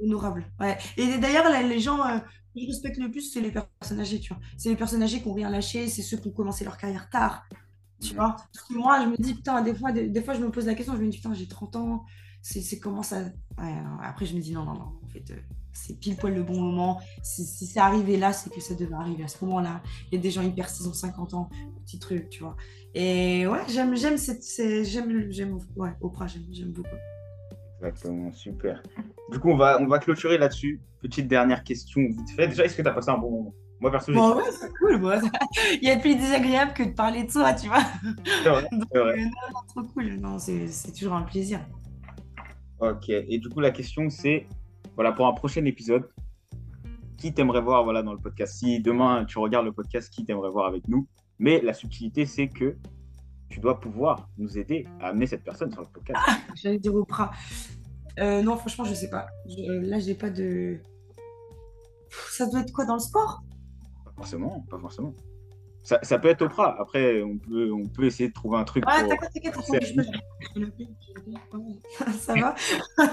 honorable. 0.02 0.44
Ouais. 0.60 0.76
Et 0.96 1.18
d'ailleurs, 1.18 1.44
les 1.50 1.78
gens 1.78 2.00
euh, 2.06 2.18
je 2.56 2.66
respecte 2.66 2.98
le 2.98 3.10
plus, 3.10 3.32
c'est 3.32 3.40
les 3.40 3.50
personnes 3.50 4.00
âgées, 4.00 4.20
tu 4.20 4.32
vois. 4.32 4.42
C'est 4.56 4.68
les 4.68 4.76
personnes 4.76 5.02
âgées 5.02 5.20
qui 5.20 5.28
n'ont 5.28 5.34
rien 5.34 5.50
lâché, 5.50 5.88
c'est 5.88 6.02
ceux 6.02 6.16
qui 6.16 6.28
ont 6.28 6.32
commencé 6.32 6.64
leur 6.64 6.76
carrière 6.76 7.10
tard, 7.10 7.44
tu 8.00 8.14
vois. 8.14 8.36
Parce 8.52 8.66
que 8.68 8.74
moi, 8.74 9.02
je 9.02 9.08
me 9.08 9.16
dis, 9.16 9.34
putain, 9.34 9.62
des 9.62 9.74
fois, 9.74 9.92
des, 9.92 10.08
des 10.08 10.22
fois, 10.22 10.34
je 10.34 10.40
me 10.40 10.50
pose 10.50 10.66
la 10.66 10.74
question, 10.74 10.94
je 10.96 11.02
me 11.02 11.08
dis, 11.08 11.16
putain, 11.18 11.34
j'ai 11.34 11.48
30 11.48 11.76
ans, 11.76 12.04
c'est 12.42 12.78
comment 12.78 13.02
ça... 13.02 13.22
Ouais. 13.58 13.74
Après, 14.02 14.26
je 14.26 14.34
me 14.34 14.40
dis, 14.40 14.52
non, 14.52 14.64
non, 14.64 14.74
non, 14.74 14.92
en 15.02 15.08
fait, 15.08 15.30
euh, 15.30 15.40
c'est 15.72 15.98
pile 15.98 16.16
poil 16.16 16.34
le 16.34 16.42
bon 16.42 16.60
moment. 16.60 17.00
Si, 17.22 17.44
si 17.44 17.66
c'est 17.66 17.80
arrivé 17.80 18.16
là, 18.16 18.32
c'est 18.32 18.50
que 18.50 18.60
ça 18.60 18.74
devait 18.74 18.94
arriver 18.94 19.24
à 19.24 19.28
ce 19.28 19.44
moment-là. 19.44 19.82
Il 20.10 20.16
y 20.16 20.18
a 20.18 20.22
des 20.22 20.30
gens 20.30 20.42
hyper, 20.42 20.68
ils 20.78 20.88
ont 20.88 20.92
50 20.92 21.34
ans, 21.34 21.48
petit 21.84 21.98
truc, 21.98 22.28
tu 22.28 22.42
vois. 22.42 22.56
Et 22.94 23.46
ouais, 23.46 23.62
j'aime, 23.68 23.96
j'aime, 23.96 24.16
j'aime, 24.18 25.32
j'aime, 25.32 25.58
ouais, 25.76 25.90
Oprah, 26.00 26.26
j'aime, 26.26 26.44
j'aime 26.52 26.72
beaucoup. 26.72 26.96
Exactement, 27.84 28.32
super. 28.32 28.82
Du 29.30 29.38
coup, 29.38 29.50
on 29.50 29.56
va, 29.56 29.78
on 29.80 29.86
va 29.86 29.98
clôturer 29.98 30.38
là-dessus. 30.38 30.80
Petite 31.02 31.28
dernière 31.28 31.62
question 31.64 32.00
vite 32.00 32.30
fait. 32.34 32.48
Déjà, 32.48 32.64
est-ce 32.64 32.76
que 32.76 32.82
tu 32.82 32.88
as 32.88 32.92
passé 32.92 33.10
un 33.10 33.18
bon 33.18 33.30
moment? 33.30 33.54
Moi, 33.80 33.90
perso, 33.90 34.10
j'ai 34.10 34.18
Bon, 34.18 34.36
ouais, 34.36 34.42
c'est 34.58 34.72
cool, 34.78 34.98
moi. 34.98 35.18
Il 35.82 35.86
y 35.86 35.90
a 35.90 35.98
plus 35.98 36.14
désagréable 36.14 36.72
que 36.72 36.82
de 36.84 36.94
parler 36.94 37.24
de 37.24 37.30
soi, 37.30 37.52
tu 37.52 37.68
vois. 37.68 37.82
C'est 38.42 38.48
vrai. 38.48 38.68
Euh, 38.94 39.16
non, 39.16 39.60
trop 39.68 39.82
cool. 39.92 40.14
Non, 40.14 40.38
c'est 40.38 40.92
toujours 40.96 41.12
un 41.12 41.22
plaisir. 41.22 41.60
Ok, 42.80 43.10
et 43.10 43.38
du 43.38 43.48
coup, 43.50 43.60
la 43.60 43.70
question, 43.70 44.08
c'est 44.08 44.46
voilà, 44.94 45.12
pour 45.12 45.26
un 45.26 45.32
prochain 45.32 45.64
épisode, 45.66 46.08
qui 47.18 47.34
t'aimerais 47.34 47.60
voir 47.60 47.84
voilà, 47.84 48.02
dans 48.02 48.12
le 48.12 48.18
podcast? 48.18 48.58
Si 48.58 48.80
demain 48.80 49.24
tu 49.26 49.38
regardes 49.38 49.66
le 49.66 49.72
podcast, 49.72 50.12
qui 50.12 50.24
t'aimerais 50.24 50.50
voir 50.50 50.66
avec 50.66 50.88
nous? 50.88 51.06
Mais 51.38 51.60
la 51.60 51.74
subtilité, 51.74 52.24
c'est 52.24 52.48
que 52.48 52.76
tu 53.48 53.60
dois 53.60 53.78
pouvoir 53.80 54.28
nous 54.38 54.58
aider 54.58 54.86
à 55.00 55.08
amener 55.08 55.26
cette 55.26 55.44
personne 55.44 55.70
sur 55.72 55.80
le 55.82 55.86
podcast. 55.88 56.20
J'allais 56.54 56.78
dire 56.78 56.94
Oprah. 56.94 57.30
Euh, 58.18 58.42
non, 58.42 58.56
franchement, 58.56 58.84
je 58.84 58.94
sais 58.94 59.10
pas. 59.10 59.26
Je- 59.48 59.62
euh, 59.70 59.80
là, 59.82 59.98
j'ai 59.98 60.14
pas 60.14 60.30
de. 60.30 60.78
Ça 62.30 62.46
doit 62.46 62.60
être 62.60 62.72
quoi 62.72 62.84
dans 62.84 62.94
le 62.94 63.00
sport? 63.00 63.42
Pas 64.04 64.12
forcément, 64.16 64.64
pas 64.70 64.78
forcément. 64.78 65.14
Ça, 65.82 65.98
ça 66.02 66.18
peut 66.18 66.28
être 66.28 66.42
Oprah. 66.42 66.76
Après, 66.80 67.22
on 67.22 67.36
peut, 67.38 67.72
on 67.72 67.86
peut 67.86 68.04
essayer 68.04 68.28
de 68.28 68.34
trouver 68.34 68.56
un 68.58 68.64
truc. 68.64 68.84
Ouais, 68.86 69.00
pour- 69.16 69.28
t'inquiète, 69.28 69.54
t'inquiète. 69.54 69.94
Ça 72.18 72.34
va? 72.34 72.54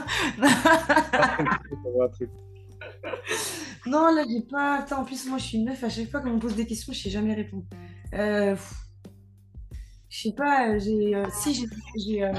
Non, 3.88 4.14
là, 4.14 4.24
j'ai 4.30 4.42
pas. 4.42 4.80
Attends, 4.80 5.02
en 5.02 5.06
plus, 5.06 5.28
moi, 5.28 5.38
je 5.38 5.44
suis 5.46 5.58
une 5.58 5.66
meuf. 5.66 5.84
À 5.84 5.90
chaque 5.90 6.10
fois 6.10 6.22
qu'on 6.22 6.32
me 6.36 6.40
pose 6.40 6.56
des 6.56 6.66
questions, 6.66 6.94
je 6.94 7.00
sais 7.02 7.10
jamais 7.10 7.34
répondre. 7.34 7.66
Euh, 8.14 8.56
Je 10.12 10.24
sais 10.24 10.34
pas, 10.34 10.68
euh, 10.68 10.78
j'ai. 10.78 11.16
euh, 11.16 11.26
Si, 11.32 11.54
j'ai 11.54 11.66
j'ai, 11.98 12.24
euh, 12.26 12.34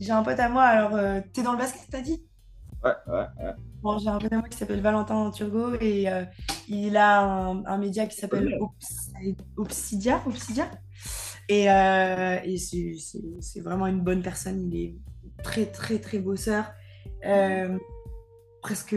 j'ai 0.00 0.12
un 0.12 0.22
pote 0.22 0.40
à 0.40 0.48
moi. 0.48 0.62
Alors, 0.62 0.94
euh, 0.94 1.20
t'es 1.34 1.42
dans 1.42 1.52
le 1.52 1.58
basket, 1.58 1.82
t'as 1.90 2.00
dit? 2.00 2.24
Ouais, 2.82 2.94
ouais, 3.06 3.26
ouais. 3.38 3.52
Bon, 3.82 3.98
j'ai 3.98 4.08
un 4.08 4.18
pote 4.18 4.32
à 4.32 4.38
moi 4.38 4.48
qui 4.48 4.56
s'appelle 4.56 4.80
Valentin 4.80 5.30
Turgot 5.30 5.74
et 5.78 6.08
il 6.68 6.96
a 6.96 7.20
un, 7.20 7.64
un 7.66 7.78
média 7.78 8.06
qui 8.06 8.16
s'appelle 8.16 8.58
Obsidia. 9.58 10.22
Obsidia. 10.26 10.70
Et, 11.50 11.66
et 11.66 12.56
c'est 12.58 13.60
vraiment 13.60 13.86
une 13.86 14.00
bonne 14.00 14.22
personne. 14.22 14.72
Il 14.72 14.74
est 14.80 14.96
très, 15.42 15.66
très, 15.66 15.98
très 15.98 16.18
bosseur. 16.18 16.64
Presque 18.62 18.96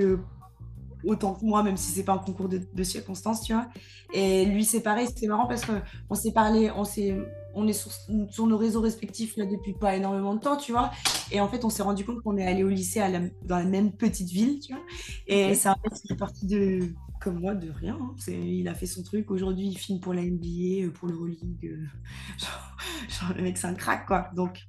autant 1.03 1.33
que 1.35 1.43
moi, 1.45 1.63
même 1.63 1.77
si 1.77 1.91
c'est 1.91 2.03
pas 2.03 2.13
un 2.13 2.19
concours 2.19 2.47
de, 2.49 2.61
de 2.73 2.83
circonstances, 2.83 3.41
tu 3.43 3.53
vois. 3.53 3.67
Et 4.13 4.45
lui, 4.45 4.63
c'est 4.63 4.81
pareil, 4.81 5.07
c'est 5.15 5.27
marrant 5.27 5.47
parce 5.47 5.63
qu'on 5.65 6.15
s'est 6.15 6.31
parlé, 6.31 6.71
on 6.71 6.83
s'est, 6.83 7.15
on 7.55 7.67
est 7.67 7.73
sur, 7.73 7.91
sur 8.29 8.45
nos 8.47 8.57
réseaux 8.57 8.81
respectifs 8.81 9.37
là 9.37 9.45
depuis 9.45 9.73
pas 9.73 9.95
énormément 9.95 10.35
de 10.35 10.39
temps, 10.41 10.57
tu 10.57 10.71
vois. 10.73 10.91
Et 11.31 11.39
en 11.41 11.47
fait, 11.47 11.65
on 11.65 11.69
s'est 11.69 11.83
rendu 11.83 12.05
compte 12.05 12.21
qu'on 12.21 12.37
est 12.37 12.45
allé 12.45 12.63
au 12.63 12.69
lycée 12.69 12.99
à 12.99 13.09
la- 13.09 13.21
dans 13.43 13.57
la 13.57 13.63
même 13.65 13.91
petite 13.93 14.29
ville, 14.29 14.59
tu 14.59 14.73
vois. 14.73 14.83
Et 15.27 15.49
Ok. 15.51 15.55
c'est 15.55 15.69
un 15.69 15.75
mec 15.83 15.93
qui 15.93 16.13
est 16.13 16.15
parti 16.17 16.45
de, 16.47 16.79
comme 17.21 17.39
moi, 17.39 17.55
de 17.55 17.71
rien. 17.71 17.97
hein. 17.99 18.13
C'est, 18.17 18.37
il 18.37 18.67
a 18.67 18.75
fait 18.75 18.85
son 18.85 19.01
truc. 19.03 19.31
Aujourd'hui, 19.31 19.67
il 19.67 19.77
filme 19.77 19.99
pour 19.99 20.13
la 20.13 20.21
NBA, 20.21 20.85
euh, 20.85 20.91
pour 20.91 21.07
l'Euroleague. 21.07 21.65
euh, 21.65 21.85
Genre, 22.37 22.77
genre, 23.09 23.37
le 23.37 23.43
mec, 23.43 23.57
c'est 23.57 23.67
un 23.67 23.73
crack, 23.73 24.05
quoi. 24.05 24.29
Donc, 24.35 24.59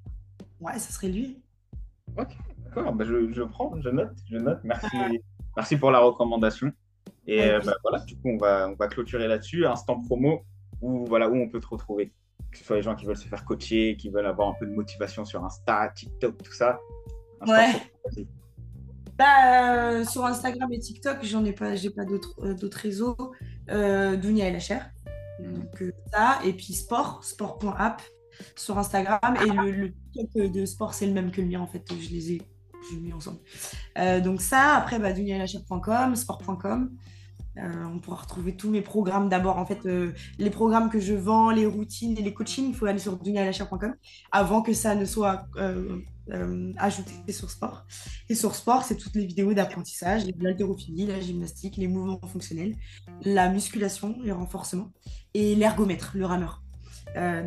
ouais, 0.60 0.78
ça 0.78 0.92
serait 0.92 1.08
lui. 1.08 1.42
Ok, 2.16 2.28
d'accord. 2.64 2.94
Bah, 2.94 3.04
je, 3.04 3.32
je 3.32 3.42
prends, 3.42 3.78
je 3.80 3.88
note, 3.90 4.12
je 4.30 4.36
note. 4.38 4.60
Merci, 4.64 4.96
merci 5.56 5.76
pour 5.76 5.90
la 5.90 5.98
recommandation. 5.98 6.72
Et 7.26 7.42
euh, 7.42 7.60
bah, 7.64 7.74
voilà, 7.82 7.98
du 8.04 8.14
coup, 8.16 8.28
on 8.30 8.36
va, 8.38 8.68
on 8.70 8.74
va 8.74 8.86
clôturer 8.88 9.26
là-dessus. 9.28 9.66
Instant 9.66 10.00
promo 10.00 10.42
où, 10.80 11.04
voilà, 11.06 11.28
où 11.28 11.34
on 11.34 11.48
peut 11.48 11.60
te 11.60 11.66
retrouver. 11.66 12.12
Que 12.56 12.60
ce 12.60 12.64
soit 12.64 12.76
les 12.76 12.82
gens 12.82 12.94
qui 12.94 13.04
veulent 13.04 13.18
se 13.18 13.28
faire 13.28 13.44
coacher, 13.44 13.96
qui 13.98 14.08
veulent 14.08 14.24
avoir 14.26 14.48
un 14.48 14.54
peu 14.58 14.64
de 14.64 14.72
motivation 14.72 15.26
sur 15.26 15.44
Insta, 15.44 15.92
TikTok, 15.94 16.42
tout 16.42 16.54
ça. 16.54 16.80
ouais. 17.46 17.72
Bah, 19.18 19.84
euh, 19.90 20.04
sur 20.06 20.24
Instagram 20.24 20.72
et 20.72 20.78
TikTok, 20.78 21.18
j'en 21.22 21.44
ai 21.44 21.52
pas, 21.52 21.74
j'ai 21.74 21.90
pas 21.90 22.06
d'autres, 22.06 22.34
euh, 22.42 22.54
d'autres 22.54 22.78
réseaux. 22.78 23.16
Euh, 23.70 24.16
Dunia 24.16 24.48
et 24.48 24.52
la 24.52 24.58
chair. 24.58 24.90
Mm. 25.38 25.52
Donc 25.52 25.84
ça, 26.14 26.38
et 26.44 26.54
puis 26.54 26.72
sport, 26.72 27.22
sport.app 27.22 28.00
sur 28.54 28.78
Instagram. 28.78 29.36
Et 29.44 29.50
le, 29.50 29.70
le 29.70 29.92
TikTok 30.12 30.50
de 30.50 30.64
sport, 30.64 30.94
c'est 30.94 31.06
le 31.06 31.12
même 31.12 31.30
que 31.30 31.42
le 31.42 31.48
mien 31.48 31.60
en 31.60 31.66
fait. 31.66 31.84
Je 31.90 32.08
les 32.08 32.32
ai, 32.32 32.42
j'ai 32.90 32.96
mis 32.96 33.12
ensemble. 33.12 33.40
donc 34.22 34.40
ça, 34.40 34.76
après, 34.76 34.98
bah, 34.98 35.12
Dunia 35.12 35.36
et 35.36 35.40
la 35.40 35.46
chair.com, 35.46 36.16
sport.com. 36.16 36.90
Euh, 37.58 37.84
on 37.84 37.98
pourra 37.98 38.16
retrouver 38.16 38.54
tous 38.54 38.70
mes 38.70 38.82
programmes. 38.82 39.28
D'abord, 39.28 39.58
en 39.58 39.66
fait, 39.66 39.86
euh, 39.86 40.12
les 40.38 40.50
programmes 40.50 40.90
que 40.90 41.00
je 41.00 41.14
vends, 41.14 41.50
les 41.50 41.66
routines 41.66 42.16
et 42.18 42.22
les 42.22 42.34
coachings, 42.34 42.68
il 42.68 42.74
faut 42.74 42.86
aller 42.86 42.98
sur 42.98 43.16
dunialacha.com 43.16 43.94
avant 44.30 44.62
que 44.62 44.72
ça 44.72 44.94
ne 44.94 45.04
soit 45.04 45.46
euh, 45.56 46.02
ajouté 46.76 47.12
sur 47.32 47.50
sport. 47.50 47.86
Et 48.28 48.34
sur 48.34 48.54
sport, 48.54 48.82
c'est 48.82 48.96
toutes 48.96 49.14
les 49.14 49.26
vidéos 49.26 49.54
d'apprentissage, 49.54 50.24
l'haltérophilie, 50.38 51.06
la 51.06 51.20
gymnastique, 51.20 51.76
les 51.76 51.88
mouvements 51.88 52.20
fonctionnels, 52.26 52.74
la 53.22 53.48
musculation, 53.48 54.16
le 54.22 54.32
renforcement 54.32 54.92
et 55.34 55.54
l'ergomètre, 55.54 56.12
le 56.14 56.26
rameur. 56.26 56.62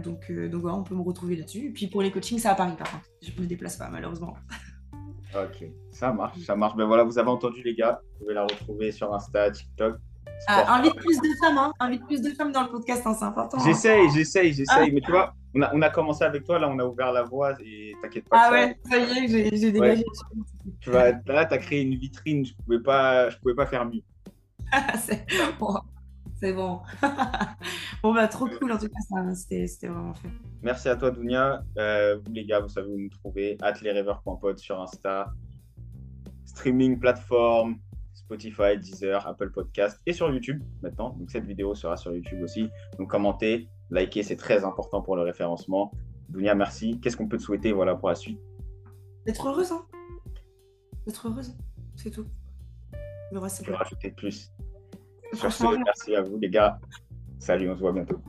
donc, 0.03 0.31
donc 0.31 0.65
on 0.65 0.83
peut 0.83 0.95
me 0.95 1.01
retrouver 1.01 1.35
là-dessus. 1.35 1.67
Et 1.67 1.71
puis 1.71 1.87
pour 1.87 2.01
les 2.01 2.11
coachings, 2.11 2.39
c'est 2.39 2.47
à 2.47 2.55
Paris 2.55 2.75
par 2.77 2.89
contre. 2.91 3.05
Je 3.21 3.31
ne 3.35 3.41
me 3.41 3.47
déplace 3.47 3.77
pas 3.77 3.89
malheureusement. 3.89 4.35
Ok, 5.35 5.67
ça 5.91 6.11
marche, 6.11 6.39
ça 6.39 6.55
marche. 6.55 6.75
Ben 6.75 6.85
voilà, 6.85 7.03
vous 7.03 7.19
avez 7.19 7.29
entendu 7.29 7.61
les 7.63 7.75
gars, 7.75 8.01
vous 8.13 8.19
pouvez 8.19 8.33
la 8.33 8.43
retrouver 8.43 8.91
sur 8.91 9.13
Insta, 9.13 9.51
TikTok. 9.51 9.97
Ah, 10.47 10.75
invite 10.75 10.95
plus 10.95 11.17
de 11.17 11.35
femmes, 11.41 11.57
hein. 11.57 11.73
invite 11.79 12.05
plus 12.05 12.21
de 12.21 12.29
femmes 12.31 12.51
dans 12.51 12.63
le 12.63 12.69
podcast, 12.69 13.03
hein, 13.05 13.13
c'est 13.13 13.25
important. 13.25 13.57
Hein. 13.57 13.63
J'essaye, 13.65 14.09
j'essaye, 14.11 14.53
j'essaye. 14.53 14.87
Ah. 14.89 14.93
Mais 14.93 15.01
tu 15.01 15.11
vois, 15.11 15.33
on 15.53 15.61
a, 15.61 15.75
on 15.75 15.81
a, 15.81 15.89
commencé 15.89 16.23
avec 16.23 16.45
toi, 16.45 16.59
là, 16.59 16.69
on 16.69 16.79
a 16.79 16.85
ouvert 16.85 17.11
la 17.11 17.23
voie 17.23 17.53
et 17.59 17.93
t'inquiète 18.01 18.27
pas. 18.29 18.47
Ah 18.47 18.51
ouais, 18.51 18.77
ça 18.89 18.97
y 18.97 19.25
est, 19.25 19.57
j'ai 19.57 19.71
dégagé. 19.71 20.03
Tu 20.79 20.89
vois, 20.89 21.11
là, 21.25 21.45
t'as 21.45 21.57
créé 21.57 21.81
une 21.81 21.95
vitrine, 21.95 22.45
je 22.45 22.53
pouvais 22.63 22.79
pas, 22.79 23.29
je 23.29 23.37
pouvais 23.37 23.55
pas 23.55 23.65
faire 23.65 23.85
mieux. 23.85 24.01
c'est 24.99 25.25
bon. 25.59 25.75
C'est 26.39 26.53
bon. 26.53 26.79
bon, 28.03 28.13
bah, 28.13 28.29
trop 28.29 28.47
cool 28.47 28.71
en 28.71 28.77
tout 28.77 28.87
cas, 28.87 29.33
c'était 29.35 29.87
vraiment 29.87 30.13
fait. 30.13 30.29
Merci 30.61 30.87
à 30.87 30.95
toi, 30.95 31.11
Dounia. 31.11 31.63
Euh, 31.77 32.17
vous, 32.17 32.31
les 32.31 32.45
gars, 32.45 32.61
vous 32.61 32.69
savez 32.69 32.87
où 32.87 32.97
nous 32.97 33.09
trouver. 33.09 33.57
atlerever.pod 33.61 34.57
sur 34.57 34.79
Insta. 34.79 35.33
Streaming 36.45 36.97
plateforme, 36.97 37.79
Spotify, 38.13 38.77
Deezer, 38.77 39.27
Apple 39.27 39.51
Podcast 39.51 39.99
et 40.05 40.13
sur 40.13 40.31
YouTube 40.31 40.63
maintenant. 40.81 41.09
Donc, 41.09 41.29
cette 41.29 41.45
vidéo 41.45 41.75
sera 41.75 41.97
sur 41.97 42.13
YouTube 42.13 42.41
aussi. 42.41 42.69
Donc, 42.97 43.09
commentez, 43.09 43.67
likez, 43.91 44.23
c'est 44.23 44.37
très 44.37 44.63
important 44.63 45.01
pour 45.01 45.17
le 45.17 45.23
référencement. 45.23 45.91
Dounia, 46.29 46.55
merci. 46.55 47.01
Qu'est-ce 47.01 47.17
qu'on 47.17 47.27
peut 47.27 47.37
te 47.37 47.43
souhaiter 47.43 47.73
voilà, 47.73 47.95
pour 47.95 48.07
la 48.07 48.15
suite? 48.15 48.39
D'être 49.25 49.45
heureuse, 49.45 49.73
hein 49.73 49.85
D'être 51.05 51.27
heureuse, 51.27 51.53
c'est 51.97 52.11
tout. 52.11 52.27
Le 53.33 53.39
reste, 53.39 53.65
c'est 54.01 54.15
plus. 54.15 54.51
Sur 55.33 55.51
ce, 55.51 55.83
merci 55.83 56.15
à 56.15 56.21
vous, 56.21 56.37
les 56.37 56.49
gars. 56.49 56.79
Salut, 57.39 57.69
on 57.69 57.75
se 57.75 57.79
voit 57.79 57.93
bientôt. 57.93 58.21